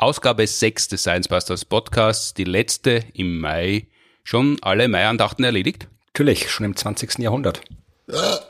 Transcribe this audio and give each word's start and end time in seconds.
Ausgabe 0.00 0.46
6 0.46 0.88
des 0.88 1.02
Science 1.02 1.28
Busters 1.28 1.66
Podcasts, 1.66 2.32
die 2.32 2.44
letzte 2.44 3.04
im 3.12 3.38
Mai. 3.38 3.86
Schon 4.24 4.56
alle 4.62 4.88
Mai-Andachten 4.88 5.44
erledigt? 5.44 5.88
Natürlich, 6.14 6.50
schon 6.50 6.64
im 6.64 6.74
20. 6.74 7.18
Jahrhundert. 7.18 7.60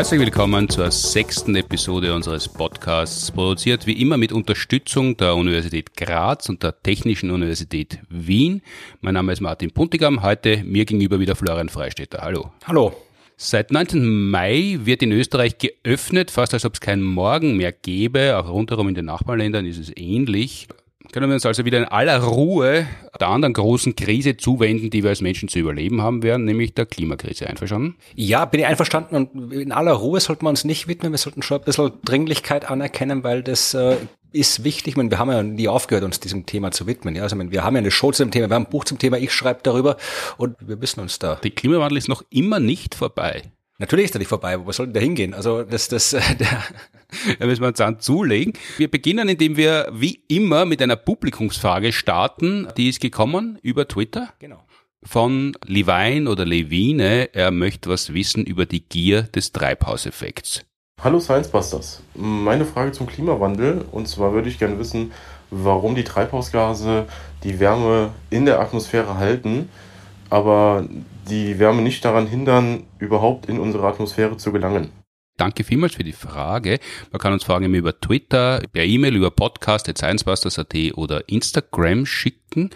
Herzlich 0.00 0.20
willkommen 0.20 0.66
zur 0.66 0.90
sechsten 0.90 1.54
Episode 1.56 2.14
unseres 2.14 2.48
Podcasts, 2.48 3.30
produziert 3.30 3.86
wie 3.86 4.00
immer 4.00 4.16
mit 4.16 4.32
Unterstützung 4.32 5.14
der 5.18 5.36
Universität 5.36 5.94
Graz 5.94 6.48
und 6.48 6.62
der 6.62 6.82
Technischen 6.82 7.30
Universität 7.30 7.98
Wien. 8.08 8.62
Mein 9.02 9.12
Name 9.12 9.34
ist 9.34 9.42
Martin 9.42 9.72
Puntigam, 9.72 10.22
heute 10.22 10.64
mir 10.64 10.86
gegenüber 10.86 11.20
wieder 11.20 11.36
Florian 11.36 11.68
Freistetter. 11.68 12.22
Hallo. 12.22 12.50
Hallo. 12.64 12.94
Seit 13.36 13.72
19. 13.72 14.30
Mai 14.30 14.78
wird 14.84 15.02
in 15.02 15.12
Österreich 15.12 15.58
geöffnet, 15.58 16.30
fast 16.30 16.54
als 16.54 16.64
ob 16.64 16.72
es 16.72 16.80
keinen 16.80 17.04
Morgen 17.04 17.58
mehr 17.58 17.72
gäbe. 17.72 18.38
Auch 18.38 18.48
rundherum 18.48 18.88
in 18.88 18.94
den 18.94 19.04
Nachbarländern 19.04 19.66
ist 19.66 19.78
es 19.78 19.92
ähnlich 19.94 20.66
können 21.12 21.28
wir 21.28 21.34
uns 21.34 21.46
also 21.46 21.64
wieder 21.64 21.78
in 21.78 21.84
aller 21.84 22.18
Ruhe 22.18 22.86
der 23.18 23.28
anderen 23.28 23.52
großen 23.52 23.96
Krise 23.96 24.36
zuwenden, 24.36 24.90
die 24.90 25.02
wir 25.02 25.10
als 25.10 25.20
Menschen 25.20 25.48
zu 25.48 25.58
überleben 25.58 26.02
haben 26.02 26.22
werden, 26.22 26.44
nämlich 26.44 26.74
der 26.74 26.86
Klimakrise. 26.86 27.46
Einverstanden? 27.46 27.96
Ja, 28.14 28.44
bin 28.44 28.60
ich 28.60 28.66
einverstanden 28.66 29.16
und 29.16 29.52
in 29.52 29.72
aller 29.72 29.92
Ruhe 29.92 30.20
sollten 30.20 30.44
wir 30.44 30.50
uns 30.50 30.64
nicht 30.64 30.88
widmen. 30.88 31.12
Wir 31.12 31.18
sollten 31.18 31.42
schon 31.42 31.58
ein 31.58 31.64
bisschen 31.64 31.92
Dringlichkeit 32.04 32.70
anerkennen, 32.70 33.24
weil 33.24 33.42
das 33.42 33.74
äh, 33.74 33.96
ist 34.32 34.64
wichtig. 34.64 34.92
Ich 34.92 34.96
meine, 34.96 35.10
wir 35.10 35.18
haben 35.18 35.30
ja 35.30 35.42
nie 35.42 35.68
aufgehört, 35.68 36.04
uns 36.04 36.20
diesem 36.20 36.46
Thema 36.46 36.70
zu 36.70 36.86
widmen. 36.86 37.14
Ja, 37.14 37.22
also 37.22 37.36
meine, 37.36 37.50
wir 37.50 37.64
haben 37.64 37.74
ja 37.74 37.80
eine 37.80 37.90
Show 37.90 38.12
zu 38.12 38.24
dem 38.24 38.30
Thema, 38.30 38.48
wir 38.48 38.54
haben 38.54 38.64
ein 38.64 38.70
Buch 38.70 38.84
zum 38.84 38.98
Thema, 38.98 39.18
ich 39.18 39.32
schreibe 39.32 39.60
darüber 39.62 39.96
und 40.36 40.56
wir 40.60 40.76
müssen 40.76 41.00
uns 41.00 41.18
da. 41.18 41.36
Der 41.36 41.50
Klimawandel 41.50 41.98
ist 41.98 42.08
noch 42.08 42.22
immer 42.30 42.60
nicht 42.60 42.94
vorbei. 42.94 43.42
Natürlich 43.80 44.04
ist 44.04 44.14
er 44.14 44.18
nicht 44.18 44.28
vorbei. 44.28 44.64
Wo 44.64 44.70
soll 44.72 44.86
denn 44.86 44.92
der 44.92 45.02
hingehen? 45.02 45.32
Also 45.32 45.62
das, 45.62 45.88
das, 45.88 46.12
äh, 46.12 46.20
der 46.38 46.62
da 47.38 47.46
müssen 47.46 47.62
wir 47.62 47.68
uns 47.68 47.78
dann 47.78 47.98
zulegen. 47.98 48.52
Wir 48.76 48.90
beginnen, 48.90 49.28
indem 49.28 49.56
wir 49.56 49.88
wie 49.92 50.22
immer 50.28 50.66
mit 50.66 50.82
einer 50.82 50.96
Publikumsfrage 50.96 51.92
starten. 51.92 52.68
Die 52.76 52.90
ist 52.90 53.00
gekommen 53.00 53.58
über 53.62 53.88
Twitter. 53.88 54.28
Genau. 54.38 54.62
Von 55.02 55.56
Levine 55.64 56.30
oder 56.30 56.44
Levine. 56.44 57.30
Er 57.32 57.50
möchte 57.50 57.88
was 57.88 58.12
wissen 58.12 58.44
über 58.44 58.66
die 58.66 58.86
Gier 58.86 59.22
des 59.22 59.52
Treibhauseffekts. 59.52 60.60
Hallo 61.02 61.18
Science 61.18 61.48
Busters. 61.48 62.02
Meine 62.14 62.66
Frage 62.66 62.92
zum 62.92 63.06
Klimawandel. 63.06 63.86
Und 63.90 64.08
zwar 64.08 64.34
würde 64.34 64.50
ich 64.50 64.58
gerne 64.58 64.78
wissen, 64.78 65.12
warum 65.50 65.94
die 65.94 66.04
Treibhausgase 66.04 67.06
die 67.44 67.58
Wärme 67.58 68.10
in 68.28 68.44
der 68.44 68.60
Atmosphäre 68.60 69.16
halten, 69.16 69.70
aber 70.28 70.86
die 71.28 71.58
Wärme 71.58 71.82
nicht 71.82 72.04
daran 72.04 72.26
hindern, 72.26 72.84
überhaupt 72.98 73.46
in 73.46 73.58
unsere 73.58 73.86
Atmosphäre 73.86 74.36
zu 74.36 74.52
gelangen. 74.52 74.90
Danke 75.36 75.64
vielmals 75.64 75.94
für 75.94 76.04
die 76.04 76.12
Frage. 76.12 76.80
Man 77.12 77.18
kann 77.18 77.32
uns 77.32 77.44
Fragen 77.44 77.72
über 77.72 77.98
Twitter, 77.98 78.62
per 78.72 78.84
E-Mail, 78.84 79.16
über 79.16 79.30
podcast.sciencebusters.at 79.30 80.74
oder 80.96 81.28
Instagram 81.30 82.04
schicken. 82.04 82.68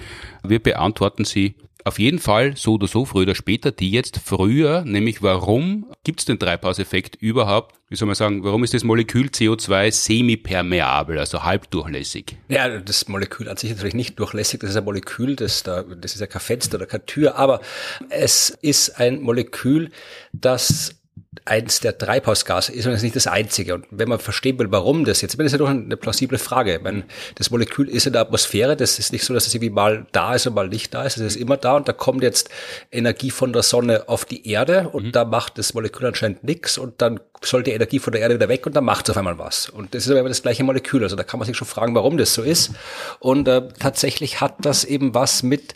Wir 0.42 0.62
beantworten 0.62 1.26
sie 1.26 1.56
auf 1.84 1.98
jeden 1.98 2.18
Fall 2.18 2.56
so 2.56 2.74
oder 2.74 2.88
so, 2.88 3.04
früher 3.04 3.22
oder 3.22 3.34
später, 3.34 3.70
die 3.70 3.90
jetzt 3.90 4.18
früher, 4.24 4.84
nämlich 4.84 5.22
warum 5.22 5.86
gibt 6.02 6.20
es 6.20 6.26
den 6.26 6.38
Treibhauseffekt 6.38 7.16
überhaupt? 7.16 7.76
Wie 7.90 7.96
soll 7.96 8.06
man 8.06 8.14
sagen, 8.14 8.42
warum 8.42 8.64
ist 8.64 8.72
das 8.72 8.84
Molekül 8.84 9.26
CO2 9.26 9.92
semipermeabel, 9.92 11.18
also 11.18 11.44
halbdurchlässig? 11.44 12.36
Ja, 12.48 12.80
das 12.80 13.06
Molekül 13.08 13.48
an 13.48 13.58
sich 13.58 13.70
ist 13.70 13.76
natürlich 13.76 13.94
nicht 13.94 14.18
durchlässig, 14.18 14.60
das 14.60 14.70
ist 14.70 14.76
ein 14.76 14.84
Molekül, 14.84 15.36
das, 15.36 15.62
da, 15.62 15.82
das 15.82 16.14
ist 16.14 16.20
ja 16.20 16.26
kein 16.26 16.40
Fenster 16.40 16.76
oder 16.78 16.86
keine 16.86 17.04
Tür, 17.04 17.36
aber 17.36 17.60
es 18.08 18.50
ist 18.62 18.98
ein 18.98 19.20
Molekül, 19.20 19.90
das 20.32 20.96
eins 21.44 21.80
der 21.80 21.96
Treibhausgase 21.98 22.72
ist 22.72 22.86
und 22.86 22.92
das 22.92 23.00
ist 23.00 23.04
nicht 23.04 23.16
das 23.16 23.26
einzige. 23.26 23.74
Und 23.74 23.86
wenn 23.90 24.08
man 24.08 24.18
verstehen 24.18 24.58
will, 24.58 24.70
warum 24.70 25.04
das 25.04 25.20
jetzt, 25.20 25.38
das 25.38 25.46
ist 25.46 25.52
ja 25.52 25.58
doch 25.58 25.68
eine 25.68 25.96
plausible 25.96 26.38
Frage. 26.38 26.80
Meine, 26.82 27.04
das 27.34 27.50
Molekül 27.50 27.88
ist 27.88 28.06
in 28.06 28.12
der 28.12 28.22
Atmosphäre, 28.22 28.76
das 28.76 28.98
ist 28.98 29.12
nicht 29.12 29.24
so, 29.24 29.34
dass 29.34 29.46
es 29.46 29.54
irgendwie 29.54 29.70
mal 29.70 30.06
da 30.12 30.34
ist 30.34 30.46
und 30.46 30.54
mal 30.54 30.68
nicht 30.68 30.94
da 30.94 31.04
ist, 31.04 31.16
es 31.16 31.34
ist 31.34 31.36
immer 31.36 31.56
da 31.56 31.76
und 31.76 31.88
da 31.88 31.92
kommt 31.92 32.22
jetzt 32.22 32.50
Energie 32.90 33.30
von 33.30 33.52
der 33.52 33.62
Sonne 33.62 34.08
auf 34.08 34.24
die 34.24 34.48
Erde 34.48 34.88
und 34.90 35.06
mhm. 35.06 35.12
da 35.12 35.24
macht 35.24 35.58
das 35.58 35.74
Molekül 35.74 36.06
anscheinend 36.06 36.44
nichts 36.44 36.78
und 36.78 37.00
dann 37.00 37.20
soll 37.42 37.62
die 37.62 37.72
Energie 37.72 37.98
von 37.98 38.12
der 38.12 38.22
Erde 38.22 38.34
wieder 38.34 38.48
weg 38.48 38.66
und 38.66 38.74
dann 38.74 38.84
macht 38.84 39.06
es 39.06 39.10
auf 39.10 39.16
einmal 39.16 39.38
was. 39.38 39.68
Und 39.68 39.94
das 39.94 40.04
ist 40.04 40.10
aber 40.10 40.20
immer 40.20 40.28
das 40.28 40.42
gleiche 40.42 40.64
Molekül. 40.64 41.02
Also 41.02 41.16
da 41.16 41.24
kann 41.24 41.38
man 41.38 41.46
sich 41.46 41.56
schon 41.56 41.68
fragen, 41.68 41.94
warum 41.94 42.16
das 42.16 42.34
so 42.34 42.42
ist. 42.42 42.72
Und 43.18 43.48
äh, 43.48 43.68
tatsächlich 43.78 44.40
hat 44.40 44.54
das 44.60 44.84
eben 44.84 45.14
was 45.14 45.42
mit 45.42 45.74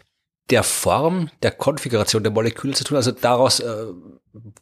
der 0.50 0.62
Form 0.62 1.30
der 1.42 1.50
Konfiguration 1.50 2.22
der 2.22 2.32
Moleküle 2.32 2.75
zu 2.75 2.84
tun, 2.84 2.96
also 2.96 3.12
daraus 3.12 3.60
äh, 3.60 3.86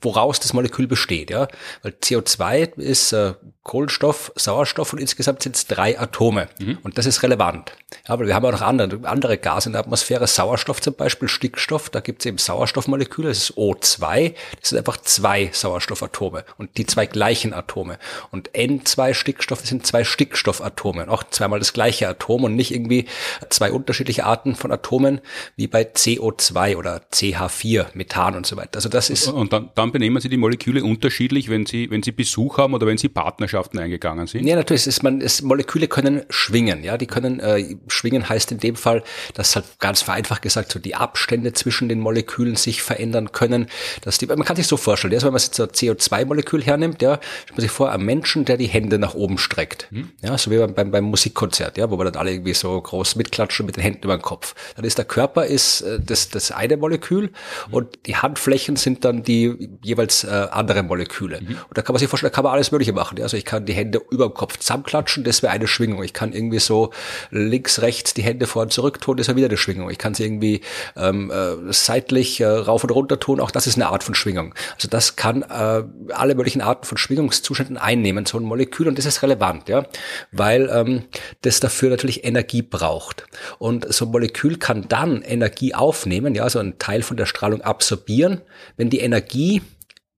woraus 0.00 0.40
das 0.40 0.52
Molekül 0.52 0.86
besteht, 0.86 1.30
ja. 1.30 1.48
Weil 1.82 1.92
CO2 1.92 2.78
ist 2.78 3.12
äh, 3.12 3.34
Kohlenstoff, 3.62 4.32
Sauerstoff 4.36 4.92
und 4.92 5.00
insgesamt 5.00 5.42
sind 5.42 5.56
es 5.56 5.66
drei 5.66 5.98
Atome. 5.98 6.48
Mhm. 6.60 6.78
Und 6.84 6.98
das 6.98 7.06
ist 7.06 7.24
relevant. 7.24 7.72
Ja, 8.06 8.14
aber 8.14 8.26
wir 8.26 8.34
haben 8.34 8.46
auch 8.46 8.52
noch 8.52 8.62
andere, 8.62 9.08
andere 9.08 9.38
Gase 9.38 9.68
in 9.68 9.72
der 9.72 9.80
Atmosphäre, 9.80 10.26
Sauerstoff 10.28 10.80
zum 10.80 10.94
Beispiel, 10.94 11.28
Stickstoff, 11.28 11.90
da 11.90 11.98
gibt 11.98 12.22
es 12.22 12.26
eben 12.26 12.38
Sauerstoffmoleküle, 12.38 13.28
das 13.28 13.38
ist 13.38 13.56
O2, 13.56 14.34
das 14.60 14.70
sind 14.70 14.78
einfach 14.78 14.98
zwei 14.98 15.50
Sauerstoffatome 15.52 16.44
und 16.58 16.76
die 16.78 16.86
zwei 16.86 17.06
gleichen 17.06 17.52
Atome. 17.52 17.98
Und 18.30 18.50
N2 18.52 19.14
Stickstoff 19.14 19.66
sind 19.66 19.84
zwei 19.84 20.04
Stickstoffatome 20.04 21.02
und 21.02 21.08
auch 21.08 21.24
zweimal 21.24 21.58
das 21.58 21.72
gleiche 21.72 22.08
Atom 22.08 22.44
und 22.44 22.54
nicht 22.54 22.72
irgendwie 22.72 23.06
zwei 23.50 23.72
unterschiedliche 23.72 24.26
Arten 24.26 24.54
von 24.54 24.70
Atomen 24.70 25.20
wie 25.56 25.66
bei 25.66 25.82
CO2 25.82 26.76
oder 26.76 27.02
CH4, 27.12 27.86
Methan 27.94 28.36
und 28.36 28.46
so 28.46 28.56
weiter. 28.56 28.76
Also 28.76 28.88
das 28.88 29.10
ist. 29.10 29.26
Und 29.26 29.52
dann, 29.56 29.70
dann 29.74 29.92
benehmen 29.92 30.20
Sie 30.20 30.28
die 30.28 30.36
Moleküle 30.36 30.84
unterschiedlich, 30.84 31.48
wenn 31.48 31.66
Sie, 31.66 31.90
wenn 31.90 32.02
Sie 32.02 32.12
Besuch 32.12 32.58
haben 32.58 32.74
oder 32.74 32.86
wenn 32.86 32.98
Sie 32.98 33.08
Partnerschaften 33.08 33.78
eingegangen 33.78 34.26
sind? 34.26 34.46
Ja, 34.46 34.56
natürlich. 34.56 34.86
Ist 34.86 35.02
man, 35.02 35.20
ist, 35.20 35.42
Moleküle 35.42 35.88
können 35.88 36.22
schwingen. 36.28 36.84
Ja, 36.84 36.98
die 36.98 37.06
können 37.06 37.40
äh, 37.40 37.76
schwingen 37.88 38.28
heißt 38.28 38.52
in 38.52 38.58
dem 38.58 38.76
Fall, 38.76 39.02
dass 39.34 39.56
halt 39.56 39.64
ganz 39.78 40.02
vereinfacht 40.02 40.42
gesagt 40.42 40.72
so 40.72 40.78
die 40.78 40.94
Abstände 40.94 41.52
zwischen 41.52 41.88
den 41.88 42.00
Molekülen 42.00 42.56
sich 42.56 42.82
verändern 42.82 43.32
können. 43.32 43.66
Dass 44.02 44.18
die, 44.18 44.26
man 44.26 44.44
kann 44.44 44.56
sich 44.56 44.66
so 44.66 44.76
vorstellen, 44.76 45.14
also 45.14 45.26
wenn 45.26 45.32
man 45.32 45.40
jetzt 45.40 45.54
so 45.54 45.62
ein 45.62 45.70
CO2-Molekül 45.70 46.62
hernimmt, 46.62 47.02
ja, 47.02 47.18
stellt 47.44 47.56
man 47.56 47.60
sich 47.60 47.70
vor, 47.70 47.90
ein 47.90 48.02
Menschen, 48.02 48.44
der 48.44 48.56
die 48.56 48.66
Hände 48.66 48.98
nach 48.98 49.14
oben 49.14 49.38
streckt. 49.38 49.88
Hm. 49.90 50.10
Ja, 50.22 50.36
so 50.36 50.50
wie 50.50 50.58
beim, 50.58 50.74
beim, 50.74 50.90
beim 50.90 51.04
Musikkonzert, 51.04 51.78
ja, 51.78 51.90
wo 51.90 51.98
wir 51.98 52.04
dann 52.04 52.16
alle 52.16 52.32
irgendwie 52.32 52.54
so 52.54 52.80
groß 52.80 53.16
mitklatschen 53.16 53.66
mit 53.66 53.76
den 53.76 53.82
Händen 53.82 54.04
über 54.04 54.16
den 54.16 54.22
Kopf. 54.22 54.54
Dann 54.76 54.84
ist 54.84 54.98
der 54.98 55.04
Körper 55.04 55.46
ist 55.46 55.80
äh, 55.82 55.98
das, 56.00 56.28
das 56.28 56.50
eine 56.50 56.76
Molekül 56.76 57.24
hm. 57.24 57.74
und 57.74 57.98
die 58.06 58.16
Handflächen 58.16 58.76
sind 58.76 59.04
dann 59.04 59.22
die 59.22 59.45
jeweils 59.82 60.24
äh, 60.24 60.48
andere 60.50 60.82
Moleküle. 60.82 61.40
Mhm. 61.40 61.48
Und 61.68 61.76
da 61.76 61.82
kann 61.82 61.92
man 61.92 62.00
sich 62.00 62.08
vorstellen, 62.08 62.32
da 62.32 62.34
kann 62.34 62.44
man 62.44 62.52
alles 62.52 62.72
Mögliche 62.72 62.92
machen. 62.92 63.18
Ja? 63.18 63.24
Also 63.24 63.36
ich 63.36 63.44
kann 63.44 63.66
die 63.66 63.72
Hände 63.72 64.00
über 64.10 64.28
dem 64.28 64.34
Kopf 64.34 64.58
zusammenklatschen, 64.58 65.24
das 65.24 65.42
wäre 65.42 65.52
eine 65.52 65.66
Schwingung. 65.66 66.02
Ich 66.02 66.12
kann 66.12 66.32
irgendwie 66.32 66.58
so 66.58 66.92
links, 67.30 67.82
rechts 67.82 68.14
die 68.14 68.22
Hände 68.22 68.46
vor 68.46 68.62
und 68.62 68.72
zurück 68.72 69.00
tun, 69.00 69.16
das 69.16 69.28
wäre 69.28 69.36
wieder 69.36 69.48
eine 69.48 69.56
Schwingung. 69.56 69.90
Ich 69.90 69.98
kann 69.98 70.14
sie 70.14 70.24
irgendwie 70.24 70.60
ähm, 70.96 71.30
äh, 71.30 71.72
seitlich 71.72 72.40
äh, 72.40 72.46
rauf 72.46 72.82
und 72.84 72.90
runter 72.90 73.18
tun, 73.20 73.40
auch 73.40 73.50
das 73.50 73.66
ist 73.66 73.76
eine 73.76 73.88
Art 73.88 74.02
von 74.02 74.14
Schwingung. 74.14 74.54
Also 74.74 74.88
das 74.88 75.16
kann 75.16 75.42
äh, 75.42 75.82
alle 76.12 76.34
möglichen 76.34 76.60
Arten 76.60 76.84
von 76.84 76.98
Schwingungszuständen 76.98 77.76
einnehmen, 77.76 78.26
so 78.26 78.38
ein 78.38 78.44
Molekül, 78.44 78.88
und 78.88 78.98
das 78.98 79.06
ist 79.06 79.22
relevant, 79.22 79.68
ja, 79.68 79.86
weil 80.32 80.68
ähm, 80.72 81.04
das 81.42 81.60
dafür 81.60 81.90
natürlich 81.90 82.24
Energie 82.24 82.62
braucht. 82.62 83.26
Und 83.58 83.92
so 83.92 84.06
ein 84.06 84.10
Molekül 84.10 84.56
kann 84.56 84.88
dann 84.88 85.22
Energie 85.22 85.74
aufnehmen, 85.74 86.34
ja, 86.34 86.42
also 86.42 86.58
einen 86.58 86.78
Teil 86.78 87.02
von 87.02 87.16
der 87.16 87.26
Strahlung 87.26 87.60
absorbieren, 87.60 88.40
wenn 88.76 88.90
die 88.90 89.00
Energie 89.00 89.35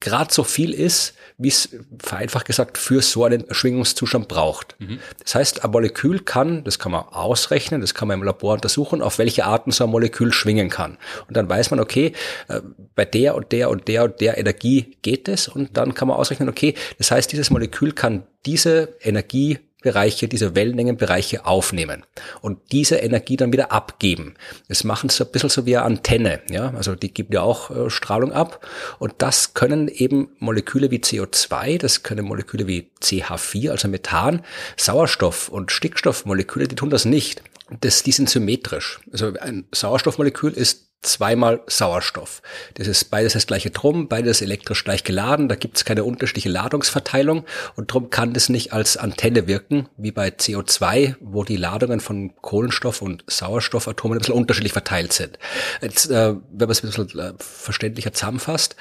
gerade 0.01 0.33
so 0.33 0.45
viel 0.45 0.73
ist, 0.73 1.15
wie 1.39 1.49
es 1.49 1.77
vereinfacht 2.01 2.47
gesagt 2.47 2.79
für 2.79 3.01
so 3.03 3.25
einen 3.25 3.45
Schwingungszustand 3.51 4.29
braucht. 4.29 4.77
Mhm. 4.79 4.99
Das 5.23 5.35
heißt, 5.35 5.65
ein 5.65 5.71
Molekül 5.71 6.21
kann, 6.21 6.65
das 6.65 6.79
kann 6.79 6.93
man 6.93 7.05
ausrechnen, 7.05 7.81
das 7.81 7.95
kann 7.95 8.09
man 8.09 8.19
im 8.19 8.25
Labor 8.25 8.55
untersuchen, 8.55 9.03
auf 9.03 9.19
welche 9.19 9.45
Arten 9.45 9.71
so 9.71 9.85
ein 9.85 9.91
Molekül 9.91 10.33
schwingen 10.33 10.69
kann. 10.69 10.99
Und 11.27 11.37
dann 11.37 11.49
weiß 11.49 11.71
man, 11.71 11.81
okay, 11.81 12.13
äh, 12.49 12.61
bei 12.95 13.05
der 13.05 13.35
und 13.35 13.53
der 13.53 13.71
und 13.71 13.89
der 13.89 14.05
und 14.05 14.21
der 14.21 14.39
Energie 14.39 14.97
geht 15.03 15.29
es 15.29 15.49
und 15.49 15.77
dann 15.77 15.95
kann 15.95 16.09
man 16.09 16.17
ausrechnen, 16.17 16.49
okay, 16.49 16.75
das 16.99 17.11
heißt, 17.11 17.31
dieses 17.33 17.51
Molekül 17.51 17.93
kann 17.93 18.27
diese 18.47 18.97
Energie 19.01 19.59
Bereiche, 19.83 20.27
diese 20.27 20.57
Wellenlängenbereiche 20.57 21.47
aufnehmen 21.47 22.05
und 22.41 22.59
diese 22.73 22.97
Energie 22.97 23.37
dann 23.37 23.53
wieder 23.53 23.71
abgeben. 23.71 24.35
Das 24.69 24.83
machen 24.83 25.09
sie 25.09 25.25
ein 25.25 25.31
bisschen 25.31 25.51
so 25.51 25.67
wie 25.67 25.77
eine 25.77 25.87
Antenne, 25.87 26.41
ja, 26.51 26.73
also 26.75 26.97
die 26.97 27.15
gibt 27.15 27.33
ja 27.33 27.43
auch 27.43 27.71
äh, 27.71 27.89
Strahlung 27.89 28.33
ab 28.33 28.67
und 28.99 29.15
das 29.19 29.55
können 29.55 29.87
eben 29.87 30.31
Moleküle 30.41 30.91
wie 30.91 30.99
CO2, 30.99 31.79
das 31.79 32.03
können 32.03 32.25
Moleküle 32.25 32.67
wie 32.67 32.91
CH4, 33.01 33.71
also 33.71 33.87
Methan, 33.87 34.45
Sauerstoff 34.77 35.49
und 35.49 35.71
Stickstoffmoleküle, 35.71 36.67
die 36.67 36.75
tun 36.75 36.91
das 36.91 37.05
nicht. 37.05 37.43
Das, 37.81 38.03
die 38.03 38.13
sind 38.13 38.31
symmetrisch. 38.31 38.99
Also 39.13 39.35
ein 39.39 39.67
Sauerstoffmolekül 39.73 40.53
ist 40.53 40.88
zweimal 41.03 41.63
Sauerstoff. 41.69 42.43
Das 42.75 42.89
ist 42.89 43.05
beides 43.05 43.35
das 43.35 43.47
gleiche 43.47 43.71
Drum, 43.71 44.09
beides 44.09 44.43
elektrisch 44.43 44.83
gleich 44.83 45.05
geladen, 45.05 45.49
da 45.49 45.55
gibt 45.55 45.77
es 45.77 45.85
keine 45.85 46.03
unterschiedliche 46.03 46.49
Ladungsverteilung 46.49 47.45
und 47.77 47.91
darum 47.91 48.11
kann 48.11 48.33
das 48.33 48.49
nicht 48.49 48.73
als 48.73 48.97
Antenne 48.97 49.47
wirken, 49.47 49.89
wie 49.97 50.11
bei 50.11 50.29
CO2, 50.29 51.15
wo 51.21 51.45
die 51.45 51.57
Ladungen 51.57 52.01
von 52.01 52.33
Kohlenstoff 52.41 53.01
und 53.01 53.23
Sauerstoffatomen 53.29 54.19
ein 54.19 54.21
bisschen 54.21 54.35
unterschiedlich 54.35 54.73
verteilt 54.73 55.13
sind. 55.13 55.39
Jetzt, 55.81 56.11
äh, 56.11 56.35
wenn 56.35 56.41
man 56.59 56.71
es 56.71 56.83
ein 56.83 56.91
bisschen 56.91 57.19
äh, 57.21 57.33
verständlicher 57.39 58.13
zusammenfasst, 58.13 58.75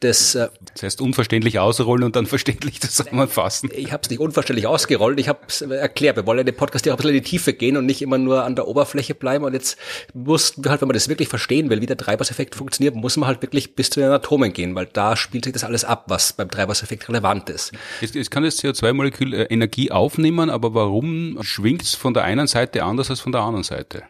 das... 0.00 0.34
Äh, 0.34 0.48
das 0.72 0.82
heißt 0.82 1.00
unverständlich 1.02 1.58
ausrollen 1.58 2.04
und 2.04 2.16
dann 2.16 2.26
verständlich 2.26 2.80
zusammenfassen. 2.80 3.70
Ich 3.74 3.92
habe 3.92 4.02
es 4.02 4.10
nicht 4.10 4.20
unverständlich 4.20 4.66
ausgerollt, 4.66 5.20
ich 5.20 5.28
habe 5.28 5.40
es 5.46 5.60
erklärt. 5.60 6.16
Wir 6.16 6.26
wollen 6.26 6.40
in 6.40 6.46
dem 6.46 6.56
Podcast 6.56 6.86
ja 6.86 6.94
auch 6.94 6.96
ein 6.96 7.02
bisschen 7.02 7.16
in 7.16 7.22
die 7.22 7.28
Tiefe 7.28 7.52
gehen 7.52 7.76
und 7.76 7.84
nicht 7.84 8.00
immer 8.00 8.16
nur 8.16 8.44
an 8.44 8.56
der 8.56 8.68
Oberfläche 8.68 9.14
bleiben 9.14 9.44
und 9.44 9.52
jetzt 9.52 9.76
mussten 10.14 10.64
wir 10.64 10.70
halt, 10.70 10.80
wenn 10.80 10.88
man 10.88 10.94
das 10.94 11.08
wirklich 11.08 11.28
verstehen 11.28 11.57
verstehen 11.58 11.70
will, 11.70 11.80
wie 11.80 11.86
der 11.86 11.96
Treibhauseffekt 11.96 12.54
funktioniert, 12.54 12.94
muss 12.94 13.16
man 13.16 13.26
halt 13.26 13.42
wirklich 13.42 13.74
bis 13.74 13.90
zu 13.90 14.00
den 14.00 14.10
Atomen 14.10 14.52
gehen, 14.52 14.74
weil 14.74 14.86
da 14.86 15.16
spielt 15.16 15.44
sich 15.44 15.52
das 15.52 15.64
alles 15.64 15.84
ab, 15.84 16.04
was 16.08 16.32
beim 16.32 16.50
Treibhauseffekt 16.50 17.08
relevant 17.08 17.50
ist. 17.50 17.72
Jetzt, 18.00 18.14
jetzt 18.14 18.30
kann 18.30 18.42
das 18.42 18.62
CO2-Molekül 18.62 19.34
äh, 19.34 19.42
Energie 19.44 19.90
aufnehmen, 19.90 20.50
aber 20.50 20.74
warum 20.74 21.38
schwingt 21.42 21.82
es 21.82 21.94
von 21.94 22.14
der 22.14 22.24
einen 22.24 22.46
Seite 22.46 22.84
anders 22.84 23.10
als 23.10 23.20
von 23.20 23.32
der 23.32 23.42
anderen 23.42 23.64
Seite? 23.64 24.04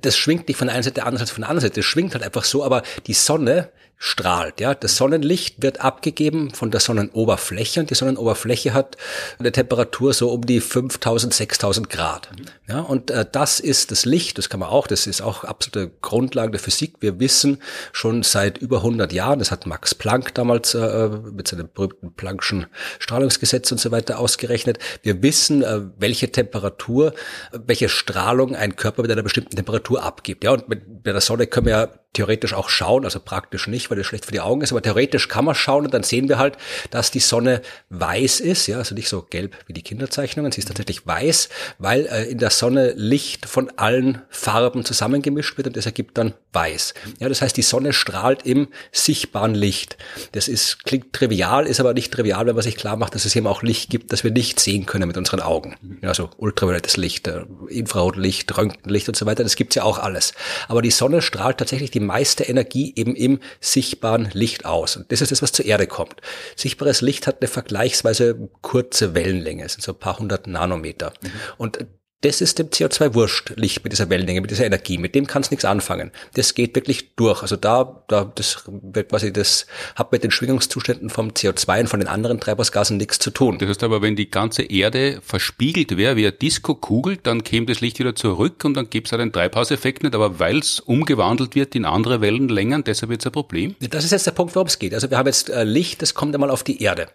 Das 0.00 0.16
schwingt 0.16 0.48
nicht 0.48 0.56
von 0.56 0.66
der 0.68 0.74
einen 0.74 0.82
Seite 0.82 1.04
anders 1.04 1.22
als 1.22 1.30
von 1.30 1.42
der 1.42 1.50
anderen 1.50 1.68
Seite. 1.68 1.80
Das 1.80 1.86
schwingt 1.86 2.14
halt 2.14 2.24
einfach 2.24 2.44
so, 2.44 2.62
aber 2.62 2.82
die 3.06 3.14
Sonne 3.14 3.70
strahlt. 4.04 4.58
Ja, 4.58 4.74
das 4.74 4.96
Sonnenlicht 4.96 5.62
wird 5.62 5.80
abgegeben 5.80 6.50
von 6.50 6.72
der 6.72 6.80
Sonnenoberfläche 6.80 7.78
und 7.78 7.88
die 7.88 7.94
Sonnenoberfläche 7.94 8.74
hat 8.74 8.96
eine 9.38 9.52
Temperatur 9.52 10.12
so 10.12 10.30
um 10.30 10.44
die 10.44 10.60
5000, 10.60 11.32
6000 11.32 11.88
Grad. 11.88 12.28
Ja, 12.68 12.80
und 12.80 13.12
äh, 13.12 13.24
das 13.30 13.60
ist 13.60 13.92
das 13.92 14.04
Licht, 14.04 14.38
das 14.38 14.48
kann 14.48 14.58
man 14.58 14.70
auch, 14.70 14.88
das 14.88 15.06
ist 15.06 15.22
auch 15.22 15.44
absolute 15.44 15.92
Grundlage 16.00 16.50
der 16.50 16.58
Physik. 16.58 16.96
Wir 16.98 17.20
wissen 17.20 17.62
schon 17.92 18.24
seit 18.24 18.58
über 18.58 18.78
100 18.78 19.12
Jahren, 19.12 19.38
das 19.38 19.52
hat 19.52 19.66
Max 19.66 19.94
Planck 19.94 20.34
damals 20.34 20.74
äh, 20.74 21.08
mit 21.32 21.46
seinem 21.46 21.68
berühmten 21.72 22.08
Planck'schen 22.16 22.66
Strahlungsgesetz 22.98 23.70
und 23.70 23.78
so 23.78 23.92
weiter 23.92 24.18
ausgerechnet. 24.18 24.80
Wir 25.02 25.22
wissen, 25.22 25.62
äh, 25.62 25.80
welche 25.96 26.32
Temperatur, 26.32 27.14
welche 27.52 27.88
Strahlung 27.88 28.56
ein 28.56 28.74
Körper 28.74 29.02
mit 29.02 29.12
einer 29.12 29.22
bestimmten 29.22 29.54
Temperatur 29.54 30.02
abgibt. 30.02 30.42
Ja, 30.42 30.50
und 30.50 30.68
mit, 30.68 30.88
mit 30.88 31.06
der 31.06 31.20
Sonne 31.20 31.46
können 31.46 31.66
wir 31.66 31.72
ja 31.72 32.01
theoretisch 32.12 32.52
auch 32.54 32.68
schauen, 32.68 33.04
also 33.04 33.20
praktisch 33.20 33.66
nicht, 33.66 33.90
weil 33.90 33.98
das 33.98 34.06
schlecht 34.06 34.26
für 34.26 34.32
die 34.32 34.40
Augen 34.40 34.60
ist, 34.60 34.72
aber 34.72 34.82
theoretisch 34.82 35.28
kann 35.28 35.44
man 35.44 35.54
schauen 35.54 35.86
und 35.86 35.94
dann 35.94 36.02
sehen 36.02 36.28
wir 36.28 36.38
halt, 36.38 36.56
dass 36.90 37.10
die 37.10 37.20
Sonne 37.20 37.62
weiß 37.90 38.40
ist, 38.40 38.66
ja, 38.66 38.78
also 38.78 38.94
nicht 38.94 39.08
so 39.08 39.22
gelb 39.22 39.56
wie 39.66 39.72
die 39.72 39.82
Kinderzeichnungen, 39.82 40.52
sie 40.52 40.60
ist 40.60 40.68
tatsächlich 40.68 41.06
weiß, 41.06 41.48
weil 41.78 42.06
äh, 42.06 42.24
in 42.24 42.38
der 42.38 42.50
Sonne 42.50 42.92
Licht 42.96 43.46
von 43.46 43.70
allen 43.76 44.22
Farben 44.28 44.84
zusammengemischt 44.84 45.56
wird 45.56 45.68
und 45.68 45.76
das 45.76 45.86
ergibt 45.86 46.18
dann 46.18 46.34
weiß. 46.52 46.94
Ja, 47.18 47.28
das 47.28 47.42
heißt, 47.42 47.56
die 47.56 47.62
Sonne 47.62 47.92
strahlt 47.92 48.44
im 48.44 48.68
sichtbaren 48.90 49.54
Licht. 49.54 49.96
Das 50.32 50.48
ist, 50.48 50.84
klingt 50.84 51.12
trivial, 51.12 51.66
ist 51.66 51.80
aber 51.80 51.94
nicht 51.94 52.12
trivial, 52.12 52.46
wenn 52.46 52.54
man 52.54 52.62
sich 52.62 52.76
klar 52.76 52.96
macht, 52.96 53.14
dass 53.14 53.24
es 53.24 53.34
eben 53.36 53.46
auch 53.46 53.62
Licht 53.62 53.90
gibt, 53.90 54.12
das 54.12 54.24
wir 54.24 54.30
nicht 54.30 54.60
sehen 54.60 54.86
können 54.86 55.06
mit 55.06 55.16
unseren 55.16 55.40
Augen. 55.40 55.76
Ja, 56.02 56.10
also 56.10 56.30
ultraviolettes 56.36 56.96
Licht, 56.96 57.26
äh, 57.28 57.44
Infrarotlicht, 57.68 58.56
Röntgenlicht 58.56 59.08
und 59.08 59.16
so 59.16 59.26
weiter, 59.26 59.42
das 59.42 59.56
gibt's 59.56 59.76
ja 59.76 59.84
auch 59.84 59.98
alles. 59.98 60.32
Aber 60.68 60.82
die 60.82 60.90
Sonne 60.90 61.22
strahlt 61.22 61.58
tatsächlich 61.58 61.90
die 61.90 62.00
meiste 62.00 62.44
Energie 62.44 62.92
eben 62.96 63.14
im 63.16 63.40
sichtbaren 63.60 64.30
Licht 64.32 64.64
aus. 64.64 64.96
Und 64.96 65.10
das 65.10 65.20
ist 65.20 65.32
das, 65.32 65.42
was 65.42 65.52
zur 65.52 65.64
Erde 65.64 65.86
kommt. 65.86 66.16
Sichtbares 66.56 67.00
Licht 67.00 67.26
hat 67.26 67.40
eine 67.40 67.48
vergleichsweise 67.48 68.48
kurze 68.60 69.14
Wellenlänge, 69.14 69.64
es 69.64 69.72
sind 69.74 69.82
so 69.82 69.92
ein 69.92 69.98
paar 69.98 70.18
hundert 70.18 70.46
Nanometer. 70.46 71.12
Mhm. 71.22 71.30
Und 71.56 71.86
das 72.22 72.40
ist 72.40 72.58
dem 72.58 72.68
CO2 72.68 73.14
wurscht, 73.14 73.52
Licht 73.56 73.82
mit 73.82 73.92
dieser 73.92 74.08
Wellenlänge, 74.08 74.40
mit 74.40 74.50
dieser 74.50 74.64
Energie. 74.64 74.96
Mit 74.96 75.16
dem 75.16 75.26
kann 75.26 75.42
es 75.42 75.50
nichts 75.50 75.64
anfangen. 75.64 76.12
Das 76.34 76.54
geht 76.54 76.74
wirklich 76.76 77.16
durch. 77.16 77.42
Also 77.42 77.56
da, 77.56 78.04
da, 78.06 78.30
das 78.32 78.62
wird 78.66 79.10
quasi, 79.10 79.32
das 79.32 79.66
hat 79.96 80.12
mit 80.12 80.22
den 80.22 80.30
Schwingungszuständen 80.30 81.10
vom 81.10 81.30
CO2 81.30 81.80
und 81.80 81.88
von 81.88 81.98
den 81.98 82.08
anderen 82.08 82.38
Treibhausgasen 82.38 82.96
nichts 82.96 83.18
zu 83.18 83.30
tun. 83.30 83.58
Das 83.58 83.68
heißt 83.68 83.82
aber, 83.82 84.02
wenn 84.02 84.14
die 84.14 84.30
ganze 84.30 84.62
Erde 84.62 85.20
verspiegelt 85.20 85.96
wäre, 85.96 86.14
wie 86.14 86.24
eine 86.24 86.32
Disco-Kugel, 86.32 87.16
dann 87.16 87.42
käme 87.42 87.66
das 87.66 87.80
Licht 87.80 87.98
wieder 87.98 88.14
zurück 88.14 88.64
und 88.64 88.74
dann 88.74 88.88
gäbe 88.88 89.06
es 89.06 89.12
halt 89.12 89.20
einen 89.20 89.32
Treibhauseffekt 89.32 90.04
nicht. 90.04 90.14
Aber 90.14 90.38
weil 90.38 90.58
es 90.58 90.78
umgewandelt 90.78 91.56
wird 91.56 91.74
in 91.74 91.84
andere 91.84 92.20
Wellenlängen, 92.20 92.84
deshalb 92.84 93.10
wird 93.10 93.22
es 93.22 93.26
ein 93.26 93.32
Problem. 93.32 93.74
Das 93.80 94.04
ist 94.04 94.12
jetzt 94.12 94.28
der 94.28 94.32
Punkt, 94.32 94.54
worum 94.54 94.68
es 94.68 94.78
geht. 94.78 94.94
Also 94.94 95.10
wir 95.10 95.18
haben 95.18 95.26
jetzt 95.26 95.50
äh, 95.50 95.64
Licht, 95.64 96.02
das 96.02 96.14
kommt 96.14 96.34
einmal 96.34 96.50
auf 96.50 96.62
die 96.62 96.80
Erde. 96.82 97.08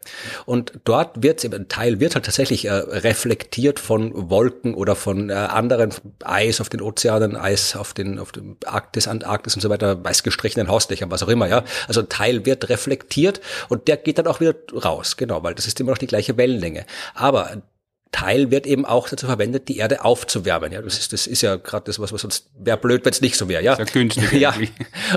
Und 0.45 0.73
dort 0.83 1.23
wird, 1.23 1.45
ein 1.45 1.69
Teil 1.69 2.01
wird 2.01 2.15
halt 2.15 2.25
tatsächlich 2.25 2.65
äh, 2.65 2.71
reflektiert 2.73 3.79
von 3.79 4.11
Wolken 4.29 4.73
oder 4.73 4.96
von 4.97 5.29
äh, 5.29 5.33
anderen 5.33 5.93
Eis 6.23 6.59
auf 6.59 6.69
den 6.69 6.81
Ozeanen, 6.81 7.35
Eis 7.35 7.75
auf 7.75 7.93
den 7.93 8.19
auf 8.19 8.31
dem 8.31 8.57
Arktis, 8.65 9.07
Antarktis 9.07 9.55
und 9.55 9.61
so 9.61 9.69
weiter, 9.69 10.03
weiß 10.03 10.23
gestrichenen 10.23 10.67
Hausdächern, 10.67 11.11
was 11.11 11.23
auch 11.23 11.29
immer, 11.29 11.47
ja. 11.47 11.63
Also 11.87 12.01
ein 12.01 12.09
Teil 12.09 12.45
wird 12.45 12.69
reflektiert 12.69 13.41
und 13.69 13.87
der 13.87 13.97
geht 13.97 14.17
dann 14.17 14.27
auch 14.27 14.39
wieder 14.39 14.55
raus, 14.73 15.17
genau, 15.17 15.43
weil 15.43 15.55
das 15.55 15.67
ist 15.67 15.79
immer 15.79 15.91
noch 15.91 15.97
die 15.97 16.07
gleiche 16.07 16.37
Wellenlänge. 16.37 16.85
Aber 17.13 17.61
Teil 18.11 18.51
wird 18.51 18.65
eben 18.65 18.85
auch 18.85 19.09
dazu 19.09 19.25
verwendet, 19.25 19.67
die 19.67 19.77
Erde 19.77 20.03
aufzuwärmen. 20.03 20.71
Ja, 20.71 20.81
das 20.81 20.97
ist, 20.97 21.13
das 21.13 21.27
ist 21.27 21.41
ja 21.41 21.55
gerade 21.57 21.85
das, 21.85 21.99
was, 21.99 22.13
was 22.13 22.21
sonst 22.21 22.49
wäre 22.57 22.77
blöd, 22.77 23.03
wenn 23.05 23.11
es 23.11 23.21
nicht 23.21 23.35
so 23.35 23.49
wäre. 23.49 23.63
Ja, 23.63 23.75
Sehr 23.75 23.85
günstig. 23.85 24.31
ja. 24.39 24.53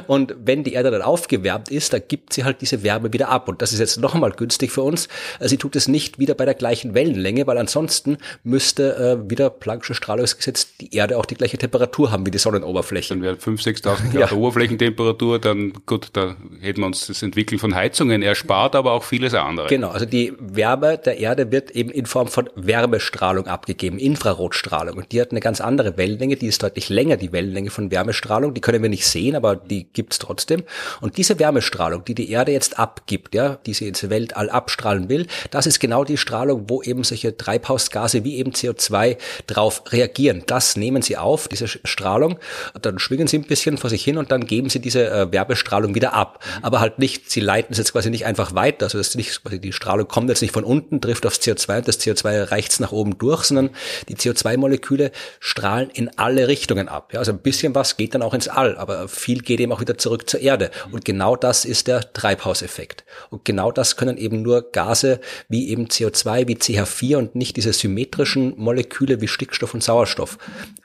Und 0.06 0.34
wenn 0.44 0.64
die 0.64 0.72
Erde 0.72 0.90
dann 0.90 1.02
aufgewärmt 1.02 1.70
ist, 1.70 1.92
dann 1.92 2.02
gibt 2.06 2.32
sie 2.32 2.44
halt 2.44 2.60
diese 2.60 2.82
Wärme 2.82 3.12
wieder 3.12 3.28
ab. 3.28 3.48
Und 3.48 3.62
das 3.62 3.72
ist 3.72 3.78
jetzt 3.78 3.98
noch 4.00 4.14
einmal 4.14 4.32
günstig 4.32 4.72
für 4.72 4.82
uns. 4.82 5.08
Sie 5.40 5.56
tut 5.56 5.76
es 5.76 5.88
nicht 5.88 6.18
wieder 6.18 6.34
bei 6.34 6.44
der 6.44 6.54
gleichen 6.54 6.94
Wellenlänge, 6.94 7.46
weil 7.46 7.58
ansonsten 7.58 8.18
müsste 8.42 8.96
äh, 8.96 9.30
wieder 9.30 9.48
Planck'sche 9.48 9.94
Strahlungsgesetz 9.94 10.76
die 10.78 10.94
Erde 10.94 11.16
auch 11.16 11.26
die 11.26 11.36
gleiche 11.36 11.58
Temperatur 11.58 12.10
haben 12.10 12.26
wie 12.26 12.30
die 12.30 12.38
Sonnenoberfläche. 12.38 13.14
Dann 13.14 13.22
wäre 13.22 13.36
5.000, 13.36 13.82
6.000 13.82 14.12
Grad 14.12 14.30
ja. 14.30 14.36
Oberflächentemperatur, 14.36 15.38
dann 15.38 15.72
gut, 15.86 16.08
da 16.14 16.36
hätten 16.60 16.80
wir 16.80 16.86
uns 16.86 17.06
das 17.06 17.22
Entwickeln 17.22 17.58
von 17.58 17.74
Heizungen 17.74 18.22
erspart, 18.22 18.74
aber 18.74 18.92
auch 18.92 19.04
vieles 19.04 19.34
andere. 19.34 19.68
Genau, 19.68 19.90
also 19.90 20.06
die 20.06 20.32
Wärme 20.38 20.98
der 20.98 21.18
Erde 21.18 21.52
wird 21.52 21.70
eben 21.70 21.90
in 21.90 22.06
Form 22.06 22.28
von 22.28 22.50
Wärme 22.56 22.79
Wärmestrahlung 22.80 23.46
abgegeben, 23.46 23.98
Infrarotstrahlung. 23.98 24.96
Und 24.96 25.12
die 25.12 25.20
hat 25.20 25.32
eine 25.32 25.40
ganz 25.40 25.60
andere 25.60 25.96
Wellenlänge, 25.98 26.36
die 26.36 26.46
ist 26.46 26.62
deutlich 26.62 26.88
länger, 26.88 27.18
die 27.18 27.30
Wellenlänge 27.30 27.70
von 27.70 27.90
Wärmestrahlung. 27.90 28.54
Die 28.54 28.62
können 28.62 28.82
wir 28.82 28.88
nicht 28.88 29.06
sehen, 29.06 29.36
aber 29.36 29.54
die 29.56 29.84
gibt's 29.92 30.18
trotzdem. 30.18 30.62
Und 31.00 31.18
diese 31.18 31.38
Wärmestrahlung, 31.38 32.04
die 32.04 32.14
die 32.14 32.30
Erde 32.30 32.52
jetzt 32.52 32.78
abgibt, 32.78 33.34
ja, 33.34 33.58
die 33.66 33.74
sie 33.74 33.88
ins 33.88 34.08
Weltall 34.08 34.48
abstrahlen 34.48 35.08
will, 35.10 35.26
das 35.50 35.66
ist 35.66 35.78
genau 35.78 36.04
die 36.04 36.16
Strahlung, 36.16 36.64
wo 36.68 36.82
eben 36.82 37.04
solche 37.04 37.36
Treibhausgase 37.36 38.24
wie 38.24 38.36
eben 38.36 38.52
CO2 38.52 39.18
drauf 39.46 39.82
reagieren. 39.90 40.44
Das 40.46 40.76
nehmen 40.76 41.02
sie 41.02 41.18
auf, 41.18 41.48
diese 41.48 41.68
Strahlung, 41.68 42.38
dann 42.80 42.98
schwingen 42.98 43.26
sie 43.26 43.38
ein 43.38 43.44
bisschen 43.44 43.76
vor 43.76 43.90
sich 43.90 44.02
hin 44.02 44.16
und 44.16 44.32
dann 44.32 44.46
geben 44.46 44.70
sie 44.70 44.80
diese 44.80 45.10
äh, 45.10 45.30
Wärmestrahlung 45.30 45.94
wieder 45.94 46.14
ab. 46.14 46.42
Aber 46.62 46.80
halt 46.80 46.98
nicht, 46.98 47.30
sie 47.30 47.40
leiten 47.40 47.72
es 47.72 47.78
jetzt 47.78 47.92
quasi 47.92 48.08
nicht 48.08 48.24
einfach 48.24 48.54
weiter, 48.54 48.86
also 48.86 48.96
das 48.96 49.08
ist 49.08 49.16
nicht, 49.16 49.42
die 49.62 49.72
Strahlung 49.72 50.08
kommt 50.08 50.30
jetzt 50.30 50.40
nicht 50.40 50.54
von 50.54 50.64
unten, 50.64 51.00
trifft 51.00 51.26
aufs 51.26 51.40
CO2 51.40 51.78
und 51.78 51.88
das 51.88 52.00
CO2 52.00 52.50
erreicht 52.70 52.80
nach 52.80 52.92
oben 52.92 53.18
durch, 53.18 53.44
sondern 53.44 53.70
die 54.08 54.16
CO2-Moleküle 54.16 55.10
strahlen 55.40 55.90
in 55.90 56.10
alle 56.16 56.48
Richtungen 56.48 56.88
ab. 56.88 57.12
Ja, 57.12 57.18
also 57.18 57.32
ein 57.32 57.38
bisschen 57.38 57.74
was 57.74 57.96
geht 57.96 58.14
dann 58.14 58.22
auch 58.22 58.34
ins 58.34 58.48
All, 58.48 58.76
aber 58.76 59.08
viel 59.08 59.40
geht 59.40 59.60
eben 59.60 59.72
auch 59.72 59.80
wieder 59.80 59.98
zurück 59.98 60.28
zur 60.28 60.40
Erde. 60.40 60.70
Und 60.92 61.04
genau 61.04 61.36
das 61.36 61.64
ist 61.64 61.88
der 61.88 62.12
Treibhauseffekt. 62.12 63.04
Und 63.30 63.44
genau 63.44 63.72
das 63.72 63.96
können 63.96 64.16
eben 64.16 64.42
nur 64.42 64.70
Gase 64.70 65.20
wie 65.48 65.68
eben 65.68 65.86
CO2, 65.86 66.46
wie 66.48 66.56
CH4 66.56 67.16
und 67.16 67.34
nicht 67.34 67.56
diese 67.56 67.72
symmetrischen 67.72 68.54
Moleküle 68.56 69.20
wie 69.20 69.28
Stickstoff 69.28 69.74
und 69.74 69.82
Sauerstoff. 69.82 70.38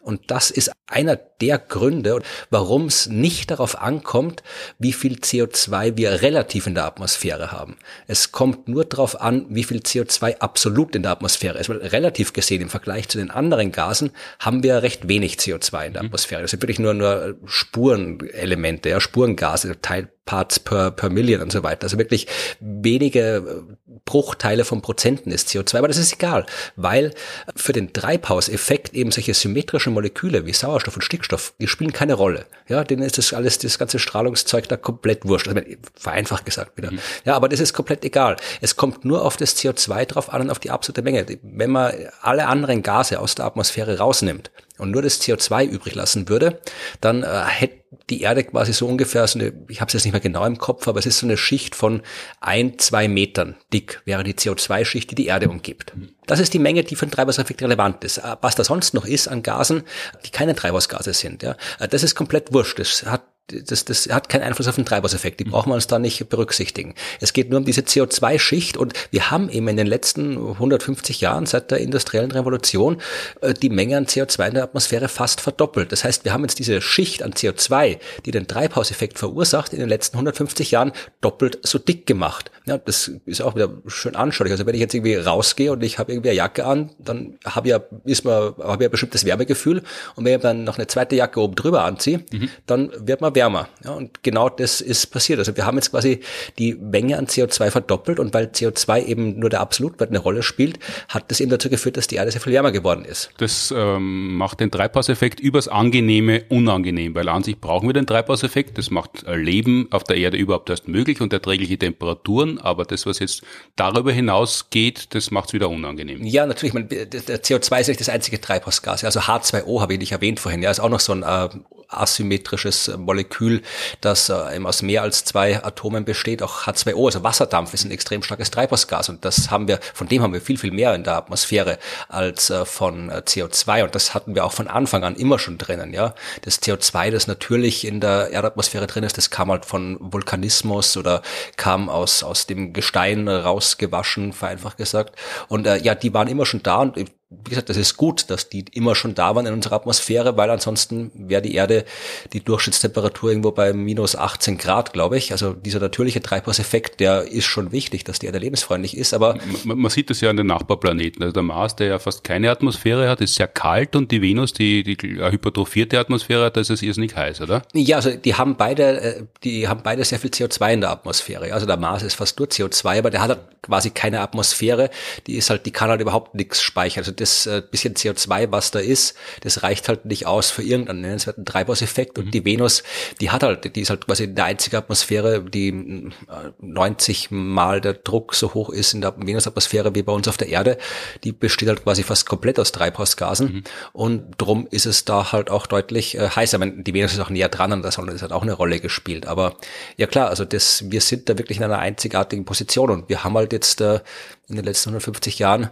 Und 0.06 0.30
das 0.32 0.52
ist 0.52 0.72
einer 0.88 1.16
der 1.16 1.58
Gründe, 1.58 2.22
warum 2.50 2.86
es 2.86 3.08
nicht 3.08 3.52
darauf 3.52 3.82
ankommt, 3.82 4.44
wie 4.78 4.94
viel 4.94 5.16
CO2 5.16 5.98
wir 5.98 6.22
relativ 6.22 6.68
in 6.68 6.76
der 6.76 6.86
Atmosphäre 6.86 7.52
haben. 7.52 7.78
Es 8.08 8.32
kommt 8.32 8.68
nur 8.68 8.86
darauf 8.86 9.20
an, 9.20 9.48
wie 9.50 9.64
viel 9.64 9.80
CO2 9.80 10.38
absolut 10.38 10.96
in 10.96 11.02
der 11.02 11.12
Atmosphäre 11.12 11.58
ist. 11.58 11.70
Weil 11.70 11.78
relativ 11.78 12.34
gesehen 12.34 12.62
im 12.62 12.70
Vergleich 12.70 13.10
zu 13.10 13.18
den 13.18 13.32
anderen 13.32 13.72
Gasen 13.72 14.12
haben 14.40 14.64
wir 14.64 14.84
recht 14.84 15.08
wenig 15.08 15.38
CO2 15.38 15.88
in 15.88 15.94
der 15.94 16.04
mhm. 16.04 16.10
Atmosphäre. 16.10 16.44
Das 16.44 16.52
sind 16.52 16.62
wirklich 16.62 16.80
nur, 16.80 16.94
nur 16.94 17.36
Spurenelemente, 17.46 18.90
ja, 18.90 19.02
Spurengase, 19.02 19.82
Teil, 19.82 20.10
Parts 20.26 20.60
per, 20.60 20.92
per 20.92 21.10
Million 21.10 21.42
und 21.42 21.52
so 21.52 21.64
weiter. 21.64 21.84
Also 21.84 21.98
wirklich 21.98 22.28
wenige 22.60 23.64
Bruchteile 24.06 24.66
von 24.66 24.82
Prozenten 24.82 25.32
ist 25.32 25.50
CO2, 25.50 25.78
aber 25.78 25.88
das 25.88 25.98
ist 25.98 26.14
egal, 26.14 26.46
weil 26.76 27.14
für 27.56 27.74
den 27.74 27.94
Treibhauseffekt 27.94 28.94
eben 28.94 29.12
solche 29.12 29.34
symmetrischen 29.34 29.94
Moleküle 29.96 30.46
wie 30.46 30.54
Sauerstoff 30.54 30.96
und 30.96 31.02
Stickstoff, 31.02 31.54
die 31.60 31.68
spielen 31.68 31.92
keine 31.92 32.14
Rolle. 32.14 32.46
Ja, 32.68 32.84
denen 32.84 33.02
ist 33.02 33.18
das 33.18 33.34
alles, 33.34 33.58
das 33.58 33.80
ganze 33.80 33.98
Strahlungszeug 33.98 34.70
da 34.70 34.78
komplett 34.78 35.26
wurscht. 35.26 35.48
Also 35.48 35.62
vereinfacht 36.00 36.46
gesagt 36.46 36.78
wieder. 36.78 36.92
Mhm. 36.92 37.00
Ja, 37.26 37.36
aber 37.36 37.50
das 37.50 37.60
ist 37.60 37.74
komplett 37.74 38.06
egal. 38.06 38.38
Es 38.62 38.76
kommt 38.76 39.06
nur 39.06 39.24
auf 39.26 39.38
das 39.38 39.58
CO2 39.58 40.06
drauf 40.06 40.32
an 40.32 40.42
und 40.42 40.50
auf 40.52 40.60
die 40.60 40.70
absolute 40.70 41.02
Menge. 41.02 41.26
Wenn 41.42 41.72
man 41.72 41.94
alle 42.22 42.48
anderen 42.48 42.84
Gase 42.84 43.20
aus 43.20 43.36
der 43.36 43.46
Atmosphäre 43.46 43.98
rausnimmt, 43.98 44.52
und 44.78 44.92
nur 44.92 45.02
das 45.02 45.22
CO2 45.22 45.66
übrig 45.66 45.96
lassen 45.96 46.30
würde, 46.30 46.60
dann 47.02 47.24
äh, 47.24 47.44
hätte 47.46 47.86
die 48.10 48.22
Erde 48.22 48.44
quasi 48.44 48.74
so 48.74 48.88
ungefähr 48.88 49.26
so 49.28 49.40
eine, 49.40 49.54
ich 49.68 49.82
habe 49.82 49.90
es 49.90 49.94
jetzt 49.94 50.06
nicht 50.06 50.14
mehr 50.14 50.22
genau 50.22 50.46
im 50.46 50.58
Kopf, 50.58 50.88
aber 50.88 51.00
es 51.00 51.06
ist 51.06 51.20
so 51.20 51.26
eine 51.26 51.38
Schicht 51.38 51.76
von 51.76 52.02
ein, 52.42 52.78
zwei 52.78 53.08
Metern 53.08 53.56
dick, 53.74 54.02
wäre 54.06 54.24
die 54.24 54.34
CO2-Schicht, 54.34 55.12
die 55.12 55.16
die 55.16 55.28
Erde 55.28 55.50
umgibt. 55.50 55.94
Das 56.28 56.40
ist 56.40 56.54
die 56.54 56.60
Menge, 56.60 56.84
die 56.84 56.96
für 56.96 57.06
den 57.06 57.12
Treibhauseffekt 57.12 57.62
relevant 57.62 58.04
ist. 58.04 58.18
Äh, 58.20 58.36
was 58.42 58.56
da 58.56 58.64
sonst 58.64 58.94
noch 58.94 59.06
ist 59.06 59.28
an 59.28 59.44
Gasen, 59.44 59.84
die 60.26 60.32
keine 60.32 60.56
Treibhausgase 60.56 61.14
sind, 61.14 61.44
ja, 61.44 61.56
äh, 61.80 61.88
das 61.88 62.04
ist 62.04 62.16
komplett 62.16 62.54
wurscht. 62.54 62.80
Das 62.80 63.04
hat 63.06 63.24
das, 63.48 63.86
das 63.86 64.10
hat 64.10 64.30
keinen 64.30 64.42
Einfluss 64.42 64.68
auf 64.68 64.76
den 64.76 64.86
Treibhauseffekt. 64.86 65.40
Die 65.40 65.44
brauchen 65.44 65.70
wir 65.70 65.76
uns 65.76 65.88
da 65.88 66.00
nicht 66.00 66.30
berücksichtigen. 66.30 66.96
Es 67.22 67.34
geht 67.34 67.50
nur 67.50 67.60
um 67.60 67.66
diese 67.66 67.82
CO2-Schicht 67.82 68.78
und 68.78 68.94
wir 69.12 69.30
haben 69.30 69.50
eben 69.50 69.68
in 69.68 69.78
den 69.78 69.88
letzten 69.88 70.38
150 70.38 71.22
Jahren 71.22 71.46
seit 71.46 71.70
der 71.70 71.80
industriellen 71.80 72.32
Revolution 72.32 73.02
äh, 73.42 73.54
die 73.54 73.70
Menge 73.70 73.98
an 73.98 74.06
CO2 74.08 74.48
in 74.48 74.54
der 74.56 74.64
Atmosphäre 74.64 75.08
fast 75.08 75.42
verdoppelt. 75.42 75.92
Das 75.92 76.04
heißt, 76.04 76.26
wir 76.26 76.34
haben 76.34 76.44
jetzt 76.44 76.60
diese 76.60 76.82
Schicht 76.82 77.22
an 77.22 77.34
CO2, 77.34 78.00
die 78.26 78.32
den 78.32 78.48
Treibhauseffekt 78.48 79.20
verursacht, 79.20 79.74
in 79.74 79.80
den 79.80 79.90
letzten 79.90 80.18
150 80.18 80.72
Jahren 80.72 80.92
doppelt 81.22 81.60
so 81.64 81.78
dick 81.78 82.08
gemacht. 82.08 82.52
Ja, 82.66 82.78
das 82.80 83.12
ist 83.26 83.42
auch 83.42 83.56
wieder 83.56 83.70
schön 83.88 84.16
anschaulich. 84.16 84.52
Also 84.52 84.66
wenn 84.66 84.74
ich 84.74 84.82
jetzt 84.82 84.94
irgendwie 84.94 85.16
rausgehe 85.16 85.72
und 85.72 85.84
ich 85.84 86.00
habe 86.00 86.12
irgendwie 86.12 86.30
eine 86.30 86.38
Jacke 86.38 86.66
an, 86.66 86.90
dann 86.98 87.38
habe 87.46 87.68
ich 87.68 87.72
ja, 87.72 87.82
ist 88.06 88.26
man, 88.26 88.56
habe 88.58 88.86
ein 88.86 88.92
bestimmtes 88.92 89.24
Wärmegefühl 89.24 89.84
und 90.16 90.26
wenn 90.26 90.36
ich 90.36 90.42
dann 90.42 90.64
noch 90.64 90.78
eine 90.78 90.88
zweite 90.88 91.16
Jacke 91.16 91.40
oben 91.40 91.56
drüber 91.56 91.84
anziehe, 91.84 92.24
mhm. 92.32 92.50
dann 92.66 92.92
wird 93.08 93.22
man 93.22 93.36
wärmer. 93.36 93.70
Ja, 93.84 93.92
und 93.92 94.24
genau 94.24 94.50
das 94.50 94.82
ist 94.82 95.08
passiert. 95.08 95.40
Also 95.40 95.56
wir 95.56 95.66
haben 95.66 95.78
jetzt 95.78 95.92
quasi 95.92 96.22
die 96.58 96.74
Menge 96.74 97.18
an 97.18 97.28
CO2 97.28 97.70
verdoppelt 97.70 98.20
und 98.20 98.34
weil 98.34 98.46
CO2 98.46 99.06
eben 99.06 99.40
nur 99.40 99.50
der 99.50 99.62
Absolutwert 99.62 100.10
eine 100.10 100.20
Rolle 100.20 100.42
spielt, 100.42 100.80
hat 101.08 101.30
das 101.30 101.40
eben 101.42 101.52
dazu 101.52 101.70
geführt, 101.70 101.98
dass 101.98 102.08
die 102.08 102.16
Erde 102.16 102.32
sehr 102.32 102.42
viel 102.42 102.54
wärmer 102.54 102.72
geworden 102.72 103.06
ist. 103.06 103.30
Das 103.38 103.74
ähm, 103.76 104.38
macht 104.38 104.60
den 104.60 104.72
Treibhauseffekt 104.72 105.40
übers 105.40 105.68
Angenehme 105.68 106.44
unangenehm, 106.50 107.14
weil 107.16 107.30
an 107.30 107.44
sich 107.44 107.60
brauchen 107.60 107.88
wir 107.88 107.94
den 107.94 108.08
Treibhauseffekt. 108.08 108.78
Das 108.78 108.90
macht 108.90 109.24
Leben 109.28 109.88
auf 109.92 110.04
der 110.04 110.18
Erde 110.18 110.38
überhaupt 110.38 110.70
erst 110.70 110.88
möglich 110.88 111.22
und 111.22 111.32
erträgliche 111.32 111.78
Temperaturen. 111.78 112.55
Aber 112.60 112.86
das, 112.86 113.06
was 113.06 113.20
jetzt 113.20 113.44
darüber 113.76 114.12
hinausgeht, 114.12 115.14
das 115.14 115.32
macht 115.32 115.50
es 115.50 115.54
wieder 115.54 115.70
unangenehm. 115.70 116.24
Ja, 116.24 116.46
natürlich. 116.46 116.74
Man, 116.74 116.88
der 116.90 117.10
CO2 117.10 117.82
ist 117.82 117.88
nicht 117.88 118.00
das 118.00 118.10
einzige 118.10 118.40
Treibhausgas. 118.40 119.04
Also 119.04 119.22
H2O 119.22 119.82
habe 119.82 119.94
ich 119.94 120.00
nicht 120.00 120.12
erwähnt 120.12 120.40
vorhin. 120.40 120.62
Ja, 120.62 120.72
ist 120.72 120.80
auch 120.80 120.90
noch 120.90 121.00
so 121.00 121.14
ein 121.14 121.24
äh, 121.24 121.50
asymmetrisches 122.00 122.92
Molekül, 122.98 123.62
das 124.02 124.30
äh, 124.30 124.34
aus 124.64 124.82
mehr 124.82 125.02
als 125.02 125.26
zwei 125.26 125.64
Atomen 125.64 126.06
besteht. 126.06 126.42
Auch 126.42 126.64
H2O, 126.64 127.06
also 127.06 127.24
Wasserdampf, 127.24 127.74
ist 127.74 127.86
ein 127.86 127.92
extrem 127.92 128.24
starkes 128.24 128.52
Treibhausgas 128.52 129.10
und 129.10 129.26
das 129.26 129.52
haben 129.52 129.68
wir, 129.68 129.80
von 129.94 130.08
dem 130.08 130.22
haben 130.22 130.34
wir 130.34 130.42
viel, 130.42 130.58
viel 130.58 130.72
mehr 130.72 130.96
in 130.96 131.04
der 131.04 131.16
Atmosphäre 131.16 131.78
als 132.10 132.50
äh, 132.50 132.66
von 132.66 133.10
äh, 133.10 133.22
CO2 133.26 133.84
und 133.84 133.96
das 133.96 134.14
hatten 134.14 134.36
wir 134.36 134.46
auch 134.46 134.52
von 134.52 134.68
Anfang 134.68 135.04
an 135.04 135.16
immer 135.16 135.40
schon 135.40 135.58
drinnen. 135.58 135.94
Ja, 135.94 136.14
Das 136.42 136.62
CO2, 136.62 137.12
das 137.12 137.28
natürlich 137.28 137.86
in 137.86 138.00
der 138.00 138.32
Erdatmosphäre 138.32 138.88
drin 138.88 139.04
ist, 139.04 139.18
das 139.18 139.30
kam 139.30 139.50
halt 139.50 139.66
von 139.66 139.98
Vulkanismus 140.00 140.98
oder 140.98 141.22
kam 141.58 141.90
aus, 141.90 142.24
aus 142.24 142.48
dem 142.48 142.74
Gestein 142.74 143.28
rausgewaschen, 143.28 144.34
vereinfacht 144.34 144.78
gesagt. 144.78 145.16
Und 145.48 145.68
äh, 145.68 145.78
ja, 145.78 145.96
die 145.96 146.14
waren 146.14 146.28
immer 146.28 146.46
schon 146.46 146.64
da 146.64 146.78
und 146.78 146.98
wie 147.44 147.50
gesagt, 147.50 147.70
das 147.70 147.78
ist 147.78 147.98
gut, 147.98 148.30
dass 148.30 148.50
die 148.50 148.66
immer 148.74 148.96
schon 148.96 149.16
da 149.16 149.36
waren 149.36 149.46
in 149.46 149.54
unserer 149.54 149.76
Atmosphäre, 149.76 150.38
weil 150.38 150.50
ansonsten 150.50 151.12
wäre 151.14 151.42
die 151.42 151.56
Erde 151.56 151.86
die 152.34 152.44
Durchschnittstemperatur 152.44 153.30
irgendwo 153.30 153.52
bei 153.52 153.74
minus 153.74 154.16
18 154.16 154.58
Grad, 154.58 154.94
glaube 154.94 155.18
ich. 155.18 155.32
Also 155.32 155.54
dieser 155.54 155.80
natürliche 155.80 156.22
Treibhauseffekt, 156.22 157.00
der 157.00 157.24
ist 157.24 157.46
schon 157.46 157.72
wichtig, 157.72 158.04
dass 158.04 158.20
die 158.20 158.28
Erde 158.28 158.40
lebensfreundlich 158.40 158.98
ist, 158.98 159.14
aber... 159.14 159.38
Man, 159.64 159.78
man 159.80 159.92
sieht 159.92 160.10
das 160.10 160.22
ja 160.22 160.30
an 160.30 160.38
den 160.38 160.48
Nachbarplaneten. 160.48 161.22
Also 161.22 161.34
der 161.34 161.44
Mars, 161.44 161.76
der 161.76 161.88
ja 161.88 162.00
fast 162.00 162.24
keine 162.24 162.50
Atmosphäre 162.52 163.10
hat, 163.10 163.22
ist 163.22 163.36
sehr 163.36 163.48
kalt 163.48 163.96
und 163.96 164.12
die 164.12 164.22
Venus, 164.22 164.54
die, 164.54 164.84
die 164.84 164.98
hypertrophierte 165.02 166.00
Atmosphäre 166.00 166.46
hat, 166.46 166.58
da 166.58 166.62
ist 166.62 166.70
es 166.70 166.82
irrsinnig 166.82 167.16
heiß, 167.16 167.42
oder? 167.42 167.64
Ja, 167.74 167.98
also 167.98 168.12
die 168.12 168.36
haben 168.36 168.56
beide, 168.56 169.02
äh, 169.02 169.24
die 169.44 169.68
haben 169.68 169.82
beide 169.84 170.04
sehr 170.04 170.20
viel 170.20 170.30
CO2 170.30 170.74
in 170.74 170.82
der 170.82 170.92
Atmosphäre. 170.92 171.54
Also 171.54 171.66
der 171.66 171.78
Mars 171.78 172.04
ist 172.04 172.16
fast 172.16 172.40
nur 172.40 172.48
CO2, 172.48 173.00
aber 173.00 173.10
der 173.10 173.22
hat 173.22 173.30
halt 173.30 173.40
quasi 173.62 173.90
keine 173.90 174.22
Atmosphäre. 174.22 174.90
Die 175.28 175.36
ist 175.36 175.50
halt, 175.50 175.66
die 175.66 175.72
kann 175.72 175.90
halt 175.90 176.02
überhaupt 176.02 176.36
nichts 176.36 176.62
speichern. 176.62 177.02
Also 177.02 177.12
das 177.26 177.48
äh, 177.48 177.64
bisschen 177.70 177.96
CO2, 177.96 178.52
was 178.52 178.72
da 178.72 178.80
ist, 178.80 179.16
das 179.42 179.64
reicht 179.64 179.88
halt 179.88 180.06
nicht 180.06 180.28
aus 180.28 180.52
für 180.52 180.62
irgendeinen 180.62 181.02
nennenswerten 181.02 181.44
Treibhauseffekt. 181.44 182.20
Und 182.20 182.28
mhm. 182.28 182.32
die 182.32 182.46
Venus, 182.46 182.84
die 183.20 183.32
hat 183.32 183.42
halt, 183.42 183.76
die 183.76 183.82
ist 183.82 183.90
halt 183.90 184.06
quasi 184.06 184.34
der 184.34 184.46
einzige 184.46 184.78
Atmosphäre, 184.78 185.44
die 185.44 186.12
90 186.60 187.32
äh, 187.32 187.36
Mal 187.36 187.82
der 187.82 187.94
Druck 187.94 188.36
so 188.36 188.54
hoch 188.54 188.70
ist 188.70 188.94
in 188.94 189.02
der 189.02 189.16
Venusatmosphäre 189.18 189.96
wie 189.96 190.04
bei 190.04 190.14
uns 190.14 190.28
auf 190.28 190.38
der 190.38 190.50
Erde. 190.50 190.78
Die 191.24 191.32
besteht 191.32 191.70
halt 191.70 191.84
quasi 191.84 192.04
fast 192.04 192.28
komplett 192.28 192.60
aus 192.60 192.72
Treibhausgasen. 192.72 193.48
Mhm. 193.48 193.64
Und 193.94 194.36
drum 194.38 194.68
ist 194.70 194.86
es 194.86 195.06
da 195.06 195.32
halt 195.32 195.50
auch 195.50 195.66
deutlich 195.66 196.16
äh, 196.16 196.30
heißer. 196.30 196.60
Meine, 196.60 196.84
die 196.84 196.94
Venus 196.94 197.14
ist 197.14 197.20
auch 197.20 197.32
näher 197.32 197.50
dran 197.50 197.72
und 197.72 197.82
das 197.82 197.98
hat 197.98 198.32
auch 198.32 198.44
eine 198.44 198.54
Rolle 198.54 198.80
gespielt. 198.80 199.26
Aber 199.26 199.56
ja 199.98 200.06
klar, 200.06 200.30
also 200.30 200.46
das, 200.46 200.92
wir 200.92 201.02
sind 201.02 201.28
da 201.28 201.38
wirklich 201.38 201.58
in 201.58 201.64
einer 201.64 201.80
einzigartigen 201.80 202.46
Position 202.46 202.92
und 202.92 203.10
wir 203.10 203.24
haben 203.24 203.36
halt 203.36 203.52
jetzt 203.52 203.82
äh, 203.82 204.02
in 204.48 204.56
den 204.56 204.66
letzten 204.66 204.90
150 204.90 205.40
Jahren 205.40 205.70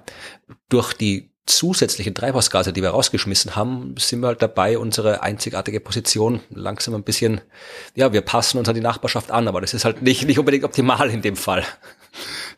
durch 0.69 0.93
die 0.93 1.33
zusätzlichen 1.45 2.15
Treibhausgase, 2.15 2.71
die 2.71 2.81
wir 2.81 2.91
rausgeschmissen 2.91 3.55
haben, 3.55 3.95
sind 3.97 4.21
wir 4.21 4.27
halt 4.27 4.41
dabei, 4.41 4.77
unsere 4.77 5.23
einzigartige 5.23 5.81
Position 5.81 6.39
langsam 6.49 6.95
ein 6.95 7.03
bisschen, 7.03 7.41
ja, 7.95 8.13
wir 8.13 8.21
passen 8.21 8.57
uns 8.57 8.69
an 8.69 8.75
die 8.75 8.81
Nachbarschaft 8.81 9.29
an, 9.29 9.47
aber 9.47 9.59
das 9.59 9.73
ist 9.73 9.83
halt 9.83 10.01
nicht, 10.01 10.25
nicht 10.25 10.39
unbedingt 10.39 10.63
optimal 10.63 11.09
in 11.09 11.21
dem 11.21 11.35
Fall. 11.35 11.65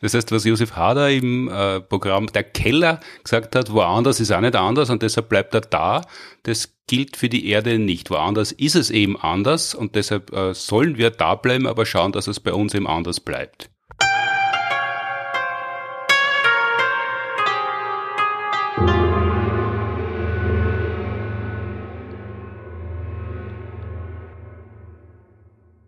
Das 0.02 0.14
heißt, 0.14 0.30
was 0.30 0.44
Josef 0.44 0.76
Hader 0.76 1.10
im 1.10 1.48
äh, 1.48 1.80
Programm 1.80 2.26
Der 2.26 2.44
Keller 2.44 3.00
gesagt 3.24 3.56
hat, 3.56 3.72
woanders 3.72 4.20
ist 4.20 4.30
auch 4.30 4.40
nicht 4.40 4.54
anders 4.54 4.90
und 4.90 5.02
deshalb 5.02 5.28
bleibt 5.28 5.54
er 5.54 5.62
da, 5.62 6.02
das 6.44 6.74
gilt 6.86 7.16
für 7.16 7.28
die 7.28 7.48
Erde 7.48 7.78
nicht. 7.78 8.10
Woanders 8.10 8.52
ist 8.52 8.76
es 8.76 8.90
eben 8.90 9.18
anders 9.18 9.74
und 9.74 9.94
deshalb 9.94 10.32
äh, 10.32 10.54
sollen 10.54 10.96
wir 10.96 11.10
da 11.10 11.34
bleiben, 11.34 11.66
aber 11.66 11.86
schauen, 11.86 12.12
dass 12.12 12.28
es 12.28 12.38
bei 12.38 12.52
uns 12.52 12.74
eben 12.74 12.86
anders 12.86 13.18
bleibt. 13.18 13.70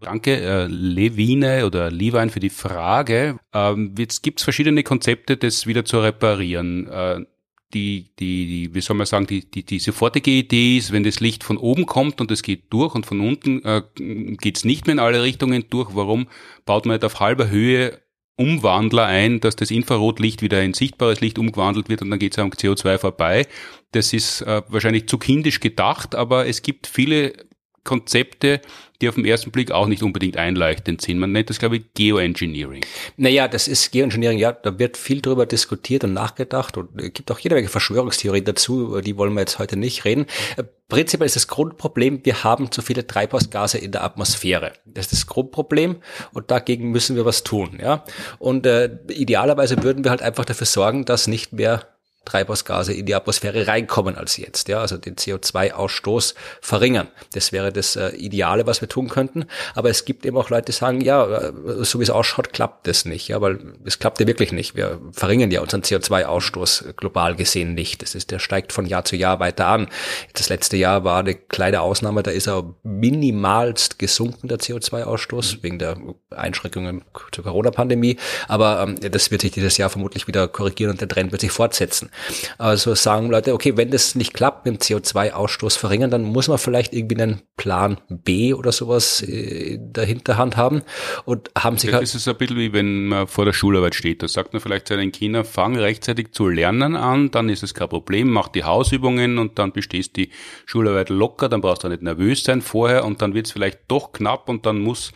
Danke, 0.09 0.41
äh, 0.41 0.67
Levine 0.69 1.67
oder 1.67 1.91
Levine 1.91 2.31
für 2.31 2.41
die 2.41 2.49
Frage. 2.49 3.39
Ähm, 3.53 3.95
jetzt 3.99 4.23
gibt 4.23 4.41
es 4.41 4.45
verschiedene 4.45 4.83
Konzepte, 4.83 5.37
das 5.37 5.67
wieder 5.67 5.85
zu 5.85 6.01
reparieren. 6.01 6.89
Äh, 6.89 7.27
die, 7.75 8.09
die, 8.19 8.47
die, 8.47 8.75
wie 8.75 8.81
soll 8.81 8.97
man 8.97 9.05
sagen, 9.05 9.27
die, 9.27 9.51
die, 9.51 9.65
die 9.65 9.79
sofortige 9.79 10.31
Idee 10.31 10.79
ist, 10.79 10.93
wenn 10.93 11.05
das 11.05 11.21
Licht 11.21 11.45
von 11.45 11.59
oben 11.59 11.85
kommt 11.85 12.23
und 12.23 12.31
es 12.31 12.43
geht 12.43 12.73
durch 12.73 12.95
und 12.95 13.05
von 13.05 13.21
unten 13.21 13.63
äh, 13.67 13.83
geht 14.39 14.57
es 14.57 14.65
nicht 14.65 14.87
mehr 14.87 14.95
in 14.95 14.99
alle 14.99 15.23
Richtungen 15.23 15.67
durch, 15.69 15.91
warum 15.95 16.29
baut 16.65 16.87
man 16.87 16.95
nicht 16.95 17.05
auf 17.05 17.21
halber 17.21 17.51
Höhe 17.51 18.01
Umwandler 18.37 19.05
ein, 19.05 19.41
dass 19.41 19.57
das 19.57 19.71
Infrarotlicht 19.71 20.41
wieder 20.41 20.63
in 20.63 20.73
sichtbares 20.73 21.21
Licht 21.21 21.39
umgewandelt 21.39 21.91
wird 21.91 22.01
und 22.01 22.09
dann 22.09 22.19
geht 22.19 22.33
es 22.33 22.39
am 22.39 22.49
CO2 22.49 22.97
vorbei. 22.97 23.47
Das 23.93 24.15
ist 24.15 24.41
äh, 24.41 24.63
wahrscheinlich 24.69 25.07
zu 25.07 25.19
kindisch 25.19 25.61
gedacht, 25.61 26.15
aber 26.15 26.47
es 26.47 26.63
gibt 26.63 26.87
viele 26.87 27.35
Konzepte, 27.85 28.61
die 29.01 29.09
auf 29.09 29.15
den 29.15 29.25
ersten 29.25 29.51
Blick 29.51 29.71
auch 29.71 29.87
nicht 29.87 30.03
unbedingt 30.03 30.37
einleuchtend 30.37 31.01
sind. 31.01 31.19
Man 31.19 31.33
nennt 31.33 31.51
das, 31.51 31.59
glaube 31.59 31.77
ich, 31.77 31.95
Geoengineering. 31.95 32.85
Naja, 33.17 33.49
das 33.49 33.69
ist 33.69 33.93
Geoengineering, 33.93 34.39
ja, 34.39 34.53
da 34.53 34.79
wird 34.79 34.97
viel 34.97 35.21
drüber 35.21 35.47
diskutiert 35.47 36.05
und 36.05 36.13
nachgedacht 36.13 36.77
und 36.77 37.01
es 37.01 37.13
gibt 37.13 37.31
auch 37.31 37.39
jede 37.39 37.55
Menge 37.55 37.69
Verschwörungstheorien 37.69 38.45
dazu, 38.45 39.01
die 39.01 39.17
wollen 39.17 39.35
wir 39.35 39.41
jetzt 39.41 39.59
heute 39.59 39.77
nicht 39.77 40.05
reden. 40.05 40.27
Äh, 40.57 40.65
prinzipiell 40.89 41.27
ist 41.27 41.37
das 41.37 41.49
Grundproblem, 41.49 42.25
wir 42.25 42.45
haben 42.45 42.73
zu 42.73 42.83
viele 42.83 43.07
Treibhausgase 43.07 43.79
in 43.79 43.93
der 43.93 44.05
Atmosphäre. 44.05 44.73
Das 44.85 45.07
ist 45.07 45.13
das 45.13 45.27
Grundproblem 45.27 45.97
und 46.33 46.51
dagegen 46.51 46.91
müssen 46.91 47.17
wir 47.17 47.25
was 47.25 47.45
tun, 47.45 47.79
ja. 47.81 48.05
Und 48.39 48.67
äh, 48.67 48.99
idealerweise 49.09 49.83
würden 49.83 50.05
wir 50.05 50.11
halt 50.11 50.23
einfach 50.23 50.45
dafür 50.45 50.67
sorgen, 50.67 51.05
dass 51.05 51.29
nicht 51.29 51.53
mehr 51.53 51.87
Treibhausgase 52.25 52.93
in 52.93 53.07
die 53.07 53.15
Atmosphäre 53.15 53.67
reinkommen 53.67 54.17
als 54.17 54.37
jetzt. 54.37 54.69
Ja, 54.69 54.81
also 54.81 54.99
den 54.99 55.17
CO2-Ausstoß 55.17 56.35
verringern. 56.61 57.09
Das 57.33 57.53
wäre 57.53 57.73
das 57.73 57.97
äh, 57.97 58.11
Ideale, 58.11 58.67
was 58.67 58.81
wir 58.81 58.89
tun 58.89 59.09
könnten. 59.09 59.47
Aber 59.75 59.89
es 59.89 60.05
gibt 60.05 60.27
eben 60.27 60.37
auch 60.37 60.51
Leute, 60.51 60.67
die 60.67 60.73
sagen, 60.73 61.01
ja, 61.01 61.25
äh, 61.25 61.53
so 61.81 61.99
wie 61.99 62.03
es 62.03 62.11
ausschaut, 62.11 62.53
klappt 62.53 62.87
das 62.87 63.05
nicht. 63.05 63.29
Ja, 63.29 63.41
weil 63.41 63.59
es 63.85 63.99
klappt 63.99 64.21
ja 64.21 64.27
wirklich 64.27 64.53
nicht. 64.53 64.77
Wir 64.77 65.01
verringern 65.13 65.51
ja 65.51 65.61
unseren 65.61 65.83
CO2-Ausstoß 65.83 66.93
global 66.95 67.35
gesehen 67.35 67.75
nicht. 67.75 68.03
Das 68.03 68.15
ist, 68.15 68.31
der 68.31 68.39
steigt 68.39 68.73
von 68.73 68.87
Jahr 68.87 69.05
zu 69.05 69.17
Jahr 69.17 69.41
weiter 69.41 69.67
an. 69.67 69.89
Das 70.35 70.49
letzte 70.49 70.77
Jahr 70.77 71.05
war 71.05 71.21
eine 71.21 71.35
kleine 71.35 71.81
Ausnahme, 71.81 72.23
da 72.23 72.31
ist 72.31 72.47
er 72.47 72.75
minimalst 72.83 73.99
gesunken, 73.99 74.49
der 74.49 74.59
CO2-Ausstoß, 74.59 75.57
mhm. 75.57 75.63
wegen 75.63 75.79
der 75.79 75.97
Einschränkungen 76.31 77.05
zur 77.33 77.45
Corona-Pandemie. 77.45 78.19
Aber 78.49 78.83
ähm, 78.83 78.97
das 79.11 79.31
wird 79.31 79.41
sich 79.41 79.53
dieses 79.53 79.79
Jahr 79.79 79.89
vermutlich 79.89 80.27
wieder 80.27 80.49
korrigieren 80.49 80.91
und 80.91 81.01
der 81.01 81.09
Trend 81.09 81.33
wird 81.33 81.41
sich 81.41 81.53
fortsetzen. 81.53 82.08
Also 82.59 82.95
sagen 82.95 83.31
Leute, 83.31 83.55
okay, 83.55 83.77
wenn 83.77 83.91
das 83.91 84.15
nicht 84.15 84.35
klappt 84.35 84.67
mit 84.67 84.75
dem 84.75 84.99
CO2-Ausstoß 84.99 85.79
verringern, 85.79 86.11
dann 86.11 86.23
muss 86.23 86.49
man 86.49 86.59
vielleicht 86.59 86.93
irgendwie 86.93 87.21
einen 87.21 87.43
Plan 87.57 87.99
B 88.09 88.55
oder 88.55 88.73
sowas 88.73 89.23
äh, 89.23 89.75
in 89.75 89.93
der 89.93 90.05
Hinterhand 90.05 90.57
haben 90.57 90.83
und 91.25 91.51
haben 91.57 91.79
sich 91.79 91.93
halt. 91.93 92.03
Das 92.03 92.15
ist 92.15 92.29
ein 92.29 92.37
bisschen 92.37 92.57
wie 92.57 92.73
wenn 92.73 93.07
man 93.07 93.27
vor 93.27 93.45
der 93.45 93.53
Schularbeit 93.53 93.95
steht. 93.95 94.23
Da 94.23 94.29
sagt 94.29 94.53
man 94.53 94.61
vielleicht 94.61 94.89
seinen 94.89 95.13
Kindern, 95.13 95.45
fang 95.45 95.77
rechtzeitig 95.77 96.33
zu 96.33 96.49
lernen 96.49 96.97
an, 96.97 97.31
dann 97.31 97.49
ist 97.49 97.63
es 97.63 97.75
kein 97.75 97.89
Problem, 97.89 98.31
mach 98.31 98.49
die 98.49 98.65
Hausübungen 98.65 99.39
und 99.39 99.59
dann 99.59 99.73
bestehst 99.73 100.17
die 100.17 100.31
Schularbeit 100.67 101.09
locker, 101.09 101.49
dann 101.49 101.61
brauchst 101.61 101.85
du 101.85 101.89
nicht 101.89 102.03
nervös 102.03 102.45
sein 102.45 102.63
vorher 102.63 103.05
und 103.05 103.23
dann 103.23 103.35
wird 103.35 103.47
es 103.47 103.53
vielleicht 103.53 103.81
doch 103.89 104.13
knapp 104.13 104.49
und 104.49 104.67
dann 104.67 104.81
muss 104.81 105.13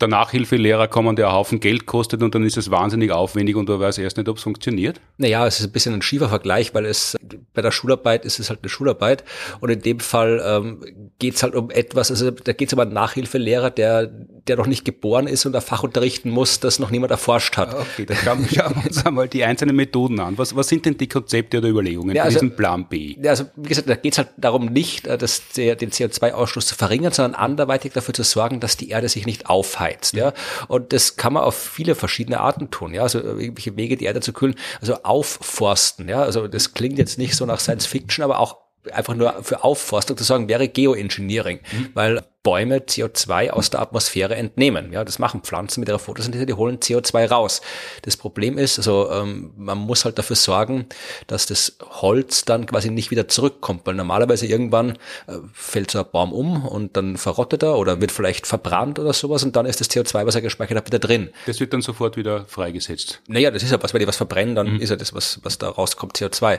der 0.00 0.08
Nachhilfelehrer 0.08 0.88
kommen, 0.88 1.14
der 1.16 1.28
einen 1.28 1.36
Haufen 1.36 1.60
Geld 1.60 1.86
kostet 1.86 2.22
und 2.22 2.34
dann 2.34 2.44
ist 2.44 2.56
es 2.56 2.70
wahnsinnig 2.70 3.12
aufwendig 3.12 3.56
und 3.56 3.68
du 3.68 3.78
weißt 3.78 3.98
erst 3.98 4.16
nicht, 4.16 4.28
ob 4.28 4.36
es 4.36 4.42
funktioniert? 4.42 5.00
Naja, 5.16 5.46
es 5.46 5.60
ist 5.60 5.66
ein 5.66 5.72
bisschen 5.72 5.94
ein 5.94 6.02
schiefer 6.02 6.28
Vergleich, 6.28 6.74
weil 6.74 6.86
es 6.86 7.16
bei 7.54 7.62
der 7.62 7.70
Schularbeit 7.70 8.24
ist 8.24 8.40
es 8.40 8.50
halt 8.50 8.60
eine 8.62 8.68
Schularbeit 8.68 9.24
und 9.60 9.70
in 9.70 9.80
dem 9.80 10.00
Fall 10.00 10.42
ähm, 10.44 11.12
geht's 11.18 11.42
halt 11.42 11.54
um 11.54 11.70
etwas, 11.70 12.10
also 12.10 12.30
da 12.30 12.52
geht's 12.52 12.72
um 12.72 12.80
einen 12.80 12.92
Nachhilfelehrer, 12.92 13.70
der, 13.70 14.06
der 14.06 14.56
noch 14.56 14.66
nicht 14.66 14.84
geboren 14.84 15.28
ist 15.28 15.46
und 15.46 15.54
ein 15.54 15.62
Fach 15.62 15.84
unterrichten 15.84 16.30
muss, 16.30 16.58
das 16.58 16.80
noch 16.80 16.90
niemand 16.90 17.12
erforscht 17.12 17.56
hat. 17.56 17.74
Okay, 17.74 18.06
dann 18.06 18.16
schauen 18.16 18.74
wir 18.74 18.86
uns 18.86 19.06
einmal 19.06 19.28
die 19.28 19.44
einzelnen 19.44 19.76
Methoden 19.76 20.18
an. 20.18 20.36
Was, 20.36 20.56
was 20.56 20.68
sind 20.68 20.84
denn 20.84 20.98
die 20.98 21.08
Konzepte 21.08 21.58
oder 21.58 21.68
Überlegungen 21.68 22.16
ja, 22.16 22.24
also, 22.24 22.38
für 22.38 22.44
diesen 22.46 22.56
Plan 22.56 22.88
B? 22.88 23.16
Ja, 23.22 23.30
also 23.30 23.44
wie 23.56 23.68
gesagt, 23.68 23.88
da 23.88 23.94
geht's 23.94 24.18
halt 24.18 24.30
darum 24.36 24.66
nicht, 24.66 25.06
äh, 25.06 25.16
dass 25.16 25.48
der, 25.56 25.76
den 25.76 25.90
CO2-Ausstoß 25.90 26.66
zu 26.66 26.74
verringern, 26.74 27.12
sondern 27.12 27.34
anderweitig 27.34 27.92
dafür 27.92 28.14
zu 28.14 28.24
sorgen, 28.24 28.58
dass 28.58 28.76
die 28.76 28.88
Erde 28.88 29.08
sich 29.08 29.26
nicht 29.26 29.46
aufheizt. 29.82 30.14
Ja? 30.14 30.32
Und 30.68 30.92
das 30.92 31.16
kann 31.16 31.32
man 31.32 31.42
auf 31.42 31.56
viele 31.56 31.94
verschiedene 31.94 32.40
Arten 32.40 32.70
tun. 32.70 32.94
Ja? 32.94 33.02
Also 33.02 33.20
irgendwelche 33.20 33.76
Wege, 33.76 33.96
die 33.96 34.04
Erde 34.04 34.20
zu 34.20 34.32
kühlen. 34.32 34.54
Also 34.80 35.02
aufforsten. 35.02 36.08
Ja? 36.08 36.22
Also 36.22 36.48
das 36.48 36.74
klingt 36.74 36.98
jetzt 36.98 37.18
nicht 37.18 37.36
so 37.36 37.46
nach 37.46 37.60
Science 37.60 37.86
Fiction, 37.86 38.24
aber 38.24 38.38
auch 38.38 38.58
einfach 38.92 39.14
nur 39.14 39.42
für 39.42 39.62
Aufforstung 39.62 40.16
zu 40.16 40.24
sagen, 40.24 40.48
wäre 40.48 40.68
Geoengineering, 40.68 41.60
mhm. 41.72 41.88
weil 41.94 42.22
Bäume 42.42 42.78
CO2 42.78 43.50
aus 43.50 43.70
der 43.70 43.80
Atmosphäre 43.80 44.34
entnehmen. 44.34 44.92
Ja, 44.92 45.04
das 45.04 45.20
machen 45.20 45.42
Pflanzen 45.42 45.80
mit 45.80 45.88
ihrer 45.88 46.00
Photosynthese, 46.00 46.44
die 46.44 46.54
holen 46.54 46.78
CO2 46.78 47.28
raus. 47.28 47.60
Das 48.02 48.16
Problem 48.16 48.58
ist, 48.58 48.78
also 48.78 49.10
ähm, 49.12 49.52
man 49.56 49.78
muss 49.78 50.04
halt 50.04 50.18
dafür 50.18 50.34
sorgen, 50.34 50.86
dass 51.28 51.46
das 51.46 51.76
Holz 51.80 52.44
dann 52.44 52.66
quasi 52.66 52.90
nicht 52.90 53.12
wieder 53.12 53.28
zurückkommt, 53.28 53.82
weil 53.84 53.94
normalerweise 53.94 54.46
irgendwann 54.46 54.92
äh, 55.28 55.38
fällt 55.52 55.92
so 55.92 56.00
ein 56.00 56.06
Baum 56.10 56.32
um 56.32 56.66
und 56.66 56.96
dann 56.96 57.16
verrottet 57.16 57.62
er 57.62 57.78
oder 57.78 58.00
wird 58.00 58.10
vielleicht 58.10 58.48
verbrannt 58.48 58.98
oder 58.98 59.12
sowas 59.12 59.44
und 59.44 59.54
dann 59.54 59.66
ist 59.66 59.80
das 59.80 59.88
CO2, 59.90 60.26
was 60.26 60.34
er 60.34 60.40
gespeichert 60.40 60.76
hat, 60.76 60.86
wieder 60.86 60.98
drin. 60.98 61.30
Das 61.46 61.60
wird 61.60 61.72
dann 61.72 61.82
sofort 61.82 62.16
wieder 62.16 62.44
freigesetzt. 62.46 63.22
Naja, 63.28 63.52
das 63.52 63.62
ist 63.62 63.70
ja 63.70 63.80
was, 63.80 63.94
wenn 63.94 64.00
die 64.00 64.08
was 64.08 64.16
verbrennen, 64.16 64.56
dann 64.56 64.74
mhm. 64.74 64.80
ist 64.80 64.90
ja 64.90 64.96
das, 64.96 65.14
was, 65.14 65.38
was 65.44 65.58
da 65.58 65.68
rauskommt, 65.68 66.18
CO2. 66.18 66.58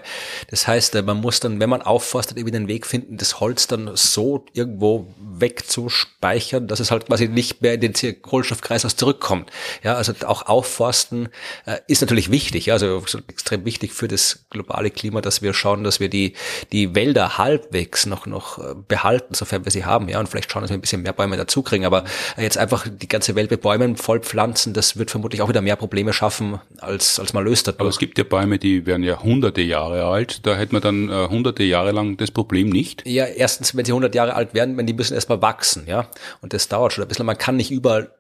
Das 0.49 0.65
heißt, 0.65 0.95
äh, 0.95 1.01
man 1.01 1.19
muss 1.19 1.41
dann, 1.41 1.59
wenn 1.59 1.69
man 1.69 1.81
aufforstet, 1.81 2.37
irgendwie 2.37 2.57
den 2.57 2.69
Weg 2.69 2.87
finden, 2.87 3.17
das 3.17 3.41
Holz 3.41 3.67
dann 3.67 3.91
so 3.95 4.45
irgendwo 4.53 5.13
weg 5.19 5.72
zu 5.73 5.89
speichern, 5.89 6.67
dass 6.67 6.79
es 6.79 6.91
halt 6.91 7.07
quasi 7.07 7.27
nicht 7.27 7.63
mehr 7.63 7.73
in 7.73 7.81
den 7.81 8.21
Kohlenstoffkreislauf 8.21 8.95
zurückkommt. 8.95 9.49
Ja, 9.81 9.95
also 9.95 10.13
auch 10.27 10.43
Aufforsten 10.43 11.29
äh, 11.65 11.77
ist 11.87 12.01
natürlich 12.01 12.29
wichtig, 12.29 12.67
ja, 12.67 12.75
also 12.75 13.03
extrem 13.27 13.65
wichtig 13.65 13.91
für 13.91 14.07
das 14.07 14.45
globale 14.51 14.91
Klima, 14.91 15.21
dass 15.21 15.41
wir 15.41 15.55
schauen, 15.55 15.83
dass 15.83 15.99
wir 15.99 16.09
die, 16.09 16.33
die 16.71 16.93
Wälder 16.93 17.39
halbwegs 17.39 18.05
noch, 18.05 18.27
noch 18.27 18.59
äh, 18.59 18.75
behalten, 18.87 19.33
sofern 19.33 19.65
wir 19.65 19.71
sie 19.71 19.83
haben, 19.83 20.09
ja, 20.09 20.19
und 20.19 20.29
vielleicht 20.29 20.51
schauen, 20.51 20.61
dass 20.61 20.69
wir 20.69 20.77
ein 20.77 20.81
bisschen 20.81 21.01
mehr 21.01 21.13
Bäume 21.13 21.37
dazu 21.37 21.63
kriegen, 21.63 21.85
aber 21.85 22.03
jetzt 22.37 22.59
einfach 22.59 22.87
die 22.87 23.07
ganze 23.07 23.33
Welt 23.33 23.49
mit 23.49 23.61
Bäumen 23.61 23.97
vollpflanzen, 23.97 24.73
das 24.73 24.97
wird 24.97 25.09
vermutlich 25.09 25.41
auch 25.41 25.49
wieder 25.49 25.61
mehr 25.61 25.75
Probleme 25.75 26.13
schaffen, 26.13 26.61
als, 26.81 27.19
als 27.19 27.33
man 27.33 27.45
löst. 27.45 27.67
Dadurch. 27.67 27.79
Aber 27.79 27.89
es 27.89 27.97
gibt 27.97 28.19
ja 28.19 28.23
Bäume, 28.23 28.59
die 28.59 28.85
werden 28.85 29.01
ja 29.01 29.23
hunderte 29.23 29.61
Jahre 29.61 30.05
alt, 30.05 30.45
da 30.45 30.55
hätte 30.55 30.73
man 30.73 30.83
dann 30.83 31.09
äh, 31.09 31.29
hunderte 31.29 31.63
Jahre 31.63 31.91
lang 31.91 32.15
das 32.17 32.29
Problem 32.29 32.69
nicht. 32.69 33.01
Ja, 33.07 33.25
erstens, 33.25 33.75
wenn 33.75 33.85
sie 33.85 33.91
hundert 33.91 34.13
Jahre 34.13 34.35
alt 34.35 34.53
werden, 34.53 34.77
wenn 34.77 34.85
die 34.85 34.93
müssen 34.93 35.15
erstmal 35.15 35.41
wachsen, 35.41 35.62
ja. 35.87 36.07
Und 36.41 36.53
das 36.53 36.67
dauert 36.67 36.93
schon 36.93 37.03
ein 37.03 37.07
bisschen. 37.07 37.25
Man 37.25 37.37
kann 37.37 37.55
nicht 37.57 37.71
überall 37.71 38.13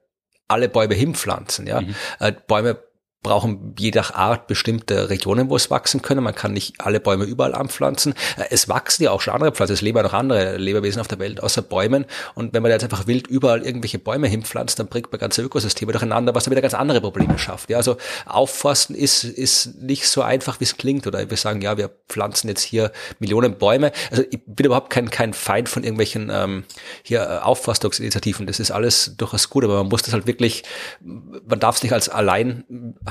alle 0.47 0.69
Bäume 0.69 0.93
hinpflanzen, 0.95 1.67
ja. 1.67 1.81
Mhm. 1.81 1.95
Äh, 2.19 2.33
Bäume 2.47 2.77
brauchen 3.23 3.73
je 3.79 3.91
nach 3.91 4.13
Art 4.13 4.47
bestimmte 4.47 5.09
Regionen, 5.09 5.49
wo 5.49 5.55
es 5.55 5.71
wachsen 5.71 6.01
können. 6.01 6.23
Man 6.23 6.35
kann 6.35 6.53
nicht 6.53 6.75
alle 6.79 6.99
Bäume 6.99 7.23
überall 7.23 7.55
anpflanzen. 7.55 8.13
Äh, 8.37 8.45
es 8.51 8.69
wachsen 8.69 9.03
ja 9.03 9.11
auch 9.11 9.21
schon 9.21 9.33
andere 9.33 9.51
Pflanzen. 9.51 9.73
Es 9.73 9.81
leben 9.81 9.97
ja 9.97 10.03
noch 10.03 10.13
andere 10.13 10.57
Lebewesen 10.57 10.99
auf 10.99 11.07
der 11.07 11.19
Welt 11.19 11.41
außer 11.41 11.61
Bäumen. 11.61 12.05
Und 12.35 12.53
wenn 12.53 12.61
man 12.61 12.71
jetzt 12.71 12.83
einfach 12.83 13.07
wild 13.07 13.27
überall 13.27 13.65
irgendwelche 13.65 13.97
Bäume 13.97 14.27
hinpflanzt, 14.27 14.77
dann 14.77 14.87
bringt 14.87 15.11
man 15.11 15.19
ganze 15.19 15.41
Ökosysteme 15.41 15.93
durcheinander, 15.93 16.35
was 16.35 16.43
dann 16.43 16.51
wieder 16.51 16.61
ganz 16.61 16.73
andere 16.73 17.01
Probleme 17.01 17.39
schafft. 17.39 17.69
Ja, 17.69 17.77
also 17.77 17.97
aufforsten 18.25 18.95
ist, 18.95 19.23
ist 19.23 19.81
nicht 19.81 20.07
so 20.07 20.21
einfach, 20.21 20.59
wie 20.59 20.65
es 20.65 20.77
klingt. 20.77 21.07
Oder 21.07 21.29
wir 21.29 21.37
sagen, 21.37 21.61
ja, 21.61 21.77
wir 21.77 21.89
pflanzen 22.09 22.49
jetzt 22.49 22.61
hier 22.61 22.91
Millionen 23.19 23.57
Bäume. 23.57 23.91
Also 24.11 24.23
ich 24.29 24.39
bin 24.45 24.65
überhaupt 24.65 24.89
kein, 24.89 25.09
kein 25.09 25.33
Feind 25.33 25.69
von 25.69 25.83
irgendwelchen 25.83 26.29
ähm, 26.31 26.65
hier 27.03 27.21
äh, 27.21 27.37
Aufforstungsinitiativen. 27.43 28.47
Das 28.47 28.59
ist 28.59 28.71
alles 28.71 29.15
durchaus 29.17 29.49
gut, 29.49 29.63
aber 29.63 29.77
man 29.77 29.87
muss 29.87 30.01
das 30.01 30.13
halt 30.13 30.27
wirklich, 30.27 30.63
man 31.01 31.59
darf 31.59 31.77
es 31.77 31.83
nicht 31.83 31.93
als 31.93 32.09
allein 32.09 32.65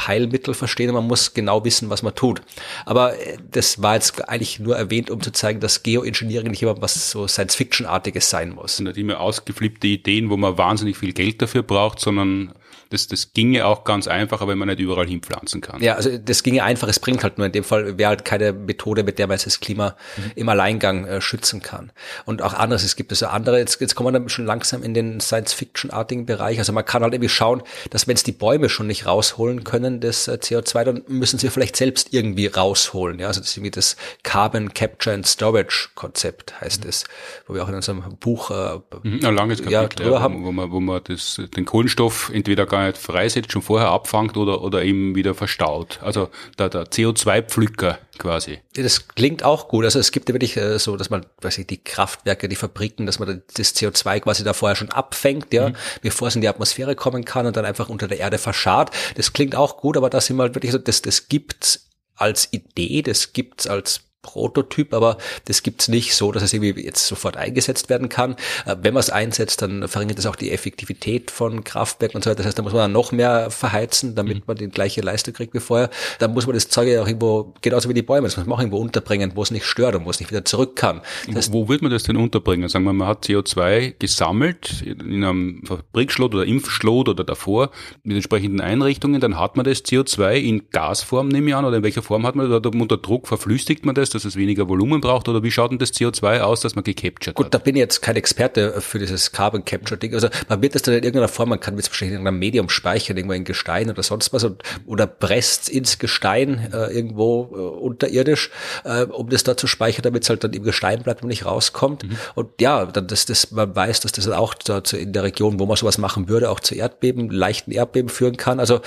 Heilmittel 0.07 0.55
verstehen 0.55 0.93
man 0.93 1.07
muss 1.07 1.35
genau 1.35 1.65
wissen, 1.65 1.91
was 1.91 2.03
man 2.03 2.15
tut. 2.15 2.43
Aber 2.85 3.19
äh, 3.19 3.39
das 3.51 3.83
war 3.83 3.95
jetzt 3.95 4.29
eigentlich 4.29 4.59
nur 4.59 4.77
erwähnt, 4.77 5.11
um 5.11 5.21
zu 5.21 5.33
zeigen, 5.33 5.61
dass 5.61 5.83
Geoengineering 5.83 6.51
nicht 6.51 6.63
immer 6.63 6.81
was 6.81 7.11
so 7.11 7.27
Science-Fiction-artiges 7.27 8.29
sein 8.31 8.51
muss. 8.51 8.81
Nicht 8.81 8.97
immer 8.97 9.21
ausgeflippte 9.21 9.87
Ideen, 9.87 10.31
wo 10.31 10.37
man 10.37 10.59
wahnsinnig 10.59 10.97
viel 10.97 11.13
Geld 11.13 11.43
dafür 11.43 11.63
braucht, 11.63 12.01
sondern 12.01 12.53
das, 12.93 13.07
das 13.07 13.33
ginge 13.33 13.67
auch 13.67 13.85
ganz 13.85 14.07
einfach, 14.07 14.47
wenn 14.47 14.59
man 14.59 14.69
nicht 14.69 14.81
überall 14.81 15.07
hinpflanzen 15.07 15.61
kann. 15.61 15.83
Ja, 15.83 15.95
also 15.95 16.17
das 16.19 16.43
ginge 16.43 16.63
einfach, 16.63 16.89
es 16.89 17.01
bringt 17.01 17.23
halt 17.23 17.39
nur 17.39 17.47
in 17.47 17.53
dem 17.53 17.65
Fall, 17.65 17.99
wäre 17.99 18.11
halt 18.11 18.25
keine 18.25 18.53
Methode, 18.53 19.03
mit 19.03 19.19
der 19.19 19.27
man 19.27 19.39
das 19.43 19.61
Klima 19.61 19.97
mhm. 20.17 20.33
im 20.35 20.49
Alleingang 20.49 21.07
äh, 21.07 21.21
schützen 21.21 21.63
kann. 21.63 21.93
Und 22.25 22.43
auch 22.43 22.55
anderes, 22.55 22.85
es 22.85 22.97
gibt 22.97 23.13
also 23.13 23.27
andere, 23.27 23.59
jetzt, 23.59 23.81
jetzt 23.81 23.95
kommen 23.95 24.13
wir 24.13 24.19
dann 24.19 24.29
schon 24.29 24.45
langsam 24.45 24.83
in 24.83 24.95
den 24.95 25.21
Science-Fiction-artigen 25.21 26.27
Bereich. 26.27 26.59
Also 26.59 26.73
man 26.73 26.85
kann 26.85 27.03
halt 27.03 27.15
irgendwie 27.15 27.29
schauen, 27.29 27.63
dass 27.91 28.07
wenn 28.07 28.15
es 28.15 28.23
die 28.23 28.33
Bäume 28.33 28.69
schon 28.69 28.87
nicht 28.87 29.07
rausholen 29.07 29.65
können, 29.65 30.01
das 30.01 30.29
äh, 30.29 30.39
CO2, 30.41 30.85
dann 30.85 31.03
müssen 31.09 31.39
sie 31.39 31.49
vielleicht 31.49 31.77
selbst 31.77 32.13
irgendwie 32.13 32.47
rausholen. 32.47 33.19
Ja, 33.19 33.29
also 33.29 33.41
das 33.41 33.51
ist 33.51 33.57
irgendwie 33.57 33.71
das 33.71 33.97
Carbon 34.23 34.75
Capture 34.75 35.15
and 35.15 35.27
Storage 35.27 35.89
Konzept 35.95 36.61
heißt 36.61 36.85
mhm. 36.85 36.91
es, 36.91 37.05
wo 37.47 37.55
wir 37.55 37.65
auch 37.65 37.69
in 37.69 37.75
unserem 37.75 38.03
Buch 38.19 38.51
äh, 38.51 38.79
mhm, 39.03 39.25
ein 39.25 39.35
langes 39.35 39.59
Kapitel, 39.59 39.73
ja, 39.73 39.89
drüber 39.89 40.11
ja, 40.11 40.17
wo, 40.17 40.21
haben. 40.21 40.45
wo 40.45 40.53
man, 40.53 40.71
wo 40.71 40.81
man 40.81 41.01
das, 41.05 41.41
den 41.57 41.65
Kohlenstoff 41.65 42.31
entweder 42.33 42.67
gar 42.67 42.82
nicht 42.87 42.99
freisetzt, 42.99 43.53
schon 43.53 43.63
vorher 43.63 43.89
abfangt 43.89 44.37
oder, 44.37 44.63
oder 44.63 44.83
eben 44.83 45.15
wieder 45.15 45.35
verstaut. 45.35 45.99
Also 46.03 46.29
der, 46.59 46.69
der 46.69 46.85
CO2-Pflücker 46.85 47.99
quasi. 48.19 48.61
Das 48.75 49.09
klingt 49.09 49.43
auch 49.43 49.69
gut. 49.69 49.85
Also 49.85 49.99
es 49.99 50.13
gibt 50.13 50.29
ja 50.29 50.35
wirklich 50.35 50.57
äh, 50.57 50.79
so, 50.79 50.97
dass 50.97 51.11
man, 51.11 51.27
weiß 51.41 51.59
ich, 51.59 51.67
die 51.67 51.83
Kraftwerke, 51.83 52.49
die 52.49 52.57
Fabriken, 52.57 53.07
dass 53.07 53.19
man 53.19 53.43
das 53.55 53.75
CO2 53.75 54.21
quasi 54.21 54.45
da 54.45 54.53
vorher 54.53 54.77
schon 54.77 54.91
abfängt, 54.91 55.53
ja, 55.53 55.71
mhm. 55.71 55.77
bevor 56.03 56.29
es 56.29 56.35
in 56.35 56.41
die 56.41 56.49
Atmosphäre 56.49 56.95
kommen 56.95 57.25
kann 57.25 57.47
und 57.47 57.57
dann 57.57 57.65
einfach 57.65 57.89
unter 57.89 58.09
der 58.09 58.19
Erde 58.19 58.39
verscharrt. 58.39 58.91
Das 59.17 59.33
klingt 59.33 59.55
auch 59.57 59.77
gut, 59.79 59.97
aber 59.97 60.11
das 60.11 60.27
sind 60.27 60.39
halt 60.41 60.55
wirklich 60.55 60.73
so, 60.73 60.79
das, 60.79 61.03
das 61.03 61.29
gibt's 61.29 61.89
als 62.15 62.53
Idee, 62.53 63.03
das 63.03 63.33
gibt's 63.33 63.67
als 63.67 64.12
Prototyp, 64.23 64.95
aber 64.95 65.19
das 65.47 65.63
gibt's 65.63 65.89
nicht 65.89 66.15
so, 66.15 66.33
dass 66.33 66.43
es 66.43 66.53
irgendwie 66.53 66.85
jetzt 66.85 67.07
sofort 67.07 67.37
eingesetzt 67.37 67.91
werden 67.91 68.09
kann. 68.09 68.37
Äh, 68.67 68.77
wenn 68.83 68.95
man 68.95 69.01
es 69.01 69.11
einsetzt, 69.11 69.63
dann 69.63 69.89
verringert 69.89 70.19
es 70.19 70.27
auch 70.27 70.37
die 70.37 70.53
Effektivität 70.53 71.31
von 71.31 71.65
Kraftwerken 71.65 72.17
und 72.17 72.25
so 72.25 72.31
weiter. 72.31 72.39
Das 72.39 72.47
heißt, 72.47 72.59
da 72.59 72.63
muss 72.63 72.73
man 72.73 72.83
dann 72.83 72.93
noch 72.93 73.13
mehr 73.13 73.51
verheizen, 73.51 74.15
damit 74.15 74.39
mhm. 74.39 74.43
man 74.47 74.57
die 74.57 74.69
gleiche 74.69 75.01
Leistung 75.01 75.35
kriegt 75.35 75.55
wie 75.55 75.61
vorher. 75.61 75.91
Dann 76.19 76.33
muss 76.33 76.47
man 76.47 76.55
das 76.55 76.69
Zeug 76.69 76.89
ja 76.89 77.03
auch 77.03 77.07
irgendwo, 77.07 77.55
genauso 77.61 77.89
wie 77.89 77.95
die 77.95 78.03
Bäume, 78.03 78.27
das 78.27 78.37
muss 78.37 78.47
man 78.47 78.57
auch 78.57 78.61
irgendwo 78.61 78.79
unterbringen, 78.79 79.33
wo 79.35 79.43
es 79.43 79.51
nicht 79.51 79.67
stört 79.67 79.95
und 79.95 80.05
wo 80.05 80.11
es 80.11 80.21
nicht 80.21 80.31
wieder 80.31 80.45
zurück 80.45 80.77
kann. 80.77 81.03
Das 81.29 81.53
wo 81.53 81.69
wird 81.69 81.83
man 81.83 81.91
das 81.91 82.05
denn 82.05 82.17
unterbringen? 82.17 82.69
Sagen 82.69 82.85
wir, 82.85 82.93
man 82.93 83.09
hat 83.09 83.25
CO2 83.25 83.95
gesammelt 83.99 84.83
in 84.83 85.25
einem 85.25 85.63
Fabrikschlot 85.65 86.35
oder 86.35 86.47
Impfschlot 86.47 87.09
oder 87.09 87.25
davor 87.25 87.71
mit 88.03 88.17
entsprechenden 88.17 88.61
Einrichtungen, 88.61 89.21
dann 89.21 89.39
hat 89.39 89.57
man 89.57 89.65
das 89.65 89.85
CO2 89.85 90.37
in 90.37 90.71
Gasform, 90.71 91.29
nehme 91.29 91.51
ich 91.51 91.57
an, 91.57 91.65
oder 91.65 91.79
in 91.79 91.83
welcher 91.83 92.03
Form 92.03 92.27
hat 92.27 92.37
man 92.37 92.49
das, 92.49 92.57
oder 92.57 92.71
unter 92.73 92.97
Druck 92.97 93.29
verflüssigt 93.29 93.85
man 93.85 93.95
das, 93.95 94.11
dass 94.15 94.25
es 94.25 94.37
weniger 94.37 94.69
Volumen 94.69 95.01
braucht? 95.01 95.29
Oder 95.29 95.43
wie 95.43 95.51
schaut 95.51 95.71
denn 95.71 95.79
das 95.79 95.93
CO2 95.93 96.41
aus, 96.41 96.61
dass 96.61 96.75
man 96.75 96.85
gecaptured 96.85 97.35
Gut, 97.35 97.47
hat? 97.47 97.55
da 97.55 97.59
bin 97.59 97.77
ich 97.77 97.81
jetzt 97.81 98.03
kein 98.03 98.17
Experte 98.17 98.81
für 98.81 98.99
dieses 98.99 99.33
Carbon 99.33 99.65
Capture 99.65 99.99
Ding. 99.99 100.15
Also 100.15 100.29
man 100.49 100.63
wird 100.63 100.75
das 100.75 100.83
dann 100.83 100.95
in 100.95 101.03
irgendeiner 101.03 101.29
Form, 101.29 101.49
man 101.49 101.61
kann 101.61 101.79
es 101.79 101.89
wahrscheinlich 101.89 102.13
in 102.13 102.21
irgendeinem 102.21 102.39
Medium 102.39 102.69
speichern, 102.69 103.17
irgendwo 103.17 103.35
in 103.35 103.45
Gestein 103.45 103.91
oder 103.91 104.03
sonst 104.03 104.33
was 104.33 104.45
und, 104.45 104.63
oder 104.87 105.07
presst 105.07 105.69
ins 105.69 105.99
Gestein 105.99 106.73
äh, 106.73 106.93
irgendwo 106.93 107.51
äh, 107.53 107.59
unterirdisch, 107.59 108.51
äh, 108.85 109.05
um 109.05 109.29
das 109.29 109.45
da 109.45 109.57
zu 109.57 109.67
speichern, 109.67 110.03
damit 110.03 110.23
es 110.23 110.31
halt 110.31 110.45
dann 110.45 110.53
im 110.53 110.63
Gestein 110.63 111.03
bleibt 111.03 111.23
und 111.23 111.29
nicht 111.29 111.45
rauskommt. 111.45 112.05
Mhm. 112.05 112.17
Und 112.35 112.61
ja, 112.61 112.87
dann 112.87 113.07
das, 113.07 113.27
das, 113.27 113.51
man 113.51 113.75
weiß, 113.75 114.01
dass 114.01 114.13
das 114.13 114.29
auch 114.29 114.55
da 114.55 114.85
zu, 114.85 114.97
in 114.97 115.13
der 115.13 115.23
Region, 115.23 115.59
wo 115.59 115.67
man 115.67 115.77
sowas 115.77 115.99
machen 115.99 116.29
würde, 116.29 116.51
auch 116.51 116.61
zu 116.61 116.75
Erdbeben, 116.75 117.31
leichten 117.31 117.73
Erdbeben 117.73 118.09
führen 118.09 118.37
kann. 118.37 118.61
Also 118.61 118.81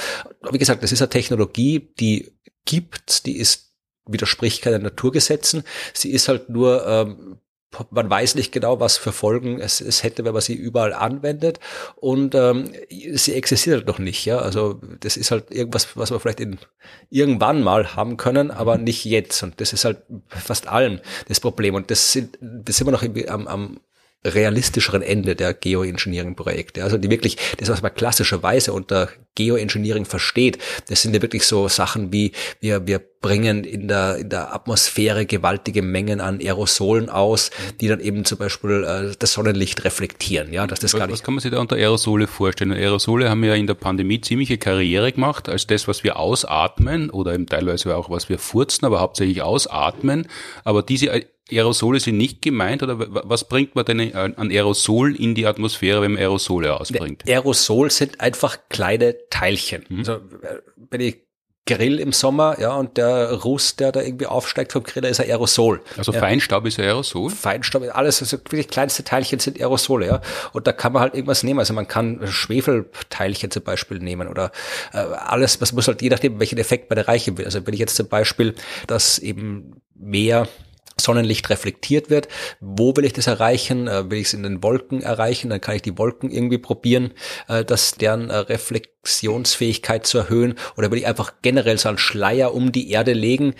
wie 0.52 0.58
gesagt, 0.58 0.84
das 0.84 0.92
ist 0.92 1.02
eine 1.02 1.10
Technologie, 1.10 1.90
die 2.00 2.34
gibt, 2.66 3.26
die 3.26 3.38
ist 3.38 3.75
widerspricht 4.06 4.62
keinen 4.62 4.84
Naturgesetzen. 4.84 5.64
Sie 5.94 6.12
ist 6.12 6.28
halt 6.28 6.50
nur, 6.50 6.86
ähm, 6.88 7.38
man 7.90 8.10
weiß 8.10 8.36
nicht 8.36 8.52
genau, 8.52 8.80
was 8.80 8.98
für 8.98 9.12
Folgen 9.12 9.60
es, 9.60 9.82
es 9.82 10.04
hätte, 10.04 10.24
wenn 10.24 10.34
man 10.34 10.42
sie 10.42 10.54
überall 10.54 10.94
anwendet. 10.94 11.60
Und 11.96 12.36
ähm, 12.36 12.72
sie 12.90 13.34
existiert 13.34 13.78
halt 13.78 13.88
noch 13.88 14.00
nicht. 14.00 14.26
Ja, 14.26 14.40
also 14.40 14.80
das 15.00 15.18
ist 15.18 15.32
halt 15.32 15.52
irgendwas, 15.52 15.96
was 15.96 16.12
wir 16.12 16.20
vielleicht 16.20 16.40
in 16.40 16.58
irgendwann 17.10 17.64
mal 17.64 17.96
haben 17.96 18.18
können, 18.18 18.52
aber 18.52 18.78
nicht 18.78 19.06
jetzt. 19.06 19.44
Und 19.44 19.60
das 19.60 19.74
ist 19.74 19.86
halt 19.86 20.04
fast 20.30 20.68
allen 20.68 21.02
das 21.28 21.40
Problem. 21.40 21.76
Und 21.76 21.92
das 21.92 22.12
sind, 22.12 22.38
das 22.42 22.78
sind 22.78 22.88
wir 22.88 22.92
noch 22.92 23.04
am, 23.30 23.48
am 23.48 23.80
realistischeren 24.26 25.02
Ende 25.02 25.36
der 25.36 25.54
Geoengineering-Projekte. 25.54 26.84
Also 26.84 26.98
die 26.98 27.10
wirklich, 27.10 27.38
das, 27.58 27.70
was 27.70 27.82
man 27.82 27.94
klassischerweise 27.94 28.74
unter 28.74 29.10
Geoengineering 29.36 30.06
versteht, 30.06 30.58
das 30.88 31.02
sind 31.02 31.14
ja 31.14 31.22
wirklich 31.22 31.46
so 31.46 31.68
Sachen 31.68 32.12
wie, 32.12 32.32
wir, 32.62 32.88
wir 32.88 33.02
bringen 33.22 33.64
in 33.64 33.88
der, 33.88 34.18
in 34.18 34.30
der 34.30 34.54
Atmosphäre 34.54 35.26
gewaltige 35.26 35.82
Mengen 35.82 36.22
an 36.22 36.40
Aerosolen 36.40 37.10
aus, 37.10 37.52
die 37.82 37.88
dann 37.88 38.00
eben 38.00 38.24
zum 38.24 38.38
Beispiel 38.38 38.84
äh, 38.84 39.16
das 39.18 39.34
Sonnenlicht 39.34 39.84
reflektieren. 39.84 40.54
Ja, 40.54 40.68
dass 40.68 40.80
das 40.80 40.94
was, 40.94 41.00
gar 41.00 41.08
nicht 41.08 41.14
was 41.14 41.24
kann 41.24 41.34
man 41.34 41.42
sich 41.42 41.52
da 41.52 41.60
unter 41.60 41.76
Aerosole 41.76 42.28
vorstellen? 42.28 42.72
Aerosole 42.72 43.30
haben 43.30 43.44
ja 43.44 43.56
in 43.56 43.68
der 43.68 43.74
Pandemie 43.74 44.22
ziemliche 44.22 44.58
Karriere 44.58 45.12
gemacht 45.12 45.50
als 45.50 45.68
das, 45.68 45.88
was 45.88 46.04
wir 46.04 46.18
ausatmen 46.18 47.10
oder 47.10 47.34
eben 47.34 47.48
teilweise 47.48 47.96
auch 47.96 48.10
was 48.10 48.30
wir 48.30 48.40
furzen, 48.40 48.86
aber 48.86 49.02
hauptsächlich 49.02 49.42
ausatmen. 49.42 50.28
Aber 50.64 50.82
diese 50.82 51.12
Aerosole 51.52 52.00
sind 52.00 52.18
nicht 52.18 52.42
gemeint 52.42 52.82
oder 52.82 52.98
was 53.00 53.48
bringt 53.48 53.76
man 53.76 53.86
denn 53.86 54.16
an 54.16 54.50
Aerosol 54.50 55.16
in 55.16 55.36
die 55.36 55.46
Atmosphäre, 55.46 56.02
wenn 56.02 56.14
man 56.14 56.22
Aerosole 56.22 56.80
ausbringt? 56.80 57.24
Aerosol 57.28 57.92
sind 57.92 58.20
einfach 58.20 58.58
kleine 58.70 59.16
Teilchen. 59.30 59.86
Mhm. 59.90 60.00
Also, 60.00 60.14
äh, 60.14 60.62
wenn 60.90 61.02
ich 61.02 61.26
Grill 61.68 62.00
im 62.00 62.12
Sommer, 62.12 62.60
ja, 62.60 62.76
und 62.76 62.98
der 62.98 63.32
Ruß, 63.34 63.78
der 63.78 63.92
da 63.92 64.02
irgendwie 64.02 64.28
aufsteigt 64.28 64.72
vom 64.72 64.84
Grill, 64.84 65.04
ist 65.06 65.20
ein 65.20 65.28
Aerosol. 65.28 65.82
Also 65.98 66.12
ja. 66.12 66.20
Feinstaub 66.20 66.64
ist 66.68 66.78
ein 66.78 66.86
Aerosol? 66.86 67.32
Feinstaub, 67.32 67.84
alles, 67.92 68.22
also 68.22 68.38
wirklich 68.38 68.68
kleinste 68.68 69.04
Teilchen 69.04 69.40
sind 69.40 69.60
Aerosole, 69.60 70.06
ja. 70.06 70.22
Und 70.54 70.68
da 70.68 70.72
kann 70.72 70.94
man 70.94 71.02
halt 71.02 71.16
irgendwas 71.16 71.42
nehmen. 71.42 71.60
Also 71.60 71.74
man 71.74 71.88
kann 71.88 72.22
Schwefelteilchen 72.28 73.50
zum 73.50 73.64
Beispiel 73.64 73.98
nehmen 73.98 74.28
oder 74.28 74.52
äh, 74.94 74.98
alles, 74.98 75.60
was 75.60 75.74
muss 75.74 75.88
halt 75.88 76.04
je 76.04 76.10
nachdem, 76.10 76.40
welchen 76.40 76.60
Effekt 76.60 76.92
man 76.92 77.00
erreichen 77.00 77.36
will. 77.40 77.46
Also 77.46 77.66
wenn 77.66 77.74
ich 77.74 77.80
jetzt 77.80 77.96
zum 77.96 78.10
Beispiel 78.10 78.54
das 78.86 79.18
eben 79.18 79.82
mehr 79.96 80.48
Sonnenlicht 81.00 81.50
reflektiert 81.50 82.10
wird. 82.10 82.28
Wo 82.60 82.96
will 82.96 83.06
ich 83.06 83.14
das 83.14 83.28
erreichen? 83.28 83.88
Äh, 83.88 84.10
will 84.10 84.20
ich 84.20 84.28
es 84.28 84.34
in 84.34 84.44
den 84.44 84.64
Wolken 84.64 85.02
erreichen? 85.02 85.50
Dann 85.50 85.62
kann 85.62 85.76
ich 85.76 85.82
die 85.82 85.98
Wolken 85.98 86.32
irgendwie 86.32 86.58
probieren, 86.58 87.14
äh, 87.48 87.66
dass 87.66 87.96
deren 87.96 88.30
äh, 88.30 88.38
Reflexionsfähigkeit 88.38 90.06
zu 90.06 90.20
erhöhen. 90.20 90.56
Oder 90.78 90.92
will 90.92 91.00
ich 91.00 91.08
einfach 91.08 91.34
generell 91.42 91.78
so 91.78 91.90
einen 91.90 91.98
Schleier 91.98 92.54
um 92.54 92.72
die 92.72 92.92
Erde 92.92 93.14
legen, 93.14 93.56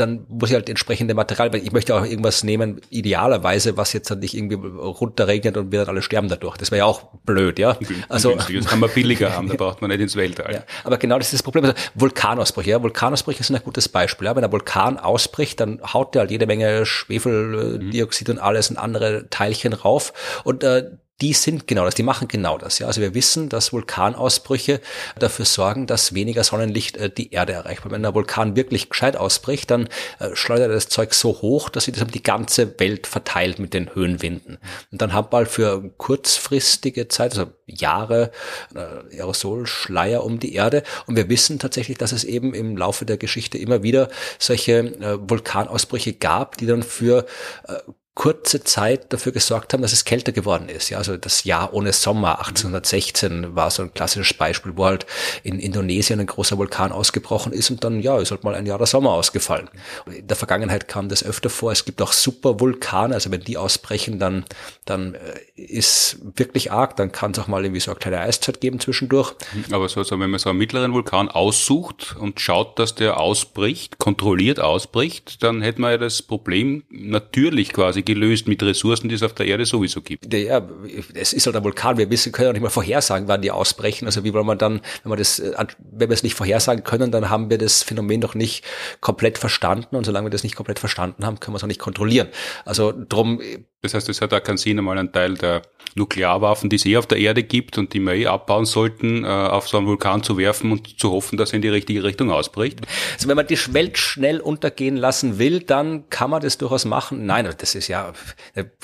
dann 0.00 0.24
muss 0.28 0.50
ich 0.50 0.54
halt 0.54 0.68
entsprechende 0.68 1.14
Material, 1.14 1.52
weil 1.52 1.62
ich 1.62 1.72
möchte 1.72 1.94
auch 1.94 2.04
irgendwas 2.04 2.44
nehmen, 2.44 2.80
idealerweise, 2.90 3.76
was 3.76 3.92
jetzt 3.92 4.10
dann 4.10 4.20
nicht 4.20 4.34
irgendwie 4.34 4.56
runterregnet 4.56 5.56
und 5.56 5.72
wir 5.72 5.80
dann 5.80 5.88
alle 5.88 6.02
sterben 6.02 6.28
dadurch. 6.28 6.56
Das 6.56 6.70
wäre 6.70 6.78
ja 6.80 6.84
auch 6.84 7.02
blöd, 7.24 7.58
ja. 7.58 7.76
Also, 8.08 8.34
das 8.34 8.66
kann 8.66 8.80
man 8.80 8.90
billiger 8.90 9.34
haben, 9.34 9.48
da 9.48 9.54
braucht 9.58 9.82
man 9.82 9.90
nicht 9.90 10.00
ins 10.00 10.16
Weltall. 10.16 10.54
Ja, 10.54 10.62
aber 10.84 10.98
genau 10.98 11.18
das 11.18 11.28
ist 11.28 11.34
das 11.34 11.42
Problem. 11.42 11.64
Also 11.64 11.76
Vulkanausbrüche, 11.94 12.70
ja. 12.70 12.82
Vulkanausbrüche 12.82 13.42
sind 13.42 13.56
ein 13.56 13.62
gutes 13.62 13.88
Beispiel. 13.88 14.26
Ja. 14.26 14.36
Wenn 14.36 14.44
ein 14.44 14.52
Vulkan 14.52 14.98
ausbricht, 14.98 15.60
dann 15.60 15.80
haut 15.82 16.14
der 16.14 16.20
halt 16.20 16.30
jede 16.30 16.46
Menge 16.46 16.86
Schwefeldioxid 16.86 18.30
und 18.30 18.38
alles 18.38 18.70
und 18.70 18.76
andere 18.76 19.28
Teilchen 19.30 19.72
rauf 19.72 20.12
und 20.44 20.62
äh, 20.64 20.90
die 21.20 21.32
sind 21.32 21.66
genau 21.66 21.84
das, 21.84 21.94
die 21.94 22.04
machen 22.04 22.28
genau 22.28 22.58
das. 22.58 22.78
Ja. 22.78 22.86
Also 22.86 23.00
wir 23.00 23.14
wissen, 23.14 23.48
dass 23.48 23.72
Vulkanausbrüche 23.72 24.80
dafür 25.18 25.44
sorgen, 25.44 25.86
dass 25.86 26.14
weniger 26.14 26.44
Sonnenlicht 26.44 26.96
äh, 26.96 27.10
die 27.10 27.32
Erde 27.32 27.54
erreicht. 27.54 27.84
Weil 27.84 27.90
wenn 27.90 28.02
der 28.02 28.14
Vulkan 28.14 28.54
wirklich 28.54 28.88
gescheit 28.88 29.16
ausbricht, 29.16 29.70
dann 29.70 29.88
äh, 30.20 30.34
schleudert 30.34 30.70
das 30.70 30.88
Zeug 30.88 31.14
so 31.14 31.42
hoch, 31.42 31.70
dass 31.70 31.84
sich 31.84 31.94
das 31.94 32.04
um 32.04 32.10
die 32.10 32.22
ganze 32.22 32.78
Welt 32.78 33.06
verteilt 33.08 33.58
mit 33.58 33.74
den 33.74 33.94
Höhenwinden. 33.94 34.58
Und 34.92 35.02
dann 35.02 35.12
haben 35.12 35.28
wir 35.32 35.38
halt 35.38 35.48
für 35.48 35.90
kurzfristige 35.96 37.08
Zeit, 37.08 37.32
also 37.32 37.50
Jahre, 37.66 38.30
äh, 38.74 39.16
Aerosolschleier 39.16 40.22
um 40.22 40.38
die 40.38 40.54
Erde. 40.54 40.84
Und 41.06 41.16
wir 41.16 41.28
wissen 41.28 41.58
tatsächlich, 41.58 41.98
dass 41.98 42.12
es 42.12 42.22
eben 42.22 42.54
im 42.54 42.76
Laufe 42.76 43.04
der 43.04 43.16
Geschichte 43.16 43.58
immer 43.58 43.82
wieder 43.82 44.08
solche 44.38 44.78
äh, 44.78 45.18
Vulkanausbrüche 45.20 46.12
gab, 46.12 46.56
die 46.58 46.66
dann 46.66 46.84
für 46.84 47.26
äh, 47.66 47.74
kurze 48.18 48.64
Zeit 48.64 49.12
dafür 49.12 49.30
gesorgt 49.30 49.72
haben, 49.72 49.80
dass 49.80 49.92
es 49.92 50.04
kälter 50.04 50.32
geworden 50.32 50.68
ist. 50.68 50.90
Ja, 50.90 50.98
also 50.98 51.16
das 51.16 51.44
Jahr 51.44 51.72
ohne 51.72 51.92
Sommer 51.92 52.40
1816 52.40 53.54
war 53.54 53.70
so 53.70 53.84
ein 53.84 53.94
klassisches 53.94 54.36
Beispiel, 54.36 54.72
wo 54.74 54.86
halt 54.86 55.06
in 55.44 55.60
Indonesien 55.60 56.18
ein 56.18 56.26
großer 56.26 56.58
Vulkan 56.58 56.90
ausgebrochen 56.90 57.52
ist 57.52 57.70
und 57.70 57.84
dann, 57.84 58.00
ja, 58.00 58.18
ist 58.18 58.32
halt 58.32 58.42
mal 58.42 58.56
ein 58.56 58.66
Jahr 58.66 58.76
der 58.76 58.88
Sommer 58.88 59.12
ausgefallen. 59.12 59.70
In 60.12 60.26
der 60.26 60.36
Vergangenheit 60.36 60.88
kam 60.88 61.08
das 61.08 61.22
öfter 61.22 61.48
vor. 61.48 61.70
Es 61.70 61.84
gibt 61.84 62.02
auch 62.02 62.12
Supervulkane, 62.12 63.14
also 63.14 63.30
wenn 63.30 63.42
die 63.42 63.56
ausbrechen, 63.56 64.18
dann, 64.18 64.44
dann 64.84 65.14
äh, 65.14 65.60
ist 65.62 66.18
wirklich 66.36 66.72
arg, 66.72 66.96
dann 66.96 67.12
kann 67.12 67.30
es 67.30 67.38
auch 67.38 67.46
mal 67.46 67.64
irgendwie 67.64 67.80
so 67.80 67.92
eine 67.92 68.00
kleine 68.00 68.18
Eiszeit 68.18 68.60
geben 68.60 68.80
zwischendurch. 68.80 69.32
Aber 69.70 69.88
so, 69.88 70.00
also 70.00 70.18
wenn 70.18 70.30
man 70.30 70.40
so 70.40 70.50
einen 70.50 70.58
mittleren 70.58 70.92
Vulkan 70.92 71.28
aussucht 71.28 72.16
und 72.18 72.40
schaut, 72.40 72.80
dass 72.80 72.96
der 72.96 73.20
ausbricht, 73.20 73.98
kontrolliert 73.98 74.58
ausbricht, 74.58 75.40
dann 75.44 75.62
hätte 75.62 75.80
man 75.80 75.92
ja 75.92 75.98
das 75.98 76.20
Problem 76.22 76.82
natürlich 76.90 77.72
quasi 77.72 78.07
gelöst 78.08 78.48
mit 78.48 78.62
Ressourcen, 78.62 79.08
die 79.08 79.14
es 79.14 79.22
auf 79.22 79.34
der 79.34 79.46
Erde 79.46 79.66
sowieso 79.66 80.00
gibt. 80.00 80.32
Ja, 80.32 80.66
es 81.14 81.34
ist 81.34 81.46
halt 81.46 81.56
ein 81.56 81.62
Vulkan. 81.62 81.98
Wir 81.98 82.08
wissen, 82.08 82.32
können 82.32 82.46
ja 82.46 82.52
nicht 82.54 82.62
mal 82.62 82.70
vorhersagen, 82.70 83.28
wann 83.28 83.42
die 83.42 83.50
ausbrechen. 83.50 84.06
Also 84.06 84.24
wie 84.24 84.32
wollen 84.32 84.46
wir 84.46 84.56
dann, 84.56 84.80
wenn 85.02 85.12
wir 85.12 85.16
das, 85.16 85.38
äh, 85.38 85.52
wenn 85.78 86.08
wir 86.08 86.14
es 86.14 86.22
nicht 86.22 86.34
vorhersagen 86.34 86.84
können, 86.84 87.12
dann 87.12 87.28
haben 87.28 87.50
wir 87.50 87.58
das 87.58 87.82
Phänomen 87.82 88.22
doch 88.22 88.34
nicht 88.34 88.64
komplett 89.00 89.36
verstanden. 89.36 89.94
Und 89.94 90.04
solange 90.04 90.26
wir 90.26 90.30
das 90.30 90.42
nicht 90.42 90.56
komplett 90.56 90.78
verstanden 90.78 91.26
haben, 91.26 91.38
können 91.38 91.52
wir 91.54 91.58
es 91.58 91.62
auch 91.62 91.68
nicht 91.68 91.80
kontrollieren. 91.80 92.28
Also 92.64 92.94
drum 93.08 93.40
das 93.82 93.94
heißt, 93.94 94.08
es 94.08 94.20
hat 94.20 94.34
auch 94.34 94.42
keinen 94.42 94.56
Sinn, 94.56 94.78
einmal 94.78 94.98
einen 94.98 95.12
Teil 95.12 95.34
der 95.34 95.62
Nuklearwaffen, 95.94 96.68
die 96.68 96.76
es 96.76 96.86
eh 96.86 96.96
auf 96.96 97.06
der 97.06 97.18
Erde 97.18 97.42
gibt 97.44 97.78
und 97.78 97.94
die 97.94 98.00
wir 98.00 98.14
eh 98.14 98.26
abbauen 98.26 98.64
sollten, 98.64 99.24
äh, 99.24 99.28
auf 99.28 99.68
so 99.68 99.78
einen 99.78 99.86
Vulkan 99.86 100.22
zu 100.22 100.36
werfen 100.36 100.72
und 100.72 100.98
zu 100.98 101.12
hoffen, 101.12 101.36
dass 101.36 101.50
er 101.50 101.56
in 101.56 101.62
die 101.62 101.68
richtige 101.68 102.02
Richtung 102.02 102.30
ausbricht. 102.30 102.80
Also 103.14 103.28
wenn 103.28 103.36
man 103.36 103.46
die 103.46 103.58
Welt 103.74 103.96
schnell 103.96 104.40
untergehen 104.40 104.96
lassen 104.96 105.38
will, 105.38 105.60
dann 105.60 106.08
kann 106.10 106.30
man 106.30 106.42
das 106.42 106.58
durchaus 106.58 106.84
machen. 106.86 107.24
Nein, 107.26 107.48
das 107.56 107.74
ist 107.74 107.88
ja, 107.88 108.12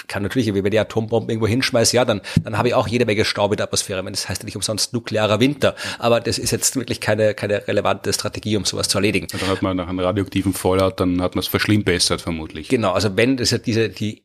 kann 0.06 0.22
natürlich, 0.22 0.52
wenn 0.52 0.70
die 0.70 0.78
Atombomben 0.78 1.30
irgendwo 1.30 1.48
hinschmeißen, 1.48 1.96
ja, 1.96 2.04
dann, 2.04 2.20
dann 2.42 2.56
habe 2.56 2.68
ich 2.68 2.74
auch 2.74 2.86
jede 2.86 3.04
Menge 3.04 3.24
Staub 3.24 3.52
in 3.52 3.56
der 3.56 3.66
Atmosphäre. 3.66 4.02
Das 4.04 4.28
heißt 4.28 4.42
ja 4.42 4.46
nicht 4.46 4.56
umsonst 4.56 4.92
nuklearer 4.92 5.40
Winter. 5.40 5.74
Aber 5.98 6.20
das 6.20 6.38
ist 6.38 6.52
jetzt 6.52 6.76
wirklich 6.76 7.00
keine, 7.00 7.34
keine 7.34 7.66
relevante 7.66 8.12
Strategie, 8.12 8.56
um 8.56 8.64
sowas 8.64 8.88
zu 8.88 8.98
erledigen. 8.98 9.26
Und 9.32 9.42
dann 9.42 9.48
hat 9.48 9.62
man 9.62 9.76
nach 9.76 9.88
einem 9.88 9.98
radioaktiven 9.98 10.52
Fallout, 10.52 11.00
dann 11.00 11.20
hat 11.20 11.34
man 11.34 11.40
es 11.40 11.48
verschlimmbessert 11.48 12.20
vermutlich. 12.20 12.68
Genau, 12.68 12.92
also 12.92 13.16
wenn 13.16 13.36
das 13.36 13.50
ja 13.50 13.58
diese, 13.58 13.88
die 13.88 14.24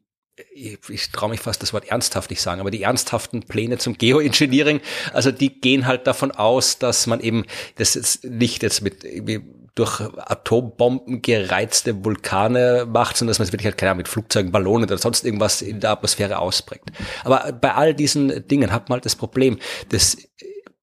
ich, 0.53 0.77
ich 0.89 1.11
traue 1.11 1.29
mich 1.29 1.39
fast 1.39 1.61
das 1.61 1.73
Wort 1.73 1.89
ernsthaft 1.89 2.29
nicht 2.29 2.41
sagen, 2.41 2.61
aber 2.61 2.71
die 2.71 2.83
ernsthaften 2.83 3.43
Pläne 3.43 3.77
zum 3.77 3.97
Geoengineering, 3.97 4.81
also 5.13 5.31
die 5.31 5.59
gehen 5.59 5.85
halt 5.85 6.07
davon 6.07 6.31
aus, 6.31 6.79
dass 6.79 7.07
man 7.07 7.19
eben 7.19 7.45
das 7.75 7.95
jetzt 7.95 8.23
nicht 8.23 8.63
jetzt 8.63 8.81
mit 8.81 9.03
irgendwie 9.03 9.41
durch 9.75 10.01
Atombomben 10.01 11.21
gereizte 11.21 12.03
Vulkane 12.03 12.85
macht, 12.91 13.15
sondern 13.15 13.31
dass 13.31 13.39
man 13.39 13.47
es 13.47 13.53
wirklich 13.53 13.67
halt, 13.67 13.77
keine 13.77 13.91
Ahnung, 13.91 13.99
mit 13.99 14.09
Flugzeugen, 14.09 14.51
Ballonen 14.51 14.89
oder 14.89 14.97
sonst 14.97 15.23
irgendwas 15.23 15.61
in 15.61 15.79
der 15.79 15.91
Atmosphäre 15.91 16.39
ausbringt. 16.39 16.91
Aber 17.23 17.53
bei 17.53 17.73
all 17.73 17.93
diesen 17.93 18.45
Dingen 18.47 18.73
hat 18.73 18.89
man 18.89 18.97
halt 18.97 19.05
das 19.05 19.15
Problem, 19.15 19.57
das 19.87 20.17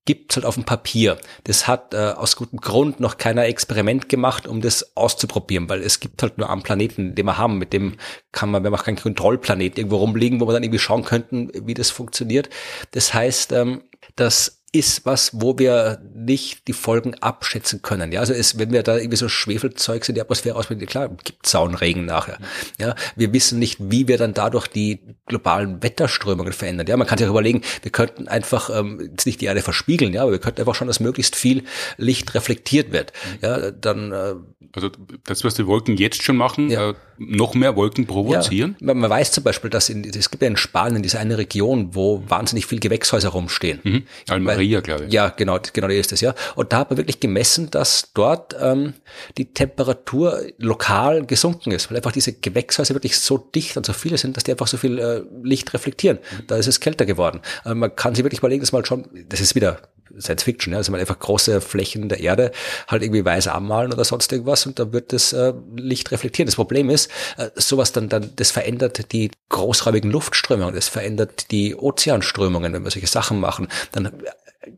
gibt's 0.07 0.37
halt 0.37 0.47
auf 0.47 0.55
dem 0.55 0.65
Papier. 0.65 1.19
Das 1.45 1.69
hat 1.69 1.93
äh, 1.93 2.15
aus 2.17 2.37
gutem 2.37 2.61
Grund 2.61 3.01
noch 3.01 3.19
keiner 3.19 3.45
Experiment 3.45 4.09
gemacht, 4.09 4.47
um 4.47 4.63
das 4.63 4.97
auszuprobieren, 4.97 5.69
weil 5.69 5.83
es 5.83 6.01
gibt 6.01 6.23
halt 6.23 6.39
nur 6.39 6.49
einen 6.49 6.63
Planeten, 6.63 7.15
den 7.15 7.27
wir 7.27 7.37
haben, 7.37 7.59
mit 7.59 7.75
dem 7.75 7.97
kann 8.33 8.51
man, 8.51 8.63
wir 8.63 8.71
machen 8.71 8.87
keinen 8.87 8.97
Kontrollplanet 8.97 9.77
irgendwo 9.77 9.97
rumliegen, 9.97 10.41
wo 10.41 10.49
wir 10.49 10.55
dann 10.55 10.63
irgendwie 10.63 10.79
schauen 10.79 11.05
könnten, 11.05 11.51
wie 11.53 11.75
das 11.75 11.91
funktioniert. 11.91 12.49
Das 12.93 13.13
heißt, 13.13 13.53
ähm, 13.53 13.83
dass 14.15 14.56
ist 14.73 15.07
was, 15.07 15.31
wo 15.33 15.59
wir 15.59 16.01
nicht 16.15 16.69
die 16.69 16.73
Folgen 16.73 17.15
abschätzen 17.15 17.83
können. 17.83 18.13
Ja, 18.13 18.21
also 18.21 18.33
es, 18.33 18.59
wenn 18.59 18.73
wir 18.73 18.83
da 18.83 18.97
irgendwie 18.97 19.17
so 19.17 19.29
Schwefelzeugs 19.29 20.09
in 20.09 20.15
die 20.15 20.21
Atmosphäre 20.21 20.57
ausbringen, 20.57 20.87
klar, 20.87 21.09
gibt 21.09 21.47
Zaunregen 21.47 22.05
nachher. 22.05 22.39
Ja, 22.79 22.95
wir 23.15 23.33
wissen 23.33 23.59
nicht, 23.59 23.79
wie 23.81 24.09
wir 24.09 24.19
dann 24.19 24.35
dadurch 24.35 24.67
die 24.67 25.01
globalen 25.27 25.83
Wetterströmungen 25.83 26.53
verändern. 26.53 26.87
Ja, 26.89 26.97
man 26.97 27.07
kann 27.07 27.19
sich 27.19 27.27
auch 27.27 27.31
überlegen, 27.31 27.63
wir 27.83 27.93
könnten 27.93 28.29
einfach 28.29 28.69
ähm, 28.71 29.11
jetzt 29.13 29.27
nicht 29.27 29.41
die 29.41 29.47
Erde 29.47 29.63
verspiegeln, 29.63 30.13
ja, 30.13 30.23
aber 30.23 30.33
wir 30.33 30.41
könnten 30.41 30.61
einfach 30.61 30.75
schon, 30.75 30.89
dass 30.89 31.01
möglichst 31.01 31.37
viel 31.37 31.65
Licht 31.97 32.35
reflektiert 32.35 32.93
wird. 32.93 33.13
Ja, 33.43 33.71
dann 33.71 34.13
äh, 34.13 34.35
also 34.73 34.91
das, 35.25 35.45
was 35.45 35.55
die 35.55 35.67
Wolken 35.67 35.97
jetzt 35.97 36.23
schon 36.23 36.37
machen, 36.37 36.71
ja. 36.71 36.91
äh, 36.91 36.95
noch 37.19 37.55
mehr 37.55 37.77
Wolken 37.77 38.07
provozieren? 38.07 38.77
Ja, 38.81 38.95
man 38.95 39.11
weiß 39.11 39.33
zum 39.33 39.45
Beispiel, 39.45 39.71
dass 39.71 39.89
in, 39.89 40.05
es 40.05 40.31
gibt 40.31 40.43
ja 40.43 40.49
in 40.49 40.57
Spanien 40.57 41.03
diese 41.03 41.19
eine 41.19 41.39
Region, 41.39 41.95
wo 41.95 42.23
wahnsinnig 42.29 42.67
viel 42.67 42.81
Gewächshäuser 42.81 43.31
rumstehen. 43.31 43.81
Mhm. 43.83 44.03
Almeria, 44.29 44.81
glaube 44.81 45.07
ich. 45.07 45.13
Ja, 45.13 45.29
genau, 45.29 45.59
genau, 45.73 45.89
die 45.89 45.97
ist 45.97 46.13
es, 46.13 46.21
ja. 46.21 46.35
Und 46.55 46.73
da 46.73 46.79
hat 46.79 46.91
man 46.91 46.99
wirklich 46.99 47.21
gemessen, 47.21 47.71
dass 47.71 48.11
dort 48.15 48.57
ähm, 48.61 48.95
die 49.39 49.53
Temperatur 49.53 50.41
lokal 50.59 51.27
gesunken 51.27 51.73
ist, 51.73 51.91
weil 51.91 51.97
einfach 51.97 52.13
diese 52.13 52.33
Gewächshäuser 52.33 52.95
wirklich 52.95 53.19
so 53.19 53.39
dicht 53.39 53.77
und 53.77 53.87
so 53.87 53.93
viele 53.93 54.19
sind, 54.19 54.37
dass 54.37 54.45
die 54.45 54.53
einfach 54.53 54.67
so 54.67 54.77
viel 54.77 54.99
äh, 54.99 55.23
Licht 55.43 55.73
reflektieren. 55.75 56.19
Mhm. 56.19 56.47
Da 56.47 56.57
ist 56.57 56.67
es 56.67 56.81
kälter 56.81 57.07
geworden. 57.07 57.41
Also 57.65 57.75
man 57.75 57.95
kann 57.95 58.15
sich 58.15 58.25
wirklich 58.25 58.41
überlegen, 58.41 58.61
dass 58.61 58.73
mal 58.73 58.85
schon, 58.85 59.09
das 59.29 59.41
ist 59.41 59.55
wieder 59.55 59.81
Science 60.19 60.43
Fiction, 60.43 60.73
ja, 60.73 60.79
also 60.79 60.93
man 60.93 61.01
einfach 61.01 61.19
große 61.19 61.61
Flächen 61.61 62.09
der 62.09 62.21
Erde 62.21 62.53
halt 62.89 63.03
irgendwie 63.03 63.25
weiß 63.25 63.49
anmalen 63.49 63.93
oder 63.93 64.05
sonst 64.05 64.33
irgendwas 64.33 64.67
und 64.67 64.79
dann 64.79 64.93
wird 64.93 65.13
das 65.13 65.33
äh, 65.33 65.53
Licht 65.77 66.11
reflektieren. 66.11 66.47
Das 66.47 66.57
Problem 66.57 66.91
ist, 66.91 67.11
äh, 67.37 67.51
sowas 67.55 67.93
dann, 67.93 68.09
dann, 68.09 68.31
das 68.37 68.51
verändert 68.51 69.13
die 69.13 69.31
großräumigen 69.49 70.11
Luftströmungen, 70.11 70.75
das 70.75 70.89
verändert 70.89 71.51
die 71.51 71.75
Ozeanströmungen, 71.75 72.73
wenn 72.73 72.85
wir 72.85 72.91
solche 72.91 73.07
Sachen 73.07 73.41
machen. 73.41 73.69
Dann 73.93 74.13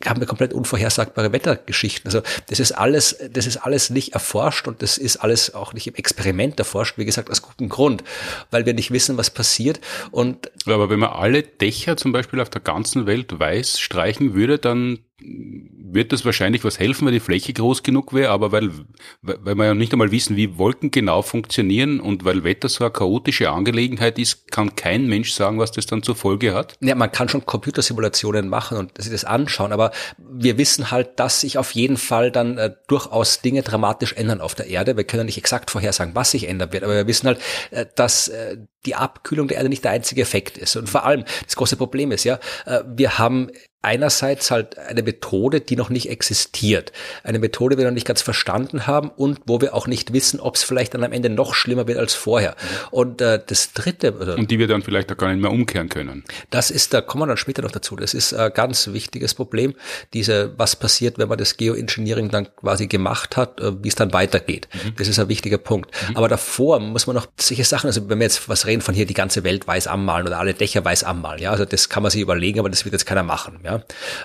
haben 0.05 0.21
wir 0.21 0.27
komplett 0.27 0.53
unvorhersagbare 0.53 1.33
Wettergeschichten. 1.33 2.09
Also 2.09 2.23
das 2.49 2.61
ist 2.61 2.73
alles, 2.73 3.19
das 3.33 3.47
ist 3.47 3.59
alles 3.59 3.91
nicht 3.91 4.15
erforscht 4.15 4.69
und 4.69 4.83
das 4.83 4.99
ist 4.99 5.17
alles 5.17 5.55
auch 5.55 5.73
nicht 5.73 5.87
im 5.87 5.95
Experiment 5.95 6.59
erforscht, 6.59 6.99
wie 6.99 7.05
gesagt, 7.05 7.31
aus 7.31 7.43
gutem 7.43 7.69
Grund, 7.69 8.05
weil 8.51 8.67
wir 8.67 8.75
nicht 8.75 8.91
wissen, 8.91 9.17
was 9.17 9.31
passiert. 9.31 9.81
Und 10.11 10.51
aber 10.67 10.91
wenn 10.91 10.99
man 10.99 11.11
alle 11.11 11.43
Dächer 11.43 11.97
zum 11.97 12.13
Beispiel 12.13 12.41
auf 12.41 12.51
der 12.51 12.61
ganzen 12.61 13.07
Welt 13.07 13.39
weiß 13.39 13.81
streichen 13.81 14.35
würde, 14.35 14.59
dann 14.59 15.01
wird 15.93 16.13
das 16.13 16.25
wahrscheinlich 16.25 16.65
was 16.65 16.79
helfen, 16.79 17.07
wenn 17.07 17.15
die 17.15 17.21
Fläche 17.21 17.53
groß 17.53 17.83
genug 17.83 18.13
wäre, 18.13 18.31
aber 18.31 18.53
weil, 18.53 18.71
weil 19.23 19.55
wir 19.55 19.65
ja 19.65 19.75
nicht 19.75 19.93
einmal 19.93 20.11
wissen, 20.11 20.37
wie 20.37 20.59
Wolken 20.59 20.91
genau 20.91 21.23
funktionieren 21.23 22.01
und 22.01 22.25
weil 22.25 22.45
Wetter 22.45 22.69
so 22.69 22.85
eine 22.85 22.93
chaotische 22.93 23.51
Angelegenheit 23.51 24.19
ist, 24.19 24.51
kann 24.51 24.77
kein 24.77 25.07
Mensch 25.07 25.33
sagen, 25.33 25.59
was 25.59 25.73
das 25.73 25.87
dann 25.87 26.03
zur 26.03 26.17
Folge 26.17 26.55
hat. 26.55 26.75
Ja, 26.81 26.95
man 26.95 27.13
kann 27.13 27.29
schon 27.29 27.47
Computersimulationen 27.47 28.49
machen 28.49 28.79
und 28.79 29.01
sich 29.01 29.13
das 29.13 29.25
anschauen, 29.25 29.73
aber 29.73 29.93
wir 30.19 30.59
wissen 30.59 30.91
halt, 30.91 31.19
dass 31.19 31.41
sich 31.41 31.59
auf 31.59 31.73
jeden 31.73 31.97
Fall 31.97 32.31
dann 32.31 32.59
äh, 32.59 32.75
durchaus 32.87 33.41
Dinge 33.41 33.63
dramatisch 33.63 34.13
ändern 34.13 34.41
auf 34.41 34.55
der 34.55 34.67
Erde. 34.67 34.97
Wir 34.97 35.05
können 35.05 35.27
nicht 35.27 35.39
exakt 35.39 35.71
vorhersagen, 35.71 36.15
was 36.15 36.31
sich 36.31 36.49
ändern 36.49 36.73
wird, 36.73 36.85
aber 36.85 36.95
wir 36.95 37.07
wissen 37.07 37.27
halt, 37.27 37.41
äh, 37.71 37.87
dass 37.95 38.29
äh, 38.29 38.59
die 38.87 38.95
Abkühlung 38.95 39.49
der 39.49 39.59
Erde 39.59 39.69
nicht 39.69 39.85
der 39.85 39.93
einzige 39.93 40.23
Effekt 40.23 40.57
ist. 40.57 40.77
Und 40.77 40.89
vor 40.89 41.05
allem, 41.05 41.25
das 41.45 41.57
große 41.57 41.77
Problem 41.77 42.13
ist 42.13 42.25
ja, 42.25 42.39
äh, 42.65 42.83
wir 42.87 43.19
haben 43.19 43.51
einerseits 43.81 44.51
halt 44.51 44.77
eine 44.77 45.03
Methode, 45.03 45.61
die 45.61 45.77
noch 45.77 45.89
nicht 45.89 46.11
existiert. 46.11 46.93
Eine 47.23 47.39
Methode, 47.39 47.77
die 47.77 47.83
wir 47.83 47.87
noch 47.87 47.95
nicht 47.95 48.07
ganz 48.07 48.23
verstanden 48.23 48.87
haben 48.89 49.09
und 49.09 49.41
wo 49.47 49.61
wir 49.61 49.75
auch 49.75 49.87
nicht 49.87 50.13
wissen, 50.13 50.41
ob 50.41 50.57
es 50.57 50.65
vielleicht 50.65 50.95
dann 50.95 51.05
am 51.05 51.13
Ende 51.13 51.31
noch 51.31 51.55
schlimmer 51.55 51.87
wird 51.87 51.99
als 51.99 52.15
vorher. 52.15 52.57
Und 52.91 53.21
äh, 53.21 53.41
das 53.45 53.73
dritte. 53.73 54.17
Oder, 54.19 54.37
und 54.37 54.51
die 54.51 54.59
wir 54.59 54.67
dann 54.67 54.83
vielleicht 54.83 55.13
auch 55.13 55.17
gar 55.17 55.29
nicht 55.29 55.41
mehr 55.41 55.53
umkehren 55.53 55.89
können. 55.89 56.25
Das 56.51 56.71
ist, 56.71 56.93
da 56.93 57.01
kommen 57.01 57.23
wir 57.23 57.27
dann 57.29 57.37
später 57.37 57.63
noch 57.63 57.71
dazu. 57.71 57.95
Das 57.95 58.15
ist 58.15 58.35
ein 58.35 58.53
ganz 58.53 58.89
wichtiges 58.89 59.35
Problem. 59.35 59.75
Diese, 60.13 60.59
was 60.59 60.75
passiert, 60.75 61.19
wenn 61.19 61.29
man 61.29 61.39
das 61.39 61.57
Geoengineering 61.57 62.31
dann 62.31 62.49
quasi 62.57 62.89
gemacht 62.89 63.37
hat, 63.37 63.61
äh, 63.61 63.83
wie 63.83 63.89
es 63.89 63.95
dann 63.95 64.13
weitergeht. 64.13 64.69
Mhm. 64.73 64.97
Das 64.97 65.07
ist 65.07 65.21
ein 65.21 65.29
wichtiger 65.29 65.59
Punkt. 65.59 65.91
Mhm. 66.09 66.17
Aber 66.17 66.29
davor 66.29 66.81
muss 66.81 67.07
man 67.07 67.15
noch 67.15 67.29
solche 67.39 67.65
Sachen, 67.65 67.87
also 67.87 68.09
wenn 68.09 68.19
wir 68.19 68.25
jetzt 68.25 68.49
was 68.49 68.67
reden 68.67 68.83
von 68.83 68.95
hier, 68.95 69.07
die 69.07 69.15
ganze 69.15 69.45
Welt 69.45 69.69
weiß 69.69 69.87
anmalen 69.87 70.27
oder 70.27 70.41
alle 70.41 70.55
Dächer 70.55 70.85
weiß 70.85 71.05
anmalen, 71.05 71.41
ja, 71.41 71.53
also 71.53 71.65
das 71.65 71.89
kann 71.89 72.03
man 72.03 72.11
sich 72.11 72.21
überlegen, 72.21 72.59
aber 72.59 72.71
das 72.71 72.85
wird 72.85 72.93
jetzt 72.93 73.07
keiner 73.07 73.23
machen. 73.23 73.61
Ja. 73.65 73.78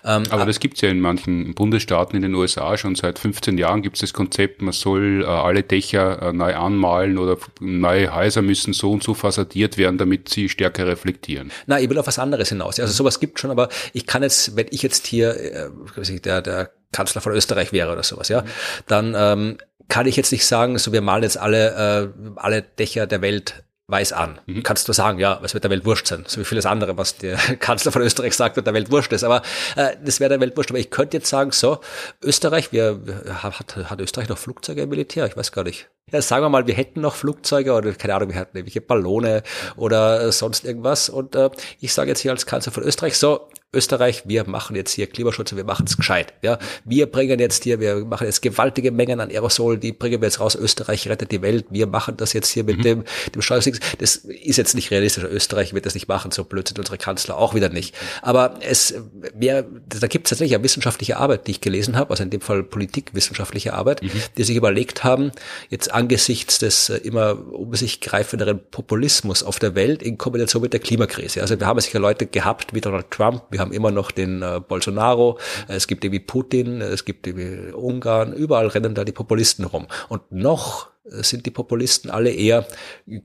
Ähm, 0.03 0.23
Aber 0.29 0.45
das 0.45 0.59
gibt's 0.59 0.81
ja 0.81 0.89
in 0.89 0.99
manchen 0.99 1.53
Bundesstaaten 1.53 2.15
in 2.15 2.21
den 2.21 2.35
USA 2.35 2.77
schon 2.77 2.95
seit 2.95 3.19
15 3.19 3.57
Jahren 3.57 3.81
gibt's 3.81 4.01
das 4.01 4.13
Konzept, 4.13 4.61
man 4.61 4.73
soll 4.73 5.23
äh, 5.23 5.25
alle 5.25 5.63
Dächer 5.63 6.21
äh, 6.21 6.33
neu 6.33 6.55
anmalen 6.55 7.17
oder 7.17 7.37
neue 7.59 8.13
Häuser 8.13 8.41
müssen 8.41 8.73
so 8.73 8.91
und 8.91 9.03
so 9.03 9.13
fassadiert 9.13 9.77
werden, 9.77 9.97
damit 9.97 10.29
sie 10.29 10.49
stärker 10.49 10.87
reflektieren. 10.87 11.51
Na, 11.67 11.79
ich 11.79 11.89
will 11.89 11.97
auf 11.97 12.07
was 12.07 12.19
anderes 12.19 12.49
hinaus. 12.49 12.79
Also 12.79 12.93
sowas 12.93 13.19
gibt 13.19 13.39
schon, 13.39 13.51
aber 13.51 13.69
ich 13.93 14.05
kann 14.05 14.23
jetzt, 14.23 14.55
wenn 14.55 14.67
ich 14.71 14.81
jetzt 14.81 15.07
hier 15.07 15.35
äh, 15.35 16.19
der, 16.19 16.41
der 16.41 16.71
Kanzler 16.91 17.21
von 17.21 17.33
Österreich 17.33 17.73
wäre 17.73 17.91
oder 17.91 18.03
sowas, 18.03 18.29
ja, 18.29 18.43
dann 18.87 19.13
ähm, 19.17 19.57
kann 19.89 20.05
ich 20.05 20.15
jetzt 20.15 20.31
nicht 20.31 20.45
sagen, 20.45 20.77
so 20.77 20.91
wir 20.91 21.01
malen 21.01 21.23
jetzt 21.23 21.37
alle, 21.37 22.11
äh, 22.25 22.29
alle 22.35 22.61
Dächer 22.61 23.07
der 23.07 23.21
Welt 23.21 23.63
weiß 23.93 24.11
an. 24.11 24.39
Mhm. 24.47 24.63
Kannst 24.63 24.87
du 24.89 24.93
sagen, 24.93 25.19
ja, 25.19 25.39
es 25.43 25.53
wird 25.53 25.63
der 25.63 25.71
Welt 25.71 25.85
wurscht 25.85 26.07
sein. 26.07 26.23
So 26.27 26.41
wie 26.41 26.45
vieles 26.45 26.65
andere, 26.65 26.97
was 26.97 27.17
der 27.17 27.37
Kanzler 27.59 27.91
von 27.91 28.01
Österreich 28.01 28.35
sagt, 28.35 28.55
wird 28.55 28.65
der 28.65 28.73
Welt 28.73 28.91
wurscht 28.91 29.13
ist. 29.13 29.23
Aber 29.23 29.43
äh, 29.75 29.95
das 30.03 30.19
wäre 30.19 30.29
der 30.29 30.39
Welt 30.41 30.57
wurscht. 30.57 30.71
Aber 30.71 30.79
ich 30.79 30.89
könnte 30.89 31.17
jetzt 31.17 31.29
sagen, 31.29 31.51
so, 31.51 31.79
Österreich, 32.23 32.71
wir, 32.71 32.99
hat, 33.43 33.75
hat 33.77 34.01
Österreich 34.01 34.29
noch 34.29 34.39
Flugzeuge 34.39 34.81
im 34.81 34.89
Militär? 34.89 35.27
Ich 35.27 35.37
weiß 35.37 35.51
gar 35.51 35.63
nicht. 35.63 35.87
Ja, 36.11 36.21
sagen 36.21 36.43
wir 36.43 36.49
mal, 36.49 36.67
wir 36.67 36.75
hätten 36.75 37.01
noch 37.01 37.15
Flugzeuge 37.15 37.73
oder 37.73 37.93
keine 37.93 38.15
Ahnung, 38.15 38.29
wir 38.29 38.35
hätten 38.35 38.57
irgendwelche 38.57 38.81
Ballone 38.81 39.41
oder 39.77 40.31
sonst 40.31 40.65
irgendwas. 40.65 41.09
Und 41.09 41.35
äh, 41.35 41.49
ich 41.79 41.93
sage 41.93 42.09
jetzt 42.09 42.19
hier 42.19 42.31
als 42.31 42.45
Kanzler 42.45 42.71
von 42.71 42.83
Österreich, 42.83 43.17
so, 43.17 43.49
Österreich, 43.73 44.23
wir 44.25 44.47
machen 44.47 44.75
jetzt 44.75 44.91
hier 44.91 45.07
Klimaschutz 45.07 45.51
und 45.51 45.57
wir 45.57 45.65
machen 45.65 45.85
es 45.87 45.97
gescheit. 45.97 46.33
Ja, 46.43 46.59
wir 46.85 47.07
bringen 47.07 47.39
jetzt 47.39 47.63
hier, 47.63 47.79
wir 47.79 48.05
machen 48.05 48.27
jetzt 48.27 48.41
gewaltige 48.41 48.91
Mengen 48.91 49.19
an 49.19 49.29
Aerosol, 49.29 49.79
die 49.79 49.91
bringen 49.91 50.21
wir 50.21 50.27
jetzt 50.27 50.39
raus. 50.39 50.55
Österreich 50.55 51.07
rettet 51.07 51.31
die 51.31 51.41
Welt. 51.41 51.65
Wir 51.71 51.87
machen 51.87 52.15
das 52.17 52.33
jetzt 52.33 52.49
hier 52.49 52.63
mit 52.63 52.77
mhm. 52.77 52.83
dem 52.83 53.03
dem 53.33 53.41
Steuersings. 53.41 53.79
Das 53.97 54.15
ist 54.15 54.57
jetzt 54.57 54.75
nicht 54.75 54.91
realistisch. 54.91 55.23
Österreich 55.23 55.73
wird 55.73 55.87
das 55.87 55.95
nicht 55.95 56.07
machen. 56.07 56.31
So 56.31 56.43
blöd 56.43 56.67
sind 56.67 56.77
unsere 56.77 56.99
Kanzler 56.99 57.37
auch 57.37 57.55
wieder 57.55 57.69
nicht. 57.69 57.95
Aber 58.21 58.59
es 58.61 58.93
wäre, 59.33 59.65
da 59.87 60.07
gibt 60.07 60.27
es 60.27 60.29
tatsächlich 60.29 60.55
eine 60.55 60.63
wissenschaftliche 60.63 61.17
Arbeit, 61.17 61.47
die 61.47 61.51
ich 61.51 61.61
gelesen 61.61 61.97
habe, 61.97 62.11
also 62.11 62.21
in 62.21 62.29
dem 62.29 62.41
Fall 62.41 62.63
politikwissenschaftliche 62.63 63.73
Arbeit, 63.73 64.03
mhm. 64.03 64.11
die 64.37 64.43
sich 64.43 64.55
überlegt 64.55 65.03
haben, 65.03 65.31
jetzt 65.69 65.91
angesichts 65.93 66.59
des 66.59 66.89
äh, 66.89 66.97
immer 66.97 67.37
um 67.53 67.73
sich 67.75 68.01
greifenderen 68.01 68.59
Populismus 68.71 69.43
auf 69.43 69.59
der 69.59 69.75
Welt 69.75 70.01
in 70.01 70.17
Kombination 70.17 70.61
mit 70.61 70.73
der 70.73 70.79
Klimakrise. 70.79 71.41
Also 71.41 71.59
wir 71.59 71.67
haben 71.67 71.79
sicher 71.79 71.99
Leute 71.99 72.25
gehabt 72.25 72.73
wie 72.73 72.81
Donald 72.81 73.11
Trump, 73.11 73.43
wir 73.49 73.59
haben 73.59 73.71
immer 73.71 73.91
noch 73.91 74.11
den 74.11 74.41
äh, 74.41 74.59
Bolsonaro, 74.65 75.39
es 75.67 75.87
gibt 75.87 76.03
irgendwie 76.03 76.19
Putin, 76.19 76.81
es 76.81 77.05
gibt 77.05 77.27
irgendwie 77.27 77.71
Ungarn, 77.73 78.33
überall 78.33 78.67
rennen 78.67 78.95
da 78.95 79.03
die 79.03 79.11
Populisten 79.11 79.65
rum. 79.65 79.87
Und 80.09 80.31
noch 80.31 80.93
sind 81.05 81.45
die 81.45 81.51
Populisten 81.51 82.09
alle 82.09 82.31
eher, 82.31 82.65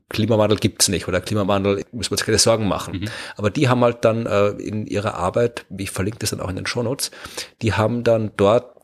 Klimawandel 0.09 0.59
gibt's 0.59 0.89
nicht 0.89 1.07
oder 1.07 1.21
Klimawandel 1.21 1.85
müssen 1.93 2.11
wir 2.11 2.15
uns 2.15 2.25
keine 2.25 2.39
Sorgen 2.39 2.67
machen. 2.67 3.01
Mhm. 3.01 3.09
Aber 3.37 3.51
die 3.51 3.69
haben 3.69 3.83
halt 3.83 4.05
dann 4.05 4.27
äh, 4.27 4.49
in 4.49 4.87
ihrer 4.87 5.15
Arbeit, 5.15 5.65
ich 5.77 5.93
verlinke 5.93 6.19
das 6.19 6.31
dann 6.31 6.41
auch 6.41 6.51
in 6.51 6.57
den 6.57 6.67
Shownotes, 6.67 7.13
die 7.63 7.75
haben 7.75 8.03
dann 8.03 8.33
dort 8.37 8.78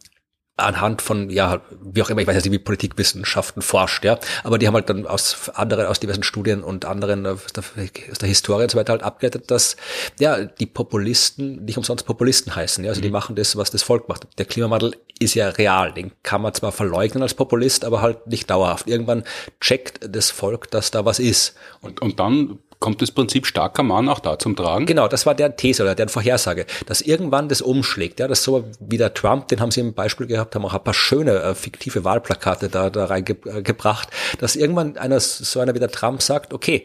anhand 0.56 1.02
von, 1.02 1.30
ja, 1.30 1.62
wie 1.82 2.00
auch 2.02 2.10
immer, 2.10 2.20
ich 2.20 2.28
weiß 2.28 2.44
nicht, 2.44 2.52
wie 2.52 2.58
Politikwissenschaften 2.58 3.60
forscht, 3.60 4.04
ja, 4.04 4.18
aber 4.44 4.58
die 4.58 4.68
haben 4.68 4.74
halt 4.74 4.88
dann 4.88 5.06
aus 5.06 5.50
anderen, 5.54 5.86
aus 5.86 5.98
diversen 5.98 6.22
Studien 6.22 6.62
und 6.62 6.84
anderen 6.84 7.26
aus 7.26 7.52
der, 7.52 7.64
aus 8.10 8.18
der 8.18 8.28
Historie 8.28 8.62
und 8.62 8.70
so 8.70 8.78
weiter 8.78 8.92
halt 8.92 9.02
abgeleitet, 9.02 9.50
dass, 9.50 9.76
ja, 10.20 10.44
die 10.44 10.66
Populisten 10.66 11.64
nicht 11.64 11.76
umsonst 11.76 12.06
Populisten 12.06 12.54
heißen, 12.54 12.84
ja, 12.84 12.90
also 12.90 13.00
mhm. 13.00 13.04
die 13.04 13.10
machen 13.10 13.34
das, 13.34 13.56
was 13.56 13.72
das 13.72 13.82
Volk 13.82 14.08
macht. 14.08 14.28
Der 14.38 14.46
Klimawandel 14.46 14.96
ist 15.18 15.34
ja 15.34 15.48
real, 15.48 15.92
den 15.92 16.12
kann 16.22 16.42
man 16.42 16.54
zwar 16.54 16.70
verleugnen 16.70 17.22
als 17.22 17.34
Populist, 17.34 17.84
aber 17.84 18.00
halt 18.00 18.26
nicht 18.28 18.48
dauerhaft. 18.48 18.86
Irgendwann 18.86 19.24
checkt 19.60 20.00
das 20.08 20.30
Volk, 20.30 20.70
dass 20.70 20.90
da 20.90 21.04
was 21.04 21.18
ist. 21.18 21.54
Und, 21.80 22.00
und 22.00 22.20
dann 22.20 22.58
Kommt 22.85 23.01
das 23.01 23.12
Prinzip 23.12 23.47
starker 23.47 23.83
Mann 23.83 24.11
auch 24.11 24.20
da 24.20 24.38
zum 24.38 24.57
Tragen? 24.57 24.85
Genau, 24.85 25.09
das 25.09 25.25
war 25.25 25.35
deren 25.35 25.57
These 25.57 25.85
oder 25.85 25.94
deren 25.94 26.11
Vorhersage, 26.11 26.66
dass 26.85 27.01
irgendwann 27.01 27.49
das 27.49 27.62
umschlägt. 27.62 28.20
Ja, 28.20 28.29
das 28.29 28.40
ist 28.40 28.44
so 28.44 28.64
wie 28.79 28.99
der 28.99 29.14
Trump, 29.14 29.49
den 29.49 29.61
haben 29.61 29.70
sie 29.70 29.81
im 29.81 29.94
Beispiel 29.94 30.27
gehabt, 30.27 30.55
haben 30.55 30.66
auch 30.66 30.75
ein 30.75 30.85
paar 30.85 30.92
schöne 30.92 31.33
äh, 31.33 31.55
fiktive 31.55 32.05
Wahlplakate 32.05 32.68
da, 32.68 32.90
da 32.90 33.07
reingebracht, 33.07 34.11
äh, 34.11 34.37
dass 34.37 34.55
irgendwann 34.55 34.99
einer, 34.99 35.18
so 35.18 35.61
einer 35.61 35.75
wie 35.75 35.79
der 35.79 35.90
Trump 35.90 36.20
sagt, 36.20 36.53
okay, 36.53 36.85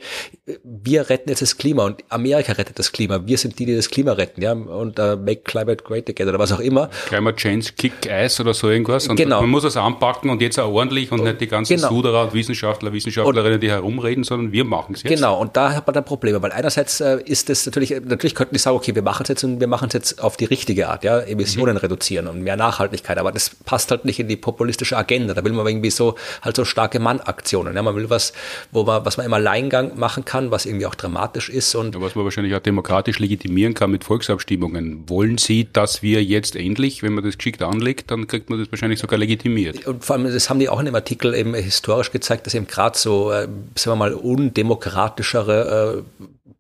wir 0.64 1.10
retten 1.10 1.28
jetzt 1.28 1.42
das 1.42 1.58
Klima 1.58 1.84
und 1.84 2.02
Amerika 2.08 2.54
rettet 2.54 2.80
das 2.80 2.94
Klima. 2.94 3.20
Wir 3.26 3.38
sind 3.38 3.60
die, 3.60 3.66
die 3.66 3.76
das 3.76 3.90
Klima 3.90 4.14
retten, 4.14 4.42
ja, 4.42 4.54
und 4.54 5.00
uh, 5.00 5.18
make 5.18 5.42
climate 5.42 5.84
great 5.84 6.10
again 6.10 6.30
oder 6.30 6.40
was 6.40 6.54
auch 6.54 6.62
immer. 6.62 6.90
Climate 7.08 7.36
Change, 7.36 7.72
Kick 7.78 8.10
Ass 8.10 8.40
oder 8.40 8.54
so 8.54 8.70
irgendwas. 8.70 9.10
Und 9.10 9.18
genau. 9.18 9.42
Man 9.42 9.50
muss 9.50 9.66
es 9.66 9.76
anpacken 9.76 10.30
und 10.30 10.42
jetzt 10.42 10.58
auch 10.60 10.72
ordentlich 10.72 11.12
und 11.12 11.26
nicht 11.26 11.42
die 11.42 11.48
ganzen 11.48 11.76
genau. 11.76 11.90
Suderer 11.90 12.24
und 12.24 12.34
Wissenschaftler, 12.34 12.94
Wissenschaftlerinnen, 12.94 13.56
und, 13.56 13.64
die 13.64 13.70
herumreden, 13.70 14.24
sondern 14.24 14.54
wir 14.54 14.64
machen 14.64 14.96
es 14.96 15.04
jetzt. 15.04 15.14
Genau, 15.14 15.38
und 15.38 15.58
da 15.58 15.74
hat 15.74 15.89
man 15.90 15.94
dann 15.96 16.06
Probleme, 16.06 16.42
weil 16.42 16.52
einerseits 16.52 17.02
äh, 17.02 17.20
ist 17.26 17.50
es 17.50 17.66
natürlich, 17.66 17.90
natürlich 17.90 18.36
könnten 18.36 18.56
die 18.56 18.60
sagen, 18.60 18.78
okay, 18.78 18.96
wir 18.96 19.02
machen 19.02 19.24
es 19.24 19.30
jetzt 19.30 19.44
und 19.44 19.60
wir 19.60 19.68
machen 19.68 19.88
es 19.88 19.94
jetzt 19.94 20.24
auf 20.24 20.38
die 20.38 20.46
richtige 20.46 20.88
Art, 20.88 21.04
ja, 21.04 21.20
Emissionen 21.20 21.74
mhm. 21.74 21.80
reduzieren 21.80 22.28
und 22.28 22.42
mehr 22.42 22.56
Nachhaltigkeit, 22.56 23.18
aber 23.18 23.32
das 23.32 23.52
passt 23.66 23.92
halt 23.92 24.06
nicht 24.06 24.20
in 24.20 24.28
die 24.28 24.36
populistische 24.36 24.98
Agenda. 24.98 25.34
Da 25.34 25.44
will 25.44 25.54
man 25.54 25.66
irgendwie 25.66 25.90
so 25.90 26.16
halt 26.42 26.56
so 26.56 26.66
starke 26.66 27.00
Mannaktionen. 27.00 27.76
Ja, 27.76 27.82
man 27.82 27.96
will 27.96 28.10
was, 28.10 28.34
wo 28.72 28.84
man, 28.84 29.06
was 29.06 29.18
man 29.18 29.26
im 29.26 29.34
Alleingang 29.34 29.98
machen 29.98 30.26
kann, 30.26 30.52
was 30.52 30.66
irgendwie 30.66 30.86
auch 30.86 30.96
dramatisch 30.96 31.50
ist 31.50 31.76
und 31.76 31.96
ja, 31.96 32.02
was 32.02 32.16
man 32.16 32.24
wahrscheinlich 32.24 32.56
auch 32.56 32.60
demokratisch 32.60 33.20
legitimieren 33.20 33.74
kann 33.74 33.92
mit 33.92 34.04
Volksabstimmungen. 34.04 35.10
Wollen 35.10 35.38
Sie, 35.38 35.68
dass 35.72 36.04
wir 36.04 36.24
jetzt 36.24 36.56
endlich, 36.56 37.02
wenn 37.04 37.14
man 37.14 37.24
das 37.24 37.38
geschickt 37.38 37.64
anlegt, 37.64 38.12
dann 38.12 38.28
kriegt 38.28 38.50
man 38.50 38.60
das 38.60 38.72
wahrscheinlich 38.72 39.00
sogar 39.00 39.18
legitimiert. 39.18 39.88
Und 39.88 40.06
vor 40.06 40.16
allem, 40.16 40.32
das 40.32 40.50
haben 40.50 40.60
die 40.60 40.70
auch 40.70 40.80
in 40.80 40.86
dem 40.86 40.96
Artikel 40.96 41.34
eben 41.34 41.54
historisch 41.56 42.12
gezeigt, 42.12 42.46
dass 42.46 42.54
eben 42.54 42.68
gerade 42.68 42.98
so, 42.98 43.32
äh, 43.32 43.48
sagen 43.76 43.92
wir 43.92 43.96
mal, 43.96 44.14
undemokratischere 44.14 45.79
äh, 45.79 45.79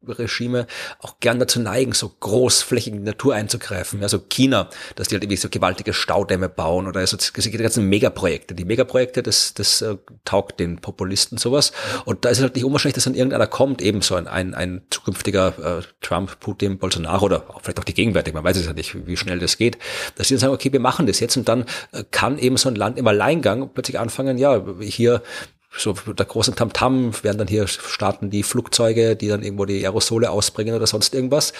Regime 0.07 0.67
auch 0.99 1.19
gern 1.19 1.39
dazu 1.39 1.59
neigen, 1.59 1.93
so 1.93 2.09
großflächig 2.09 2.93
in 2.93 2.99
die 2.99 3.05
Natur 3.05 3.35
einzugreifen. 3.35 4.01
Also 4.01 4.19
China, 4.19 4.69
dass 4.95 5.09
die 5.09 5.15
halt 5.15 5.23
irgendwie 5.23 5.37
so 5.37 5.49
gewaltige 5.49 5.93
Staudämme 5.93 6.49
bauen 6.49 6.87
oder 6.87 7.05
so 7.05 7.17
die 7.17 7.57
ganzen 7.57 7.87
Megaprojekte. 7.87 8.55
Die 8.55 8.65
Megaprojekte, 8.65 9.23
das, 9.23 9.53
das 9.53 9.81
äh, 9.81 9.97
taugt 10.25 10.59
den 10.59 10.79
Populisten 10.79 11.37
sowas. 11.37 11.71
Und 12.05 12.25
da 12.25 12.29
ist 12.29 12.37
es 12.37 12.43
halt 12.43 12.55
nicht 12.55 12.65
unwahrscheinlich, 12.65 12.95
dass 12.95 13.03
dann 13.03 13.15
irgendeiner 13.15 13.47
kommt, 13.47 13.81
eben 13.81 14.01
so 14.01 14.15
ein, 14.15 14.27
ein, 14.27 14.53
ein 14.53 14.81
zukünftiger 14.89 15.79
äh, 15.79 15.81
Trump, 16.01 16.39
Putin, 16.39 16.77
Bolsonaro 16.77 17.25
oder 17.25 17.49
auch 17.49 17.61
vielleicht 17.61 17.79
auch 17.79 17.83
die 17.83 17.93
gegenwärtig, 17.93 18.33
man 18.33 18.43
weiß 18.43 18.57
es 18.57 18.65
ja 18.65 18.73
nicht, 18.73 19.07
wie 19.07 19.17
schnell 19.17 19.39
das 19.39 19.57
geht, 19.57 19.77
dass 20.15 20.27
sie 20.27 20.35
dann 20.35 20.39
sagen, 20.39 20.53
okay, 20.53 20.71
wir 20.71 20.79
machen 20.79 21.07
das 21.07 21.19
jetzt 21.19 21.37
und 21.37 21.47
dann 21.49 21.65
äh, 21.91 22.03
kann 22.09 22.37
eben 22.37 22.57
so 22.57 22.69
ein 22.69 22.75
Land 22.75 22.97
im 22.97 23.07
Alleingang 23.07 23.69
plötzlich 23.73 23.99
anfangen, 23.99 24.37
ja, 24.37 24.63
hier 24.79 25.21
so 25.71 25.93
der 25.93 26.25
großen 26.25 26.55
Tamtam 26.55 27.11
werden 27.23 27.37
dann 27.37 27.47
hier 27.47 27.67
starten 27.67 28.31
die 28.31 28.43
Flugzeuge, 28.43 29.15
die 29.15 29.27
dann 29.27 29.43
irgendwo 29.43 29.65
die 29.65 29.85
Aerosole 29.85 30.31
ausbringen 30.31 30.73
oder 30.73 30.87
sonst 30.87 31.13
irgendwas. 31.13 31.53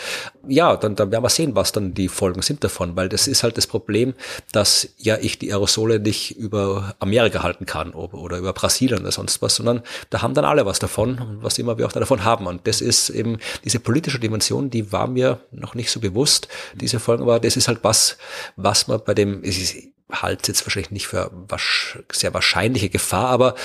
Ja, 0.48 0.76
dann, 0.76 0.96
dann 0.96 1.12
werden 1.12 1.24
wir 1.24 1.30
sehen, 1.30 1.56
was 1.56 1.72
dann 1.72 1.94
die 1.94 2.10
Folgen 2.10 2.42
sind 2.42 2.64
davon, 2.64 2.96
weil 2.96 3.08
das 3.08 3.28
ist 3.28 3.44
halt 3.44 3.58
das 3.58 3.68
Problem, 3.68 4.16
dass 4.52 4.90
ja 4.98 5.18
ich 5.20 5.38
die 5.38 5.52
Aerosole 5.52 6.00
nicht 6.00 6.38
über 6.38 6.96
Amerika 7.00 7.44
halten 7.44 7.68
kann 7.68 7.92
oder 7.94 8.38
über 8.38 8.52
Brasilien 8.54 9.02
oder 9.02 9.12
sonst 9.12 9.42
was, 9.44 9.56
sondern 9.56 9.84
da 10.10 10.24
haben 10.24 10.34
dann 10.34 10.46
alle 10.46 10.66
was 10.66 10.80
davon, 10.80 11.38
was 11.42 11.60
immer 11.60 11.78
wir 11.78 11.86
auch 11.86 11.92
davon 11.92 12.24
haben. 12.24 12.48
Und 12.48 12.66
das 12.66 12.82
ist 12.82 13.10
eben 13.12 13.38
diese 13.64 13.80
politische 13.80 14.20
Dimension, 14.20 14.72
die 14.72 14.92
war 14.92 15.08
mir 15.08 15.40
noch 15.52 15.76
nicht 15.76 15.92
so 15.92 16.00
bewusst, 16.00 16.48
diese 16.74 17.00
Folgen, 17.00 17.24
aber 17.24 17.40
das 17.40 17.58
ist 17.58 17.68
halt 17.68 17.84
was, 17.84 18.18
was 18.56 18.88
man 18.88 19.02
bei 19.06 19.14
dem, 19.14 19.44
es 19.44 19.58
ist, 19.60 19.76
halte 20.12 20.52
jetzt 20.52 20.66
wahrscheinlich 20.66 20.92
nicht 20.92 21.08
für 21.08 21.32
sehr 22.12 22.34
wahrscheinliche 22.34 22.90
Gefahr, 22.90 23.28
aber 23.28 23.56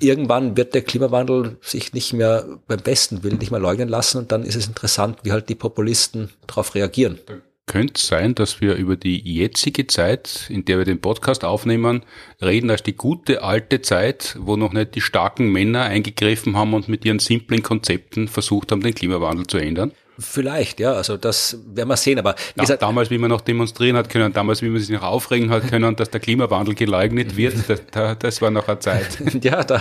irgendwann 0.00 0.56
wird 0.56 0.74
der 0.74 0.82
Klimawandel 0.82 1.58
sich 1.60 1.92
nicht 1.92 2.12
mehr 2.12 2.58
beim 2.66 2.80
besten 2.80 3.22
Willen 3.22 3.38
nicht 3.38 3.50
mehr 3.50 3.60
leugnen 3.60 3.88
lassen 3.88 4.18
und 4.18 4.32
dann 4.32 4.42
ist 4.42 4.54
es 4.54 4.66
interessant, 4.66 5.18
wie 5.22 5.32
halt 5.32 5.48
die 5.48 5.54
Populisten 5.54 6.30
darauf 6.46 6.74
reagieren. 6.74 7.18
Könnte 7.66 7.94
es 7.96 8.08
sein, 8.08 8.34
dass 8.34 8.60
wir 8.60 8.74
über 8.74 8.96
die 8.96 9.20
jetzige 9.20 9.86
Zeit, 9.86 10.46
in 10.48 10.64
der 10.64 10.78
wir 10.78 10.84
den 10.84 11.00
Podcast 11.00 11.44
aufnehmen, 11.44 12.02
reden 12.42 12.68
als 12.68 12.82
die 12.82 12.96
gute 12.96 13.44
alte 13.44 13.80
Zeit, 13.80 14.36
wo 14.40 14.56
noch 14.56 14.72
nicht 14.72 14.96
die 14.96 15.00
starken 15.00 15.52
Männer 15.52 15.82
eingegriffen 15.82 16.56
haben 16.56 16.74
und 16.74 16.88
mit 16.88 17.04
ihren 17.04 17.20
simplen 17.20 17.62
Konzepten 17.62 18.26
versucht 18.26 18.72
haben, 18.72 18.80
den 18.80 18.94
Klimawandel 18.94 19.46
zu 19.46 19.58
ändern? 19.58 19.92
Vielleicht, 20.20 20.80
ja, 20.80 20.92
also 20.92 21.16
das 21.16 21.56
werden 21.66 21.88
wir 21.88 21.96
sehen, 21.96 22.18
aber 22.18 22.34
wie 22.54 22.60
gesagt, 22.60 22.82
damals, 22.82 23.10
wie 23.10 23.16
man 23.16 23.30
noch 23.30 23.40
demonstrieren 23.40 23.96
hat 23.96 24.10
können, 24.10 24.32
damals, 24.32 24.60
wie 24.60 24.68
man 24.68 24.80
sich 24.80 24.90
noch 24.90 25.02
aufregen 25.02 25.50
hat 25.50 25.68
können, 25.68 25.96
dass 25.96 26.10
der 26.10 26.20
Klimawandel 26.20 26.74
geleugnet 26.74 27.36
wird, 27.36 27.54
das, 27.68 28.18
das 28.18 28.42
war 28.42 28.50
noch 28.50 28.68
eine 28.68 28.78
Zeit. 28.78 29.18
ja, 29.42 29.64
da, 29.64 29.80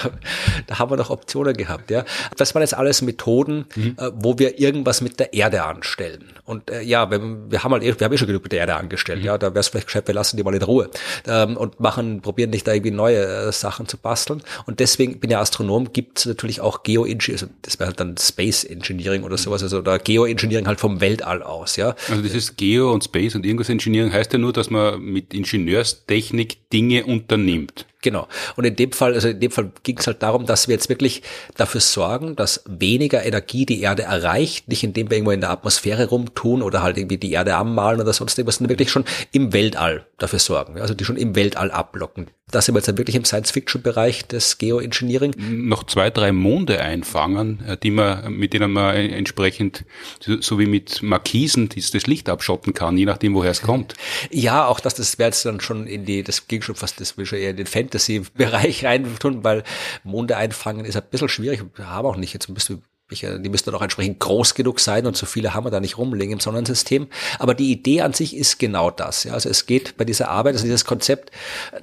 da 0.67 0.79
haben 0.79 0.91
wir 0.91 0.97
noch 0.97 1.09
Optionen 1.09 1.55
gehabt, 1.55 1.91
ja. 1.91 2.05
Das 2.37 2.55
waren 2.55 2.61
jetzt 2.61 2.73
alles 2.73 3.01
Methoden, 3.01 3.65
mhm. 3.75 3.95
äh, 3.99 4.11
wo 4.13 4.39
wir 4.39 4.59
irgendwas 4.59 5.01
mit 5.01 5.19
der 5.19 5.33
Erde 5.33 5.63
anstellen. 5.63 6.25
Und 6.45 6.69
äh, 6.69 6.81
ja, 6.81 7.11
wir, 7.11 7.19
wir 7.49 7.63
haben 7.63 7.73
halt, 7.73 7.83
wir 7.83 8.05
haben 8.05 8.13
eh 8.13 8.17
schon 8.17 8.27
genug 8.27 8.43
mit 8.43 8.53
der 8.53 8.59
Erde 8.59 8.75
angestellt, 8.75 9.19
mhm. 9.19 9.25
ja, 9.25 9.37
da 9.37 9.47
wäre 9.47 9.59
es 9.59 9.67
vielleicht 9.67 9.87
gescheit, 9.87 10.07
wir 10.07 10.15
lassen 10.15 10.37
die 10.37 10.43
mal 10.43 10.55
in 10.55 10.63
Ruhe 10.63 10.89
ähm, 11.27 11.57
und 11.57 11.81
machen, 11.81 12.21
probieren 12.21 12.49
nicht 12.51 12.65
da 12.65 12.73
irgendwie 12.73 12.91
neue 12.91 13.25
äh, 13.25 13.51
Sachen 13.51 13.87
zu 13.87 13.97
basteln. 13.97 14.41
Und 14.65 14.79
deswegen 14.79 15.19
bin 15.19 15.29
ja 15.31 15.41
Astronom, 15.41 15.91
gibt 15.91 16.19
es 16.19 16.25
natürlich 16.25 16.61
auch 16.61 16.83
Geoengineering, 16.83 17.33
also 17.33 17.47
das 17.63 17.79
wäre 17.79 17.89
halt 17.89 17.99
dann 17.99 18.15
Space 18.17 18.63
Engineering 18.63 19.23
oder 19.23 19.37
sowas, 19.37 19.63
also 19.63 19.81
da 19.81 19.97
Geo 19.97 20.28
Geoengineering 20.29 20.67
halt 20.67 20.79
vom 20.79 21.01
Weltall 21.01 21.43
aus, 21.43 21.75
ja. 21.75 21.95
Also 22.09 22.21
dieses 22.21 22.55
Geo 22.55 22.91
und 22.91 23.03
Space 23.03 23.35
und 23.35 23.45
irgendwas 23.45 23.69
Engineering 23.69 24.11
heißt 24.11 24.31
ja 24.33 24.39
nur, 24.39 24.53
dass 24.53 24.69
man 24.69 25.01
mit 25.01 25.33
Ingenieurstechnik 25.33 26.69
Dinge 26.71 27.05
unternimmt. 27.05 27.85
Genau. 28.01 28.27
Und 28.55 28.63
in 28.63 28.75
dem 28.77 28.93
Fall, 28.93 29.13
also 29.13 29.27
in 29.27 29.39
dem 29.41 29.51
Fall 29.51 29.71
ging 29.83 29.97
es 29.97 30.07
halt 30.07 30.23
darum, 30.23 30.45
dass 30.45 30.69
wir 30.69 30.75
jetzt 30.75 30.87
wirklich 30.87 31.21
dafür 31.57 31.81
sorgen, 31.81 32.35
dass 32.37 32.63
weniger 32.65 33.25
Energie 33.25 33.65
die 33.65 33.81
Erde 33.81 34.03
erreicht, 34.03 34.69
nicht 34.69 34.83
indem 34.83 35.09
wir 35.09 35.17
irgendwo 35.17 35.31
in 35.31 35.41
der 35.41 35.49
Atmosphäre 35.49 36.07
rumtun 36.07 36.61
oder 36.61 36.81
halt 36.81 36.97
irgendwie 36.97 37.17
die 37.17 37.33
Erde 37.33 37.55
ammalen 37.55 37.99
oder 37.99 38.13
sonst 38.13 38.37
irgendwas, 38.37 38.55
sondern 38.55 38.69
wirklich 38.69 38.89
schon 38.89 39.03
im 39.33 39.51
Weltall 39.51 40.05
dafür 40.17 40.39
sorgen. 40.39 40.79
Also 40.79 40.93
die 40.93 41.03
schon 41.03 41.17
im 41.17 41.35
Weltall 41.35 41.71
abblocken. 41.71 42.27
Da 42.51 42.61
sind 42.61 42.73
wir 42.73 42.79
jetzt 42.79 42.87
dann 42.87 42.97
wirklich 42.97 43.15
im 43.15 43.25
Science-Fiction-Bereich 43.25 44.25
des 44.25 44.57
Geoengineering. 44.57 45.35
Noch 45.37 45.83
zwei, 45.83 46.09
drei 46.09 46.31
Monde 46.31 46.81
einfangen, 46.81 47.63
äh, 47.67 47.77
die 47.77 47.91
man, 47.91 48.33
mit 48.33 48.53
denen 48.53 48.71
man 48.71 48.95
entsprechend, 48.95 49.85
so 50.19 50.57
wie 50.57 50.65
mit 50.65 51.03
Markisen, 51.03 51.69
das 51.69 52.07
Licht 52.07 52.27
abschotten 52.27 52.73
kann, 52.73 52.97
je 52.97 53.05
nachdem, 53.05 53.35
woher 53.35 53.51
es 53.51 53.61
kommt. 53.61 53.93
Ja, 54.31 54.65
auch 54.65 54.79
das, 54.79 54.95
das 54.95 55.19
wäre 55.19 55.27
jetzt 55.29 55.45
dann 55.45 55.59
schon 55.59 55.85
in 55.85 56.05
die, 56.05 56.23
das 56.23 56.47
ging 56.47 56.61
schon 56.61 56.75
fast, 56.75 56.99
das 56.99 57.17
will 57.17 57.25
schon 57.25 57.37
eher 57.37 57.51
in 57.51 57.57
den 57.57 57.67
Fan 57.67 57.88
Fantasy-Bereich 57.89 58.85
rein 58.85 59.07
tun, 59.19 59.43
weil 59.43 59.63
Monde 60.03 60.37
einfangen 60.37 60.85
ist 60.85 60.95
ein 60.95 61.03
bisschen 61.09 61.29
schwierig. 61.29 61.63
Wir 61.75 61.89
haben 61.89 62.05
auch 62.07 62.17
nicht, 62.17 62.33
jetzt 62.33 62.49
müsste 62.49 62.79
die 63.11 63.49
müssten 63.49 63.73
auch 63.73 63.81
entsprechend 63.81 64.19
groß 64.19 64.53
genug 64.53 64.79
sein 64.79 65.07
und 65.07 65.17
so 65.17 65.25
viele 65.25 65.55
haben 65.55 65.65
wir 65.65 65.71
da 65.71 65.79
nicht 65.79 65.97
rumliegen 65.97 66.33
im 66.33 66.39
Sonnensystem. 66.39 67.07
Aber 67.39 67.55
die 67.55 67.71
Idee 67.71 68.01
an 68.01 68.13
sich 68.13 68.35
ist 68.35 68.59
genau 68.59 68.91
das. 68.91 69.23
Ja. 69.23 69.33
Also 69.33 69.49
es 69.49 69.65
geht 69.65 69.97
bei 69.97 70.05
dieser 70.05 70.29
Arbeit, 70.29 70.53
also 70.53 70.65
dieses 70.65 70.85
Konzept, 70.85 71.31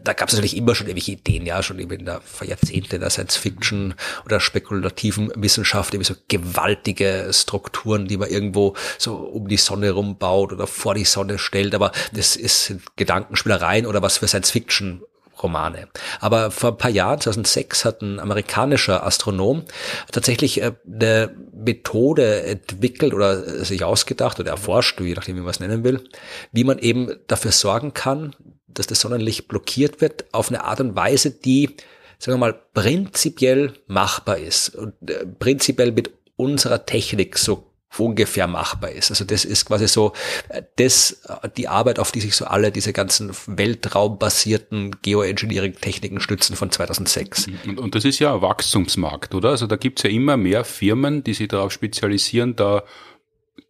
da 0.04 0.12
gab 0.12 0.28
es 0.28 0.34
natürlich 0.34 0.56
immer 0.56 0.74
schon 0.74 0.86
irgendwelche 0.86 1.12
Ideen, 1.12 1.44
ja, 1.44 1.62
schon 1.62 1.80
eben 1.80 1.90
in 1.98 2.04
der 2.04 2.20
vor 2.20 2.46
Jahrzehnten 2.46 3.00
der 3.00 3.10
Science 3.10 3.36
Fiction 3.36 3.94
oder 4.24 4.38
spekulativen 4.38 5.32
Wissenschaft, 5.34 5.94
irgendwie 5.94 6.12
so 6.12 6.20
gewaltige 6.28 7.28
Strukturen, 7.32 8.06
die 8.06 8.18
man 8.18 8.30
irgendwo 8.30 8.76
so 8.98 9.16
um 9.16 9.48
die 9.48 9.56
Sonne 9.56 9.90
rumbaut 9.90 10.52
oder 10.52 10.68
vor 10.68 10.94
die 10.94 11.04
Sonne 11.04 11.38
stellt. 11.38 11.74
Aber 11.74 11.90
das 12.12 12.36
ist 12.36 12.74
Gedankenspielereien 12.94 13.86
oder 13.86 14.00
was 14.00 14.18
für 14.18 14.28
Science 14.28 14.52
Fiction 14.52 15.02
Romane. 15.42 15.88
Aber 16.20 16.50
vor 16.50 16.70
ein 16.70 16.78
paar 16.78 16.90
Jahren, 16.90 17.20
2006, 17.20 17.84
hat 17.84 18.02
ein 18.02 18.20
amerikanischer 18.20 19.04
Astronom 19.04 19.64
tatsächlich 20.10 20.62
äh, 20.62 20.72
eine 20.86 21.34
Methode 21.52 22.42
entwickelt 22.42 23.14
oder 23.14 23.64
sich 23.64 23.84
ausgedacht 23.84 24.40
oder 24.40 24.50
erforscht, 24.50 25.00
je 25.00 25.14
nachdem, 25.14 25.36
wie 25.36 25.40
man 25.40 25.50
es 25.50 25.60
nennen 25.60 25.84
will, 25.84 26.04
wie 26.52 26.64
man 26.64 26.78
eben 26.78 27.14
dafür 27.26 27.52
sorgen 27.52 27.94
kann, 27.94 28.34
dass 28.68 28.86
das 28.86 29.00
Sonnenlicht 29.00 29.48
blockiert 29.48 30.00
wird 30.00 30.26
auf 30.32 30.48
eine 30.48 30.64
Art 30.64 30.80
und 30.80 30.96
Weise, 30.96 31.30
die, 31.30 31.76
sagen 32.18 32.34
wir 32.34 32.38
mal, 32.38 32.60
prinzipiell 32.74 33.72
machbar 33.86 34.38
ist 34.38 34.74
und 34.74 34.94
äh, 35.10 35.26
prinzipiell 35.26 35.92
mit 35.92 36.10
unserer 36.36 36.84
Technik 36.84 37.38
so 37.38 37.70
ungefähr 37.98 38.46
machbar 38.46 38.90
ist. 38.90 39.10
Also 39.10 39.24
das 39.24 39.44
ist 39.44 39.64
quasi 39.64 39.88
so 39.88 40.12
äh, 40.48 40.62
das, 40.76 41.22
äh, 41.42 41.48
die 41.56 41.68
Arbeit, 41.68 41.98
auf 41.98 42.12
die 42.12 42.20
sich 42.20 42.36
so 42.36 42.44
alle 42.44 42.70
diese 42.70 42.92
ganzen 42.92 43.32
weltraumbasierten 43.46 44.96
Geoengineering-Techniken 45.02 46.20
stützen 46.20 46.56
von 46.56 46.70
2006. 46.70 47.48
Und, 47.76 47.94
das 47.94 48.04
ist 48.04 48.18
ja 48.18 48.34
ein 48.34 48.42
Wachstumsmarkt, 48.42 49.34
oder? 49.34 49.50
Also 49.50 49.66
da 49.66 49.76
gibt's 49.76 50.02
ja 50.02 50.10
immer 50.10 50.36
mehr 50.36 50.64
Firmen, 50.64 51.24
die 51.24 51.34
sich 51.34 51.48
darauf 51.48 51.72
spezialisieren, 51.72 52.56
da 52.56 52.82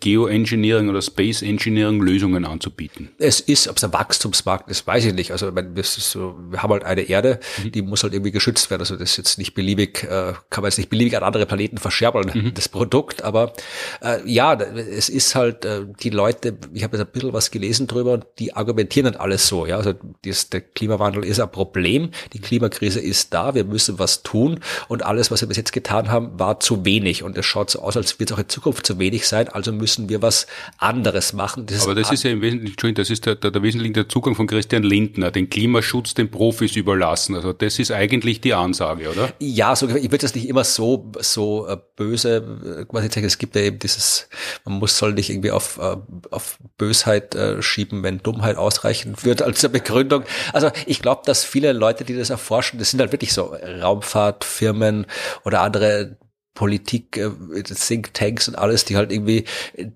Geoengineering 0.00 0.88
oder 0.90 1.00
Space 1.00 1.42
Engineering 1.42 2.00
Lösungen 2.00 2.44
anzubieten? 2.44 3.10
Es 3.18 3.40
ist, 3.40 3.68
ob 3.68 3.76
es 3.76 3.84
ein 3.84 3.92
Wachstumsmarkt 3.92 4.70
ist, 4.70 4.86
weiß 4.86 5.06
ich 5.06 5.14
nicht. 5.14 5.32
Also 5.32 5.50
das 5.50 5.96
ist 5.96 6.10
so, 6.10 6.36
wir 6.50 6.62
haben 6.62 6.70
halt 6.72 6.84
eine 6.84 7.02
Erde, 7.02 7.40
mhm. 7.62 7.72
die 7.72 7.82
muss 7.82 8.02
halt 8.02 8.12
irgendwie 8.12 8.32
geschützt 8.32 8.70
werden. 8.70 8.82
Also 8.82 8.96
das 8.96 9.12
ist 9.12 9.16
jetzt 9.16 9.38
nicht 9.38 9.54
beliebig, 9.54 10.04
äh, 10.04 10.34
kann 10.50 10.62
man 10.62 10.64
jetzt 10.64 10.78
nicht 10.78 10.90
beliebig 10.90 11.16
an 11.16 11.22
andere 11.22 11.46
Planeten 11.46 11.78
verscherbeln, 11.78 12.30
mhm. 12.32 12.54
das 12.54 12.68
Produkt. 12.68 13.22
Aber 13.22 13.54
äh, 14.02 14.18
ja, 14.30 14.54
es 14.54 15.08
ist 15.08 15.34
halt, 15.34 15.64
äh, 15.64 15.86
die 16.02 16.10
Leute, 16.10 16.58
ich 16.74 16.84
habe 16.84 16.96
jetzt 16.96 17.06
ein 17.06 17.12
bisschen 17.12 17.32
was 17.32 17.50
gelesen 17.50 17.86
drüber 17.86 18.20
die 18.38 18.54
argumentieren 18.54 19.12
dann 19.12 19.20
alles 19.20 19.48
so. 19.48 19.66
Ja, 19.66 19.76
also 19.78 19.94
das, 20.24 20.50
der 20.50 20.60
Klimawandel 20.60 21.24
ist 21.24 21.40
ein 21.40 21.50
Problem, 21.50 22.10
die 22.32 22.40
Klimakrise 22.40 23.00
ist 23.00 23.32
da, 23.32 23.54
wir 23.54 23.64
müssen 23.64 23.98
was 23.98 24.22
tun 24.22 24.60
und 24.88 25.04
alles, 25.04 25.30
was 25.30 25.40
wir 25.40 25.48
bis 25.48 25.56
jetzt 25.56 25.72
getan 25.72 26.10
haben, 26.10 26.38
war 26.38 26.60
zu 26.60 26.84
wenig. 26.84 27.22
Und 27.22 27.38
es 27.38 27.46
schaut 27.46 27.70
so 27.70 27.80
aus, 27.80 27.96
als 27.96 28.18
wird 28.18 28.30
es 28.30 28.36
auch 28.36 28.40
in 28.40 28.48
Zukunft 28.48 28.86
zu 28.86 28.98
wenig 28.98 29.26
sein. 29.26 29.48
Also 29.48 29.72
müssen 29.72 29.85
müssen 29.86 30.08
wir 30.08 30.20
was 30.20 30.48
anderes 30.78 31.32
machen. 31.32 31.66
Das 31.66 31.84
Aber 31.84 31.94
das 31.94 32.10
ist 32.10 32.24
ja 32.24 32.32
im 32.32 32.42
Wesentlichen, 32.42 32.96
das 32.96 33.08
ist 33.08 33.24
der, 33.24 33.36
der, 33.36 33.52
der 33.52 33.62
wesentliche 33.62 34.08
Zugang 34.08 34.34
von 34.34 34.48
Christian 34.48 34.82
Lindner, 34.82 35.30
den 35.30 35.48
Klimaschutz 35.48 36.14
den 36.14 36.28
Profis 36.28 36.74
überlassen. 36.74 37.36
Also 37.36 37.52
das 37.52 37.78
ist 37.78 37.92
eigentlich 37.92 38.40
die 38.40 38.52
Ansage, 38.52 39.08
oder? 39.08 39.32
Ja, 39.38 39.76
so, 39.76 39.86
ich 39.88 40.10
würde 40.10 40.18
das 40.18 40.34
nicht 40.34 40.48
immer 40.48 40.64
so, 40.64 41.12
so 41.20 41.68
äh, 41.68 41.76
böse 41.94 42.80
äh, 42.80 42.84
quasi 42.84 43.08
sagen. 43.08 43.26
Es 43.26 43.38
gibt 43.38 43.54
ja 43.54 43.62
eben 43.62 43.78
dieses, 43.78 44.28
man 44.64 44.80
muss 44.80 44.98
soll 44.98 45.12
nicht 45.12 45.30
irgendwie 45.30 45.52
auf, 45.52 45.78
äh, 45.78 45.96
auf 46.32 46.58
Bösheit 46.78 47.36
schieben, 47.60 48.02
wenn 48.02 48.18
Dummheit 48.18 48.56
ausreichen 48.56 49.14
wird 49.22 49.42
als 49.42 49.66
Begründung. 49.68 50.24
Also 50.52 50.70
ich 50.86 51.00
glaube, 51.00 51.22
dass 51.26 51.44
viele 51.44 51.72
Leute, 51.72 52.04
die 52.04 52.16
das 52.16 52.30
erforschen, 52.30 52.78
das 52.78 52.90
sind 52.90 53.00
halt 53.00 53.12
wirklich 53.12 53.32
so 53.32 53.54
Raumfahrtfirmen 53.54 55.06
oder 55.44 55.60
andere 55.60 56.16
Politik, 56.56 57.16
äh, 57.16 57.30
Thinktanks 57.62 58.48
und 58.48 58.56
alles, 58.56 58.84
die 58.84 58.96
halt 58.96 59.12
irgendwie, 59.12 59.44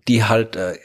die 0.06 0.24
halt 0.24 0.54
äh, 0.54 0.78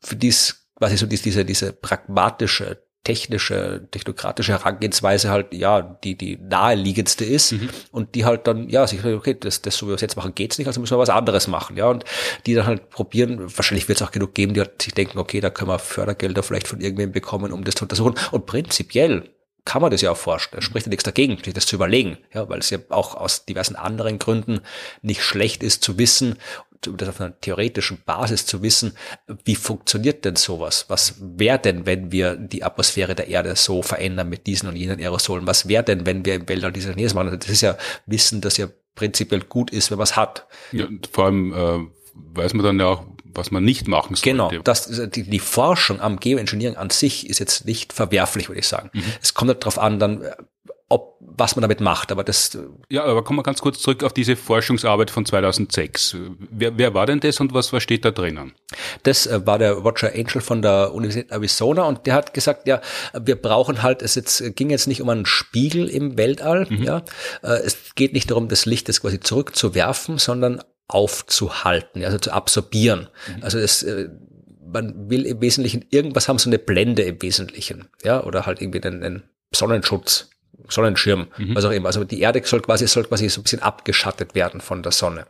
für 0.00 0.16
dies 0.16 0.66
quasi 0.76 0.96
so 0.96 1.06
diese, 1.06 1.44
diese 1.44 1.72
pragmatische 1.72 2.82
technische, 3.04 3.88
technokratische 3.90 4.52
Herangehensweise 4.52 5.30
halt, 5.30 5.54
ja, 5.54 5.80
die, 5.80 6.14
die 6.14 6.36
naheliegendste 6.36 7.24
ist 7.24 7.52
mhm. 7.52 7.70
und 7.90 8.14
die 8.14 8.26
halt 8.26 8.46
dann, 8.46 8.68
ja, 8.68 8.86
sich, 8.86 9.02
okay, 9.02 9.34
das, 9.38 9.62
das 9.62 9.78
so 9.78 9.86
wie 9.86 9.90
wir 9.92 9.94
es 9.94 10.02
jetzt 10.02 10.16
machen, 10.16 10.34
geht's 10.34 10.58
nicht, 10.58 10.66
also 10.66 10.80
müssen 10.80 10.94
wir 10.94 10.98
was 10.98 11.08
anderes 11.08 11.46
machen, 11.46 11.78
ja, 11.78 11.88
und 11.88 12.04
die 12.44 12.54
dann 12.54 12.66
halt 12.66 12.90
probieren, 12.90 13.38
wahrscheinlich 13.40 13.88
wird 13.88 14.00
es 14.00 14.06
auch 14.06 14.10
genug 14.10 14.34
geben, 14.34 14.52
die 14.52 14.60
halt 14.60 14.82
sich 14.82 14.92
denken, 14.92 15.18
okay, 15.18 15.40
da 15.40 15.48
können 15.48 15.70
wir 15.70 15.78
Fördergelder 15.78 16.42
vielleicht 16.42 16.68
von 16.68 16.82
irgendwem 16.82 17.12
bekommen, 17.12 17.52
um 17.52 17.64
das 17.64 17.76
zu 17.76 17.84
untersuchen 17.84 18.14
und 18.30 18.44
prinzipiell 18.44 19.30
kann 19.68 19.82
man 19.82 19.90
das 19.90 20.00
ja 20.00 20.08
erforschen. 20.08 20.52
Da 20.54 20.62
spricht 20.62 20.86
ja 20.86 20.90
nichts 20.90 21.04
dagegen, 21.04 21.36
sich 21.44 21.52
das 21.52 21.66
zu 21.66 21.76
überlegen, 21.76 22.16
ja, 22.32 22.48
weil 22.48 22.58
es 22.58 22.70
ja 22.70 22.78
auch 22.88 23.14
aus 23.14 23.44
diversen 23.44 23.76
anderen 23.76 24.18
Gründen 24.18 24.60
nicht 25.02 25.22
schlecht 25.22 25.62
ist 25.62 25.84
zu 25.84 25.98
wissen, 25.98 26.38
das 26.80 27.08
auf 27.10 27.20
einer 27.20 27.38
theoretischen 27.38 27.98
Basis 28.06 28.46
zu 28.46 28.62
wissen, 28.62 28.94
wie 29.44 29.56
funktioniert 29.56 30.24
denn 30.24 30.36
sowas? 30.36 30.86
Was 30.88 31.16
wäre 31.20 31.58
denn, 31.58 31.84
wenn 31.84 32.12
wir 32.12 32.36
die 32.36 32.64
Atmosphäre 32.64 33.14
der 33.14 33.28
Erde 33.28 33.56
so 33.56 33.82
verändern 33.82 34.30
mit 34.30 34.46
diesen 34.46 34.70
und 34.70 34.76
jenen 34.76 35.00
Aerosolen? 35.00 35.46
Was 35.46 35.68
wäre 35.68 35.84
denn, 35.84 36.06
wenn 36.06 36.24
wir 36.24 36.36
im 36.36 36.48
Weltall 36.48 36.72
diese 36.72 36.92
Nähe 36.92 37.12
machen? 37.12 37.38
Das 37.38 37.50
ist 37.50 37.60
ja 37.60 37.76
Wissen, 38.06 38.40
das 38.40 38.56
ja 38.56 38.68
prinzipiell 38.94 39.42
gut 39.42 39.70
ist, 39.70 39.90
wenn 39.90 39.98
man 39.98 40.04
es 40.04 40.16
hat. 40.16 40.46
Ja, 40.72 40.86
vor 41.12 41.26
allem 41.26 41.52
äh, 41.52 41.78
weiß 42.14 42.54
man 42.54 42.64
dann 42.64 42.80
ja 42.80 42.86
auch, 42.86 43.04
was 43.38 43.50
man 43.50 43.64
nicht 43.64 43.88
machen 43.88 44.14
sollte. 44.14 44.30
Genau, 44.30 44.50
das, 44.62 44.90
die, 45.10 45.22
die 45.22 45.38
Forschung 45.38 46.00
am 46.00 46.20
Geoengineering 46.20 46.76
an 46.76 46.90
sich 46.90 47.28
ist 47.28 47.38
jetzt 47.38 47.64
nicht 47.64 47.92
verwerflich, 47.92 48.48
würde 48.48 48.60
ich 48.60 48.68
sagen. 48.68 48.90
Mhm. 48.92 49.04
Es 49.22 49.34
kommt 49.34 49.50
halt 49.50 49.62
darauf 49.62 49.78
an, 49.78 49.98
dann 49.98 50.22
ob 50.90 51.18
was 51.20 51.54
man 51.54 51.62
damit 51.62 51.80
macht, 51.80 52.10
aber 52.10 52.24
das 52.24 52.56
Ja, 52.88 53.04
aber 53.04 53.22
kommen 53.22 53.38
wir 53.38 53.42
ganz 53.42 53.60
kurz 53.60 53.80
zurück 53.80 54.02
auf 54.02 54.14
diese 54.14 54.36
Forschungsarbeit 54.36 55.10
von 55.10 55.26
2006. 55.26 56.16
Wer, 56.50 56.78
wer 56.78 56.94
war 56.94 57.06
denn 57.06 57.20
das 57.20 57.40
und 57.40 57.52
was, 57.52 57.72
was 57.72 57.82
steht 57.82 58.04
da 58.04 58.10
drinnen? 58.10 58.54
Das 59.02 59.26
äh, 59.26 59.46
war 59.46 59.58
der 59.58 59.72
Roger 59.72 60.12
Angel 60.14 60.40
von 60.40 60.62
der 60.62 60.94
Universität 60.94 61.30
Arizona 61.30 61.82
und 61.82 62.06
der 62.06 62.14
hat 62.14 62.32
gesagt, 62.32 62.66
ja, 62.66 62.80
wir 63.12 63.36
brauchen 63.36 63.82
halt, 63.82 64.00
es 64.02 64.14
jetzt 64.14 64.56
ging 64.56 64.70
jetzt 64.70 64.86
nicht 64.88 65.02
um 65.02 65.10
einen 65.10 65.26
Spiegel 65.26 65.88
im 65.88 66.16
Weltall, 66.16 66.66
mhm. 66.70 66.82
ja. 66.82 67.02
Äh, 67.42 67.60
es 67.64 67.94
geht 67.94 68.14
nicht 68.14 68.30
darum, 68.30 68.48
das 68.48 68.64
Licht 68.64 68.88
jetzt 68.88 69.02
quasi 69.02 69.20
zurückzuwerfen, 69.20 70.16
sondern 70.16 70.62
aufzuhalten, 70.88 72.02
also 72.02 72.18
zu 72.18 72.32
absorbieren. 72.32 73.08
Mhm. 73.36 73.42
Also 73.42 73.58
es, 73.58 73.82
äh, 73.82 74.08
man 74.66 75.10
will 75.10 75.26
im 75.26 75.40
Wesentlichen 75.42 75.84
irgendwas 75.90 76.28
haben, 76.28 76.38
so 76.38 76.48
eine 76.48 76.58
Blende 76.58 77.02
im 77.02 77.20
Wesentlichen, 77.20 77.88
ja, 78.02 78.24
oder 78.24 78.46
halt 78.46 78.62
irgendwie 78.62 78.82
einen, 78.82 79.02
einen 79.02 79.22
Sonnenschutz 79.54 80.30
Sonnenschirm, 80.68 81.28
mhm. 81.38 81.54
was 81.54 81.64
auch 81.64 81.70
immer. 81.70 81.86
Also 81.86 82.04
die 82.04 82.20
Erde 82.20 82.42
soll 82.44 82.60
quasi, 82.60 82.86
soll 82.86 83.04
quasi 83.04 83.28
so 83.28 83.40
ein 83.40 83.44
bisschen 83.44 83.62
abgeschattet 83.62 84.34
werden 84.34 84.60
von 84.60 84.82
der 84.82 84.92
Sonne. 84.92 85.26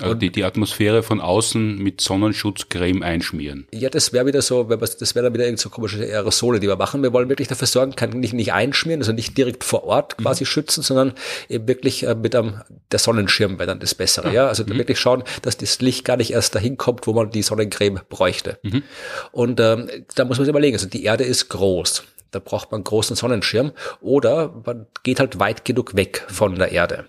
Also 0.00 0.14
die, 0.14 0.30
die 0.30 0.44
Atmosphäre 0.44 1.02
von 1.02 1.20
außen 1.20 1.78
mit 1.78 2.00
Sonnenschutzcreme 2.00 3.02
einschmieren. 3.02 3.66
Ja, 3.72 3.90
das 3.90 4.12
wäre 4.12 4.26
wieder 4.26 4.42
so, 4.42 4.62
das 4.64 5.14
wäre 5.14 5.24
dann 5.24 5.34
wieder 5.34 5.44
irgend 5.44 5.58
so 5.58 5.70
komische 5.70 5.98
Aerosole, 5.98 6.60
die 6.60 6.68
wir 6.68 6.76
machen. 6.76 7.02
Wir 7.02 7.12
wollen 7.12 7.28
wirklich 7.28 7.48
dafür 7.48 7.66
sorgen, 7.66 7.96
kann 7.96 8.10
nicht, 8.10 8.32
nicht 8.32 8.52
einschmieren, 8.52 9.00
also 9.00 9.12
nicht 9.12 9.36
direkt 9.36 9.64
vor 9.64 9.84
Ort 9.84 10.18
quasi 10.18 10.44
mhm. 10.44 10.48
schützen, 10.48 10.82
sondern 10.82 11.14
eben 11.48 11.66
wirklich 11.66 12.04
äh, 12.04 12.14
mit 12.14 12.36
einem, 12.36 12.60
der 12.92 12.98
Sonnenschirm 12.98 13.58
wäre 13.58 13.66
dann 13.66 13.80
das 13.80 13.94
Bessere. 13.94 14.32
Ja, 14.32 14.46
also 14.46 14.62
mhm. 14.64 14.78
wirklich 14.78 15.00
schauen, 15.00 15.24
dass 15.42 15.56
das 15.56 15.80
Licht 15.80 16.04
gar 16.04 16.16
nicht 16.16 16.32
erst 16.32 16.54
dahin 16.54 16.76
kommt, 16.76 17.06
wo 17.06 17.12
man 17.12 17.30
die 17.30 17.42
Sonnencreme 17.42 18.00
bräuchte. 18.08 18.58
Mhm. 18.62 18.82
Und 19.32 19.58
ähm, 19.58 19.88
da 20.14 20.24
muss 20.24 20.38
man 20.38 20.44
sich 20.44 20.50
überlegen, 20.50 20.76
also 20.76 20.88
die 20.88 21.02
Erde 21.02 21.24
ist 21.24 21.48
groß. 21.48 22.04
Da 22.30 22.38
braucht 22.38 22.70
man 22.70 22.78
einen 22.78 22.84
großen 22.84 23.16
Sonnenschirm 23.16 23.72
oder 24.00 24.54
man 24.64 24.86
geht 25.02 25.20
halt 25.20 25.38
weit 25.38 25.64
genug 25.64 25.96
weg 25.96 26.24
von 26.28 26.56
der 26.56 26.72
Erde 26.72 27.08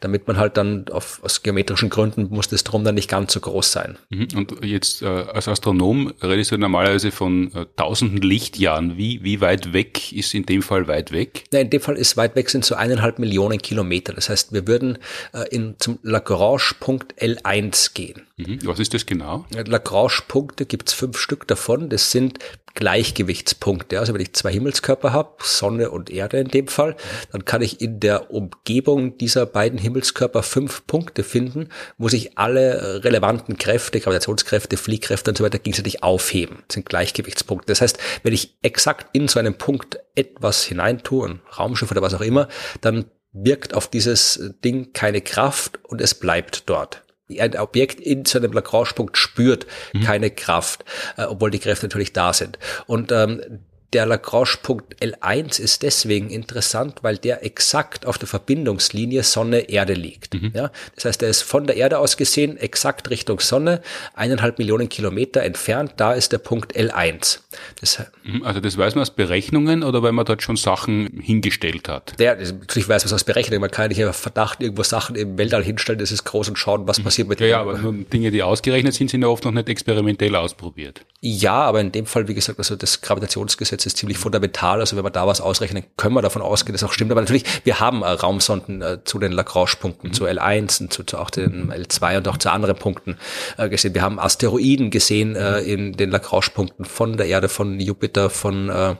damit 0.00 0.26
man 0.26 0.36
halt 0.36 0.56
dann 0.56 0.86
auf, 0.90 1.20
aus 1.22 1.42
geometrischen 1.42 1.90
Gründen 1.90 2.28
muss 2.30 2.48
das 2.48 2.64
Drum 2.64 2.84
dann 2.84 2.94
nicht 2.94 3.08
ganz 3.08 3.32
so 3.32 3.40
groß 3.40 3.72
sein. 3.72 3.98
Mhm. 4.10 4.28
Und 4.34 4.64
jetzt 4.64 5.02
äh, 5.02 5.06
als 5.06 5.48
Astronom 5.48 6.12
redest 6.22 6.52
du 6.52 6.58
normalerweise 6.58 7.10
von 7.10 7.52
äh, 7.54 7.66
tausenden 7.76 8.22
Lichtjahren. 8.22 8.96
Wie, 8.96 9.22
wie 9.22 9.40
weit 9.40 9.72
weg 9.72 10.12
ist 10.12 10.34
in 10.34 10.46
dem 10.46 10.62
Fall 10.62 10.88
weit 10.88 11.12
weg? 11.12 11.44
Ja, 11.52 11.60
in 11.60 11.70
dem 11.70 11.80
Fall 11.80 11.96
ist 11.96 12.16
weit 12.16 12.36
weg 12.36 12.50
sind 12.50 12.64
so 12.64 12.74
eineinhalb 12.74 13.18
Millionen 13.18 13.58
Kilometer. 13.58 14.12
Das 14.12 14.28
heißt, 14.28 14.52
wir 14.52 14.66
würden 14.66 14.98
äh, 15.32 15.48
in, 15.50 15.76
zum 15.78 15.98
Lagrange-Punkt 16.02 17.20
L1 17.20 17.94
gehen. 17.94 18.22
Mhm. 18.36 18.58
Was 18.64 18.78
ist 18.78 18.94
das 18.94 19.06
genau? 19.06 19.46
Lagrange-Punkte 19.52 20.66
gibt's 20.66 20.92
fünf 20.92 21.18
Stück 21.18 21.46
davon. 21.46 21.88
Das 21.88 22.10
sind 22.10 22.38
Gleichgewichtspunkte. 22.74 23.98
Also 23.98 24.14
wenn 24.14 24.20
ich 24.20 24.32
zwei 24.32 24.52
Himmelskörper 24.52 25.12
habe, 25.12 25.36
Sonne 25.40 25.90
und 25.90 26.10
Erde 26.10 26.38
in 26.38 26.48
dem 26.48 26.68
Fall, 26.68 26.96
dann 27.30 27.44
kann 27.44 27.62
ich 27.62 27.80
in 27.80 28.00
der 28.00 28.30
Umgebung 28.30 29.18
dieser 29.18 29.46
beiden 29.52 29.78
Himmelskörper 29.78 30.42
fünf 30.42 30.86
Punkte 30.86 31.22
finden, 31.22 31.68
wo 31.98 32.08
sich 32.08 32.38
alle 32.38 33.04
relevanten 33.04 33.58
Kräfte, 33.58 34.00
Gravitationskräfte, 34.00 34.76
Fliehkräfte 34.76 35.30
und 35.30 35.38
so 35.38 35.44
weiter 35.44 35.58
gegenseitig 35.58 36.02
aufheben. 36.02 36.58
Das 36.68 36.74
sind 36.74 36.88
Gleichgewichtspunkte. 36.88 37.66
Das 37.66 37.80
heißt, 37.80 37.98
wenn 38.22 38.32
ich 38.32 38.56
exakt 38.62 39.06
in 39.12 39.28
so 39.28 39.38
einen 39.38 39.54
Punkt 39.54 39.98
etwas 40.14 40.64
hineintue, 40.64 41.28
ein 41.28 41.40
Raumschiff 41.58 41.90
oder 41.90 42.02
was 42.02 42.14
auch 42.14 42.20
immer, 42.20 42.48
dann 42.80 43.06
wirkt 43.32 43.74
auf 43.74 43.88
dieses 43.88 44.52
Ding 44.64 44.92
keine 44.92 45.20
Kraft 45.20 45.78
und 45.84 46.00
es 46.00 46.14
bleibt 46.14 46.68
dort 46.68 47.02
ein 47.40 47.56
Objekt 47.56 48.00
in 48.00 48.24
seinem 48.24 48.52
Lagrange-Punkt 48.52 49.16
spürt 49.16 49.66
mhm. 49.92 50.02
keine 50.02 50.30
Kraft, 50.30 50.84
äh, 51.16 51.24
obwohl 51.24 51.50
die 51.50 51.58
Kräfte 51.58 51.86
natürlich 51.86 52.12
da 52.12 52.32
sind. 52.32 52.58
Und 52.86 53.12
ähm, 53.12 53.60
der 53.92 54.06
Lagrange-Punkt 54.06 55.02
L1 55.02 55.60
ist 55.60 55.82
deswegen 55.82 56.30
interessant, 56.30 56.98
weil 57.02 57.18
der 57.18 57.44
exakt 57.44 58.06
auf 58.06 58.18
der 58.18 58.28
Verbindungslinie 58.28 59.22
Sonne-Erde 59.22 59.92
liegt. 59.92 60.34
Mhm. 60.34 60.52
Ja, 60.54 60.70
das 60.94 61.04
heißt, 61.04 61.22
er 61.22 61.28
ist 61.28 61.42
von 61.42 61.66
der 61.66 61.76
Erde 61.76 61.98
aus 61.98 62.16
gesehen 62.16 62.56
exakt 62.56 63.10
Richtung 63.10 63.40
Sonne, 63.40 63.82
eineinhalb 64.14 64.58
Millionen 64.58 64.88
Kilometer 64.88 65.42
entfernt. 65.42 65.94
Da 65.98 66.12
ist 66.12 66.32
der 66.32 66.38
Punkt 66.38 66.74
L1. 66.74 67.40
Das, 67.80 68.02
mhm, 68.24 68.42
also 68.44 68.60
das 68.60 68.78
weiß 68.78 68.94
man 68.94 69.02
aus 69.02 69.10
Berechnungen 69.10 69.82
oder 69.82 70.02
weil 70.02 70.12
man 70.12 70.24
dort 70.24 70.42
schon 70.42 70.56
Sachen 70.56 71.20
hingestellt 71.20 71.88
hat? 71.88 72.18
Der, 72.18 72.36
natürlich 72.36 72.88
weiß 72.88 73.02
man 73.02 73.06
es 73.06 73.12
aus 73.12 73.24
Berechnungen. 73.24 73.60
Man 73.60 73.70
kann 73.70 73.88
nicht 73.88 74.02
Verdacht 74.12 74.62
irgendwo 74.62 74.82
Sachen 74.82 75.16
im 75.16 75.38
Weltall 75.38 75.64
hinstellen, 75.64 75.98
das 75.98 76.12
ist 76.12 76.24
groß 76.24 76.48
und 76.48 76.56
schauen, 76.56 76.86
was 76.86 76.98
mhm. 76.98 77.04
passiert 77.04 77.28
mit 77.28 77.40
ja, 77.40 77.46
Ja, 77.46 77.60
aber 77.60 77.74
Dinge, 78.12 78.30
die 78.30 78.42
ausgerechnet 78.42 78.94
sind, 78.94 79.10
sind 79.10 79.22
ja 79.22 79.28
oft 79.28 79.44
noch 79.44 79.52
nicht 79.52 79.68
experimentell 79.68 80.34
ausprobiert. 80.36 81.02
Ja, 81.20 81.54
aber 81.54 81.80
in 81.80 81.92
dem 81.92 82.06
Fall, 82.06 82.28
wie 82.28 82.34
gesagt, 82.34 82.58
also 82.58 82.76
das 82.76 83.00
Gravitationsgesetz 83.00 83.72
Gesetz 83.72 83.86
ist 83.86 83.96
ziemlich 83.96 84.18
fundamental. 84.18 84.80
Also 84.80 84.96
wenn 84.96 85.04
wir 85.04 85.10
da 85.10 85.26
was 85.26 85.40
ausrechnen, 85.40 85.84
können 85.96 86.14
wir 86.14 86.22
davon 86.22 86.42
ausgehen, 86.42 86.74
dass 86.74 86.82
auch 86.82 86.92
stimmt. 86.92 87.10
Aber 87.10 87.20
natürlich, 87.20 87.44
wir 87.64 87.80
haben 87.80 88.02
äh, 88.02 88.08
Raumsonden 88.08 88.82
äh, 88.82 88.98
zu 89.04 89.18
den 89.18 89.32
Lagrange-Punkten, 89.32 90.08
mhm. 90.08 90.12
zu 90.12 90.26
L1 90.26 90.82
und 90.82 90.92
zu, 90.92 91.04
zu, 91.04 91.18
auch 91.18 91.30
den 91.30 91.72
L2 91.72 92.18
und 92.18 92.28
auch 92.28 92.36
zu 92.36 92.50
anderen 92.50 92.76
Punkten 92.76 93.16
äh, 93.56 93.68
gesehen. 93.68 93.94
Wir 93.94 94.02
haben 94.02 94.18
Asteroiden 94.18 94.90
gesehen 94.90 95.36
äh, 95.36 95.60
in 95.60 95.92
den 95.94 96.10
Lagrange-Punkten 96.10 96.84
von 96.84 97.16
der 97.16 97.26
Erde, 97.26 97.41
von 97.48 97.80
Jupiter, 97.80 98.30
von 98.30 98.68
äh, 98.68 98.96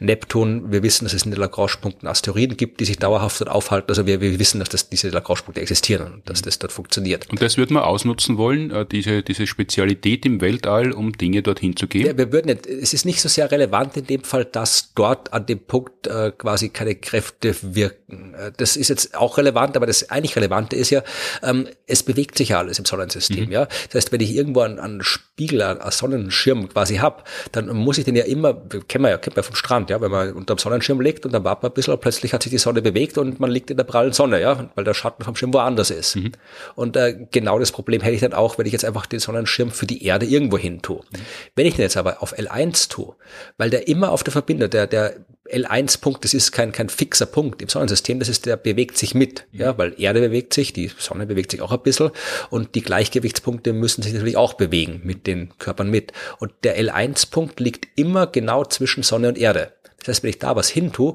Neptun. 0.00 0.72
Wir 0.72 0.82
wissen, 0.82 1.04
dass 1.04 1.14
es 1.14 1.24
in 1.24 1.30
den 1.30 1.40
Lagrange-Punkten 1.40 2.06
Asteroiden 2.06 2.56
gibt, 2.56 2.80
die 2.80 2.84
sich 2.84 2.98
dauerhaft 2.98 3.40
dort 3.40 3.50
aufhalten. 3.50 3.90
Also 3.90 4.06
wir, 4.06 4.20
wir 4.20 4.38
wissen, 4.38 4.58
dass 4.58 4.68
das, 4.68 4.88
diese 4.88 5.08
Lagrange-Punkte 5.08 5.60
existieren 5.60 6.14
und 6.14 6.28
dass 6.30 6.42
das 6.42 6.58
dort 6.58 6.72
funktioniert. 6.72 7.28
Und 7.30 7.40
das 7.42 7.56
würden 7.56 7.74
wir 7.74 7.86
ausnutzen 7.86 8.38
wollen, 8.38 8.70
äh, 8.70 8.86
diese, 8.86 9.22
diese 9.22 9.46
Spezialität 9.46 10.26
im 10.26 10.40
Weltall, 10.40 10.92
um 10.92 11.12
Dinge 11.12 11.42
dorthin 11.42 11.76
zu 11.76 11.86
gehen? 11.86 12.06
Ja, 12.06 12.16
wir 12.16 12.32
würden 12.32 12.46
nicht, 12.46 12.66
es 12.66 12.92
ist 12.94 13.04
nicht 13.04 13.20
so 13.20 13.28
sehr 13.28 13.50
relevant 13.50 13.96
in 13.96 14.06
dem 14.06 14.24
Fall, 14.24 14.44
dass 14.44 14.92
dort 14.94 15.32
an 15.32 15.46
dem 15.46 15.60
Punkt 15.60 16.06
äh, 16.06 16.32
quasi 16.36 16.68
keine 16.68 16.94
Kräfte 16.94 17.54
wirken. 17.62 18.34
Äh, 18.34 18.52
das 18.56 18.76
ist 18.76 18.88
jetzt 18.88 19.14
auch 19.14 19.38
relevant, 19.38 19.76
aber 19.76 19.86
das 19.86 20.10
eigentlich 20.10 20.36
Relevante 20.36 20.76
ist 20.76 20.90
ja, 20.90 21.02
ähm, 21.42 21.68
es 21.86 22.02
bewegt 22.02 22.36
sich 22.38 22.50
ja 22.50 22.58
alles 22.58 22.78
im 22.78 22.84
Sonnensystem. 22.84 23.46
Mhm. 23.46 23.52
Ja, 23.52 23.66
Das 23.86 23.94
heißt, 23.94 24.12
wenn 24.12 24.20
ich 24.20 24.34
irgendwo 24.34 24.60
einen, 24.60 24.78
einen 24.78 25.02
Spiegel, 25.02 25.62
einen 25.62 25.90
Sonnenschirm 25.90 26.68
quasi 26.68 26.96
hab, 26.96 27.28
dann 27.52 27.68
muss 27.84 27.98
ich 27.98 28.04
den 28.04 28.16
ja 28.16 28.24
immer, 28.24 28.54
kennen 28.88 29.04
wir 29.04 29.10
ja, 29.10 29.18
kennt 29.18 29.36
man 29.36 29.44
vom 29.44 29.54
Strand, 29.54 29.90
ja, 29.90 30.00
wenn 30.00 30.10
man 30.10 30.32
unter 30.32 30.54
dem 30.54 30.58
Sonnenschirm 30.58 31.00
liegt 31.00 31.24
und 31.24 31.32
dann 31.32 31.44
wartet 31.44 31.62
man 31.62 31.72
ein 31.72 31.74
bisschen 31.74 31.94
und 31.94 32.00
plötzlich 32.00 32.32
hat 32.32 32.42
sich 32.42 32.50
die 32.50 32.58
Sonne 32.58 32.82
bewegt 32.82 33.18
und 33.18 33.40
man 33.40 33.50
liegt 33.50 33.70
in 33.70 33.76
der 33.76 33.84
prallen 33.84 34.12
Sonne, 34.12 34.40
ja, 34.40 34.70
weil 34.74 34.84
der 34.84 34.94
Schatten 34.94 35.22
vom 35.24 35.36
Schirm 35.36 35.52
woanders 35.54 35.90
ist. 35.90 36.16
Mhm. 36.16 36.32
Und 36.74 36.96
äh, 36.96 37.26
genau 37.30 37.58
das 37.58 37.72
Problem 37.72 38.00
hätte 38.00 38.14
ich 38.14 38.20
dann 38.20 38.32
auch, 38.32 38.58
wenn 38.58 38.66
ich 38.66 38.72
jetzt 38.72 38.84
einfach 38.84 39.06
den 39.06 39.20
Sonnenschirm 39.20 39.70
für 39.70 39.86
die 39.86 40.04
Erde 40.04 40.26
irgendwo 40.26 40.58
hin 40.58 40.82
tue. 40.82 40.98
Mhm. 40.98 41.18
Wenn 41.54 41.66
ich 41.66 41.74
den 41.74 41.82
jetzt 41.82 41.96
aber 41.96 42.22
auf 42.22 42.36
L1 42.36 42.90
tue, 42.90 43.14
weil 43.58 43.70
der 43.70 43.86
immer 43.88 44.10
auf 44.10 44.24
der 44.24 44.32
Verbindung, 44.32 44.70
der, 44.70 44.86
der 44.86 45.14
L1-Punkt, 45.50 46.24
das 46.24 46.32
ist 46.32 46.52
kein, 46.52 46.72
kein 46.72 46.88
fixer 46.88 47.26
Punkt 47.26 47.60
im 47.60 47.68
Sonnensystem, 47.68 48.18
das 48.18 48.28
ist, 48.28 48.46
der 48.46 48.56
bewegt 48.56 48.96
sich 48.96 49.14
mit, 49.14 49.46
mhm. 49.52 49.60
ja, 49.60 49.78
weil 49.78 49.94
Erde 49.98 50.20
bewegt 50.20 50.54
sich, 50.54 50.72
die 50.72 50.90
Sonne 50.98 51.26
bewegt 51.26 51.50
sich 51.50 51.60
auch 51.60 51.72
ein 51.72 51.82
bisschen 51.82 52.10
und 52.50 52.74
die 52.74 52.82
Gleichgewichtspunkte 52.82 53.72
müssen 53.72 54.02
sich 54.02 54.14
natürlich 54.14 54.36
auch 54.36 54.54
bewegen 54.54 55.02
mit 55.04 55.26
den 55.26 55.56
Körpern 55.58 55.90
mit. 55.90 56.12
Und 56.38 56.52
der 56.64 56.78
L1-Punkt 56.78 57.60
liegt 57.60 57.88
immer 57.98 58.26
genau 58.26 58.64
zwischen 58.64 59.02
Sonne 59.02 59.28
und 59.28 59.38
Erde. 59.38 59.72
Das 59.98 60.08
heißt, 60.08 60.22
wenn 60.22 60.30
ich 60.30 60.38
da 60.38 60.56
was 60.56 60.68
hin 60.68 60.92
tue, 60.92 61.14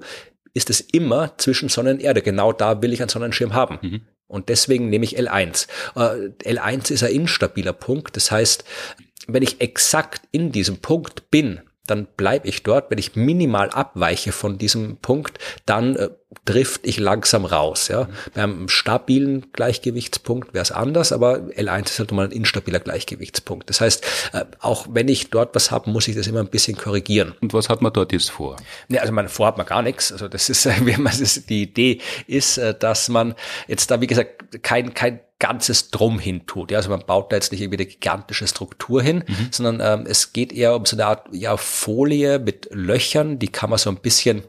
ist 0.53 0.69
es 0.69 0.81
immer 0.81 1.33
zwischen 1.37 1.69
Sonne 1.69 1.91
und 1.91 2.01
Erde. 2.01 2.21
Genau 2.21 2.53
da 2.53 2.81
will 2.81 2.93
ich 2.93 3.01
einen 3.01 3.09
Sonnenschirm 3.09 3.53
haben. 3.53 3.79
Mhm. 3.81 4.01
Und 4.27 4.49
deswegen 4.49 4.89
nehme 4.89 5.05
ich 5.05 5.17
L1. 5.17 5.67
Äh, 5.95 6.53
L1 6.53 6.91
ist 6.91 7.03
ein 7.03 7.11
instabiler 7.11 7.73
Punkt. 7.73 8.15
Das 8.15 8.29
heißt, 8.29 8.63
wenn 9.27 9.43
ich 9.43 9.61
exakt 9.61 10.21
in 10.31 10.51
diesem 10.51 10.77
Punkt 10.77 11.31
bin, 11.31 11.61
dann 11.89 12.07
bleibe 12.17 12.47
ich 12.47 12.63
dort. 12.63 12.91
Wenn 12.91 12.97
ich 12.97 13.15
minimal 13.15 13.69
abweiche 13.69 14.31
von 14.31 14.57
diesem 14.57 14.97
Punkt, 14.97 15.39
dann 15.65 15.95
äh, 15.95 16.09
drift 16.45 16.85
ich 16.85 16.99
langsam 16.99 17.45
raus. 17.45 17.87
Ja. 17.87 18.07
Beim 18.33 18.69
stabilen 18.69 19.51
Gleichgewichtspunkt 19.51 20.53
wäre 20.53 20.61
es 20.61 20.71
anders, 20.71 21.11
aber 21.11 21.37
L1 21.37 21.85
ist 21.85 21.99
halt 21.99 22.11
mal 22.11 22.25
ein 22.25 22.31
instabiler 22.31 22.79
Gleichgewichtspunkt. 22.79 23.69
Das 23.69 23.81
heißt, 23.81 24.05
äh, 24.33 24.45
auch 24.59 24.87
wenn 24.91 25.07
ich 25.07 25.29
dort 25.29 25.55
was 25.55 25.71
habe, 25.71 25.89
muss 25.89 26.07
ich 26.07 26.15
das 26.15 26.27
immer 26.27 26.39
ein 26.39 26.49
bisschen 26.49 26.77
korrigieren. 26.77 27.33
Und 27.41 27.53
was 27.53 27.69
hat 27.69 27.81
man 27.81 27.91
dort 27.91 28.11
jetzt 28.11 28.31
vor? 28.31 28.57
Ja, 28.89 29.01
also 29.01 29.13
man 29.13 29.27
hat 29.27 29.57
man 29.57 29.65
gar 29.65 29.81
nichts. 29.81 30.11
Also 30.11 30.27
das 30.27 30.49
ist, 30.49 30.65
wie 30.85 30.97
man 30.97 31.13
ist, 31.13 31.49
die 31.49 31.63
Idee 31.63 31.99
ist, 32.27 32.57
äh, 32.57 32.73
dass 32.77 33.09
man 33.09 33.35
jetzt 33.67 33.89
da, 33.89 34.01
wie 34.01 34.07
gesagt, 34.07 34.61
kein, 34.63 34.93
kein 34.93 35.19
ganzes 35.39 35.89
Drum 35.89 36.19
hin 36.19 36.45
tut. 36.45 36.71
Ja, 36.71 36.77
also 36.77 36.89
man 36.89 37.05
baut 37.05 37.31
da 37.31 37.37
jetzt 37.37 37.51
nicht 37.51 37.61
irgendwie 37.61 37.77
eine 37.77 37.85
gigantische 37.85 38.45
Struktur 38.45 39.01
hin, 39.01 39.23
mhm. 39.25 39.47
sondern 39.51 40.01
ähm, 40.01 40.05
es 40.05 40.33
geht 40.33 40.51
eher 40.51 40.75
um 40.75 40.85
so 40.85 40.95
eine 40.95 41.05
Art 41.05 41.27
ja, 41.31 41.55
Folie 41.57 42.39
mit 42.39 42.67
Löchern, 42.71 43.39
die 43.39 43.47
kann 43.47 43.69
man 43.69 43.79
so 43.79 43.89
ein 43.89 43.97
bisschen 43.97 44.43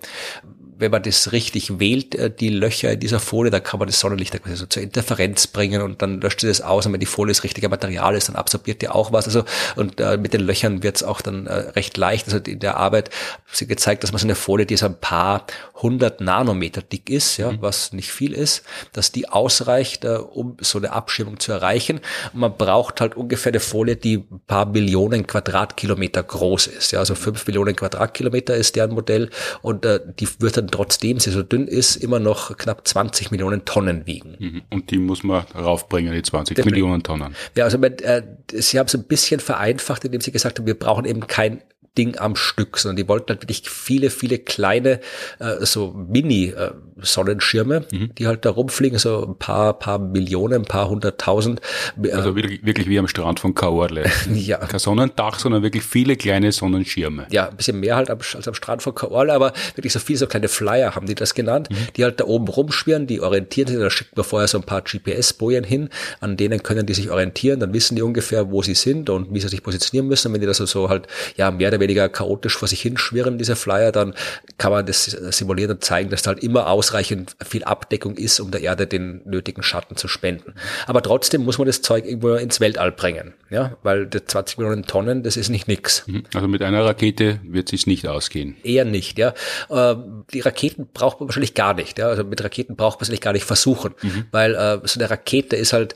wenn 0.81 0.91
man 0.91 1.03
das 1.03 1.33
richtig 1.33 1.79
wählt, 1.79 2.15
äh, 2.15 2.31
die 2.31 2.49
Löcher 2.49 2.93
in 2.93 3.01
dieser 3.01 3.21
Folie, 3.21 3.51
da 3.51 3.61
kann 3.61 3.79
man 3.79 3.89
das 3.89 4.01
Sonnenlicht 4.01 4.41
quasi 4.43 4.57
so 4.57 4.67
zur 4.67 4.83
Interferenz 4.83 5.47
bringen 5.47 5.83
und 5.83 6.03
dann 6.03 6.21
löscht 6.21 6.41
sie 6.41 6.49
das 6.49 6.61
aus 6.61 6.87
und 6.87 6.93
wenn 6.93 7.01
die 7.01 7.07
Folie 7.07 7.33
das 7.33 7.45
richtige 7.45 7.69
Material 7.69 8.15
ist, 8.15 8.29
dann 8.29 8.37
absorbiert 8.37 8.83
die 8.83 8.89
auch 8.89 9.13
was. 9.13 9.27
Also 9.27 9.45
und 9.77 10.01
äh, 10.01 10.17
mit 10.17 10.33
den 10.33 10.41
Löchern 10.41 10.83
wird 10.83 10.97
es 10.97 11.03
auch 11.03 11.21
dann 11.21 11.47
äh, 11.47 11.53
recht 11.53 11.97
leicht. 11.97 12.27
Also 12.27 12.39
in 12.39 12.59
der 12.59 12.77
Arbeit 12.77 13.11
haben 13.11 13.43
sie 13.53 13.67
gezeigt, 13.67 14.03
dass 14.03 14.13
man 14.13 14.19
so 14.19 14.27
eine 14.27 14.35
Folie, 14.35 14.67
die 14.67 14.77
so 14.77 14.87
ein 14.87 14.99
paar 14.99 15.47
hundert 15.83 16.21
Nanometer 16.21 16.83
dick 16.83 17.11
ist, 17.11 17.37
ja, 17.37 17.53
mhm. 17.53 17.63
was 17.63 17.93
nicht 17.93 18.11
viel 18.11 18.33
ist, 18.33 18.63
dass 18.93 19.13
die 19.13 19.29
ausreicht, 19.29 20.05
äh, 20.05 20.17
um 20.17 20.57
so 20.61 20.79
eine 20.79 20.93
Abschirmung 20.93 21.41
zu 21.41 21.53
erreichen. 21.53 22.01
Und 22.33 22.41
man 22.41 22.57
braucht 22.57 23.01
halt 23.01 23.17
ungefähr 23.17 23.53
eine 23.53 23.61
Folie, 23.61 23.97
die 23.97 24.19
ein 24.31 24.41
paar 24.47 24.67
Millionen 24.67 25.27
Quadratkilometer 25.27 26.23
groß 26.23 26.67
ist. 26.69 26.93
Ja, 26.93 27.01
also 27.01 27.15
fünf 27.15 27.47
Millionen 27.47 27.77
Quadratkilometer 27.77 28.55
ist 28.55 28.77
deren 28.77 28.93
Modell 28.93 29.31
und 29.63 29.85
äh, 29.85 30.01
die 30.19 30.29
wird 30.41 30.57
dann 30.57 30.70
trotzdem 30.71 31.21
sie 31.21 31.31
so 31.31 31.43
dünn 31.43 31.67
ist, 31.67 31.97
immer 31.97 32.19
noch 32.19 32.57
knapp 32.57 32.87
20 32.87 33.31
Millionen 33.31 33.65
Tonnen 33.65 34.07
wiegen. 34.07 34.37
Mhm. 34.39 34.63
Und 34.71 34.91
die 34.91 34.99
muss 34.99 35.23
man 35.23 35.45
raufbringen, 35.55 36.13
die 36.13 36.23
20 36.23 36.57
Den 36.57 36.65
Millionen 36.65 37.03
Tonnen. 37.03 37.35
Ja, 37.57 37.65
also 37.65 37.79
äh, 37.79 38.23
sie 38.53 38.79
haben 38.79 38.87
es 38.87 38.95
ein 38.95 39.05
bisschen 39.05 39.41
vereinfacht, 39.41 40.05
indem 40.05 40.21
sie 40.21 40.33
gesagt 40.33 40.59
haben, 40.59 40.67
wir 40.67 40.79
brauchen 40.79 41.05
eben 41.05 41.27
kein 41.27 41.63
Ding 41.99 42.19
am 42.19 42.37
Stück, 42.37 42.79
sondern 42.79 42.97
die 42.97 43.09
wollten 43.09 43.31
halt 43.31 43.43
wirklich 43.43 43.69
viele, 43.69 44.11
viele 44.11 44.39
kleine, 44.39 45.01
äh, 45.41 45.65
so 45.67 45.93
Mini-Sonnenschirme, 45.93 47.87
äh, 47.91 47.97
mhm. 47.97 48.15
die 48.15 48.29
halt 48.29 48.45
da 48.45 48.51
rumfliegen, 48.51 48.99
so 48.99 49.27
ein 49.27 49.37
paar, 49.37 49.79
paar 49.79 49.99
Millionen, 49.99 50.63
ein 50.63 50.65
paar 50.65 50.89
hunderttausend. 50.89 51.61
Äh, 52.01 52.13
also 52.13 52.37
wirklich, 52.37 52.65
wirklich 52.65 52.89
wie 52.89 52.99
am 52.99 53.09
Strand 53.09 53.41
von 53.41 53.55
Kaorle. 53.55 54.05
ja. 54.35 54.59
Kein 54.59 54.79
Sonnendach, 54.79 55.41
sondern 55.41 55.65
wirklich 55.65 55.83
viele 55.83 56.15
kleine 56.15 56.53
Sonnenschirme. 56.53 57.27
Ja, 57.31 57.49
ein 57.49 57.57
bisschen 57.57 57.81
mehr 57.81 57.97
halt 57.97 58.09
als 58.09 58.47
am 58.47 58.55
Strand 58.55 58.83
von 58.83 58.95
Kaorle, 58.95 59.33
aber 59.33 59.53
wirklich 59.75 59.93
so 59.93 59.99
viele 59.99 60.19
so 60.21 60.27
kleine 60.29 60.47
Flyer 60.47 60.95
haben 60.95 61.07
die 61.07 61.17
das 61.17 61.35
genannt, 61.35 61.71
mhm. 61.71 61.77
die 61.97 62.05
halt 62.05 62.21
da 62.21 62.25
oben 62.25 62.47
rumschwirren, 62.47 63.09
die 63.09 63.21
orientieren 63.21 63.69
sich, 63.69 63.79
da 63.79 63.91
schickt 63.91 64.17
man 64.17 64.25
vorher 64.25 64.47
so 64.47 64.59
ein 64.59 64.65
paar 64.65 64.83
GPS-Bojen 64.83 65.65
hin, 65.65 65.89
an 66.21 66.37
denen 66.37 66.63
können 66.63 66.87
die 66.87 66.95
sich 66.95 67.11
orientieren, 67.11 67.59
dann 67.59 67.73
wissen 67.73 67.97
die 67.97 68.03
ungefähr, 68.03 68.53
wo 68.53 68.63
sie 68.63 68.75
sind 68.75 69.11
und 69.11 69.35
wie 69.35 69.41
sie 69.41 69.49
sich 69.49 69.65
positionieren 69.65 70.09
müssen. 70.09 70.29
Und 70.29 70.35
wenn 70.35 70.41
die 70.41 70.47
das 70.47 70.59
so 70.59 70.89
halt, 70.89 71.09
ja, 71.37 71.51
mehr 71.51 71.69
oder 71.69 71.80
weniger 71.81 72.09
chaotisch 72.09 72.57
vor 72.57 72.69
sich 72.69 72.81
hinschwirren, 72.83 73.39
diese 73.39 73.57
Flyer, 73.57 73.93
dann 73.93 74.15
kann 74.59 74.73
man 74.73 74.87
das 74.87 75.05
simulieren 75.05 75.73
und 75.73 75.85
zeigen, 75.85 76.11
dass 76.11 76.23
da 76.23 76.33
halt 76.33 76.43
immer 76.43 76.69
ausreichend 76.69 77.37
viel 77.45 77.65
Abdeckung 77.65 78.17
ist, 78.17 78.41
um 78.41 78.51
der 78.51 78.61
Erde 78.61 78.87
den 78.87 79.23
nötigen 79.25 79.63
Schatten 79.63 79.97
zu 79.97 80.09
spenden. 80.09 80.55
Aber 80.87 81.03
trotzdem 81.03 81.45
muss 81.45 81.59
man 81.59 81.67
das 81.67 81.83
Zeug 81.83 82.05
irgendwo 82.05 82.35
ins 82.35 82.61
Weltall 82.61 82.93
bringen, 82.93 83.35
ja, 83.51 83.77
weil 83.83 84.07
die 84.07 84.25
20 84.25 84.59
Millionen 84.59 84.85
Tonnen, 84.85 85.23
das 85.23 85.37
ist 85.37 85.49
nicht 85.49 85.69
nix. 85.69 86.07
Mhm. 86.07 86.25
Also 86.35 86.49
mit 86.49 86.63
einer 86.63 86.85
Rakete 86.85 87.41
wird 87.43 87.69
sich 87.69 87.87
nicht 87.87 88.07
ausgehen. 88.07 88.57
Eher 88.63 88.85
nicht, 88.85 89.19
ja. 89.19 89.35
Ähm, 89.71 90.25
die 90.33 90.41
Raketen 90.41 90.89
braucht 90.93 91.21
man 91.21 91.29
wahrscheinlich 91.29 91.55
gar 91.55 91.75
nicht, 91.75 91.99
ja. 91.99 92.09
Also 92.09 92.25
mit 92.25 92.43
Raketen 92.43 92.77
braucht 92.77 93.01
man 93.01 93.05
es 93.05 93.09
eigentlich 93.09 93.21
gar 93.21 93.33
nicht 93.33 93.45
versuchen, 93.45 93.95
mhm. 94.03 94.27
weil 94.31 94.55
äh, 94.55 94.81
so 94.85 95.01
eine 95.01 95.11
Rakete 95.11 95.57
ist 95.57 95.73
halt 95.73 95.95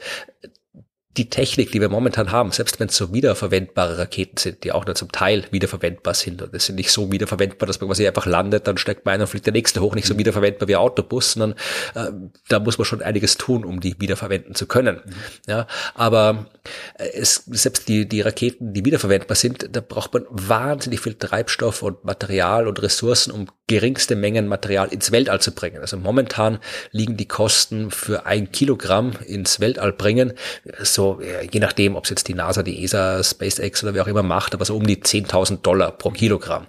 die 1.16 1.30
Technik, 1.30 1.70
die 1.70 1.80
wir 1.80 1.88
momentan 1.88 2.32
haben, 2.32 2.50
selbst 2.50 2.80
wenn 2.80 2.88
es 2.88 2.96
so 2.96 3.12
wiederverwendbare 3.12 3.98
Raketen 3.98 4.36
sind, 4.36 4.64
die 4.64 4.72
auch 4.72 4.84
nur 4.84 4.96
zum 4.96 5.12
Teil 5.12 5.44
wiederverwendbar 5.50 6.14
sind 6.14 6.42
und 6.42 6.52
es 6.54 6.66
sind 6.66 6.74
nicht 6.74 6.90
so 6.90 7.12
wiederverwendbar, 7.12 7.68
dass 7.68 7.80
man 7.80 7.88
quasi 7.88 8.06
einfach 8.06 8.26
landet, 8.26 8.66
dann 8.66 8.78
steigt 8.78 9.04
man 9.04 9.14
ein 9.14 9.20
und 9.20 9.28
fliegt 9.28 9.46
der 9.46 9.52
nächste 9.52 9.80
hoch, 9.80 9.94
nicht 9.94 10.08
so 10.08 10.14
mhm. 10.14 10.18
wiederverwendbar 10.18 10.68
wie 10.68 10.76
Autobus, 10.76 11.32
sondern 11.32 11.58
äh, 11.94 12.10
da 12.48 12.58
muss 12.58 12.78
man 12.78 12.84
schon 12.84 13.00
einiges 13.00 13.36
tun, 13.36 13.64
um 13.64 13.80
die 13.80 13.94
wiederverwenden 14.00 14.56
zu 14.56 14.66
können. 14.66 15.02
Mhm. 15.04 15.12
Ja, 15.46 15.66
aber 15.94 16.46
äh, 16.98 17.08
es, 17.14 17.44
selbst 17.46 17.88
die, 17.88 18.08
die 18.08 18.20
Raketen, 18.20 18.74
die 18.74 18.84
wiederverwendbar 18.84 19.36
sind, 19.36 19.68
da 19.70 19.80
braucht 19.80 20.14
man 20.14 20.26
wahnsinnig 20.30 21.00
viel 21.00 21.14
Treibstoff 21.14 21.82
und 21.82 22.04
Material 22.04 22.66
und 22.66 22.82
Ressourcen, 22.82 23.30
um 23.30 23.46
geringste 23.68 24.16
Mengen 24.16 24.48
Material 24.48 24.88
ins 24.88 25.12
Weltall 25.12 25.40
zu 25.40 25.52
bringen. 25.52 25.80
Also 25.80 25.96
momentan 25.96 26.58
liegen 26.90 27.16
die 27.16 27.28
Kosten 27.28 27.90
für 27.90 28.26
ein 28.26 28.50
Kilogramm 28.50 29.12
ins 29.26 29.60
Weltall 29.60 29.92
bringen 29.92 30.32
so 30.82 31.03
je 31.50 31.60
nachdem, 31.60 31.96
ob 31.96 32.04
es 32.04 32.10
jetzt 32.10 32.28
die 32.28 32.34
NASA, 32.34 32.62
die 32.62 32.82
ESA, 32.84 33.22
SpaceX 33.22 33.82
oder 33.82 33.94
wer 33.94 34.02
auch 34.02 34.06
immer 34.06 34.22
macht, 34.22 34.54
aber 34.54 34.64
so 34.64 34.76
um 34.76 34.86
die 34.86 34.96
10.000 34.96 35.62
Dollar 35.62 35.92
pro 35.92 36.10
Kilogramm. 36.10 36.66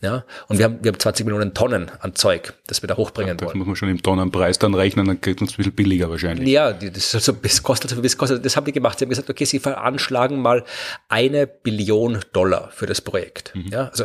Ja, 0.00 0.24
und 0.48 0.58
wir 0.58 0.64
haben, 0.64 0.78
wir 0.82 0.92
haben 0.92 0.98
20 0.98 1.26
Millionen 1.26 1.54
Tonnen 1.54 1.90
an 2.00 2.14
Zeug, 2.14 2.54
das 2.66 2.82
wir 2.82 2.88
da 2.88 2.96
hochbringen 2.96 3.28
ja, 3.28 3.34
das 3.34 3.46
wollen. 3.46 3.52
Das 3.52 3.58
muss 3.58 3.66
man 3.66 3.76
schon 3.76 3.88
im 3.88 4.02
Tonnenpreis 4.02 4.58
dann 4.58 4.74
rechnen, 4.74 5.06
dann 5.06 5.20
kriegt 5.20 5.40
uns 5.40 5.52
ein 5.52 5.56
bisschen 5.56 5.72
billiger 5.72 6.10
wahrscheinlich. 6.10 6.48
Ja, 6.48 6.72
das, 6.72 7.14
also, 7.14 7.32
das 7.32 7.62
kostet 7.62 7.90
so 7.90 8.00
das 8.00 8.16
kostet. 8.16 8.44
Das 8.44 8.56
haben 8.56 8.64
die 8.64 8.72
gemacht. 8.72 8.98
Sie 8.98 9.04
haben 9.04 9.10
gesagt, 9.10 9.30
okay, 9.30 9.44
sie 9.44 9.58
veranschlagen 9.58 10.40
mal 10.40 10.64
eine 11.08 11.46
Billion 11.46 12.18
Dollar 12.32 12.70
für 12.72 12.86
das 12.86 13.00
Projekt. 13.00 13.54
Mhm. 13.54 13.68
Ja, 13.68 13.88
also 13.88 14.04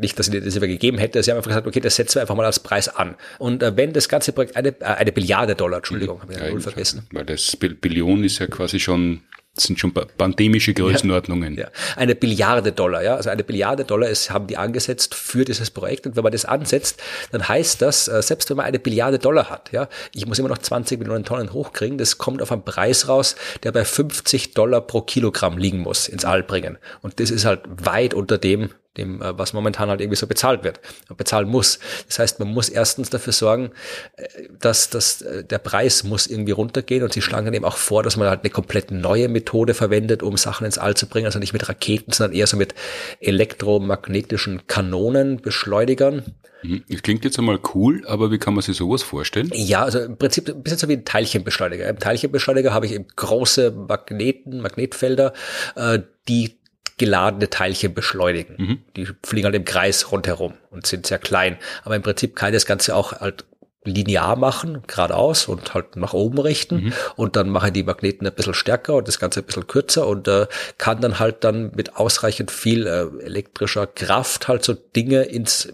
nicht, 0.00 0.18
dass 0.18 0.26
sie 0.26 0.40
das 0.40 0.54
gegeben 0.60 0.98
hätte. 0.98 1.22
Sie 1.22 1.30
haben 1.30 1.38
einfach 1.38 1.50
gesagt, 1.50 1.66
okay, 1.66 1.80
das 1.80 1.96
setzen 1.96 2.16
wir 2.16 2.22
einfach 2.22 2.34
mal 2.34 2.46
als 2.46 2.60
Preis 2.60 2.88
an. 2.88 3.16
Und 3.38 3.62
äh, 3.62 3.76
wenn 3.76 3.92
das 3.92 4.08
ganze 4.08 4.32
Projekt 4.32 4.56
eine, 4.56 4.68
äh, 4.80 4.84
eine 4.84 5.12
Billiarde 5.12 5.54
Dollar, 5.54 5.78
Entschuldigung, 5.78 6.20
habe 6.22 6.32
ich 6.32 6.38
ja, 6.38 6.58
vergessen. 6.58 7.06
Weil 7.12 7.24
das 7.24 7.56
Billion 7.56 8.24
ist 8.24 8.38
ja 8.38 8.46
quasi 8.46 8.80
schon 8.80 9.15
das 9.56 9.64
sind 9.64 9.80
schon 9.80 9.92
pandemische 9.92 10.74
Größenordnungen. 10.74 11.54
Ja, 11.54 11.64
ja. 11.64 11.70
Eine 11.96 12.14
Billiarde 12.14 12.72
Dollar, 12.72 13.02
ja. 13.02 13.16
Also 13.16 13.30
eine 13.30 13.42
Billiarde 13.42 13.84
Dollar 13.84 14.08
ist, 14.08 14.30
haben 14.30 14.46
die 14.46 14.56
angesetzt 14.56 15.14
für 15.14 15.44
dieses 15.44 15.70
Projekt. 15.70 16.06
Und 16.06 16.14
wenn 16.14 16.22
man 16.22 16.32
das 16.32 16.44
ansetzt, 16.44 17.02
dann 17.32 17.48
heißt 17.48 17.82
das, 17.82 18.06
äh, 18.08 18.22
selbst 18.22 18.50
wenn 18.50 18.58
man 18.58 18.66
eine 18.66 18.78
Billiarde 18.78 19.18
Dollar 19.18 19.50
hat, 19.50 19.72
ja, 19.72 19.88
ich 20.14 20.26
muss 20.26 20.38
immer 20.38 20.50
noch 20.50 20.58
20 20.58 20.98
Millionen 20.98 21.24
Tonnen 21.24 21.52
hochkriegen, 21.52 21.98
das 21.98 22.18
kommt 22.18 22.42
auf 22.42 22.52
einen 22.52 22.64
Preis 22.64 23.08
raus, 23.08 23.34
der 23.62 23.72
bei 23.72 23.84
50 23.84 24.54
Dollar 24.54 24.82
pro 24.82 25.00
Kilogramm 25.00 25.58
liegen 25.58 25.78
muss, 25.78 26.06
ins 26.06 26.24
All 26.24 26.42
bringen. 26.42 26.78
Und 27.02 27.18
das 27.18 27.30
ist 27.30 27.44
halt 27.44 27.62
weit 27.66 28.14
unter 28.14 28.38
dem, 28.38 28.70
dem, 28.96 29.22
äh, 29.22 29.38
was 29.38 29.52
momentan 29.52 29.88
halt 29.88 30.00
irgendwie 30.00 30.16
so 30.16 30.26
bezahlt 30.26 30.64
wird, 30.64 30.80
bezahlen 31.16 31.48
muss. 31.48 31.78
Das 32.06 32.18
heißt, 32.18 32.38
man 32.38 32.48
muss 32.48 32.68
erstens 32.68 33.10
dafür 33.10 33.32
sorgen, 33.32 33.70
äh, 34.16 34.26
dass, 34.58 34.90
dass 34.90 35.22
äh, 35.22 35.44
der 35.44 35.58
Preis 35.58 36.04
muss 36.04 36.26
irgendwie 36.26 36.52
runtergehen 36.52 37.02
und 37.02 37.12
sie 37.12 37.22
schlagen 37.22 37.46
dann 37.46 37.54
eben 37.54 37.64
auch 37.64 37.76
vor, 37.76 38.02
dass 38.02 38.16
man 38.16 38.28
halt 38.28 38.40
eine 38.42 38.50
komplett 38.50 38.90
neue 38.90 39.28
Methode 39.28 39.74
verwendet, 39.74 40.22
um 40.22 40.36
Sachen 40.36 40.64
ins 40.64 40.78
All 40.78 40.94
zu 40.94 41.06
bringen, 41.06 41.26
also 41.26 41.38
nicht 41.38 41.52
mit 41.52 41.68
Raketen, 41.68 42.12
sondern 42.12 42.36
eher 42.36 42.46
so 42.46 42.56
mit 42.56 42.74
elektromagnetischen 43.20 44.66
Kanonen, 44.66 45.40
Beschleunigern. 45.40 46.34
Mhm. 46.62 46.84
Das 46.88 47.02
klingt 47.02 47.24
jetzt 47.24 47.38
einmal 47.38 47.58
cool, 47.74 48.02
aber 48.06 48.30
wie 48.30 48.38
kann 48.38 48.54
man 48.54 48.62
sich 48.62 48.76
sowas 48.76 49.02
vorstellen? 49.02 49.50
Ja, 49.54 49.84
also 49.84 50.00
im 50.00 50.16
Prinzip 50.16 50.48
ein 50.48 50.62
bisschen 50.62 50.78
so 50.78 50.88
wie 50.88 50.94
ein 50.94 51.04
Teilchenbeschleuniger. 51.04 51.88
Im 51.88 51.98
Teilchenbeschleuniger 51.98 52.72
habe 52.72 52.86
ich 52.86 52.92
eben 52.92 53.06
große 53.14 53.70
Magneten, 53.70 54.60
Magnetfelder, 54.60 55.32
die 56.28 56.56
geladene 56.98 57.50
Teilchen 57.50 57.94
beschleunigen. 57.94 58.56
Mhm. 58.58 58.78
Die 58.96 59.08
fliegen 59.22 59.44
halt 59.44 59.54
im 59.54 59.64
Kreis 59.64 60.10
rundherum 60.12 60.54
und 60.70 60.86
sind 60.86 61.06
sehr 61.06 61.18
klein. 61.18 61.58
Aber 61.84 61.96
im 61.96 62.02
Prinzip 62.02 62.36
kann 62.36 62.50
ich 62.50 62.56
das 62.56 62.66
Ganze 62.66 62.96
auch 62.96 63.12
halt 63.12 63.44
linear 63.86 64.36
machen, 64.36 64.82
geradeaus 64.86 65.46
und 65.46 65.74
halt 65.74 65.96
nach 65.96 66.12
oben 66.12 66.38
richten. 66.38 66.86
Mhm. 66.86 66.92
Und 67.14 67.36
dann 67.36 67.48
mache 67.48 67.68
ich 67.68 67.72
die 67.72 67.82
Magneten 67.84 68.26
ein 68.26 68.34
bisschen 68.34 68.54
stärker 68.54 68.94
und 68.94 69.08
das 69.08 69.18
Ganze 69.18 69.40
ein 69.40 69.46
bisschen 69.46 69.66
kürzer 69.66 70.06
und 70.06 70.26
äh, 70.28 70.46
kann 70.78 71.00
dann 71.00 71.18
halt 71.18 71.44
dann 71.44 71.72
mit 71.74 71.96
ausreichend 71.96 72.50
viel 72.50 72.86
äh, 72.86 73.24
elektrischer 73.24 73.86
Kraft 73.86 74.48
halt 74.48 74.64
so 74.64 74.74
Dinge 74.74 75.22
ins 75.22 75.72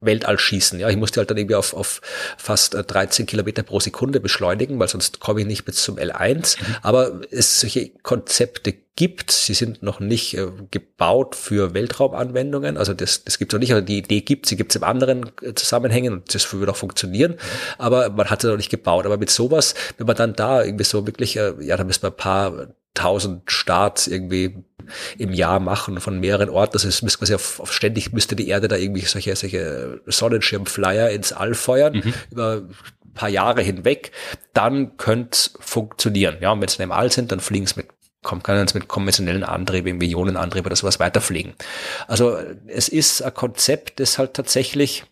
Weltall 0.00 0.38
schießen. 0.38 0.78
Ja, 0.78 0.88
ich 0.88 0.96
musste 0.96 1.18
halt 1.18 1.30
dann 1.30 1.38
irgendwie 1.38 1.56
auf, 1.56 1.74
auf 1.74 2.00
fast 2.36 2.74
13 2.74 3.24
äh, 3.24 3.26
Kilometer 3.26 3.62
pro 3.64 3.80
Sekunde 3.80 4.20
beschleunigen, 4.20 4.78
weil 4.78 4.88
sonst 4.88 5.18
komme 5.18 5.40
ich 5.40 5.46
nicht 5.46 5.64
bis 5.64 5.82
zum 5.82 5.96
L1. 5.96 6.60
Mhm. 6.60 6.76
Aber 6.82 7.20
es 7.30 7.60
solche 7.60 7.90
Konzepte 8.02 8.74
gibt. 8.94 9.32
Sie 9.32 9.54
sind 9.54 9.82
noch 9.82 9.98
nicht 9.98 10.36
äh, 10.36 10.48
gebaut 10.70 11.34
für 11.34 11.74
Weltraumanwendungen. 11.74 12.76
Also 12.76 12.94
das, 12.94 13.24
das 13.24 13.38
gibt 13.38 13.52
es 13.52 13.54
noch 13.54 13.60
nicht. 13.60 13.72
Also 13.72 13.84
die 13.84 13.98
Idee 13.98 14.20
gibt 14.20 14.46
sie 14.46 14.56
gibt 14.56 14.72
es 14.72 14.76
in 14.76 14.84
anderen 14.84 15.30
äh, 15.42 15.54
Zusammenhängen 15.54 16.12
und 16.12 16.34
das 16.34 16.52
würde 16.52 16.70
auch 16.72 16.76
funktionieren. 16.76 17.32
Mhm. 17.32 17.36
Aber 17.78 18.10
man 18.10 18.30
hat 18.30 18.44
es 18.44 18.50
noch 18.50 18.56
nicht 18.56 18.70
gebaut. 18.70 19.04
Aber 19.04 19.16
mit 19.16 19.30
sowas, 19.30 19.74
wenn 19.96 20.06
man 20.06 20.16
dann 20.16 20.34
da 20.34 20.62
irgendwie 20.62 20.84
so 20.84 21.06
wirklich, 21.06 21.36
äh, 21.36 21.54
ja, 21.60 21.76
da 21.76 21.82
müssen 21.82 22.02
wir 22.02 22.10
ein 22.10 22.16
paar 22.16 22.68
tausend 22.94 23.50
Starts 23.50 24.06
irgendwie 24.06 24.64
im 25.18 25.32
Jahr 25.32 25.60
machen 25.60 26.00
von 26.00 26.20
mehreren 26.20 26.50
Orten. 26.50 26.72
Das 26.72 26.84
ist 26.84 27.18
quasi 27.18 27.34
auf, 27.34 27.60
auf 27.60 27.72
ständig 27.72 28.12
müsste 28.12 28.36
die 28.36 28.48
Erde 28.48 28.68
da 28.68 28.76
irgendwie 28.76 29.02
solche, 29.02 29.34
solche 29.36 30.00
Sonnenschirmflyer 30.06 31.10
ins 31.10 31.32
All 31.32 31.54
feuern 31.54 31.94
mhm. 31.94 32.14
über 32.30 32.62
paar 33.18 33.28
Jahre 33.28 33.62
hinweg, 33.62 34.12
dann 34.54 34.96
könnte 34.96 35.30
es 35.32 35.54
funktionieren. 35.60 36.38
Ja, 36.40 36.52
und 36.52 36.60
wenn 36.60 36.68
sie 36.68 36.82
im 36.82 36.92
All 36.92 37.12
sind, 37.12 37.32
dann 37.32 37.40
fliegen 37.40 37.66
es 37.66 37.76
mit 37.76 37.88
kommt 38.24 38.42
kann 38.42 38.56
es 38.56 38.74
mit 38.74 38.88
konventionellen 38.88 39.44
Antrieben, 39.44 40.00
Ionenantrieb 40.00 40.66
oder 40.66 40.74
sowas 40.74 40.98
weiterfliegen. 40.98 41.54
Also 42.08 42.36
es 42.66 42.88
ist 42.88 43.22
ein 43.22 43.32
Konzept, 43.32 44.00
das 44.00 44.18
halt 44.18 44.34
tatsächlich 44.34 45.04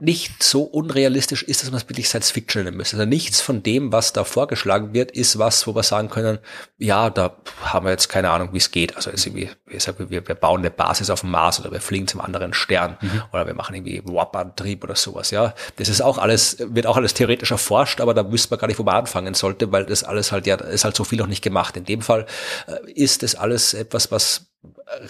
nicht 0.00 0.42
so 0.42 0.62
unrealistisch 0.62 1.44
ist, 1.44 1.62
dass 1.62 1.70
man 1.70 1.80
es 1.80 1.88
wirklich 1.88 2.08
Science 2.08 2.32
Fiction 2.32 2.64
nennen 2.64 2.76
müsste. 2.76 2.96
Also 2.96 3.08
nichts 3.08 3.40
von 3.40 3.62
dem, 3.62 3.92
was 3.92 4.12
da 4.12 4.24
vorgeschlagen 4.24 4.92
wird, 4.92 5.12
ist 5.12 5.38
was, 5.38 5.68
wo 5.68 5.74
wir 5.74 5.84
sagen 5.84 6.10
können, 6.10 6.38
ja, 6.78 7.10
da 7.10 7.36
haben 7.62 7.86
wir 7.86 7.92
jetzt 7.92 8.08
keine 8.08 8.30
Ahnung, 8.30 8.48
wie 8.52 8.58
es 8.58 8.72
geht. 8.72 8.96
Also 8.96 9.10
irgendwie, 9.10 9.50
wie 9.66 9.74
gesagt, 9.74 10.00
wir, 10.00 10.10
wir 10.10 10.34
bauen 10.34 10.60
eine 10.60 10.72
Basis 10.72 11.10
auf 11.10 11.20
dem 11.20 11.30
Mars 11.30 11.60
oder 11.60 11.70
wir 11.70 11.80
fliegen 11.80 12.08
zum 12.08 12.20
anderen 12.20 12.54
Stern 12.54 12.96
mhm. 13.00 13.22
oder 13.32 13.46
wir 13.46 13.54
machen 13.54 13.76
irgendwie 13.76 14.02
Warp-Antrieb 14.04 14.82
oder 14.82 14.96
sowas, 14.96 15.30
ja. 15.30 15.54
Das 15.76 15.88
ist 15.88 16.00
auch 16.00 16.18
alles, 16.18 16.56
wird 16.58 16.88
auch 16.88 16.96
alles 16.96 17.14
theoretisch 17.14 17.52
erforscht, 17.52 18.00
aber 18.00 18.14
da 18.14 18.24
müsste 18.24 18.50
man 18.50 18.58
gar 18.58 18.66
nicht, 18.66 18.80
wo 18.80 18.82
man 18.82 18.96
anfangen 18.96 19.34
sollte, 19.34 19.70
weil 19.70 19.86
das 19.86 20.02
alles 20.02 20.32
halt, 20.32 20.48
ja, 20.48 20.56
ist 20.56 20.84
halt 20.84 20.96
so 20.96 21.04
viel 21.04 21.18
noch 21.18 21.28
nicht 21.28 21.42
gemacht. 21.42 21.76
In 21.76 21.84
dem 21.84 22.02
Fall 22.02 22.26
äh, 22.66 22.90
ist 22.90 23.22
das 23.22 23.36
alles 23.36 23.74
etwas, 23.74 24.10
was 24.10 24.46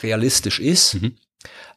realistisch 0.02 0.60
ist, 0.60 0.94
mhm. 0.94 1.16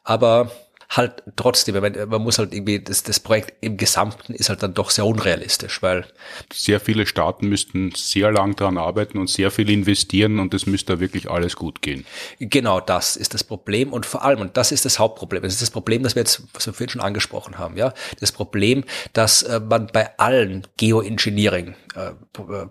aber 0.04 0.50
halt 0.90 1.22
trotzdem, 1.36 1.80
man, 1.80 2.08
man 2.08 2.22
muss 2.22 2.38
halt 2.38 2.54
irgendwie, 2.54 2.80
das, 2.80 3.02
das 3.02 3.20
Projekt 3.20 3.52
im 3.60 3.76
Gesamten 3.76 4.32
ist 4.32 4.48
halt 4.48 4.62
dann 4.62 4.72
doch 4.72 4.90
sehr 4.90 5.04
unrealistisch, 5.04 5.82
weil 5.82 6.06
sehr 6.52 6.80
viele 6.80 7.06
Staaten 7.06 7.48
müssten 7.48 7.92
sehr 7.94 8.32
lang 8.32 8.56
daran 8.56 8.78
arbeiten 8.78 9.18
und 9.18 9.28
sehr 9.28 9.50
viel 9.50 9.68
investieren 9.70 10.38
und 10.38 10.54
es 10.54 10.66
müsste 10.66 10.98
wirklich 10.98 11.30
alles 11.30 11.56
gut 11.56 11.82
gehen. 11.82 12.06
Genau 12.38 12.80
das 12.80 13.16
ist 13.16 13.34
das 13.34 13.44
Problem 13.44 13.92
und 13.92 14.06
vor 14.06 14.24
allem, 14.24 14.40
und 14.40 14.56
das 14.56 14.72
ist 14.72 14.86
das 14.86 14.98
Hauptproblem, 14.98 15.42
das 15.42 15.54
ist 15.54 15.62
das 15.62 15.70
Problem, 15.70 16.02
das 16.02 16.14
wir 16.14 16.22
jetzt, 16.22 16.42
was 16.54 16.66
wir 16.66 16.72
vorhin 16.72 16.88
schon 16.88 17.02
angesprochen 17.02 17.58
haben, 17.58 17.76
ja, 17.76 17.92
das 18.20 18.32
Problem, 18.32 18.84
dass 19.12 19.42
äh, 19.42 19.60
man 19.60 19.88
bei 19.88 20.18
allen 20.18 20.66
Geoengineering 20.78 21.74
äh, 21.94 22.12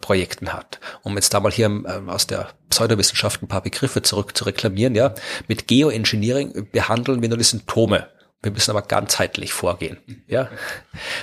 Projekten 0.02 0.54
hat. 0.54 0.80
Um 1.04 1.16
jetzt 1.16 1.34
da 1.34 1.40
mal 1.40 1.52
hier 1.52 1.68
äh, 1.68 2.10
aus 2.10 2.26
der 2.26 2.50
Pseudowissenschaft 2.70 3.42
ein 3.42 3.48
paar 3.48 3.62
Begriffe 3.62 4.02
zurück 4.02 4.36
zu 4.38 4.46
reklamieren, 4.46 4.96
ja. 4.96 5.14
Mit 5.48 5.68
Geoengineering 5.68 6.68
behandeln 6.72 7.22
wir 7.22 7.30
nur 7.30 7.38
die 7.38 7.44
Symptome 7.44 8.08
Wir 8.44 8.52
müssen 8.52 8.72
aber 8.72 8.84
ganzheitlich 8.84 9.52
vorgehen. 9.52 9.98
Ja, 10.28 10.50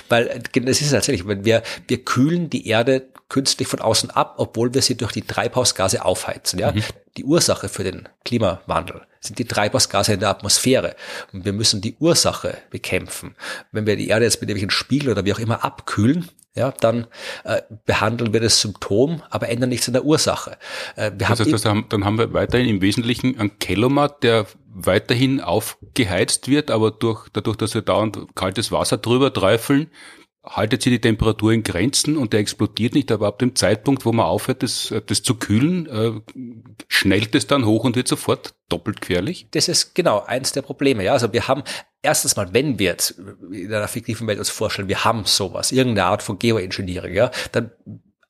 weil 0.09 0.43
das 0.53 0.81
ist 0.81 0.91
tatsächlich, 0.91 1.27
wenn 1.27 1.45
wir, 1.45 1.63
wir 1.87 2.03
kühlen 2.03 2.49
die 2.49 2.67
Erde 2.67 3.07
künstlich 3.29 3.67
von 3.67 3.79
außen 3.79 4.11
ab, 4.11 4.35
obwohl 4.37 4.73
wir 4.73 4.81
sie 4.81 4.97
durch 4.97 5.13
die 5.13 5.21
Treibhausgase 5.21 6.03
aufheizen. 6.03 6.59
Ja, 6.59 6.71
mhm. 6.71 6.83
Die 7.17 7.23
Ursache 7.23 7.69
für 7.69 7.83
den 7.83 8.09
Klimawandel 8.23 9.01
sind 9.19 9.39
die 9.39 9.45
Treibhausgase 9.45 10.13
in 10.13 10.19
der 10.19 10.29
Atmosphäre. 10.29 10.95
Und 11.33 11.45
wir 11.45 11.53
müssen 11.53 11.81
die 11.81 11.95
Ursache 11.99 12.57
bekämpfen. 12.69 13.35
Wenn 13.71 13.87
wir 13.87 13.95
die 13.95 14.09
Erde 14.09 14.25
jetzt 14.25 14.41
mit 14.41 14.49
irgendwelchen 14.49 14.69
Spiegel 14.69 15.09
oder 15.09 15.25
wie 15.25 15.33
auch 15.33 15.39
immer 15.39 15.63
abkühlen, 15.63 16.29
ja, 16.55 16.71
dann 16.71 17.07
äh, 17.43 17.61
behandeln 17.85 18.31
wir 18.31 18.39
das 18.39 18.61
Symptom, 18.61 19.21
aber 19.29 19.49
ändern 19.49 19.69
nichts 19.69 19.87
an 19.87 19.93
der 19.93 20.05
Ursache. 20.05 20.57
Äh, 20.95 21.11
wir 21.17 21.27
das 21.27 21.39
heißt, 21.41 21.65
haben, 21.65 21.85
dann 21.89 22.05
haben 22.05 22.17
wir 22.17 22.31
weiterhin 22.33 22.69
im 22.69 22.81
Wesentlichen 22.81 23.37
einen 23.37 23.59
Kellomat, 23.59 24.23
der 24.23 24.45
weiterhin 24.73 25.41
aufgeheizt 25.41 26.47
wird, 26.47 26.71
aber 26.71 26.91
durch, 26.91 27.27
dadurch, 27.33 27.57
dass 27.57 27.73
wir 27.73 27.81
dauernd 27.81 28.35
kaltes 28.35 28.71
Wasser 28.71 28.97
drüber 28.97 29.33
träufeln, 29.33 29.91
haltet 30.45 30.81
sie 30.83 30.89
die 30.89 31.01
Temperatur 31.01 31.51
in 31.51 31.63
Grenzen 31.63 32.17
und 32.17 32.33
der 32.33 32.39
explodiert 32.39 32.93
nicht, 32.93 33.11
aber 33.11 33.27
ab 33.27 33.39
dem 33.39 33.55
Zeitpunkt, 33.55 34.05
wo 34.05 34.11
man 34.11 34.25
aufhört, 34.25 34.63
das, 34.63 34.93
das 35.05 35.23
zu 35.23 35.35
kühlen, 35.35 35.87
äh, 35.87 36.11
schnellt 36.87 37.35
es 37.35 37.47
dann 37.47 37.65
hoch 37.65 37.83
und 37.83 37.95
wird 37.95 38.07
sofort 38.07 38.55
doppelt 38.69 39.01
gefährlich? 39.01 39.47
Das 39.51 39.67
ist 39.67 39.95
genau 39.95 40.23
eins 40.23 40.51
der 40.51 40.61
Probleme. 40.61 41.03
Ja, 41.03 41.13
also 41.13 41.31
wir 41.33 41.47
haben 41.47 41.63
erstens 42.01 42.35
mal, 42.35 42.53
wenn 42.53 42.79
wir 42.79 42.91
jetzt 42.91 43.19
in 43.51 43.73
einer 43.73 43.87
fiktiven 43.87 44.27
Welt 44.27 44.39
uns 44.39 44.49
vorstellen, 44.49 44.87
wir 44.87 45.03
haben 45.03 45.25
sowas, 45.25 45.71
irgendeine 45.71 46.07
Art 46.07 46.23
von 46.23 46.39
Geoengineering, 46.39 47.13
ja, 47.13 47.31
dann 47.51 47.71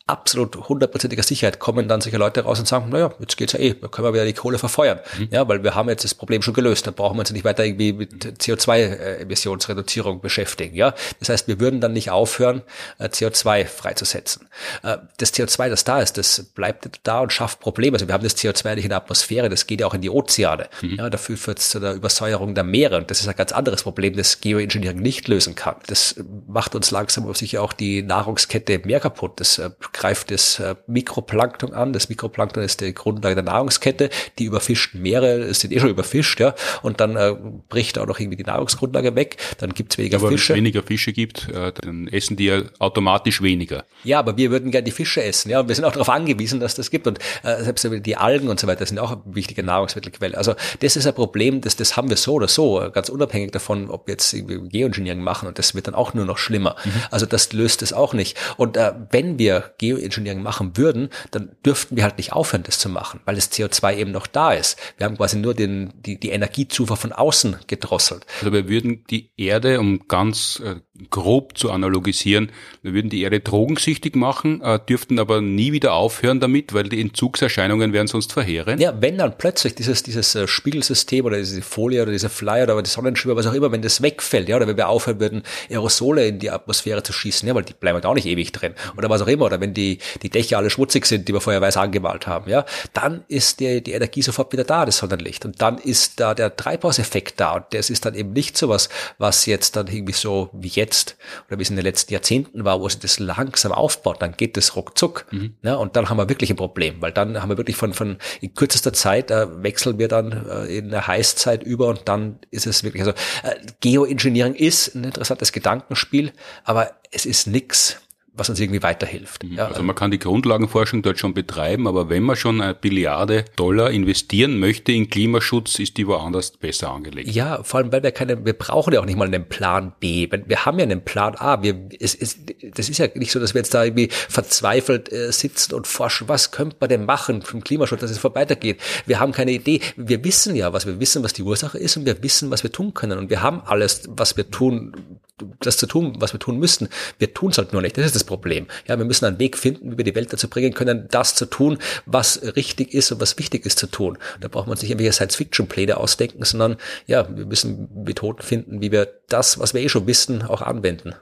absolut 0.08 0.70
hundertprozentiger 0.70 1.24
Sicherheit 1.24 1.60
kommen 1.60 1.88
dann 1.88 2.00
solche 2.00 2.18
Leute 2.18 2.42
raus 2.42 2.60
und 2.60 2.68
sagen, 2.68 2.90
naja, 2.90 3.12
jetzt 3.20 3.38
geht's 3.38 3.54
ja 3.54 3.60
eh, 3.60 3.74
da 3.74 3.88
können 3.88 4.08
wir 4.08 4.14
wieder 4.14 4.26
die 4.26 4.34
Kohle 4.34 4.60
verfeuern. 4.60 5.00
Mhm. 5.18 5.30
Ja, 5.32 5.48
weil 5.48 5.64
wir 5.64 5.74
haben 5.74 5.90
jetzt 5.90 6.04
das 6.04 6.14
Problem 6.14 6.44
schon 6.44 6.54
gelöst, 6.54 6.86
da 6.86 6.92
brauchen 6.92 7.18
wir 7.18 7.22
uns 7.22 7.32
nicht 7.32 7.44
weiter 7.44 7.66
irgendwie 7.66 7.92
mit 7.92 8.14
CO2-Emissionsreduzierung 8.14 10.22
beschäftigen. 10.22 10.76
Ja, 10.76 10.94
das 11.20 11.30
heißt, 11.30 11.48
wir 11.48 11.60
würden 11.60 11.82
dann 11.82 11.94
nicht 11.94 12.12
aufhören, 12.12 12.62
äh, 13.00 13.08
CO2 13.08 13.66
freizusetzen. 13.66 14.48
Äh, 14.84 14.98
das 15.18 15.34
CO2, 15.34 15.70
das 15.70 15.86
da 15.86 16.00
ist, 16.00 16.20
das 16.20 16.44
bleibt 16.54 16.88
da 17.02 17.22
und 17.22 17.34
schafft 17.34 17.60
Probleme. 17.60 17.96
Also 17.96 18.08
wir 18.08 18.14
haben 18.14 18.24
das 18.24 18.38
CO2 18.38 18.76
nicht 18.76 18.86
in 18.86 18.90
der 18.90 19.00
Atmosphäre, 19.00 19.50
das 19.50 19.66
geht 19.66 19.82
ja 19.82 19.88
auch 19.88 19.96
in 19.96 20.02
die 20.02 20.12
Ozeane. 20.12 20.70
Mhm. 20.84 20.98
Ja, 20.98 21.10
dafür 21.10 21.36
führt 21.36 21.58
es 21.58 21.70
zu 21.70 21.80
der 21.80 21.96
Übersäuerung 21.96 22.54
der 22.54 22.64
Meere 22.64 22.98
und 22.98 23.10
das 23.10 23.22
ist 23.22 23.28
ein 23.28 23.36
ganz 23.36 23.52
anderes 23.52 23.82
Problem, 23.82 24.16
das 24.16 24.40
Geoengineering 24.40 25.00
nicht 25.00 25.28
lösen 25.28 25.56
kann. 25.56 25.78
Das 25.88 26.14
macht 26.48 26.76
uns 26.76 26.92
langsam 26.92 27.34
sicher 27.34 27.64
auch 27.64 27.74
die 27.74 28.04
Nahrungskette 28.04 28.82
mehr 28.86 29.00
kaputt. 29.00 29.40
Das 29.40 29.58
äh, 29.58 29.72
greift 29.96 30.30
das 30.30 30.60
äh, 30.60 30.76
Mikroplankton 30.88 31.74
an. 31.74 31.94
Das 31.94 32.10
Mikroplankton 32.10 32.64
ist 32.64 32.82
die 32.82 32.94
Grundlage 32.94 33.36
der 33.36 33.46
Nahrungskette. 33.46 34.10
Die 34.38 34.46
überfischten 34.46 35.02
Meere 35.02 35.54
sind 35.54 35.72
eh 35.72 35.80
schon 35.80 35.90
überfischt, 35.90 36.40
ja. 36.40 36.54
Und 36.82 37.00
dann 37.00 37.16
äh, 37.16 37.34
bricht 37.70 37.98
auch 37.98 38.06
noch 38.06 38.20
irgendwie 38.20 38.36
die 38.36 38.44
Nahrungsgrundlage 38.44 39.16
weg. 39.16 39.38
Dann 39.58 39.74
gibt's 39.74 39.98
weniger 39.98 40.18
aber 40.18 40.30
Fische. 40.30 40.50
Wenn 40.50 40.58
es 40.58 40.58
weniger 40.58 40.84
Fische 40.84 41.14
gibt, 41.14 41.50
äh, 41.50 41.72
dann 41.72 42.08
essen 42.10 42.36
die 42.36 42.46
ja 42.46 42.62
automatisch 42.80 43.42
weniger. 43.42 43.86
Ja, 44.04 44.20
aber 44.20 44.36
wir 44.36 44.52
würden 44.52 44.72
gerne 44.72 44.84
die 44.84 44.92
Fische 44.92 45.24
essen, 45.24 45.50
ja. 45.50 45.62
Und 45.62 45.70
wir 45.70 45.76
sind 45.76 45.86
auch 45.86 45.94
darauf 45.94 46.10
angewiesen, 46.10 46.60
dass 46.60 46.76
das 46.76 46.92
gibt. 46.92 47.08
Und 47.08 47.20
äh, 47.44 47.64
selbst 47.64 47.88
die 48.06 48.18
Algen 48.18 48.50
und 48.50 48.60
so 48.60 48.68
weiter 48.68 48.86
sind 48.86 49.00
auch 49.00 49.12
eine 49.14 49.22
wichtige 49.26 49.64
Nahrungsmittelquelle. 49.64 50.38
Also 50.38 50.56
das 50.82 50.98
ist 50.98 51.08
ein 51.08 51.16
Problem, 51.16 51.62
das, 51.62 51.78
das 51.78 51.96
haben 51.96 52.10
wir 52.10 52.18
so 52.18 52.34
oder 52.34 52.50
so, 52.50 52.90
ganz 52.92 53.08
unabhängig 53.08 53.52
davon, 53.52 53.90
ob 53.90 54.08
wir 54.08 54.14
jetzt 54.14 54.36
Geoengineering 54.36 55.22
machen. 55.22 55.48
Und 55.48 55.58
das 55.58 55.74
wird 55.74 55.88
dann 55.88 55.96
auch 55.96 56.14
nur 56.14 56.26
noch 56.26 56.38
schlimmer. 56.38 56.76
Mhm. 56.84 56.92
Also 57.12 57.26
das 57.26 57.54
löst 57.54 57.82
es 57.82 57.94
auch 57.94 58.14
nicht. 58.14 58.38
Und 58.58 58.76
äh, 58.76 58.92
wenn 59.12 59.40
wir 59.40 59.72
Geoengineering 59.86 60.42
machen 60.42 60.78
würden, 60.78 61.10
dann 61.32 61.52
dürften 61.66 61.96
wir 61.96 62.04
halt 62.04 62.18
nicht 62.18 62.34
aufhören, 62.34 62.64
das 62.64 62.80
zu 62.80 62.90
machen, 62.90 63.20
weil 63.26 63.36
das 63.36 63.52
CO2 63.52 63.98
eben 63.98 64.12
noch 64.12 64.28
da 64.28 64.54
ist. 64.54 64.78
Wir 64.98 65.06
haben 65.06 65.18
quasi 65.18 65.38
nur 65.38 65.54
den, 65.54 65.94
die, 66.06 66.20
die 66.20 66.30
Energiezufuhr 66.30 66.98
von 66.98 67.12
außen 67.12 67.58
gedrosselt. 67.68 68.26
Also 68.40 68.52
wir 68.52 68.68
würden 68.68 69.04
die 69.10 69.32
Erde, 69.38 69.80
um 69.80 70.08
ganz 70.08 70.62
äh, 70.64 70.76
grob 71.10 71.58
zu 71.58 71.72
analogisieren, 71.72 72.52
wir 72.82 72.94
würden 72.94 73.10
die 73.10 73.22
Erde 73.22 73.40
drogensüchtig 73.42 74.16
machen, 74.16 74.62
äh, 74.62 74.80
dürften 74.80 75.20
aber 75.20 75.42
nie 75.42 75.72
wieder 75.72 75.94
aufhören 75.94 76.40
damit, 76.40 76.74
weil 76.74 76.90
die 76.90 77.02
Entzugserscheinungen 77.02 77.94
wären 77.94 78.08
sonst 78.08 78.34
verheerend. 78.34 78.82
Ja, 78.82 78.94
wenn 79.02 79.18
dann 79.18 79.38
plötzlich 79.38 79.76
dieses, 79.76 80.04
dieses 80.04 80.36
äh, 80.36 80.48
Spiegelsystem 80.48 81.26
oder 81.26 81.38
diese 81.38 81.62
Folie 81.62 82.02
oder 82.02 82.12
dieser 82.12 82.30
Flyer 82.30 82.64
oder 82.64 82.82
die 82.82 82.90
Sonnenschirme, 82.90 83.36
was 83.36 83.48
auch 83.48 83.54
immer, 83.54 83.72
wenn 83.72 83.82
das 83.82 84.02
wegfällt, 84.02 84.50
ja, 84.50 84.56
oder 84.56 84.68
wenn 84.68 84.78
wir 84.78 84.90
aufhören 84.90 85.20
würden, 85.20 85.44
Aerosole 85.70 86.28
in 86.28 86.40
die 86.40 86.50
Atmosphäre 86.50 87.04
zu 87.04 87.14
schießen, 87.14 87.48
ja, 87.48 87.54
weil 87.54 87.64
die 87.64 87.74
bleiben 87.74 88.02
da 88.02 88.10
auch 88.10 88.16
nicht 88.16 88.28
ewig 88.28 88.52
drin, 88.52 88.74
oder 88.98 89.10
was 89.10 89.22
auch 89.22 89.28
immer, 89.28 89.46
oder 89.46 89.60
wenn 89.62 89.74
die, 89.76 90.00
die 90.24 90.30
Dächer 90.30 90.58
alle 90.58 90.70
schmutzig 90.70 91.06
sind, 91.06 91.28
die 91.28 91.34
wir 91.34 91.42
vorher 91.42 91.62
weiß 91.62 91.78
angemalt 91.78 92.26
haben, 92.26 92.50
ja, 92.50 92.66
dann 92.94 93.24
ist 93.28 93.60
die, 93.60 93.84
die 93.84 93.92
Energie 93.92 94.22
sofort 94.22 94.52
wieder 94.54 94.64
da, 94.64 94.86
das 94.86 94.98
Sonnenlicht. 94.98 95.46
Und 95.46 95.62
dann 95.62 95.78
ist 95.78 96.20
da 96.20 96.34
der 96.34 96.56
Treibhauseffekt 96.56 97.40
da. 97.40 97.54
Und 97.54 97.66
das 97.72 97.90
ist 97.90 98.06
dann 98.06 98.16
eben 98.16 98.34
nicht 98.34 98.58
so 98.58 98.70
was, 98.70 98.90
was 99.18 99.46
jetzt 99.46 99.76
dann 99.76 99.88
irgendwie 99.88 100.14
so 100.14 100.50
wie 100.54 100.68
jetzt 100.70 101.18
oder 101.48 101.60
wie 101.60 101.64
es 101.64 101.70
in 101.70 101.76
den 101.76 101.86
letzten 101.86 102.14
Jahrzehnten 102.14 102.66
war, 102.66 102.80
wo 102.82 102.90
sich 102.90 103.00
das 103.00 103.20
langsam 103.20 103.72
aufbaut, 103.72 104.22
dann 104.22 104.34
geht 104.36 104.58
das 104.58 104.76
ruckzuck. 104.76 105.26
Mhm. 105.32 105.56
Ja, 105.62 105.76
und 105.76 105.96
dann 105.96 106.10
haben 106.10 106.18
wir 106.18 106.30
wirklich 106.30 106.50
ein 106.50 106.56
Problem, 106.56 107.02
weil 107.02 107.12
dann 107.12 107.42
haben 107.42 107.50
wir 107.50 107.58
wirklich 107.58 107.76
von, 107.76 107.94
von 107.94 108.18
in 108.42 108.54
kürzester 108.54 108.94
Zeit 108.94 109.32
äh, 109.32 109.64
wechseln 109.64 110.00
wir 110.00 110.08
dann 110.08 110.48
äh, 110.50 110.78
in 110.78 110.88
eine 110.88 111.06
Heißzeit 111.06 111.64
über 111.64 111.88
und 111.88 112.08
dann 112.08 112.40
ist 112.52 112.68
es 112.68 112.84
wirklich, 112.84 113.04
also 113.04 113.14
äh, 113.44 113.56
Geoengineering 113.82 114.56
ist 114.56 114.96
ein 114.96 115.04
interessantes 115.04 115.52
Gedankenspiel, 115.52 116.32
aber 116.64 116.92
es 117.12 117.26
ist 117.26 117.48
nix, 117.48 117.98
was 118.36 118.50
uns 118.50 118.60
irgendwie 118.60 118.84
weiterhilft. 118.84 119.44
Mhm. 119.44 119.54
Ja, 119.54 119.68
also 119.68 119.82
man 119.84 119.96
kann 119.96 120.12
die 120.12 120.20
Grundlagenforschung 120.20 121.02
dort 121.02 121.20
schon 121.20 121.34
betreiben, 121.34 121.88
aber 121.88 122.10
wenn 122.10 122.24
man 122.24 122.36
schon 122.36 122.62
eine 122.62 122.74
Billiarde 122.74 123.46
Dollar 123.56 123.92
investieren 123.92 124.60
möchte 124.60 124.92
in 124.92 125.10
Klimaschutz, 125.10 125.80
ist 125.80 125.98
die 125.98 126.08
woanders 126.08 126.52
besser 126.52 126.92
angelegt. 126.92 127.30
Ja, 127.30 127.64
vor 127.64 127.80
allem, 127.80 127.92
weil 127.92 128.04
wir 128.04 128.12
keine, 128.12 128.46
wir 128.46 128.54
brauchen 128.54 128.94
ja 128.94 129.00
auch 129.00 129.06
nicht 129.06 129.18
mal 129.18 129.28
einen 129.28 129.48
Plan 129.48 129.94
B. 130.00 130.30
Wir 130.30 130.66
haben 130.66 130.80
ja 130.80 130.84
einen 130.84 131.04
Plan 131.04 131.36
A. 131.36 131.64
Wir, 131.64 131.76
es 132.00 132.14
ist, 132.14 132.40
das 132.76 132.90
ist 132.90 132.98
ja 132.98 133.08
nicht 133.16 133.32
so, 133.32 133.40
dass 133.40 133.54
wir 133.54 133.60
jetzt 133.60 133.74
da 133.74 133.84
irgendwie 133.84 134.10
verzweifelt 134.12 135.12
äh, 135.12 135.32
sitzen 135.32 135.74
und 135.74 135.88
forschen, 135.88 136.28
was 136.28 136.52
könnte 136.52 136.78
man 136.80 136.90
denn 136.90 137.06
machen 137.06 137.42
vom 137.42 137.64
Klimaschutz, 137.64 138.02
dass 138.02 138.12
es 138.12 138.24
weitergeht. 138.24 138.82
Wir 139.06 139.20
haben 139.20 139.32
keine 139.32 139.52
Idee. 139.52 139.80
Wir 139.96 140.24
wissen 140.24 140.56
ja, 140.56 140.74
was 140.74 140.86
wir 140.86 141.00
wissen, 141.00 141.24
was 141.24 141.34
die 141.34 141.44
Ursache 141.44 141.78
ist 141.78 141.96
und 141.96 142.06
wir 142.06 142.22
wissen, 142.22 142.52
was 142.52 142.64
wir 142.64 142.72
tun 142.72 142.94
können. 142.94 143.18
Und 143.18 143.30
wir 143.30 143.42
haben 143.42 143.62
alles, 143.66 144.04
was 144.10 144.36
wir 144.36 144.50
tun, 144.50 145.20
das 145.60 145.78
zu 145.78 145.88
tun, 145.88 146.16
was 146.20 146.34
wir 146.34 146.40
tun 146.40 146.58
müssten. 146.58 146.90
Wir 147.18 147.34
tun 147.34 147.52
es 147.52 147.58
halt 147.58 147.74
nur 147.74 147.82
nicht. 147.82 147.98
Das 147.98 148.06
ist 148.06 148.16
das 148.16 148.24
Problem. 148.24 148.68
Ja, 148.88 148.98
wir 148.98 149.06
müssen 149.06 149.26
einen 149.26 149.40
Weg 149.40 149.58
finden, 149.58 149.92
wie 149.92 149.98
wir 149.98 150.06
die 150.06 150.16
Welt 150.16 150.32
dazu 150.32 150.50
bringen 150.50 150.74
können, 150.74 151.08
das 151.12 151.36
zu 151.36 151.46
tun, 151.46 151.78
was 152.06 152.42
richtig 152.56 152.94
ist 152.94 153.12
und 153.12 153.20
was 153.20 153.38
wichtig 153.38 153.66
ist 153.66 153.80
zu 153.80 153.88
tun. 153.88 154.18
Da 154.40 154.48
braucht 154.48 154.68
man 154.68 154.78
sich 154.78 154.90
irgendwelche 154.90 155.14
Science-Fiction-Pläne 155.14 155.98
ausdenken, 155.98 156.44
sondern 156.44 156.78
ja, 157.08 157.28
wir 157.36 157.46
müssen 157.46 157.90
Methoden 158.06 158.42
finden, 158.42 158.82
wie 158.82 158.92
wir 158.92 159.08
das, 159.28 159.60
was 159.60 159.74
wir 159.74 159.82
eh 159.82 159.90
schon 159.90 160.08
wissen, 160.08 160.42
auch 160.44 160.62
anwenden. 160.62 161.16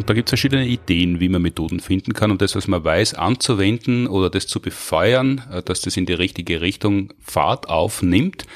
Und 0.00 0.08
da 0.08 0.14
gibt 0.14 0.28
es 0.28 0.30
verschiedene 0.30 0.66
Ideen, 0.66 1.20
wie 1.20 1.28
man 1.28 1.42
Methoden 1.42 1.78
finden 1.78 2.14
kann, 2.14 2.30
um 2.30 2.38
das, 2.38 2.56
was 2.56 2.66
man 2.66 2.82
weiß, 2.82 3.12
anzuwenden 3.12 4.06
oder 4.06 4.30
das 4.30 4.46
zu 4.46 4.58
befeuern, 4.58 5.42
äh, 5.52 5.62
dass 5.62 5.82
das 5.82 5.98
in 5.98 6.06
die 6.06 6.14
richtige 6.14 6.62
Richtung 6.62 7.12
Fahrt 7.20 7.68
aufnimmt. 7.68 8.46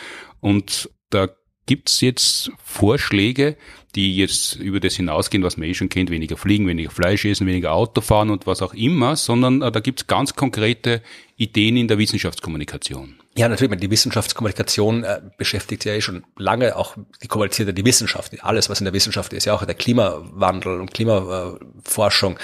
Und 0.40 0.88
da 1.10 1.28
gibt 1.66 1.90
es 1.90 2.00
jetzt 2.00 2.50
Vorschläge, 2.64 3.58
die 3.94 4.16
jetzt 4.16 4.54
über 4.54 4.80
das 4.80 4.94
hinausgehen, 4.94 5.44
was 5.44 5.58
man 5.58 5.68
eh 5.68 5.74
schon 5.74 5.90
kennt, 5.90 6.08
weniger 6.08 6.38
fliegen, 6.38 6.66
weniger 6.66 6.90
Fleisch 6.90 7.26
essen, 7.26 7.46
weniger 7.46 7.74
Auto 7.74 8.00
fahren 8.00 8.30
und 8.30 8.46
was 8.46 8.62
auch 8.62 8.72
immer, 8.72 9.14
sondern 9.14 9.60
äh, 9.60 9.70
da 9.70 9.80
gibt 9.80 10.00
es 10.00 10.06
ganz 10.06 10.36
konkrete 10.36 11.02
Ideen 11.36 11.76
in 11.76 11.88
der 11.88 11.98
Wissenschaftskommunikation. 11.98 13.16
Ja, 13.36 13.48
natürlich, 13.48 13.80
die 13.80 13.90
Wissenschaftskommunikation 13.90 15.02
äh, 15.02 15.20
beschäftigt 15.36 15.82
sich 15.82 15.90
ja 15.90 15.96
eh 15.96 16.00
schon 16.00 16.24
lange, 16.36 16.76
auch 16.76 16.94
die 17.20 17.26
kommuniziert 17.26 17.66
ja 17.66 17.72
die 17.72 17.84
Wissenschaft, 17.84 18.32
alles, 18.44 18.70
was 18.70 18.80
in 18.80 18.84
der 18.84 18.94
Wissenschaft 18.94 19.32
ist, 19.32 19.44
ja 19.44 19.54
auch 19.54 19.64
der 19.64 19.74
Klimawandel 19.74 20.80
und 20.80 20.94
Klimaforschung 20.94 22.38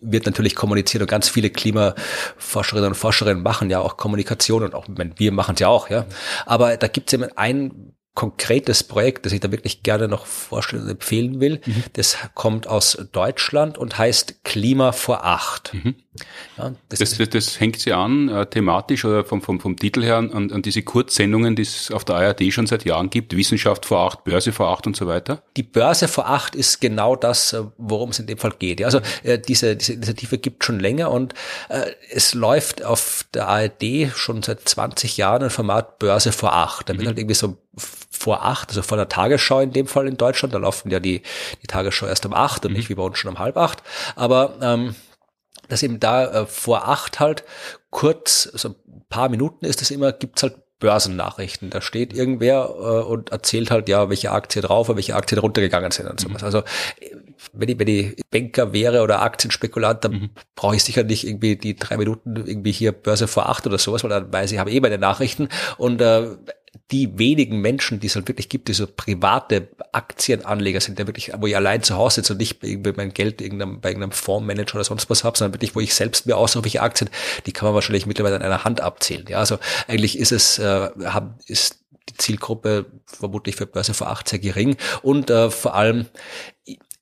wird 0.00 0.26
natürlich 0.26 0.56
kommuniziert 0.56 1.00
und 1.00 1.08
ganz 1.08 1.28
viele 1.28 1.50
Klimaforscherinnen 1.50 2.88
und 2.88 2.94
Forscherinnen 2.96 3.42
machen 3.42 3.70
ja 3.70 3.78
auch 3.78 3.96
Kommunikation 3.96 4.64
und 4.64 4.74
auch 4.74 4.86
wir 4.88 5.32
machen 5.32 5.54
es 5.54 5.60
ja 5.60 5.68
auch, 5.68 5.90
ja. 5.90 6.06
Aber 6.44 6.76
da 6.76 6.88
gibt 6.88 7.12
es 7.12 7.14
eben 7.14 7.30
ein 7.36 7.94
konkretes 8.14 8.82
Projekt, 8.82 9.24
das 9.24 9.32
ich 9.32 9.40
da 9.40 9.50
wirklich 9.50 9.82
gerne 9.82 10.06
noch 10.06 10.26
vorstellen 10.26 10.82
und 10.82 10.90
empfehlen 10.90 11.40
will. 11.40 11.60
Mhm. 11.64 11.84
Das 11.94 12.18
kommt 12.34 12.66
aus 12.66 12.98
Deutschland 13.12 13.78
und 13.78 13.96
heißt 13.96 14.44
Klima 14.44 14.92
vor 14.92 15.24
acht. 15.24 15.72
Mhm. 15.72 15.94
Ja, 16.58 16.74
das, 16.90 16.98
das, 16.98 17.16
das, 17.16 17.30
das, 17.30 17.60
hängt 17.60 17.80
sie 17.80 17.94
an, 17.94 18.28
äh, 18.28 18.44
thematisch 18.44 19.06
oder 19.06 19.24
vom, 19.24 19.40
vom, 19.40 19.60
vom 19.60 19.76
Titel 19.76 20.02
her, 20.02 20.18
an, 20.18 20.52
an 20.52 20.60
diese 20.60 20.82
Kurzsendungen, 20.82 21.56
die 21.56 21.62
es 21.62 21.90
auf 21.90 22.04
der 22.04 22.16
ARD 22.16 22.52
schon 22.52 22.66
seit 22.66 22.84
Jahren 22.84 23.08
gibt, 23.08 23.34
Wissenschaft 23.34 23.86
vor 23.86 24.00
acht, 24.00 24.24
Börse 24.24 24.52
vor 24.52 24.68
acht 24.68 24.86
und 24.86 24.94
so 24.94 25.06
weiter? 25.06 25.42
Die 25.56 25.62
Börse 25.62 26.06
vor 26.06 26.28
acht 26.28 26.54
ist 26.54 26.82
genau 26.82 27.16
das, 27.16 27.54
äh, 27.54 27.62
worum 27.78 28.10
es 28.10 28.18
in 28.18 28.26
dem 28.26 28.36
Fall 28.36 28.52
geht. 28.58 28.84
Also 28.84 29.00
äh, 29.22 29.38
diese, 29.38 29.74
diese 29.74 29.94
Initiative 29.94 30.36
gibt 30.36 30.64
schon 30.64 30.80
länger 30.80 31.10
und 31.10 31.32
äh, 31.70 31.92
es 32.10 32.34
läuft 32.34 32.84
auf 32.84 33.24
der 33.32 33.48
ARD 33.48 34.12
schon 34.14 34.42
seit 34.42 34.68
20 34.68 35.16
Jahren 35.16 35.44
ein 35.44 35.50
Format 35.50 35.98
Börse 35.98 36.32
vor 36.32 36.52
acht. 36.52 36.90
Da 36.90 36.92
wird 36.92 37.04
mhm. 37.04 37.06
halt 37.06 37.18
irgendwie 37.18 37.34
so 37.34 37.56
vor 38.22 38.44
acht, 38.44 38.68
also 38.68 38.82
vor 38.82 38.96
der 38.96 39.08
Tagesschau 39.08 39.60
in 39.60 39.72
dem 39.72 39.86
Fall 39.86 40.06
in 40.06 40.16
Deutschland, 40.16 40.54
da 40.54 40.58
laufen 40.58 40.90
ja 40.90 41.00
die, 41.00 41.22
die 41.62 41.66
Tagesschau 41.66 42.06
erst 42.06 42.24
um 42.24 42.32
acht 42.32 42.64
und 42.64 42.72
mhm. 42.72 42.78
nicht 42.78 42.88
wie 42.88 42.94
bei 42.94 43.02
uns 43.02 43.18
schon 43.18 43.30
um 43.30 43.38
halb 43.38 43.56
acht. 43.56 43.82
Aber 44.14 44.54
ähm, 44.60 44.94
dass 45.68 45.82
eben 45.82 46.00
da 46.00 46.42
äh, 46.42 46.46
vor 46.46 46.88
acht 46.88 47.18
halt 47.18 47.44
kurz, 47.90 48.42
so 48.42 48.70
ein 48.70 49.04
paar 49.08 49.28
Minuten 49.28 49.64
ist 49.64 49.82
es 49.82 49.90
immer, 49.90 50.12
gibt's 50.12 50.42
halt 50.42 50.56
Börsennachrichten. 50.78 51.70
Da 51.70 51.80
steht 51.80 52.12
irgendwer 52.12 52.68
äh, 52.68 53.08
und 53.08 53.30
erzählt 53.30 53.70
halt, 53.70 53.88
ja, 53.88 54.08
welche 54.08 54.32
Aktie 54.32 54.62
drauf 54.62 54.88
und 54.88 54.96
welche 54.96 55.14
Aktien 55.14 55.38
runtergegangen 55.38 55.92
sind 55.92 56.08
und 56.08 56.20
sowas. 56.20 56.42
Mhm. 56.42 56.46
Also 56.46 56.62
wenn 57.52 57.68
ich, 57.68 57.78
wenn 57.78 57.88
ich 57.88 58.16
Banker 58.30 58.72
wäre 58.72 59.02
oder 59.02 59.22
Aktienspekulant, 59.22 60.04
dann 60.04 60.12
mhm. 60.12 60.30
brauche 60.56 60.76
ich 60.76 60.84
sicher 60.84 61.04
nicht 61.04 61.26
irgendwie 61.26 61.56
die 61.56 61.76
drei 61.76 61.96
Minuten 61.96 62.36
irgendwie 62.36 62.72
hier 62.72 62.92
Börse 62.92 63.28
vor 63.28 63.48
acht 63.48 63.66
oder 63.66 63.78
sowas, 63.78 64.02
weil 64.02 64.10
dann 64.10 64.32
weiß 64.32 64.52
ich, 64.52 64.58
habe 64.58 64.70
eh 64.70 64.80
meine 64.80 64.98
Nachrichten 64.98 65.48
und 65.78 66.00
äh, 66.00 66.36
die 66.92 67.18
wenigen 67.18 67.60
Menschen, 67.60 68.00
die 68.00 68.06
es 68.06 68.14
halt 68.14 68.28
wirklich 68.28 68.50
gibt, 68.50 68.68
die 68.68 68.74
so 68.74 68.86
private 68.86 69.68
Aktienanleger 69.92 70.80
sind, 70.80 70.98
der 70.98 71.06
wirklich, 71.06 71.32
wo 71.38 71.46
ich 71.46 71.56
allein 71.56 71.82
zu 71.82 71.96
Hause 71.96 72.16
sitze 72.16 72.34
und 72.34 72.38
nicht 72.38 72.62
irgendwie 72.62 72.92
mein 72.94 73.14
Geld 73.14 73.40
irgendeinem, 73.40 73.80
bei 73.80 73.88
irgendeinem 73.88 74.12
Fondsmanager 74.12 74.74
oder 74.74 74.84
sonst 74.84 75.08
was 75.08 75.24
habe, 75.24 75.38
sondern 75.38 75.54
wirklich, 75.54 75.74
wo 75.74 75.80
ich 75.80 75.94
selbst 75.94 76.26
mir 76.26 76.36
aussuche, 76.36 76.64
welche 76.64 76.82
Aktien, 76.82 77.10
die 77.46 77.52
kann 77.52 77.66
man 77.66 77.74
wahrscheinlich 77.74 78.06
mittlerweile 78.06 78.36
an 78.36 78.42
einer 78.42 78.64
Hand 78.64 78.82
abzählen. 78.82 79.24
Ja, 79.28 79.38
also 79.38 79.58
eigentlich 79.88 80.18
ist 80.18 80.32
es, 80.32 80.58
äh, 80.58 80.90
haben, 81.04 81.36
ist 81.46 81.80
die 82.10 82.16
Zielgruppe 82.16 82.86
vermutlich 83.06 83.56
für 83.56 83.66
Börse 83.66 83.94
vor 83.94 84.08
acht 84.08 84.28
sehr 84.28 84.38
gering 84.38 84.76
und 85.02 85.30
äh, 85.30 85.50
vor 85.50 85.74
allem 85.74 86.06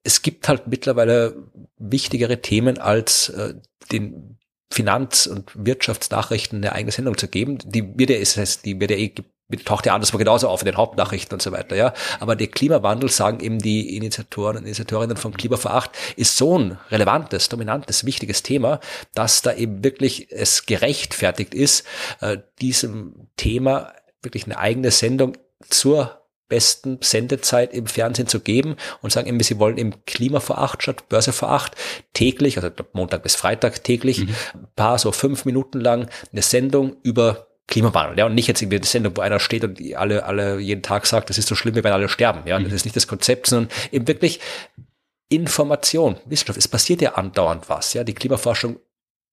es 0.03 0.23
gibt 0.23 0.49
halt 0.49 0.67
mittlerweile 0.67 1.37
wichtigere 1.79 2.41
Themen 2.41 2.79
als 2.79 3.29
äh, 3.31 3.55
den 3.93 4.39
Finanz- 4.73 5.27
und 5.27 5.51
Wirtschaftsnachrichten 5.55 6.59
eine 6.59 6.73
eigene 6.73 6.93
Sendung 6.93 7.19
zu 7.19 7.29
geben. 7.29 7.59
Die 7.65 7.99
wird 7.99 8.11
ja, 8.11 8.17
ist, 8.17 8.65
die 8.65 8.81
wird 8.81 8.93
ja 8.93 8.97
eh 8.97 9.13
taucht 9.59 9.87
ja 9.87 9.95
anderswo 9.95 10.19
genauso 10.19 10.49
auf 10.49 10.63
in 10.63 10.67
den 10.67 10.77
Hauptnachrichten 10.77 11.35
und 11.35 11.43
so 11.43 11.53
weiter, 11.53 11.77
ja. 11.77 11.93
Aber 12.19 12.37
der 12.37 12.49
Klimawandel, 12.49 13.11
sagen 13.11 13.41
eben 13.41 13.59
die 13.59 13.97
Initiatoren 13.97 14.59
und 14.59 14.65
Initiatorinnen 14.65 15.17
von 15.17 15.33
Klima 15.35 15.57
vor 15.57 15.75
Acht, 15.75 15.91
ist 16.17 16.37
so 16.37 16.59
ein 16.59 16.79
relevantes, 16.91 17.49
dominantes, 17.49 18.05
wichtiges 18.05 18.43
Thema, 18.43 18.81
dass 19.15 19.43
da 19.43 19.55
eben 19.55 19.85
wirklich 19.85 20.31
es 20.31 20.67
gerechtfertigt 20.67 21.55
ist, 21.55 21.87
äh, 22.21 22.39
diesem 22.61 23.29
Thema 23.37 23.93
wirklich 24.23 24.45
eine 24.45 24.59
eigene 24.59 24.91
Sendung 24.91 25.37
zur 25.69 26.21
besten 26.51 26.99
Sendezeit 27.01 27.73
im 27.73 27.87
Fernsehen 27.87 28.27
zu 28.27 28.41
geben 28.41 28.77
und 29.01 29.13
sagen 29.13 29.29
eben, 29.29 29.41
sie 29.41 29.59
wollen 29.59 29.79
im 29.79 30.05
Klima 30.05 30.41
vor 30.41 30.59
acht 30.59 30.83
statt 30.83 31.09
Börse 31.09 31.33
vor 31.33 31.51
acht 31.51 31.77
täglich, 32.13 32.59
also 32.59 32.69
Montag 32.93 33.23
bis 33.23 33.37
Freitag 33.37 33.85
täglich, 33.85 34.19
mhm. 34.19 34.35
ein 34.55 34.69
paar 34.77 34.99
so 34.99 35.13
fünf 35.13 35.47
Minuten 35.47 35.81
lang 35.81 36.11
eine 36.33 36.43
Sendung 36.43 36.97
über 37.03 37.50
Klimawandel, 37.71 38.19
ja, 38.19 38.27
und 38.27 38.35
nicht 38.35 38.49
jetzt 38.49 38.61
irgendwie 38.61 38.77
eine 38.77 38.87
Sendung, 38.87 39.17
wo 39.17 39.23
einer 39.23 39.41
steht 39.41 39.65
und 39.65 39.81
alle, 39.97 40.25
alle 40.25 40.59
jeden 40.59 40.83
Tag 40.83 41.07
sagt, 41.07 41.31
das 41.31 41.39
ist 41.39 41.49
so 41.49 41.55
schlimm, 41.55 41.75
wir 41.75 41.85
werden 41.85 41.95
alle 41.95 42.09
sterben, 42.09 42.43
ja, 42.47 42.59
mhm. 42.59 42.65
das 42.65 42.75
ist 42.75 42.85
nicht 42.85 42.97
das 42.97 43.07
Konzept, 43.07 43.47
sondern 43.47 43.71
eben 43.93 44.07
wirklich 44.07 44.41
Information, 45.29 46.17
Wissenschaft, 46.27 46.59
es 46.59 46.69
passiert 46.69 47.01
ja 47.01 47.15
andauernd 47.15 47.69
was, 47.69 47.95
ja, 47.95 48.05
die 48.05 48.15
Klimaforschung 48.15 48.79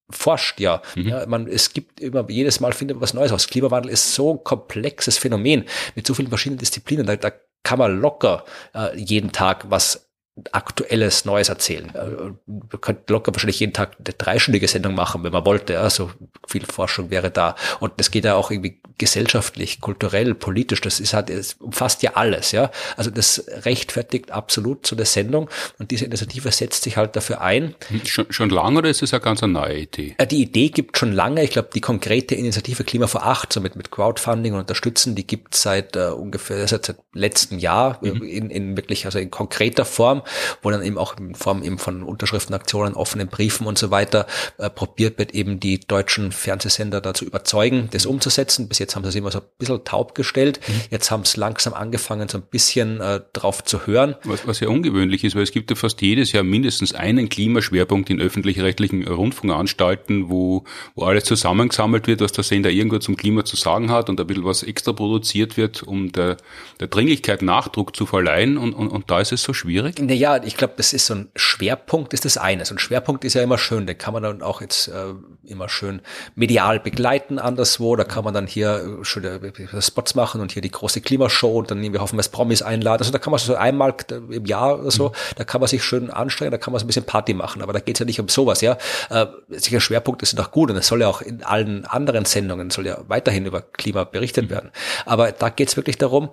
forscht 0.09 0.59
ja. 0.59 0.81
Mhm. 0.95 1.07
ja 1.07 1.25
man, 1.25 1.47
es 1.47 1.73
gibt 1.73 1.99
immer, 1.99 2.29
jedes 2.29 2.59
Mal 2.59 2.73
findet 2.73 2.95
man 2.95 3.01
was 3.01 3.13
Neues 3.13 3.31
aus. 3.31 3.47
Klimawandel 3.47 3.91
ist 3.91 4.13
so 4.13 4.35
ein 4.35 4.43
komplexes 4.43 5.17
Phänomen 5.17 5.65
mit 5.95 6.07
so 6.07 6.13
vielen 6.13 6.29
verschiedenen 6.29 6.59
Disziplinen. 6.59 7.05
Da, 7.05 7.15
da 7.15 7.31
kann 7.63 7.79
man 7.79 7.99
locker 7.99 8.45
äh, 8.73 8.97
jeden 8.97 9.31
Tag 9.31 9.69
was 9.69 10.06
aktuelles 10.51 11.25
Neues 11.25 11.49
erzählen. 11.49 11.89
Äh, 11.95 12.33
wir 12.45 12.79
könnten 12.79 13.11
locker 13.11 13.33
wahrscheinlich 13.33 13.59
jeden 13.59 13.73
Tag 13.73 13.97
eine 13.97 14.13
dreistündige 14.13 14.67
Sendung 14.67 14.95
machen, 14.95 15.23
wenn 15.23 15.31
man 15.31 15.45
wollte. 15.45 15.79
Also 15.79 16.11
viel 16.47 16.65
Forschung 16.65 17.09
wäre 17.09 17.31
da. 17.31 17.55
Und 17.79 17.93
das 17.97 18.11
geht 18.11 18.25
ja 18.25 18.35
auch 18.35 18.51
irgendwie 18.51 18.79
gesellschaftlich, 18.97 19.81
kulturell, 19.81 20.33
politisch. 20.35 20.81
Das 20.81 20.99
ist 20.99 21.13
halt, 21.13 21.29
es 21.29 21.53
umfasst 21.55 22.03
ja 22.03 22.11
alles, 22.15 22.51
ja. 22.51 22.71
Also 22.95 23.09
das 23.09 23.45
rechtfertigt 23.65 24.31
absolut 24.31 24.85
zu 24.85 24.95
der 24.95 25.05
Sendung. 25.05 25.49
Und 25.79 25.91
diese 25.91 26.05
Initiative 26.05 26.51
setzt 26.51 26.83
sich 26.83 26.97
halt 26.97 27.15
dafür 27.15 27.41
ein. 27.41 27.75
Hm, 27.87 28.05
schon, 28.05 28.31
schon 28.31 28.49
lange 28.49 28.79
oder 28.79 28.89
ist 28.89 29.01
das 29.01 29.13
eine 29.13 29.21
ganz 29.21 29.41
neue 29.41 29.79
Idee? 29.79 30.15
Äh, 30.17 30.27
die 30.27 30.41
Idee 30.41 30.69
gibt 30.69 30.97
schon 30.97 31.11
lange. 31.11 31.43
Ich 31.43 31.51
glaube, 31.51 31.69
die 31.73 31.81
konkrete 31.81 32.35
Initiative 32.35 32.83
Klima 32.83 33.07
vor 33.07 33.25
acht, 33.25 33.53
so 33.53 33.61
mit, 33.61 33.75
mit 33.75 33.91
Crowdfunding 33.91 34.53
und 34.53 34.59
Unterstützen, 34.59 35.15
die 35.15 35.25
gibt 35.25 35.55
seit 35.55 35.95
äh, 35.95 36.07
ungefähr 36.09 36.67
seit, 36.67 36.85
seit 36.85 36.97
letztem 37.13 37.59
Jahr 37.59 37.99
mhm. 38.01 38.21
in, 38.23 38.49
in 38.49 38.77
wirklich, 38.77 39.05
also 39.05 39.19
in 39.19 39.31
konkreter 39.31 39.85
Form 39.85 40.21
wo 40.61 40.71
dann 40.71 40.83
eben 40.83 40.97
auch 40.97 41.17
in 41.17 41.35
Form 41.35 41.63
eben 41.63 41.77
von 41.77 42.03
Unterschriftenaktionen, 42.03 42.93
offenen 42.93 43.27
Briefen 43.27 43.67
und 43.67 43.77
so 43.77 43.91
weiter 43.91 44.27
äh, 44.57 44.69
probiert 44.69 45.17
wird, 45.17 45.33
eben 45.33 45.59
die 45.59 45.79
deutschen 45.79 46.31
Fernsehsender 46.31 47.01
dazu 47.01 47.25
überzeugen, 47.25 47.89
das 47.91 48.05
umzusetzen. 48.05 48.67
Bis 48.67 48.79
jetzt 48.79 48.95
haben 48.95 49.03
sie 49.03 49.09
es 49.09 49.15
immer 49.15 49.31
so 49.31 49.39
ein 49.39 49.45
bisschen 49.57 49.83
taub 49.83 50.15
gestellt. 50.15 50.59
Mhm. 50.67 50.81
Jetzt 50.91 51.11
haben 51.11 51.21
es 51.21 51.37
langsam 51.37 51.73
angefangen, 51.73 52.27
so 52.27 52.37
ein 52.37 52.43
bisschen 52.49 53.01
äh, 53.01 53.21
drauf 53.33 53.63
zu 53.63 53.87
hören. 53.87 54.15
Was, 54.23 54.47
was 54.47 54.59
ja 54.59 54.69
ungewöhnlich 54.69 55.23
ist, 55.23 55.35
weil 55.35 55.43
es 55.43 55.51
gibt 55.51 55.69
ja 55.69 55.75
fast 55.75 56.01
jedes 56.01 56.31
Jahr 56.31 56.43
mindestens 56.43 56.93
einen 56.93 57.29
Klimaschwerpunkt 57.29 58.09
in 58.09 58.19
öffentlich-rechtlichen 58.19 59.07
Rundfunkanstalten, 59.07 60.29
wo, 60.29 60.63
wo 60.95 61.03
alles 61.03 61.23
zusammengesammelt 61.25 62.07
wird, 62.07 62.21
was 62.21 62.31
der 62.31 62.43
Sender 62.43 62.69
irgendwo 62.69 62.99
zum 62.99 63.17
Klima 63.17 63.45
zu 63.45 63.55
sagen 63.55 63.91
hat 63.91 64.09
und 64.09 64.19
ein 64.19 64.27
bisschen 64.27 64.45
was 64.45 64.63
extra 64.63 64.93
produziert 64.93 65.57
wird, 65.57 65.83
um 65.83 66.11
der, 66.11 66.37
der 66.79 66.87
Dringlichkeit 66.87 67.41
Nachdruck 67.41 67.95
zu 67.95 68.05
verleihen. 68.05 68.57
Und, 68.57 68.73
und, 68.73 68.89
und 68.89 69.09
da 69.09 69.19
ist 69.19 69.31
es 69.31 69.43
so 69.43 69.53
schwierig? 69.53 69.95
Naja, 70.17 70.41
ich 70.43 70.57
glaube, 70.57 70.73
das 70.77 70.93
ist 70.93 71.05
so 71.05 71.13
ein 71.13 71.29
Schwerpunkt, 71.35 72.11
ist 72.11 72.25
das 72.25 72.37
eine. 72.37 72.65
So 72.65 72.73
ein 72.73 72.79
Schwerpunkt 72.79 73.23
ist 73.23 73.35
ja 73.35 73.43
immer 73.43 73.59
schön, 73.59 73.85
den 73.85 73.99
kann 73.99 74.15
man 74.15 74.23
dann 74.23 74.41
auch 74.41 74.61
jetzt 74.61 74.87
äh, 74.87 75.13
immer 75.45 75.69
schön 75.69 76.01
medial 76.33 76.79
begleiten 76.79 77.37
anderswo. 77.37 77.95
Da 77.95 78.03
kann 78.03 78.23
man 78.23 78.33
dann 78.33 78.47
hier 78.47 78.97
äh, 78.99 79.05
schöne 79.05 79.35
äh, 79.35 79.81
Spots 79.81 80.15
machen 80.15 80.41
und 80.41 80.51
hier 80.51 80.63
die 80.63 80.71
große 80.71 81.01
Klimashow 81.01 81.59
und 81.59 81.69
dann 81.69 81.83
wir 81.93 82.01
hoffen, 82.01 82.17
dass 82.17 82.29
Promis 82.29 82.63
einladen. 82.63 83.01
Also 83.01 83.11
da 83.11 83.19
kann 83.19 83.29
man 83.29 83.39
so 83.39 83.53
einmal 83.53 83.93
im 84.31 84.45
Jahr 84.47 84.79
oder 84.79 84.89
so, 84.89 85.09
mhm. 85.09 85.13
da 85.35 85.43
kann 85.43 85.61
man 85.61 85.67
sich 85.67 85.83
schön 85.83 86.09
anstrengen, 86.09 86.49
da 86.49 86.57
kann 86.57 86.71
man 86.71 86.79
so 86.79 86.85
ein 86.85 86.87
bisschen 86.87 87.05
Party 87.05 87.35
machen. 87.35 87.61
Aber 87.61 87.71
da 87.71 87.79
geht's 87.79 87.99
ja 87.99 88.05
nicht 88.07 88.19
um 88.19 88.27
sowas, 88.27 88.61
ja. 88.61 88.75
Äh, 89.11 89.27
sicher 89.49 89.79
Schwerpunkt 89.79 90.23
ist 90.23 90.39
auch 90.39 90.49
gut 90.49 90.71
und 90.71 90.77
es 90.77 90.87
soll 90.87 91.01
ja 91.01 91.09
auch 91.09 91.21
in 91.21 91.43
allen 91.43 91.85
anderen 91.85 92.25
Sendungen 92.25 92.71
soll 92.71 92.87
ja 92.87 92.97
weiterhin 93.07 93.45
über 93.45 93.61
Klima 93.61 94.03
berichtet 94.03 94.45
mhm. 94.45 94.49
werden. 94.49 94.71
Aber 95.05 95.31
da 95.31 95.49
geht's 95.49 95.77
wirklich 95.77 95.99
darum, 95.99 96.29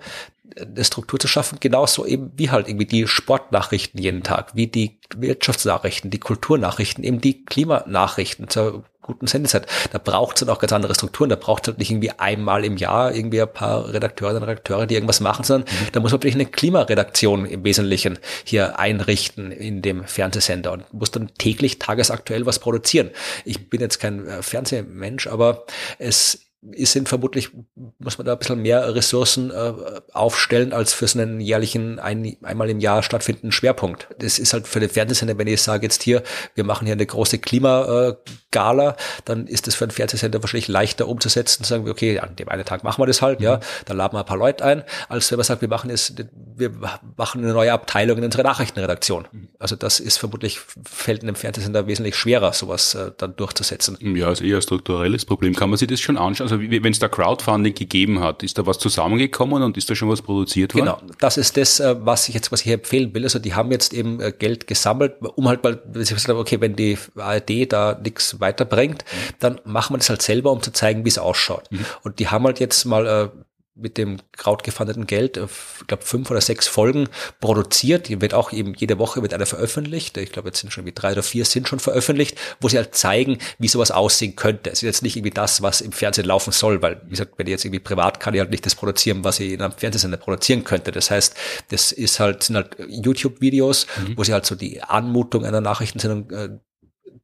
eine 0.61 0.85
Struktur 0.85 1.19
zu 1.19 1.29
schaffen, 1.29 1.59
genauso 1.61 2.07
eben 2.07 2.33
wie 2.37 2.51
halt 2.51 2.69
irgendwie 2.69 2.87
die 2.87 3.07
Sportnachrichten 3.07 4.01
jeden 4.01 4.23
Tag, 4.23 4.55
wie 4.55 4.67
die 4.67 4.99
Wirtschaftsnachrichten, 5.17 6.11
die 6.11 6.21
Kulturnachrichten, 6.21 7.05
eben 7.05 7.21
die 7.21 7.45
Klimanachrichten 7.45 8.49
zur 8.49 8.85
guten 9.05 9.27
Sendezeit. 9.27 9.67
Da 9.93 9.99
braucht 9.99 10.37
es 10.37 10.41
dann 10.41 10.49
auch 10.49 10.59
ganz 10.59 10.73
andere 10.73 10.95
Strukturen. 10.95 11.31
Da 11.31 11.37
braucht 11.37 11.65
es 11.65 11.69
halt 11.69 11.79
nicht 11.79 11.91
irgendwie 11.91 12.11
einmal 12.11 12.65
im 12.65 12.77
Jahr 12.77 13.15
irgendwie 13.15 13.41
ein 13.43 13.53
paar 13.53 13.93
Redakteurinnen 13.93 14.43
und 14.43 14.49
Redakteure, 14.49 14.87
die 14.87 14.95
irgendwas 14.95 15.21
machen, 15.21 15.45
sondern 15.45 15.71
mhm. 15.71 15.89
da 15.93 16.01
muss 16.01 16.11
man 16.11 16.23
wirklich 16.23 16.35
eine 16.35 16.47
Klimaredaktion 16.47 17.45
im 17.45 17.65
Wesentlichen 17.65 18.19
hier 18.45 18.79
einrichten 18.79 19.53
in 19.53 19.83
dem 19.83 20.05
Fernsehsender 20.05 20.73
und 20.73 20.93
muss 20.93 21.11
dann 21.11 21.31
täglich 21.39 21.79
tagesaktuell 21.79 22.47
was 22.47 22.59
produzieren. 22.59 23.11
Ich 23.45 23.69
bin 23.69 23.81
jetzt 23.81 24.01
kein 24.01 24.27
äh, 24.27 24.43
Fernsehmensch, 24.43 25.27
aber 25.27 25.67
es 25.99 26.47
sind 26.73 27.09
vermutlich, 27.09 27.51
muss 27.99 28.19
man 28.19 28.27
da 28.27 28.33
ein 28.33 28.39
bisschen 28.39 28.63
mehr 28.63 28.95
Ressourcen 28.95 29.51
äh, 29.51 29.73
aufstellen 30.13 30.73
als 30.73 30.93
für 30.93 31.07
so 31.07 31.19
einen 31.19 31.41
jährlichen, 31.41 31.99
ein, 31.99 32.37
einmal 32.43 32.71
im 32.71 32.81
Jahr 32.81 33.03
stattfindenden 33.03 33.53
Schwerpunkt. 33.53 34.09
Das 34.19 34.39
ist 34.39 34.53
halt 34.53 34.67
für 34.67 34.81
den 34.81 34.89
Fernsehsender, 34.89 35.37
wenn 35.39 35.47
ich 35.47 35.63
sage 35.63 35.85
jetzt 35.85 36.03
hier, 36.03 36.23
wir 36.55 36.65
machen 36.65 36.87
hier 36.87 36.95
eine 36.95 37.07
große 37.07 37.39
Klimagala, 37.39 38.97
dann 39.25 39.47
ist 39.47 39.67
das 39.67 39.75
für 39.75 39.85
einen 39.85 39.91
Fernsehsender 39.91 40.43
wahrscheinlich 40.43 40.69
leichter 40.69 41.09
umzusetzen, 41.09 41.65
zu 41.65 41.69
sagen, 41.69 41.89
okay, 41.89 42.19
an 42.19 42.37
dem 42.37 42.49
einen 42.49 42.65
Tag 42.65 42.85
machen 42.85 43.01
wir 43.03 43.07
das 43.07 43.21
halt, 43.21 43.41
mhm. 43.41 43.45
ja, 43.45 43.61
dann 43.85 43.97
laden 43.97 44.15
wir 44.15 44.21
ein 44.21 44.27
paar 44.27 44.39
Leute 44.39 44.65
ein, 44.65 44.85
als 45.09 45.31
wenn 45.31 45.39
man 45.39 45.45
sagt, 45.45 45.61
wir 45.61 45.69
machen 45.69 45.91
es, 45.91 46.15
wir 46.57 46.71
machen 47.17 47.43
eine 47.43 47.53
neue 47.53 47.73
Abteilung 47.73 48.19
in 48.19 48.25
unserer 48.25 48.45
Nachrichtenredaktion. 48.45 49.29
Mhm. 49.31 49.49
Also 49.59 49.77
das 49.77 50.01
ist 50.01 50.19
vermutlich, 50.19 50.61
fällt 50.85 51.23
in 51.23 51.29
einem 51.29 51.37
Fernsehsender 51.37 51.87
wesentlich 51.87 52.17
schwerer, 52.17 52.53
sowas 52.53 52.95
äh, 52.95 53.11
dann 53.17 53.37
durchzusetzen. 53.37 53.99
Ja, 54.01 54.31
ist 54.31 54.41
eher 54.41 54.57
ein 54.57 54.63
strukturelles 54.63 55.25
Problem. 55.25 55.55
Kann 55.55 55.71
man 55.71 55.79
sich 55.79 55.89
das 55.89 56.01
schon 56.01 56.17
anschauen? 56.17 56.47
Also 56.47 56.54
wenn 56.61 56.93
es 56.93 56.99
da 56.99 57.09
Crowdfunding 57.09 57.75
gegeben 57.75 58.21
hat, 58.21 58.43
ist 58.43 58.59
da 58.59 58.67
was 58.67 58.79
zusammengekommen 58.79 59.63
und 59.63 59.77
ist 59.77 59.91
da 59.91 59.95
schon 59.95 60.09
was 60.09 60.23
produziert 60.23 60.75
worden? 60.75 60.87
Genau, 60.87 61.01
das 61.19 61.37
ist 61.37 61.57
das, 61.57 61.81
äh, 61.81 61.97
was 62.01 62.29
ich 62.29 62.35
jetzt, 62.35 62.53
was 62.53 62.63
ich 62.63 62.69
empfehlen 62.73 63.15
will. 63.15 63.25
Also 63.25 63.39
die 63.39 63.55
haben 63.55 63.71
jetzt 63.71 63.93
eben 63.93 64.21
äh, 64.21 64.33
Geld 64.33 64.67
gesammelt, 64.67 65.15
um 65.21 65.49
halt 65.49 65.63
mal, 65.63 65.81
okay, 66.29 66.61
wenn 66.61 66.77
die 66.77 66.99
ARD 67.17 67.73
da 67.73 67.99
nichts 68.03 68.41
weiterbringt, 68.41 69.05
dann 69.39 69.61
machen 69.65 69.95
wir 69.95 69.99
das 69.99 70.09
halt 70.09 70.23
selber, 70.23 70.53
um 70.53 70.63
zu 70.63 70.73
zeigen, 70.73 71.05
wie 71.05 71.09
es 71.09 71.19
ausschaut. 71.19 71.71
Mhm. 71.71 71.85
Und 72.03 72.19
die 72.19 72.29
haben 72.29 72.45
halt 72.45 72.61
jetzt 72.61 72.85
mal 72.85 73.07
äh, 73.07 73.29
mit 73.77 73.99
dem 73.99 74.19
krautgefandeten 74.33 75.07
Geld, 75.07 75.37
ich 75.37 75.87
glaube, 75.89 76.05
fünf 76.05 76.31
oder 76.31 76.41
sechs 76.41 76.69
Folgen 76.69 77.09
produziert. 77.41 78.09
Die 78.09 78.21
wird 78.21 78.33
auch 78.33 78.53
eben 78.53 78.75
jede 78.75 78.99
Woche 78.99 79.21
wird 79.23 79.35
eine 79.35 79.47
veröffentlicht. 79.47 80.17
Ich 80.17 80.31
glaube, 80.31 80.49
jetzt 80.49 80.61
sind 80.61 80.73
schon 80.73 80.87
wie 80.87 80.93
drei 80.93 81.13
oder 81.13 81.25
vier 81.25 81.45
sind 81.45 81.69
schon 81.69 81.81
veröffentlicht, 81.81 82.39
wo 82.61 82.69
sie 82.69 82.77
halt 82.77 82.95
zeigen, 82.95 83.39
wie 83.59 83.67
sowas 83.67 83.91
aussehen 83.91 84.37
könnte. 84.37 84.71
Es 84.71 84.79
ist 84.79 84.83
jetzt 84.83 85.03
nicht 85.03 85.17
irgendwie 85.17 85.33
das, 85.33 85.61
was 85.61 85.81
im 85.81 85.91
Fernsehen 85.91 86.27
laufen 86.27 86.53
soll, 86.53 86.83
weil, 86.83 87.01
wie 87.07 87.11
gesagt, 87.11 87.33
wenn 87.37 87.47
ich 87.47 87.51
jetzt 87.51 87.65
irgendwie 87.65 87.81
privat 87.81 88.21
kann 88.21 88.35
ich 88.35 88.41
halt 88.41 88.51
nicht 88.51 88.65
das 88.65 88.77
produzieren, 88.77 89.25
was 89.25 89.41
ich 89.41 89.53
in 89.53 89.63
einem 89.63 89.73
Fernsehsender 89.73 90.19
produzieren 90.19 90.63
könnte. 90.63 90.93
Das 90.93 91.11
heißt, 91.11 91.35
das 91.71 91.91
ist 91.91 92.21
halt, 92.21 92.45
sind 92.45 92.57
halt 92.57 92.77
YouTube-Videos, 92.89 93.89
mhm. 93.97 94.17
wo 94.17 94.23
sie 94.23 94.33
halt 94.33 94.47
so 94.47 94.55
die 94.55 94.83
Anmutung 94.83 95.45
einer 95.45 95.61
Nachrichtensendung 95.61 96.31
äh, 96.31 96.49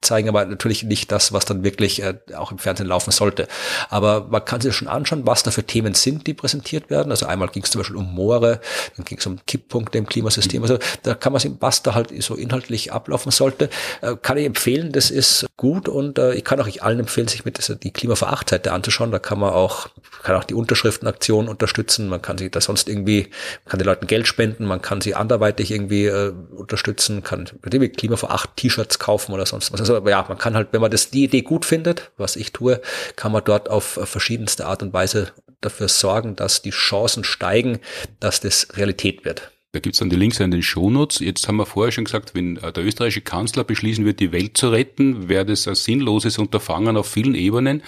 zeigen 0.02 0.28
aber 0.28 0.44
natürlich 0.46 0.82
nicht 0.82 1.12
das, 1.12 1.32
was 1.32 1.44
dann 1.44 1.62
wirklich 1.62 2.02
äh, 2.02 2.14
auch 2.34 2.52
im 2.52 2.58
Fernsehen 2.58 2.86
laufen 2.86 3.10
sollte. 3.10 3.48
Aber 3.90 4.28
man 4.30 4.44
kann 4.44 4.60
sich 4.60 4.74
schon 4.74 4.88
anschauen, 4.88 5.26
was 5.26 5.42
da 5.42 5.50
für 5.50 5.64
Themen 5.64 5.94
sind, 5.94 6.26
die 6.26 6.34
präsentiert 6.34 6.90
werden. 6.90 7.10
Also 7.10 7.26
einmal 7.26 7.48
ging 7.48 7.62
es 7.62 7.70
zum 7.70 7.80
Beispiel 7.80 7.96
um 7.96 8.14
Moore, 8.14 8.60
dann 8.96 9.04
ging 9.04 9.18
es 9.18 9.26
um 9.26 9.38
Kipppunkte 9.46 9.98
im 9.98 10.06
Klimasystem. 10.06 10.62
Also 10.62 10.78
da 11.02 11.14
kann 11.14 11.32
man 11.32 11.40
sehen, 11.40 11.58
was 11.60 11.82
da 11.82 11.94
halt 11.94 12.10
so 12.22 12.34
inhaltlich 12.34 12.92
ablaufen 12.92 13.30
sollte. 13.30 13.68
Äh, 14.00 14.16
kann 14.20 14.38
ich 14.38 14.46
empfehlen, 14.46 14.92
das 14.92 15.10
ist 15.10 15.46
gut 15.56 15.88
und 15.88 16.18
äh, 16.18 16.34
ich 16.34 16.44
kann 16.44 16.60
auch 16.60 16.68
allen 16.80 17.00
empfehlen, 17.00 17.28
sich 17.28 17.44
mit 17.44 17.58
dieser, 17.58 17.74
die 17.74 17.90
Klima 17.90 18.14
vor 18.14 18.32
acht 18.32 18.48
Seite 18.48 18.72
anzuschauen. 18.72 19.10
Da 19.10 19.18
kann 19.18 19.38
man 19.38 19.50
auch, 19.50 19.88
kann 20.22 20.36
auch 20.36 20.44
die 20.44 20.54
Unterschriftenaktion 20.54 21.48
unterstützen. 21.48 22.08
Man 22.08 22.22
kann 22.22 22.38
sich 22.38 22.50
da 22.50 22.60
sonst 22.60 22.88
irgendwie, 22.88 23.28
kann 23.66 23.78
den 23.78 23.86
Leuten 23.86 24.06
Geld 24.06 24.26
spenden, 24.26 24.64
man 24.64 24.80
kann 24.80 25.00
sie 25.02 25.14
anderweitig 25.14 25.70
irgendwie 25.70 26.06
äh, 26.06 26.32
unterstützen, 26.56 27.22
kann 27.22 27.50
Klima 27.96 28.16
vor 28.16 28.30
acht 28.30 28.56
T-Shirts 28.56 28.98
kaufen 28.98 29.32
oder 29.32 29.44
sonst 29.44 29.72
was. 29.72 29.80
Also 29.80 29.89
ja, 29.98 30.24
man 30.28 30.38
kann 30.38 30.54
halt, 30.54 30.68
wenn 30.72 30.80
man 30.80 30.90
das 30.90 31.10
die 31.10 31.24
Idee 31.24 31.42
gut 31.42 31.64
findet, 31.64 32.10
was 32.16 32.36
ich 32.36 32.52
tue, 32.52 32.80
kann 33.16 33.32
man 33.32 33.42
dort 33.44 33.68
auf 33.68 34.00
verschiedenste 34.04 34.66
Art 34.66 34.82
und 34.82 34.92
Weise 34.92 35.32
dafür 35.60 35.88
sorgen, 35.88 36.36
dass 36.36 36.62
die 36.62 36.70
Chancen 36.70 37.24
steigen, 37.24 37.80
dass 38.18 38.40
das 38.40 38.68
Realität 38.76 39.24
wird. 39.24 39.50
Da 39.72 39.78
gibt's 39.78 40.00
dann 40.00 40.10
die 40.10 40.16
Links 40.16 40.40
in 40.40 40.50
den 40.50 40.62
Shownotes. 40.62 41.20
Jetzt 41.20 41.46
haben 41.46 41.56
wir 41.56 41.66
vorher 41.66 41.92
schon 41.92 42.04
gesagt, 42.04 42.34
wenn 42.34 42.56
äh, 42.56 42.72
der 42.72 42.84
österreichische 42.84 43.20
Kanzler 43.20 43.62
beschließen 43.62 44.04
wird, 44.04 44.18
die 44.18 44.32
Welt 44.32 44.56
zu 44.56 44.70
retten, 44.70 45.28
wäre 45.28 45.46
das 45.46 45.68
ein 45.68 45.76
sinnloses 45.76 46.38
Unterfangen 46.38 46.96
auf 46.96 47.08
vielen 47.08 47.36
Ebenen. 47.36 47.82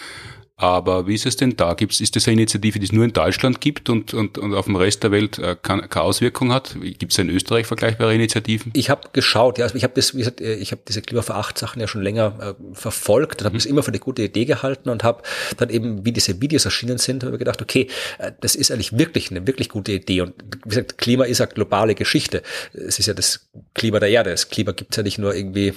Aber 0.56 1.06
wie 1.06 1.14
ist 1.14 1.26
es 1.26 1.36
denn 1.36 1.56
da? 1.56 1.74
Gibt's, 1.74 2.00
ist 2.00 2.14
das 2.14 2.28
eine 2.28 2.34
Initiative, 2.34 2.78
die 2.78 2.84
es 2.84 2.92
nur 2.92 3.04
in 3.04 3.12
Deutschland 3.12 3.60
gibt 3.60 3.88
und, 3.88 4.14
und, 4.14 4.38
und 4.38 4.54
auf 4.54 4.66
dem 4.66 4.76
Rest 4.76 5.02
der 5.02 5.10
Welt 5.10 5.38
äh, 5.38 5.56
keine, 5.60 5.88
keine 5.88 6.04
Auswirkung 6.04 6.52
hat? 6.52 6.76
Gibt 6.80 7.12
es 7.12 7.18
in 7.18 7.30
Österreich 7.30 7.66
vergleichbare 7.66 8.14
Initiativen? 8.14 8.70
Ich 8.76 8.90
habe 8.90 9.08
geschaut, 9.12 9.58
ja, 9.58 9.64
also 9.64 9.76
ich 9.76 9.82
habe 9.82 9.94
das, 9.94 10.14
wie 10.14 10.18
gesagt, 10.18 10.40
äh, 10.40 10.54
ich 10.54 10.70
habe 10.70 10.82
diese 10.86 11.02
Klimaveracht-Sachen 11.02 11.80
ja 11.80 11.88
schon 11.88 12.02
länger 12.02 12.56
äh, 12.60 12.74
verfolgt 12.74 13.40
und 13.40 13.46
habe 13.46 13.56
es 13.56 13.64
mhm. 13.64 13.72
immer 13.72 13.82
für 13.82 13.88
eine 13.88 13.98
gute 13.98 14.22
Idee 14.22 14.44
gehalten 14.44 14.88
und 14.88 15.02
habe 15.02 15.22
dann 15.56 15.70
eben, 15.70 16.04
wie 16.04 16.12
diese 16.12 16.40
Videos 16.40 16.64
erschienen 16.64 16.98
sind, 16.98 17.24
habe 17.24 17.38
gedacht, 17.38 17.60
okay, 17.60 17.88
äh, 18.18 18.32
das 18.40 18.54
ist 18.54 18.70
eigentlich 18.70 18.96
wirklich 18.96 19.30
eine 19.30 19.46
wirklich 19.46 19.68
gute 19.68 19.92
Idee. 19.92 20.20
Und 20.20 20.34
wie 20.64 20.68
gesagt, 20.68 20.98
Klima 20.98 21.24
ist 21.24 21.38
ja 21.38 21.46
globale 21.46 21.94
Geschichte. 21.94 22.42
Es 22.72 22.98
ist 22.98 23.06
ja 23.06 23.14
das 23.14 23.48
Klima 23.74 23.98
der 23.98 24.10
Erde. 24.10 24.30
Das 24.30 24.48
Klima 24.48 24.72
gibt's 24.72 24.96
ja 24.96 25.02
nicht 25.02 25.18
nur 25.18 25.34
irgendwie 25.34 25.74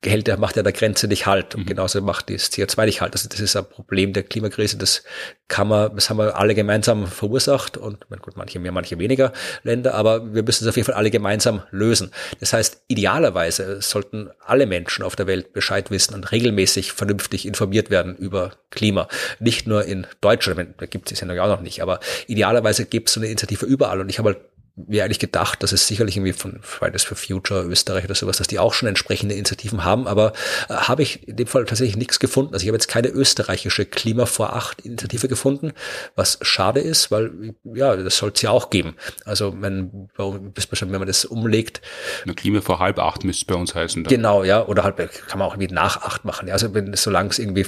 Gehälter 0.00 0.36
macht 0.36 0.54
ja 0.54 0.62
der 0.62 0.72
Grenze 0.72 1.08
nicht 1.08 1.26
halt 1.26 1.56
und 1.56 1.62
mhm. 1.62 1.66
genauso 1.66 2.00
macht 2.00 2.30
das 2.30 2.52
CO2 2.52 2.84
nicht 2.84 3.00
halt. 3.00 3.14
Also 3.14 3.28
das 3.28 3.40
ist 3.40 3.56
ein 3.56 3.68
Problem 3.68 4.12
der 4.12 4.22
Klimakrise. 4.22 4.76
Das 4.76 5.02
kann 5.48 5.66
man, 5.66 5.92
das 5.96 6.08
haben 6.08 6.18
wir 6.18 6.36
alle 6.36 6.54
gemeinsam 6.54 7.08
verursacht 7.08 7.76
und 7.76 8.06
gut, 8.22 8.36
manche 8.36 8.60
mehr, 8.60 8.70
manche 8.70 8.96
weniger 9.00 9.32
Länder, 9.64 9.94
aber 9.94 10.34
wir 10.34 10.44
müssen 10.44 10.64
es 10.64 10.68
auf 10.68 10.76
jeden 10.76 10.86
Fall 10.86 10.94
alle 10.94 11.10
gemeinsam 11.10 11.62
lösen. 11.72 12.12
Das 12.38 12.52
heißt, 12.52 12.82
idealerweise 12.86 13.82
sollten 13.82 14.30
alle 14.44 14.66
Menschen 14.66 15.04
auf 15.04 15.16
der 15.16 15.26
Welt 15.26 15.52
Bescheid 15.52 15.90
wissen 15.90 16.14
und 16.14 16.30
regelmäßig 16.30 16.92
vernünftig 16.92 17.44
informiert 17.44 17.90
werden 17.90 18.14
über 18.14 18.52
Klima. 18.70 19.08
Nicht 19.40 19.66
nur 19.66 19.84
in 19.84 20.06
Deutschland, 20.20 20.74
da 20.78 20.86
gibt 20.86 21.10
es 21.10 21.18
ja 21.18 21.26
noch 21.26 21.60
nicht, 21.60 21.82
aber 21.82 21.98
idealerweise 22.28 22.84
gibt 22.84 23.08
es 23.08 23.14
so 23.14 23.20
eine 23.20 23.26
Initiative 23.26 23.66
überall 23.66 24.00
und 24.00 24.08
ich 24.10 24.18
habe 24.18 24.34
halt 24.34 24.38
mir 24.86 25.04
eigentlich 25.04 25.18
gedacht, 25.18 25.62
dass 25.62 25.72
es 25.72 25.86
sicherlich 25.86 26.16
irgendwie 26.16 26.32
von 26.32 26.58
Fridays 26.62 27.04
for 27.04 27.16
Future, 27.16 27.64
Österreich 27.64 28.04
oder 28.04 28.14
sowas, 28.14 28.38
dass 28.38 28.46
die 28.46 28.58
auch 28.58 28.74
schon 28.74 28.88
entsprechende 28.88 29.34
Initiativen 29.34 29.84
haben, 29.84 30.06
aber 30.06 30.32
äh, 30.68 30.74
habe 30.74 31.02
ich 31.02 31.26
in 31.26 31.36
dem 31.36 31.46
Fall 31.46 31.64
tatsächlich 31.64 31.96
nichts 31.96 32.20
gefunden. 32.20 32.52
Also 32.52 32.64
ich 32.64 32.68
habe 32.68 32.76
jetzt 32.76 32.88
keine 32.88 33.08
österreichische 33.08 33.84
Klima 33.84 34.26
vor 34.26 34.54
acht 34.54 34.80
Initiative 34.82 35.28
gefunden, 35.28 35.72
was 36.14 36.38
schade 36.42 36.80
ist, 36.80 37.10
weil 37.10 37.54
ja, 37.64 37.96
das 37.96 38.16
soll 38.18 38.32
es 38.34 38.42
ja 38.42 38.50
auch 38.50 38.70
geben. 38.70 38.94
Also 39.24 39.54
wenn, 39.60 40.08
wenn 40.16 40.90
man 40.90 41.06
das 41.06 41.24
umlegt. 41.24 41.80
Eine 42.24 42.34
Klima 42.34 42.60
vor 42.60 42.78
halb 42.78 42.98
acht 42.98 43.24
müsste 43.24 43.42
es 43.42 43.46
bei 43.46 43.54
uns 43.54 43.74
heißen. 43.74 44.04
Dann. 44.04 44.10
Genau, 44.10 44.44
ja, 44.44 44.64
oder 44.66 44.84
halt 44.84 44.96
kann 44.96 45.38
man 45.38 45.48
auch 45.48 45.54
irgendwie 45.54 45.72
nach 45.72 46.02
acht 46.02 46.24
machen. 46.24 46.48
Ja, 46.48 46.54
also 46.54 46.74
wenn 46.74 46.94
solange 46.94 47.30
es 47.30 47.38
irgendwie 47.38 47.66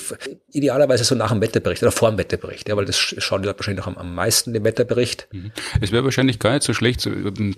idealerweise 0.52 1.04
so 1.04 1.14
nach 1.14 1.30
dem 1.30 1.40
Wetterbericht 1.40 1.82
oder 1.82 1.92
vor 1.92 2.10
dem 2.10 2.18
Wetterbericht, 2.18 2.68
ja, 2.68 2.76
weil 2.76 2.84
das 2.84 2.98
schauen 2.98 3.42
die 3.42 3.46
Leute 3.46 3.58
wahrscheinlich 3.58 3.84
noch 3.84 3.92
am, 3.92 3.98
am 3.98 4.14
meisten 4.14 4.52
den 4.52 4.64
Wetterbericht. 4.64 5.28
Mhm. 5.32 5.52
Es 5.80 5.92
wäre 5.92 6.04
wahrscheinlich 6.04 6.38
gar 6.38 6.52
nicht 6.52 6.64
so 6.64 6.74
schlecht, 6.74 6.99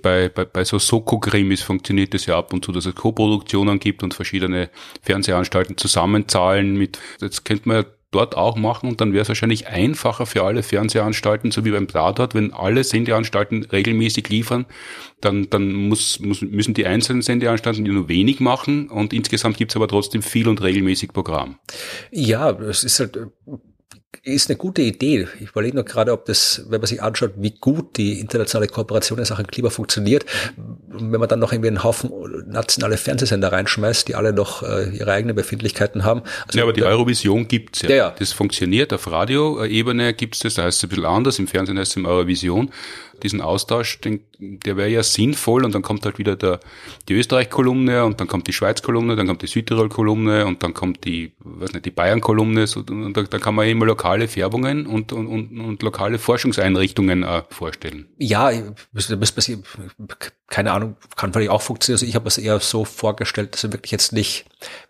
bei, 0.03 0.29
bei, 0.29 0.45
bei 0.45 0.65
so 0.65 0.79
Soko-Krimis 0.79 1.63
funktioniert 1.63 2.15
es 2.15 2.27
ja 2.27 2.39
ab 2.39 2.53
und 2.53 2.65
zu, 2.65 2.73
dass 2.73 2.87
es 2.87 2.95
Co-Produktionen 2.95 3.79
gibt 3.79 4.03
und 4.03 4.15
verschiedene 4.15 4.71
Fernsehanstalten 5.03 5.77
zusammenzahlen 5.77 6.77
mit, 6.77 6.99
jetzt 7.21 7.45
könnte 7.45 7.69
man 7.69 7.77
ja 7.79 7.85
dort 8.13 8.37
auch 8.37 8.57
machen 8.57 8.89
und 8.89 9.01
dann 9.01 9.13
wäre 9.13 9.23
es 9.23 9.29
wahrscheinlich 9.29 9.67
einfacher 9.67 10.27
für 10.27 10.45
alle 10.45 10.63
Fernsehanstalten, 10.63 11.51
so 11.51 11.65
wie 11.65 11.71
beim 11.71 11.89
Tatort, 11.89 12.35
wenn 12.35 12.53
alle 12.53 12.85
Sendeanstalten 12.85 13.65
regelmäßig 13.65 14.29
liefern, 14.29 14.67
dann, 15.21 15.49
dann 15.51 15.73
muss, 15.73 16.21
muss, 16.21 16.43
müssen 16.43 16.75
die 16.75 16.87
einzelnen 16.87 17.23
Sendeanstalten 17.23 17.83
nur 17.83 18.09
wenig 18.09 18.39
machen 18.39 18.89
und 18.89 19.13
insgesamt 19.13 19.57
gibt 19.57 19.73
es 19.73 19.77
aber 19.77 19.89
trotzdem 19.89 20.23
viel 20.23 20.47
und 20.47 20.63
regelmäßig 20.63 21.13
Programm. 21.13 21.59
Ja, 22.11 22.51
es 22.51 22.85
ist 22.85 23.01
halt 23.01 23.19
ist 24.25 24.49
eine 24.49 24.57
gute 24.57 24.83
Idee. 24.83 25.27
Ich 25.41 25.51
überlege 25.51 25.75
nur 25.75 25.85
gerade, 25.85 26.13
ob 26.13 26.27
das, 26.27 26.65
wenn 26.69 26.81
man 26.81 26.87
sich 26.87 27.03
anschaut, 27.03 27.33
wie 27.37 27.51
gut 27.51 27.97
die 27.97 28.21
internationale 28.21 28.69
Kooperation 28.69 29.19
in 29.19 29.25
Sachen 29.25 29.49
Klima 29.49 29.69
funktioniert, 29.69 30.25
wenn 30.89 31.19
man 31.19 31.29
dann 31.29 31.41
noch 31.41 31.53
irgendwie 31.53 31.69
einen 31.69 31.83
Haufen 31.83 32.11
nationale 32.47 32.99
Fernsehsender 32.99 33.51
reinschmeißt, 33.51 34.07
die 34.07 34.15
alle 34.15 34.33
noch 34.33 34.63
äh, 34.63 34.91
ihre 34.91 35.11
eigenen 35.11 35.35
Befindlichkeiten 35.35 36.05
haben. 36.05 36.23
Also 36.47 36.59
ja, 36.59 36.65
aber 36.65 36.73
die 36.73 36.85
Eurovision 36.85 37.49
gibt's 37.49 37.83
ja. 37.83 37.91
ja, 37.91 37.97
ja. 37.97 38.15
Das 38.17 38.33
funktioniert. 38.33 38.93
Auf 38.93 39.11
Radioebene 39.11 40.15
gibt's 40.15 40.39
das, 40.39 40.55
da 40.55 40.63
heißt 40.63 40.79
es 40.79 40.85
ein 40.85 40.89
bisschen 40.91 41.05
anders. 41.05 41.41
Im 41.41 41.49
Fernsehen 41.49 41.77
heißt 41.79 41.91
es 41.91 41.97
im 41.97 42.07
Eurovision 42.07 42.71
diesen 43.23 43.41
Austausch, 43.41 44.01
den, 44.01 44.21
der 44.39 44.77
wäre 44.77 44.89
ja 44.89 45.03
sinnvoll 45.03 45.65
und 45.65 45.75
dann 45.75 45.83
kommt 45.83 46.05
halt 46.05 46.19
wieder 46.19 46.37
der, 46.37 46.61
die 47.09 47.15
Österreich-Kolumne 47.15 48.05
und 48.05 48.21
dann 48.21 48.29
kommt 48.29 48.47
die 48.47 48.53
Schweiz-Kolumne, 48.53 49.17
dann 49.17 49.27
kommt 49.27 49.43
die 49.43 49.47
Südtirol-Kolumne 49.47 50.47
und 50.47 50.63
dann 50.63 50.75
kommt 50.75 51.05
die, 51.05 51.33
weiß 51.41 51.73
nicht, 51.73 51.85
die 51.85 51.91
Bayern-Kolumne 51.91 52.67
so, 52.67 52.81
und 52.81 53.17
da, 53.17 53.23
da, 53.23 53.39
kann 53.39 53.55
man 53.55 53.69
immer 53.69 53.87
lokale 53.87 54.29
Färbungen 54.29 54.87
und, 54.87 55.13
und, 55.13 55.27
und, 55.27 55.61
und 55.61 55.83
lokale 55.83 56.19
Forschungseinrichtungen 56.19 57.23
äh, 57.23 57.43
vorstellen. 57.51 58.09
Ja, 58.19 58.51
das, 58.93 59.09
das, 59.09 59.35
keine 60.53 60.73
Ahnung, 60.73 60.97
kann 61.17 61.33
vielleicht 61.33 61.51
auch 61.51 61.63
funktionieren. 61.63 61.97
Also 61.97 62.07
ich 62.07 62.15
habe 62.15 62.29
es 62.29 62.37
eher 62.37 62.61
so 62.61 62.85
vorgestellt, 62.85 63.55
dass 63.55 63.65
er 63.65 63.73
wirklich 63.73 63.91
jetzt 63.91 64.13
nicht, 64.13 64.45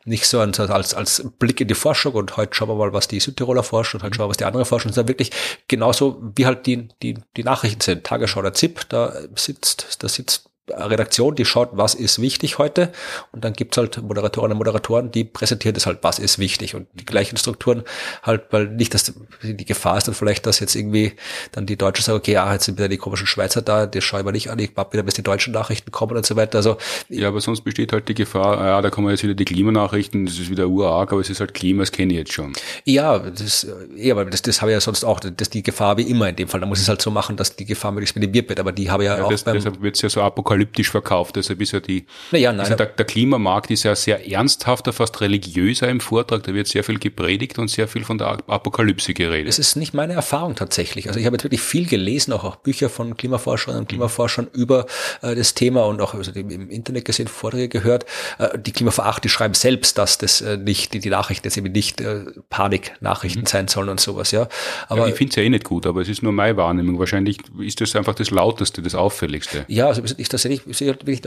nicht 0.05 0.27
so 0.27 0.41
als, 0.41 0.59
als, 0.59 0.93
als 0.93 1.25
Blick 1.39 1.61
in 1.61 1.69
die 1.69 1.75
Forschung 1.75 2.15
und 2.15 2.37
heute 2.37 2.53
schauen 2.53 2.69
wir 2.69 2.75
mal, 2.75 2.93
was 2.93 3.07
die 3.07 3.21
Südtiroler 3.21 3.63
forschen 3.63 3.99
und 3.99 4.03
heute 4.03 4.17
schauen 4.17 4.27
wir, 4.27 4.31
was 4.31 4.39
die 4.39 4.45
anderen 4.45 4.67
forschen, 4.67 4.93
sondern 4.93 5.09
wirklich 5.09 5.31
genauso 5.69 6.21
wie 6.35 6.47
halt 6.47 6.67
die, 6.67 6.89
die, 7.01 7.15
die 7.37 7.45
Nachrichten 7.45 7.81
sind. 7.81 8.03
Tagesschau 8.03 8.43
der 8.43 8.55
ZIP, 8.55 8.89
da 8.89 9.15
sitzt, 9.37 10.03
da 10.03 10.09
sitzt 10.09 10.51
Redaktion, 10.71 11.35
die 11.35 11.45
schaut, 11.45 11.71
was 11.73 11.95
ist 11.95 12.21
wichtig 12.21 12.59
heute 12.59 12.93
und 13.33 13.45
dann 13.45 13.53
gibt's 13.53 13.77
halt 13.77 14.01
Moderatorinnen 14.01 14.53
und 14.53 14.59
Moderatoren, 14.59 15.11
die 15.11 15.25
präsentieren 15.25 15.75
das 15.75 15.87
halt, 15.87 15.99
was 16.03 16.21
ist 16.21 16.39
wichtig 16.39 16.77
und 16.77 16.87
die 16.95 17.05
gleichen 17.05 17.37
Strukturen 17.37 17.83
halt, 18.23 18.45
weil 18.53 18.69
nicht, 18.69 18.95
dass 18.95 19.13
die 19.43 19.65
Gefahr 19.65 19.99
ist 19.99 20.07
dann 20.07 20.15
vielleicht, 20.15 20.47
dass 20.47 20.61
jetzt 20.61 20.77
irgendwie 20.77 21.15
dann 21.51 21.67
die 21.67 21.77
Deutschen 21.77 22.05
sagen, 22.05 22.19
okay, 22.19 22.35
ja, 22.35 22.53
jetzt 22.53 22.67
sind 22.67 22.79
wieder 22.79 22.89
die 22.89 22.97
komischen 22.97 23.27
Schweizer 23.27 23.61
da, 23.61 23.87
die 23.87 24.01
schauen 24.01 24.25
wir 24.25 24.31
nicht 24.31 24.51
an, 24.51 24.59
ich 24.61 24.71
warte 24.77 24.93
wieder, 24.93 25.03
bis 25.03 25.15
die 25.15 25.25
deutschen 25.25 25.53
Nachrichten 25.53 25.91
kommen 25.91 26.17
und 26.17 26.25
so 26.25 26.37
weiter. 26.37 26.59
Also 26.59 26.77
Ja, 27.09 27.27
aber 27.27 27.41
sonst 27.41 27.63
besteht 27.63 27.93
halt 27.93 28.09
die 28.09 28.15
Gefahr, 28.15 28.65
ja, 28.65 28.81
da 28.81 28.91
kommen 28.91 29.11
jetzt 29.11 29.25
wieder 29.25 29.35
die 29.35 29.45
Klimanachrichten, 29.45 30.27
das 30.27 30.39
ist 30.39 30.49
wieder 30.49 30.69
urarg, 30.69 31.11
aber 31.11 31.21
es 31.21 31.29
ist 31.29 31.41
halt 31.41 31.55
Klima, 31.55 31.83
das 31.83 31.91
kenne 31.91 32.13
ich 32.13 32.19
jetzt 32.21 32.33
schon. 32.33 32.53
Ja, 32.85 33.19
das, 33.19 33.67
ja, 33.97 34.15
aber 34.15 34.27
das, 34.27 34.43
das 34.43 34.61
habe 34.61 34.71
ich 34.71 34.75
ja 34.75 34.81
sonst 34.81 35.03
auch, 35.03 35.19
das 35.19 35.33
ist 35.41 35.55
die 35.55 35.65
Gefahr 35.65 35.97
wie 35.97 36.03
immer 36.03 36.29
in 36.29 36.37
dem 36.37 36.47
Fall. 36.47 36.61
Da 36.61 36.67
muss 36.67 36.79
ich 36.79 36.85
es 36.85 36.89
halt 36.89 37.03
so 37.03 37.11
machen, 37.11 37.37
dass 37.37 37.57
die 37.57 37.65
Gefahr 37.65 37.91
möglichst 37.91 38.15
minimiert 38.15 38.49
wird, 38.49 38.61
aber 38.61 38.71
die 38.71 38.93
habe 38.93 39.03
ich 39.03 39.09
ja, 39.09 39.19
ja 39.19 39.25
auch 39.25 39.31
das, 39.31 39.43
beim, 39.43 39.55
Deshalb 39.55 39.83
wird 39.83 39.97
es 39.97 40.03
ja 40.03 40.09
so 40.09 40.23
apokalyptisch 40.23 40.52
apokalyptisch 40.53 40.91
verkauft. 40.91 41.37
Deshalb 41.37 41.61
ist 41.61 41.73
ja 41.73 41.81
die, 41.81 42.05
naja, 42.31 42.53
nein, 42.53 42.61
also 42.61 42.75
der, 42.75 42.87
der, 42.87 43.05
Klimamarkt 43.05 43.71
ist 43.71 43.83
ja 43.83 43.95
sehr 43.95 44.31
ernsthafter, 44.31 44.93
fast 44.93 45.21
religiöser 45.21 45.89
im 45.89 46.01
Vortrag. 46.01 46.43
Da 46.43 46.55
wird 46.55 46.69
sehr 46.69 46.85
viel 46.85 46.99
gepredigt 46.99 47.59
und 47.59 47.69
sehr 47.69 47.89
viel 47.89 48.05
von 48.05 48.19
der 48.19 48.39
Apokalypse 48.47 49.15
geredet. 49.15 49.49
Das 49.49 49.59
ist 49.59 49.77
nicht 49.77 49.95
meine 49.95 50.13
Erfahrung 50.15 50.55
tatsächlich. 50.55 51.09
Also 51.09 51.21
ich 51.21 51.27
habe 51.27 51.37
jetzt 51.37 51.45
wirklich 51.45 51.63
viel 51.63 51.87
gelesen, 51.87 52.33
auch, 52.33 52.45
auch 52.45 52.57
Bücher 52.57 52.89
von 52.89 53.17
Klimaforschern 53.17 53.77
und 53.77 53.89
Klimaforschern 53.89 54.49
mhm. 54.53 54.61
über 54.61 54.87
äh, 55.23 55.35
das 55.35 55.55
Thema 55.55 55.87
und 55.87 56.01
auch 56.01 56.15
also 56.15 56.33
im 56.33 56.71
Internet 56.71 57.05
gesehen, 57.05 57.29
Vorträge 57.29 57.69
gehört. 57.69 58.05
Äh, 58.39 58.59
die 58.59 58.73
Klimaveracht, 58.73 59.25
die 59.25 59.29
schreiben 59.29 59.55
selbst, 59.55 59.99
dass 59.99 60.19
das 60.19 60.41
äh, 60.41 60.57
nicht, 60.57 60.95
die, 60.95 61.01
die 61.01 61.11
Nachrichten 61.11 61.47
jetzt 61.47 61.57
eben 61.57 61.73
nicht 61.73 62.01
äh, 62.01 62.25
Paniknachrichten 62.51 63.43
mhm. 63.43 63.47
sein 63.47 63.69
sollen 63.69 63.89
und 63.89 64.01
sowas, 64.01 64.31
ja. 64.31 64.49
Aber 64.89 65.03
ja, 65.03 65.09
ich 65.09 65.15
finde 65.15 65.31
es 65.31 65.37
ja 65.37 65.43
eh 65.43 65.51
nicht 65.51 65.65
gut, 65.65 65.87
aber 65.87 66.01
es 66.01 66.09
ist 66.09 66.23
nur 66.23 66.33
meine 66.33 66.57
Wahrnehmung. 66.57 66.99
Wahrscheinlich 66.99 67.39
ist 67.61 67.81
das 67.81 67.97
einfach 67.97 68.15
das 68.15 68.31
Lauteste, 68.31 68.83
das 68.83 68.95
Auffälligste. 68.95 69.65
Ja, 69.69 69.89
also 69.89 70.03
ich 70.17 70.29
tatsächlich 70.43 71.23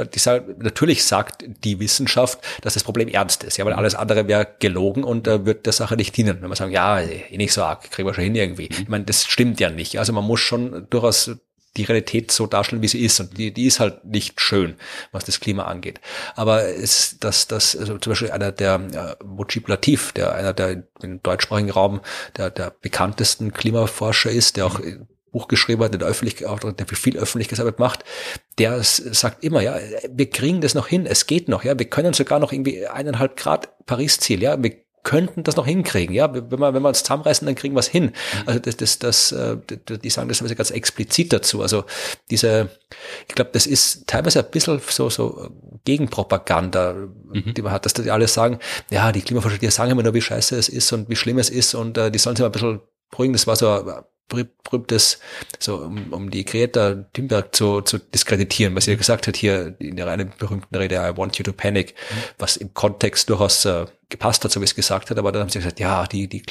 natürlich 0.59 1.05
sagt 1.05 1.45
die 1.63 1.79
Wissenschaft, 1.79 2.39
dass 2.61 2.73
das 2.73 2.83
Problem 2.83 3.07
ernst 3.07 3.43
ist, 3.43 3.57
ja, 3.57 3.65
weil 3.65 3.73
alles 3.73 3.95
andere 3.95 4.27
wäre 4.27 4.47
gelogen 4.59 5.03
und 5.03 5.27
äh, 5.27 5.45
wird 5.45 5.65
der 5.65 5.73
Sache 5.73 5.95
nicht 5.95 6.15
dienen. 6.17 6.41
Wenn 6.41 6.49
man 6.49 6.55
sagen, 6.55 6.71
ja, 6.71 6.99
eh 6.99 7.37
nicht 7.37 7.53
so 7.53 7.63
arg, 7.63 7.89
kriegen 7.91 8.07
wir 8.07 8.13
schon 8.13 8.23
hin 8.23 8.35
irgendwie. 8.35 8.69
Ich 8.69 8.87
meine, 8.87 9.05
das 9.05 9.25
stimmt 9.25 9.59
ja 9.59 9.69
nicht. 9.69 9.99
Also 9.99 10.13
man 10.13 10.23
muss 10.23 10.39
schon 10.39 10.87
durchaus 10.89 11.31
die 11.77 11.83
Realität 11.83 12.31
so 12.31 12.47
darstellen, 12.47 12.81
wie 12.81 12.87
sie 12.87 13.03
ist. 13.03 13.19
Und 13.19 13.37
die, 13.37 13.53
die 13.53 13.65
ist 13.65 13.79
halt 13.79 14.05
nicht 14.05 14.39
schön, 14.39 14.75
was 15.11 15.25
das 15.25 15.39
Klima 15.39 15.63
angeht. 15.63 15.99
Aber 16.35 16.63
es, 16.63 17.17
dass 17.19 17.47
das, 17.47 17.75
also 17.75 17.97
zum 17.97 18.11
Beispiel 18.11 18.31
einer 18.31 18.51
der 18.51 18.75
äh, 19.19 19.23
Mujib 19.25 19.67
Latif, 19.67 20.13
der 20.13 20.33
einer 20.35 20.53
der 20.53 20.83
im 21.01 21.21
deutschsprachigen 21.21 21.71
Raum 21.71 22.01
der, 22.37 22.49
der 22.49 22.73
bekanntesten 22.81 23.51
Klimaforscher 23.51 24.31
ist, 24.31 24.57
der 24.57 24.67
auch 24.67 24.79
Buch 25.35 25.49
geschrieben 25.49 25.83
hat, 25.83 25.93
der, 25.93 26.07
öffentlich, 26.07 26.37
der 26.37 26.87
viel 26.87 27.17
Öffentlichkeitsarbeit 27.17 27.77
macht, 27.77 28.05
der 28.57 28.81
sagt 28.83 29.43
immer, 29.43 29.61
ja, 29.61 29.77
wir 30.09 30.29
kriegen 30.29 30.61
das 30.61 30.75
noch 30.75 30.87
hin, 30.87 31.05
es 31.05 31.27
geht 31.27 31.49
noch, 31.49 31.65
ja, 31.65 31.77
wir 31.77 31.89
können 31.89 32.13
sogar 32.13 32.39
noch 32.39 32.53
irgendwie 32.53 32.87
eineinhalb 32.87 33.35
Grad 33.35 33.85
Paris-Ziel, 33.85 34.41
ja, 34.41 34.63
wir 34.63 34.77
könnten 35.03 35.43
das 35.43 35.57
noch 35.57 35.67
hinkriegen. 35.67 36.15
Ja, 36.15 36.33
wenn 36.33 36.49
wir, 36.49 36.73
wenn 36.73 36.81
wir 36.81 36.87
uns 36.87 37.03
zusammenreißen, 37.03 37.45
dann 37.45 37.55
kriegen 37.55 37.75
wir 37.75 37.81
es 37.81 37.89
hin. 37.89 38.05
Mhm. 38.05 38.11
Also 38.45 38.59
das, 38.59 38.77
das, 38.77 38.97
das, 38.99 39.31
äh, 39.33 39.57
die 40.03 40.09
sagen 40.09 40.29
das 40.29 40.55
ganz 40.55 40.71
explizit 40.71 41.31
dazu. 41.31 41.61
Also 41.61 41.83
diese, 42.31 42.69
ich 43.27 43.35
glaube, 43.35 43.51
das 43.53 43.67
ist 43.67 44.07
teilweise 44.07 44.39
ein 44.39 44.49
bisschen 44.49 44.81
so, 44.89 45.09
so 45.09 45.49
Gegenpropaganda, 45.83 46.93
mhm. 46.93 47.53
die 47.53 47.61
man 47.61 47.73
hat, 47.73 47.85
dass 47.85 47.93
die 47.93 48.09
alle 48.09 48.27
sagen, 48.27 48.57
ja, 48.89 49.11
die 49.11 49.21
Klimaforscher, 49.21 49.59
die 49.59 49.69
sagen 49.69 49.91
immer 49.91 50.01
nur, 50.01 50.15
wie 50.15 50.21
scheiße 50.21 50.57
es 50.57 50.69
ist 50.69 50.91
und 50.91 51.07
wie 51.07 51.15
schlimm 51.15 51.37
es 51.37 51.51
ist 51.51 51.75
und 51.75 51.97
äh, 51.97 52.09
die 52.09 52.19
sollen 52.19 52.35
sich 52.35 52.41
mal 52.41 52.47
ein 52.47 52.53
bisschen 52.53 52.81
beruhigen. 53.11 53.33
Das 53.33 53.45
war 53.47 53.55
so 53.55 53.67
berühmtes, 54.27 55.19
so 55.59 55.77
um, 55.77 56.11
um 56.11 56.31
die 56.31 56.45
Greta 56.45 57.05
Thunberg 57.13 57.55
zu, 57.55 57.81
zu 57.81 57.99
diskreditieren, 57.99 58.75
was 58.75 58.85
sie 58.85 58.97
gesagt 58.97 59.27
hat 59.27 59.37
hier 59.37 59.75
in 59.79 59.95
der 59.95 60.07
einen 60.07 60.31
berühmten 60.37 60.75
Rede, 60.75 60.95
I 60.95 61.17
want 61.17 61.37
you 61.37 61.43
to 61.43 61.53
panic, 61.53 61.93
mhm. 61.93 62.15
was 62.39 62.57
im 62.57 62.73
Kontext 62.73 63.29
durchaus 63.29 63.65
äh, 63.65 63.85
gepasst 64.09 64.43
hat, 64.43 64.51
so 64.51 64.61
wie 64.61 64.65
es 64.65 64.75
gesagt 64.75 65.09
hat, 65.09 65.17
aber 65.17 65.31
dann 65.31 65.43
haben 65.43 65.49
sie 65.49 65.59
gesagt, 65.59 65.79
ja, 65.79 66.05
die, 66.05 66.27
die, 66.27 66.43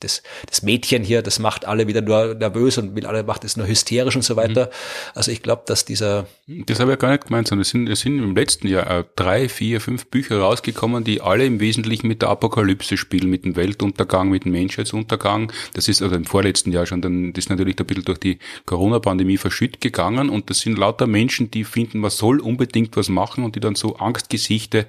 das, 0.00 0.22
das 0.46 0.62
Mädchen 0.62 1.02
hier, 1.02 1.22
das 1.22 1.38
macht 1.38 1.66
alle 1.66 1.86
wieder 1.86 2.02
nur 2.02 2.34
nervös 2.34 2.78
und 2.78 2.94
will 2.94 3.06
alle 3.06 3.22
macht 3.22 3.44
es 3.44 3.56
nur 3.56 3.66
hysterisch 3.66 4.16
und 4.16 4.22
so 4.22 4.36
weiter. 4.36 4.66
Mhm. 4.66 4.70
Also 5.14 5.30
ich 5.30 5.42
glaube, 5.42 5.62
dass 5.66 5.84
dieser 5.84 6.26
Das 6.46 6.80
habe 6.80 6.92
ich 6.92 6.98
gar 6.98 7.10
nicht 7.10 7.26
gemeint, 7.26 7.48
sondern 7.48 7.62
es 7.62 7.70
sind, 7.70 7.88
es 7.88 8.00
sind 8.00 8.18
im 8.18 8.36
letzten 8.36 8.68
Jahr 8.68 8.90
äh, 8.90 9.04
drei, 9.16 9.48
vier, 9.48 9.80
fünf 9.80 10.06
Bücher 10.06 10.38
rausgekommen, 10.38 11.04
die 11.04 11.20
alle 11.20 11.46
im 11.46 11.60
Wesentlichen 11.60 12.08
mit 12.08 12.22
der 12.22 12.28
Apokalypse 12.28 12.96
spielen, 12.96 13.30
mit 13.30 13.44
dem 13.44 13.56
Weltuntergang, 13.56 14.28
mit 14.28 14.44
dem 14.44 14.52
Menschheitsuntergang. 14.52 15.52
Das 15.74 15.88
ist 15.88 16.02
also 16.02 16.14
im 16.14 16.24
vorletzten 16.24 16.72
Jahr 16.72 16.86
schon, 16.86 17.00
dann 17.00 17.32
das 17.32 17.44
ist 17.44 17.50
natürlich 17.50 17.78
ein 17.78 17.86
bisschen 17.86 18.04
durch 18.04 18.18
die 18.18 18.38
Corona-Pandemie 18.66 19.38
verschütt 19.38 19.80
gegangen 19.80 20.28
und 20.28 20.50
das 20.50 20.60
sind 20.60 20.78
lauter 20.78 21.06
Menschen, 21.06 21.50
die 21.50 21.64
finden, 21.64 22.00
man 22.00 22.10
soll 22.10 22.40
unbedingt 22.40 22.96
was 22.96 23.08
machen 23.08 23.44
und 23.44 23.56
die 23.56 23.60
dann 23.60 23.74
so 23.74 23.96
Angstgesichte 23.96 24.86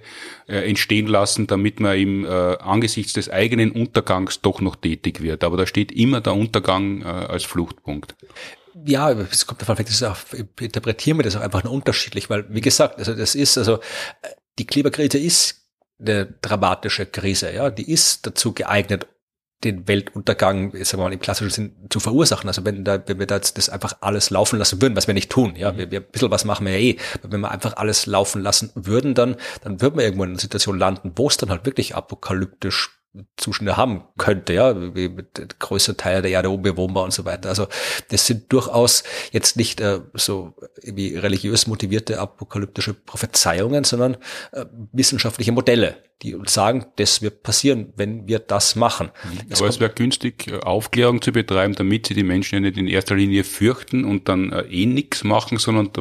äh, 0.49 0.67
entstehen 0.67 1.05
lassen, 1.05 1.45
damit 1.45 1.79
man 1.79 1.95
eben 1.95 2.25
äh, 2.25 2.57
angesichts 2.59 3.13
des 3.13 3.29
eigenen 3.29 3.71
Untergangs 3.71 4.41
doch 4.41 4.61
noch 4.61 4.75
tätig 4.75 5.21
wird. 5.21 5.43
Aber 5.43 5.57
da 5.57 5.67
steht 5.67 5.91
immer 5.91 6.21
der 6.21 6.33
Untergang 6.33 7.01
äh, 7.01 7.05
als 7.05 7.43
Fluchtpunkt. 7.43 8.15
Ja, 8.85 9.11
es 9.11 9.45
kommt 9.45 9.61
davon 9.61 9.75
das 9.75 9.89
ist 9.89 10.03
auch, 10.03 10.17
interpretieren 10.59 11.19
wir 11.19 11.23
das 11.23 11.35
auch 11.35 11.41
einfach 11.41 11.63
nur 11.63 11.73
unterschiedlich, 11.73 12.29
weil, 12.29 12.45
wie 12.49 12.61
gesagt, 12.61 12.97
also 12.97 13.13
das 13.13 13.35
ist, 13.35 13.57
also 13.57 13.79
die 14.57 14.65
Klimakrise 14.65 15.19
ist 15.19 15.67
eine 15.99 16.25
dramatische 16.41 17.05
Krise, 17.05 17.53
ja, 17.53 17.69
die 17.69 17.91
ist 17.91 18.25
dazu 18.25 18.53
geeignet, 18.53 19.05
den 19.63 19.87
Weltuntergang, 19.87 20.71
sagen 20.71 21.01
wir 21.01 21.05
mal, 21.05 21.13
im 21.13 21.19
klassischen 21.19 21.49
Sinn 21.49 21.75
zu 21.89 21.99
verursachen. 21.99 22.47
Also 22.47 22.63
wenn 22.63 22.85
da, 22.85 23.01
wenn 23.07 23.19
wir 23.19 23.27
da 23.27 23.35
jetzt 23.35 23.57
das 23.57 23.69
einfach 23.69 23.97
alles 24.01 24.29
laufen 24.29 24.57
lassen 24.57 24.81
würden, 24.81 24.95
was 24.95 25.07
wir 25.07 25.13
nicht 25.13 25.29
tun, 25.29 25.55
ja, 25.55 25.77
wir, 25.77 25.91
wir 25.91 25.99
ein 25.99 26.11
bisschen 26.11 26.31
was 26.31 26.45
machen 26.45 26.65
wir 26.65 26.73
ja 26.73 26.79
eh, 26.79 26.97
aber 27.21 27.33
wenn 27.33 27.41
wir 27.41 27.51
einfach 27.51 27.75
alles 27.77 28.05
laufen 28.05 28.41
lassen 28.41 28.71
würden, 28.75 29.13
dann, 29.15 29.35
dann 29.63 29.81
würden 29.81 29.97
wir 29.97 30.05
irgendwo 30.05 30.23
in 30.23 30.31
einer 30.31 30.39
Situation 30.39 30.79
landen, 30.79 31.11
wo 31.15 31.27
es 31.27 31.37
dann 31.37 31.49
halt 31.49 31.65
wirklich 31.65 31.95
apokalyptisch 31.95 32.98
Zustände 33.37 33.75
haben 33.75 34.03
könnte, 34.17 34.53
ja, 34.53 34.95
wie 34.95 35.09
mit 35.09 35.59
größter 35.59 35.97
Teil 35.97 36.21
der 36.21 36.29
Erde 36.29 36.51
unbewohnbar 36.51 37.03
und 37.03 37.11
so 37.11 37.25
weiter. 37.25 37.49
Also 37.49 37.67
das 38.09 38.27
sind 38.27 38.53
durchaus 38.53 39.03
jetzt 39.31 39.57
nicht 39.57 39.81
äh, 39.81 40.01
so 40.13 40.53
wie 40.83 41.15
religiös 41.15 41.65
motivierte 41.65 42.19
apokalyptische 42.19 42.93
Prophezeiungen, 42.93 43.83
sondern 43.83 44.17
äh, 44.51 44.65
wissenschaftliche 44.91 45.51
Modelle, 45.51 45.97
die 46.21 46.35
uns 46.35 46.53
sagen, 46.53 46.85
das 46.97 47.23
wird 47.23 47.41
passieren, 47.41 47.93
wenn 47.95 48.27
wir 48.27 48.37
das 48.37 48.75
machen. 48.75 49.09
Es 49.49 49.59
Aber 49.59 49.69
es 49.69 49.79
wäre 49.79 49.91
günstig, 49.91 50.47
äh, 50.47 50.59
Aufklärung 50.59 51.23
zu 51.23 51.31
betreiben, 51.31 51.73
damit 51.73 52.05
sie 52.05 52.13
die 52.13 52.23
Menschen 52.23 52.55
ja 52.55 52.61
nicht 52.61 52.77
in 52.77 52.87
erster 52.87 53.15
Linie 53.15 53.43
fürchten 53.43 54.05
und 54.05 54.29
dann 54.29 54.51
äh, 54.51 54.61
eh 54.69 54.85
nichts 54.85 55.23
machen, 55.23 55.57
sondern 55.57 55.91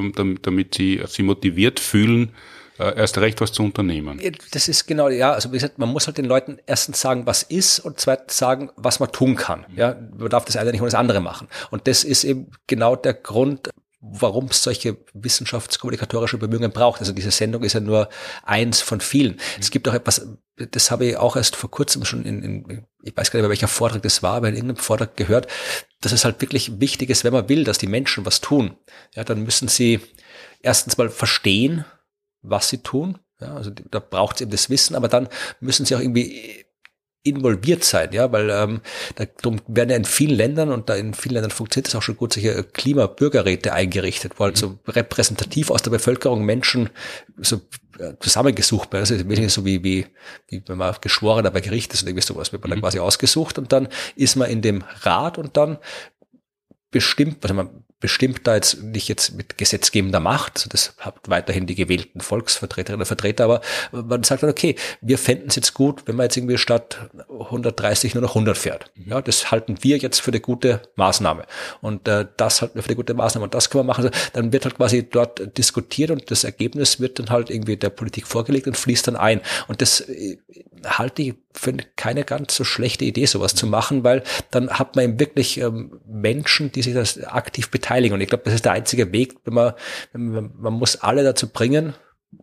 damit 0.43 0.75
sie 0.75 1.01
sich 1.07 1.25
motiviert 1.25 1.81
fühlen, 1.81 2.29
äh, 2.29 2.58
erst 2.79 3.19
recht 3.19 3.41
was 3.41 3.53
zu 3.53 3.63
unternehmen. 3.63 4.21
Das 4.53 4.69
ist 4.69 4.87
genau, 4.87 5.09
ja, 5.09 5.33
also 5.33 5.51
wie 5.51 5.57
gesagt, 5.57 5.79
man 5.79 5.89
muss 5.89 6.07
halt 6.07 6.19
den 6.19 6.25
Leuten 6.25 6.59
erstens 6.67 7.01
sagen, 7.01 7.27
was 7.27 7.43
ist 7.43 7.81
und 7.81 8.01
zweitens 8.01 8.37
sagen, 8.37 8.71
was 8.77 9.01
man 9.01 9.11
tun 9.11 9.37
kann. 9.37 9.67
Ja, 9.75 9.97
man 10.17 10.29
darf 10.29 10.45
das 10.45 10.57
eine 10.57 10.71
nicht 10.71 10.81
ohne 10.81 10.91
das 10.91 10.99
andere 10.99 11.21
machen. 11.21 11.49
Und 11.71 11.89
das 11.89 12.05
ist 12.05 12.25
eben 12.25 12.53
genau 12.67 12.97
der 12.97 13.15
Grund, 13.15 13.71
warum 14.01 14.47
es 14.47 14.63
solche 14.63 14.97
wissenschaftskommunikatorische 15.13 16.39
Bemühungen 16.39 16.71
braucht. 16.71 17.01
Also 17.01 17.13
diese 17.13 17.33
Sendung 17.33 17.65
ist 17.65 17.73
ja 17.73 17.81
nur 17.81 18.09
eins 18.45 18.81
von 18.81 19.01
vielen. 19.01 19.33
Mhm. 19.33 19.41
Es 19.61 19.71
gibt 19.71 19.89
auch 19.89 19.95
etwas, 19.95 20.27
das 20.57 20.91
habe 20.91 21.07
ich 21.07 21.17
auch 21.17 21.37
erst 21.37 21.57
vor 21.57 21.71
kurzem 21.71 22.05
schon 22.05 22.25
in, 22.25 22.43
in 22.43 22.85
ich 23.03 23.17
weiß 23.17 23.31
gar 23.31 23.39
nicht 23.39 23.45
mehr 23.45 23.51
welcher 23.51 23.69
Vortrag 23.69 24.03
das 24.03 24.23
war, 24.23 24.35
aber 24.35 24.49
in 24.49 24.55
irgendeinem 24.55 24.83
Vortrag 24.83 25.17
gehört, 25.17 25.49
dass 26.01 26.13
es 26.13 26.25
halt 26.25 26.41
wirklich 26.41 26.81
wichtig 26.81 27.11
ist, 27.11 27.25
wenn 27.25 27.33
man 27.33 27.49
will, 27.49 27.65
dass 27.65 27.79
die 27.79 27.87
Menschen 27.87 28.25
was 28.25 28.41
tun, 28.41 28.77
ja, 29.15 29.25
dann 29.25 29.43
müssen 29.43 29.69
sie 29.69 30.01
erstens 30.63 30.97
mal 30.99 31.09
verstehen, 31.09 31.85
was 32.43 32.69
sie 32.69 32.79
tun. 32.79 33.19
Ja, 33.41 33.55
also 33.55 33.71
da 33.71 34.01
braucht 34.01 34.37
es 34.37 34.43
eben 34.43 34.51
das 34.51 34.69
Wissen, 34.69 34.97
aber 34.97 35.09
dann 35.09 35.29
müssen 35.61 35.87
sie 35.87 35.95
auch 35.95 36.01
irgendwie 36.01 36.67
involviert 37.29 37.85
sein, 37.85 38.13
ja, 38.13 38.31
weil 38.33 38.49
ähm, 38.51 38.81
darum 39.17 39.61
werden 39.67 39.91
ja 39.91 39.97
in 39.97 40.05
vielen 40.05 40.37
Ländern 40.37 40.71
und 40.71 40.89
da 40.89 40.95
in 40.95 41.15
vielen 41.15 41.35
Ländern 41.35 41.51
funktioniert 41.51 41.89
es 41.89 41.95
auch 41.95 42.03
schon 42.03 42.17
gut, 42.17 42.33
solche 42.33 42.63
Klimabürgerräte 42.63 43.73
eingerichtet, 43.73 44.35
wo 44.37 44.45
halt 44.45 44.57
so 44.57 44.79
repräsentativ 44.87 45.71
aus 45.71 45.83
der 45.83 45.91
Bevölkerung 45.91 46.45
Menschen 46.45 46.91
so 47.37 47.61
äh, 47.99 48.15
zusammengesucht 48.21 48.93
werden. 48.93 49.03
Das 49.03 49.11
ist 49.11 49.29
weniger 49.29 49.49
so 49.49 49.65
wie, 49.65 49.83
wie, 49.83 50.07
wie 50.49 50.63
wenn 50.67 50.79
man 50.79 50.95
Geschworener 51.01 51.51
bei 51.51 51.61
Gericht 51.61 51.93
ist 51.93 52.03
oder 52.03 52.11
irgendwie 52.11 52.27
sowas, 52.27 52.53
wird 52.53 52.63
man 52.63 52.71
dann 52.71 52.79
mhm. 52.79 52.83
quasi 52.83 52.99
ausgesucht 53.01 53.59
und 53.59 53.73
dann 53.73 53.89
ist 54.17 54.37
man 54.37 54.49
in 54.49 54.63
dem 54.63 54.83
Rat 55.03 55.39
und 55.39 55.57
dann 55.57 55.79
bestimmt, 56.91 57.39
also 57.43 57.55
man 57.55 57.85
bestimmt 58.01 58.47
da 58.47 58.55
jetzt 58.55 58.83
nicht 58.83 59.09
jetzt 59.09 59.35
mit 59.35 59.59
gesetzgebender 59.59 60.21
Macht, 60.21 60.53
also 60.57 60.69
das 60.69 60.95
hat 60.99 61.17
weiterhin 61.27 61.67
die 61.67 61.75
gewählten 61.75 62.21
Volksvertreterinnen 62.21 63.03
und 63.03 63.07
Vertreter, 63.07 63.45
aber 63.45 63.61
man 63.93 64.23
sagt 64.23 64.43
dann, 64.43 64.51
okay, 64.51 64.77
wir 65.01 65.19
fänden 65.19 65.49
es 65.49 65.57
jetzt 65.57 65.75
gut, 65.75 66.03
wenn 66.07 66.17
man 66.17 66.25
jetzt 66.25 66.37
irgendwie 66.37 66.59
statt 66.59 67.11
130 67.29 68.15
nur 68.15 68.23
noch 68.23 68.31
100 68.31 68.57
fährt. 68.57 68.91
Mhm. 68.95 69.11
Ja, 69.11 69.21
das 69.21 69.51
halten 69.51 69.77
wir 69.83 69.97
jetzt 69.97 70.21
für 70.21 70.31
eine 70.31 70.41
gute 70.41 70.83
Maßnahme. 70.97 71.45
Und 71.81 72.07
äh, 72.07 72.27
das 72.37 72.63
halten 72.63 72.77
wir 72.77 72.83
für 72.83 72.91
eine 72.91 72.97
gute 72.97 73.15
Maßnahme 73.15 73.45
und 73.45 73.55
das 73.55 73.71
können 73.71 73.85
wir 73.85 73.89
machen. 73.89 74.07
Also, 74.07 74.31
dann 74.33 74.53
wird 74.53 74.65
halt 74.65 74.77
quasi 74.77 75.09
dort 75.09 75.57
diskutiert 75.59 76.11
und 76.11 76.31
das 76.31 76.45
Ergebnis 76.45 77.01
wird 77.01 77.19
dann 77.19 77.31
halt 77.31 77.51
irgendwie 77.51 77.77
der 77.77 77.91
Politik 77.91 78.27
vorgelegt 78.27 78.67
und 78.67 78.77
fließt 78.77 79.09
dann 79.09 79.17
ein. 79.17 79.41
Und 79.67 79.83
das 79.83 80.01
äh, 80.01 80.39
halte 80.85 81.23
ich 81.23 81.35
für 81.53 81.73
keine 81.97 82.25
ganz 82.25 82.55
so 82.55 82.65
schlechte 82.65 83.05
Idee, 83.05 83.27
sowas 83.27 83.55
zu 83.55 83.67
machen, 83.67 84.05
weil 84.05 84.23
dann 84.51 84.71
hat 84.71 84.97
man 84.97 85.05
eben 85.05 85.21
wirklich 85.21 85.59
ähm, 85.59 86.01
Menschen, 86.07 86.71
die 86.71 86.83
sich 86.83 86.95
das 86.95 87.23
aktiv 87.25 87.71
beteiligen. 87.71 88.15
Und 88.15 88.21
ich 88.21 88.29
glaube, 88.29 88.45
das 88.45 88.55
ist 88.55 88.65
der 88.65 88.73
einzige 88.73 89.13
Weg, 89.13 89.35
wenn 89.45 89.55
man, 89.55 89.73
man, 90.13 90.53
man 90.57 90.73
muss 90.75 90.97
alle 90.97 91.25
dazu 91.25 91.49
bringen, 91.49 91.95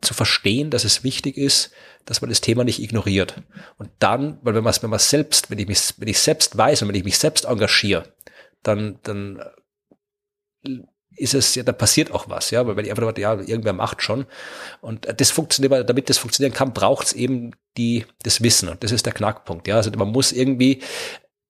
zu 0.01 0.13
verstehen, 0.13 0.71
dass 0.71 0.83
es 0.83 1.03
wichtig 1.03 1.37
ist, 1.37 1.71
dass 2.05 2.21
man 2.21 2.29
das 2.29 2.41
Thema 2.41 2.63
nicht 2.63 2.81
ignoriert. 2.81 3.43
Und 3.77 3.89
dann, 3.99 4.39
weil 4.41 4.55
wenn 4.55 4.63
man 4.63 4.73
wenn 4.81 4.89
man 4.89 4.99
selbst, 4.99 5.51
wenn 5.51 5.59
ich 5.59 5.67
mich, 5.67 5.93
wenn 5.97 6.07
ich 6.07 6.19
selbst 6.19 6.57
weiß 6.57 6.81
und 6.81 6.87
wenn 6.87 6.95
ich 6.95 7.03
mich 7.03 7.19
selbst 7.19 7.45
engagiere, 7.45 8.13
dann, 8.63 8.99
dann 9.03 9.43
ist 11.15 11.33
es 11.33 11.55
ja, 11.55 11.63
da 11.63 11.71
passiert 11.71 12.11
auch 12.11 12.29
was, 12.29 12.51
ja, 12.51 12.65
weil 12.67 12.75
wenn 12.75 12.85
ich 12.85 12.91
einfach 12.91 13.03
nur, 13.03 13.17
ja, 13.17 13.33
irgendwer 13.33 13.73
macht 13.73 14.01
schon. 14.01 14.25
Und 14.81 15.07
das 15.19 15.31
funktioniert, 15.31 15.89
damit 15.89 16.09
das 16.09 16.17
funktionieren 16.17 16.53
kann, 16.53 16.73
braucht 16.73 17.07
es 17.07 17.13
eben 17.13 17.51
die, 17.77 18.05
das 18.23 18.41
Wissen. 18.41 18.69
Und 18.69 18.83
das 18.83 18.91
ist 18.91 19.05
der 19.05 19.13
Knackpunkt, 19.13 19.67
ja. 19.67 19.75
Also 19.75 19.91
man 19.91 20.09
muss 20.09 20.31
irgendwie 20.31 20.81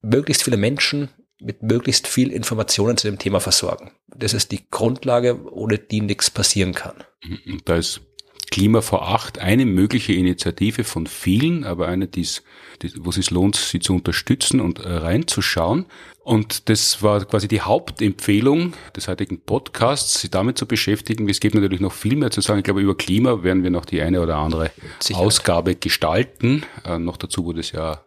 möglichst 0.01 0.43
viele 0.43 0.57
Menschen 0.57 1.09
mit 1.39 1.63
möglichst 1.63 2.07
viel 2.07 2.31
Informationen 2.31 2.97
zu 2.97 3.07
dem 3.07 3.19
Thema 3.19 3.39
versorgen. 3.39 3.91
Das 4.07 4.33
ist 4.33 4.51
die 4.51 4.69
Grundlage, 4.69 5.51
ohne 5.51 5.77
die 5.77 6.01
nichts 6.01 6.29
passieren 6.31 6.73
kann. 6.73 7.03
Und 7.45 7.67
da 7.67 7.75
ist 7.75 8.01
Klima 8.47 8.81
vor 8.81 9.07
acht 9.07 9.39
eine 9.39 9.65
mögliche 9.65 10.13
Initiative 10.13 10.83
von 10.83 11.07
vielen, 11.07 11.63
aber 11.63 11.87
eine, 11.87 12.07
die's, 12.07 12.43
die, 12.81 12.91
wo 12.97 13.09
es 13.09 13.15
sich 13.15 13.31
lohnt, 13.31 13.55
sie 13.55 13.79
zu 13.79 13.93
unterstützen 13.93 14.61
und 14.61 14.79
äh, 14.79 14.89
reinzuschauen. 14.89 15.85
Und 16.23 16.69
das 16.69 17.03
war 17.03 17.23
quasi 17.25 17.47
die 17.47 17.61
Hauptempfehlung 17.61 18.73
des 18.95 19.07
heutigen 19.07 19.41
Podcasts, 19.41 20.21
sich 20.21 20.31
damit 20.31 20.57
zu 20.57 20.65
beschäftigen. 20.65 21.29
Es 21.29 21.39
gibt 21.39 21.55
natürlich 21.55 21.81
noch 21.81 21.93
viel 21.93 22.15
mehr 22.15 22.31
zu 22.31 22.41
sagen. 22.41 22.59
Ich 22.59 22.65
glaube, 22.65 22.81
über 22.81 22.95
Klima 22.95 23.43
werden 23.43 23.63
wir 23.63 23.69
noch 23.69 23.85
die 23.85 24.01
eine 24.01 24.21
oder 24.21 24.37
andere 24.37 24.71
Sicherheit. 24.99 25.25
Ausgabe 25.25 25.75
gestalten. 25.75 26.63
Äh, 26.83 26.97
noch 26.97 27.17
dazu, 27.17 27.45
wo 27.45 27.53
das 27.53 27.71
ja 27.71 28.05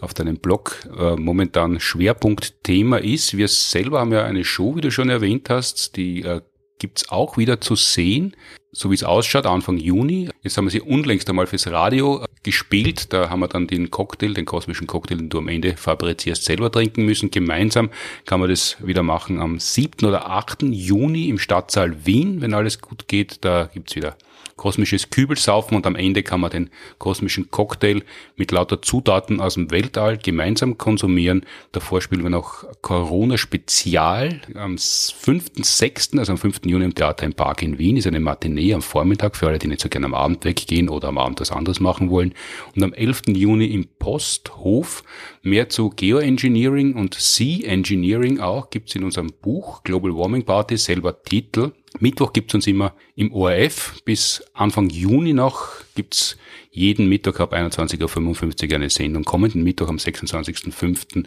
auf 0.00 0.14
deinem 0.14 0.38
Blog 0.38 0.88
äh, 0.96 1.16
momentan 1.16 1.80
Schwerpunktthema 1.80 2.98
ist. 2.98 3.36
Wir 3.36 3.48
selber 3.48 4.00
haben 4.00 4.12
ja 4.12 4.24
eine 4.24 4.44
Show, 4.44 4.76
wie 4.76 4.80
du 4.80 4.90
schon 4.90 5.10
erwähnt 5.10 5.50
hast, 5.50 5.96
die 5.96 6.22
äh, 6.22 6.40
gibt's 6.78 7.08
auch 7.10 7.36
wieder 7.36 7.60
zu 7.60 7.74
sehen, 7.74 8.36
so 8.72 8.90
wie 8.90 8.94
es 8.94 9.04
ausschaut, 9.04 9.46
Anfang 9.46 9.78
Juni. 9.78 10.28
Jetzt 10.42 10.56
haben 10.56 10.66
wir 10.66 10.70
sie 10.70 10.80
unlängst 10.80 11.28
einmal 11.28 11.46
fürs 11.46 11.66
Radio 11.68 12.22
äh, 12.22 12.26
gespielt. 12.42 13.12
Da 13.12 13.30
haben 13.30 13.40
wir 13.40 13.48
dann 13.48 13.66
den 13.66 13.90
Cocktail, 13.90 14.34
den 14.34 14.44
kosmischen 14.44 14.86
Cocktail, 14.86 15.16
den 15.16 15.28
du 15.28 15.38
am 15.38 15.48
Ende 15.48 15.76
fabrizierst, 15.76 16.44
selber 16.44 16.70
trinken 16.70 17.04
müssen. 17.04 17.30
Gemeinsam 17.30 17.90
kann 18.26 18.40
man 18.40 18.50
das 18.50 18.76
wieder 18.84 19.02
machen 19.02 19.40
am 19.40 19.58
7. 19.58 20.06
oder 20.06 20.30
8. 20.30 20.62
Juni 20.62 21.28
im 21.28 21.38
Stadtsaal 21.38 22.06
Wien, 22.06 22.40
wenn 22.40 22.54
alles 22.54 22.80
gut 22.80 23.08
geht. 23.08 23.44
Da 23.44 23.70
gibt's 23.72 23.96
wieder 23.96 24.16
kosmisches 24.58 25.08
Kübelsaufen 25.08 25.74
und 25.74 25.86
am 25.86 25.96
Ende 25.96 26.22
kann 26.22 26.40
man 26.40 26.50
den 26.50 26.68
kosmischen 26.98 27.50
Cocktail 27.50 28.02
mit 28.36 28.50
lauter 28.50 28.82
Zutaten 28.82 29.40
aus 29.40 29.54
dem 29.54 29.70
Weltall 29.70 30.18
gemeinsam 30.18 30.76
konsumieren. 30.76 31.46
Davor 31.72 32.02
spielen 32.02 32.22
wir 32.22 32.28
noch 32.28 32.64
Corona 32.82 33.38
Spezial 33.38 34.42
am 34.54 34.74
5.6., 34.74 36.18
also 36.18 36.32
am 36.32 36.38
5. 36.38 36.60
Juni 36.66 36.84
im 36.84 36.94
Theater 36.94 37.24
im 37.24 37.32
Park 37.32 37.62
in 37.62 37.78
Wien, 37.78 37.96
ist 37.96 38.06
eine 38.06 38.20
Matinee 38.20 38.74
am 38.74 38.82
Vormittag 38.82 39.36
für 39.36 39.46
alle, 39.46 39.58
die 39.58 39.68
nicht 39.68 39.80
so 39.80 39.88
gerne 39.88 40.06
am 40.06 40.14
Abend 40.14 40.44
weggehen 40.44 40.90
oder 40.90 41.08
am 41.08 41.16
Abend 41.16 41.40
was 41.40 41.52
anderes 41.52 41.80
machen 41.80 42.10
wollen. 42.10 42.34
Und 42.76 42.82
am 42.82 42.92
11. 42.92 43.22
Juni 43.28 43.66
im 43.66 43.86
Posthof 43.98 45.02
mehr 45.42 45.68
zu 45.68 45.90
Geoengineering 45.90 46.94
und 46.94 47.14
Sea 47.14 47.64
Engineering 47.64 48.40
auch 48.40 48.70
gibt's 48.70 48.94
in 48.94 49.04
unserem 49.04 49.30
Buch 49.40 49.82
Global 49.82 50.14
Warming 50.14 50.44
Party, 50.44 50.76
selber 50.76 51.22
Titel. 51.22 51.72
Mittwoch 52.00 52.32
gibt's 52.32 52.54
uns 52.54 52.66
immer 52.66 52.94
im 53.14 53.32
ORF. 53.32 54.02
Bis 54.04 54.44
Anfang 54.52 54.90
Juni 54.90 55.32
noch 55.32 55.68
gibt's 55.94 56.36
jeden 56.70 57.08
Mittwoch 57.08 57.40
ab 57.40 57.54
21.55 57.54 58.68
Uhr 58.68 58.74
eine 58.74 58.90
Sendung. 58.90 59.24
Kommenden 59.24 59.62
Mittwoch 59.62 59.88
am 59.88 59.96
26.05. 59.96 61.24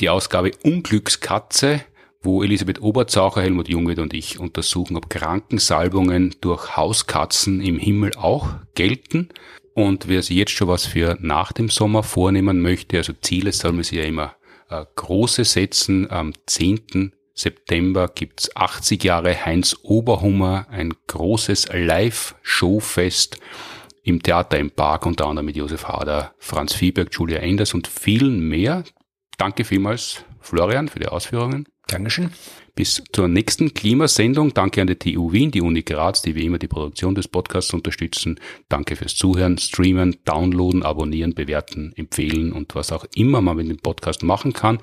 die 0.00 0.08
Ausgabe 0.08 0.52
Unglückskatze, 0.62 1.82
wo 2.22 2.42
Elisabeth 2.42 2.80
Oberzaucher, 2.80 3.42
Helmut 3.42 3.68
Jungwirth 3.68 4.00
und 4.00 4.14
ich 4.14 4.38
untersuchen, 4.38 4.96
ob 4.96 5.08
Krankensalbungen 5.08 6.34
durch 6.40 6.76
Hauskatzen 6.76 7.60
im 7.60 7.78
Himmel 7.78 8.12
auch 8.16 8.48
gelten. 8.74 9.28
Und 9.78 10.08
wer 10.08 10.24
sich 10.24 10.36
jetzt 10.36 10.50
schon 10.50 10.66
was 10.66 10.86
für 10.86 11.16
nach 11.20 11.52
dem 11.52 11.68
Sommer 11.68 12.02
vornehmen 12.02 12.60
möchte, 12.60 12.96
also 12.96 13.12
Ziele 13.12 13.52
soll 13.52 13.70
man 13.70 13.84
sich 13.84 13.98
ja 13.98 14.04
immer 14.06 14.34
äh, 14.70 14.84
große 14.96 15.44
setzen. 15.44 16.10
Am 16.10 16.32
10. 16.46 17.12
September 17.32 18.08
gibt's 18.12 18.56
80 18.56 19.04
Jahre 19.04 19.46
Heinz 19.46 19.76
Oberhummer, 19.84 20.66
ein 20.72 20.94
großes 21.06 21.68
Live-Showfest 21.72 23.38
im 24.02 24.20
Theater 24.20 24.58
im 24.58 24.72
Park, 24.72 25.06
unter 25.06 25.26
anderem 25.26 25.46
mit 25.46 25.54
Josef 25.54 25.84
Hader, 25.86 26.34
Franz 26.38 26.74
Fieberg, 26.74 27.10
Julia 27.12 27.38
Enders 27.38 27.72
und 27.72 27.86
vielen 27.86 28.40
mehr. 28.40 28.82
Danke 29.36 29.62
vielmals, 29.62 30.24
Florian, 30.40 30.88
für 30.88 30.98
die 30.98 31.06
Ausführungen. 31.06 31.68
Dankeschön. 31.86 32.32
Bis 32.78 33.02
zur 33.12 33.26
nächsten 33.26 33.74
Klimasendung. 33.74 34.54
Danke 34.54 34.80
an 34.80 34.86
die 34.86 34.94
TU 34.94 35.32
Wien, 35.32 35.50
die 35.50 35.62
Uni 35.62 35.82
Graz, 35.82 36.22
die 36.22 36.36
wie 36.36 36.44
immer 36.44 36.58
die 36.58 36.68
Produktion 36.68 37.16
des 37.16 37.26
Podcasts 37.26 37.74
unterstützen. 37.74 38.38
Danke 38.68 38.94
fürs 38.94 39.16
Zuhören, 39.16 39.58
Streamen, 39.58 40.18
Downloaden, 40.24 40.84
Abonnieren, 40.84 41.34
Bewerten, 41.34 41.92
Empfehlen 41.96 42.52
und 42.52 42.76
was 42.76 42.92
auch 42.92 43.04
immer 43.16 43.40
man 43.40 43.56
mit 43.56 43.68
dem 43.68 43.78
Podcast 43.78 44.22
machen 44.22 44.52
kann. 44.52 44.78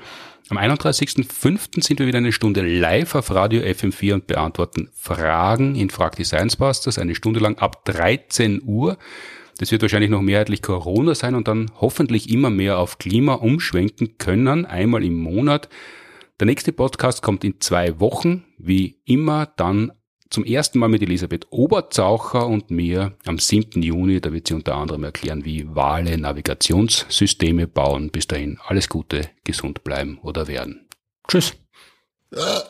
Am 0.50 0.58
31.05. 0.58 1.82
sind 1.82 2.00
wir 2.00 2.06
wieder 2.06 2.18
eine 2.18 2.34
Stunde 2.34 2.68
live 2.68 3.16
auf 3.16 3.32
Radio 3.32 3.62
FM4 3.62 4.16
und 4.16 4.28
beantworten 4.28 4.90
Fragen 4.94 5.76
in 5.76 5.90
Frag 5.90 6.18
die 6.18 6.26
Science 6.26 6.58
Busters, 6.58 7.00
eine 7.00 7.16
Stunde 7.16 7.40
lang 7.40 7.58
ab 7.60 7.86
13 7.86 8.62
Uhr. 8.66 8.98
Das 9.58 9.72
wird 9.72 9.84
wahrscheinlich 9.84 10.12
noch 10.12 10.22
mehrheitlich 10.22 10.62
Corona 10.62 11.16
sein 11.16 11.34
und 11.34 11.48
dann 11.48 11.72
hoffentlich 11.80 12.30
immer 12.30 12.50
mehr 12.50 12.78
auf 12.78 12.98
Klima 12.98 13.36
umschwenken 13.36 14.18
können, 14.18 14.66
einmal 14.66 15.02
im 15.02 15.18
Monat. 15.18 15.70
Der 16.40 16.48
nächste 16.48 16.74
Podcast 16.74 17.22
kommt 17.22 17.46
in 17.46 17.62
zwei 17.62 17.98
Wochen, 18.02 18.44
wie 18.58 19.00
immer 19.06 19.46
dann 19.46 19.94
zum 20.30 20.44
ersten 20.44 20.80
Mal 20.80 20.90
mit 20.90 21.02
Elisabeth 21.02 21.48
Oberzaucher 21.50 22.46
und 22.46 22.72
mir 22.72 23.18
am 23.26 23.40
7. 23.40 23.82
Juni. 23.82 24.20
Da 24.20 24.34
wird 24.34 24.48
sie 24.48 24.54
unter 24.54 24.76
anderem 24.76 25.06
erklären, 25.06 25.46
wie 25.46 25.74
Wale 25.74 26.18
Navigationssysteme 26.18 27.68
bauen. 27.68 28.10
Bis 28.10 28.28
dahin 28.28 28.60
alles 28.66 28.90
Gute, 28.90 29.30
gesund 29.46 29.86
bleiben 29.86 30.20
oder 30.24 30.50
werden. 30.50 30.90
Tschüss. 31.30 31.54
Ja. 32.36 32.64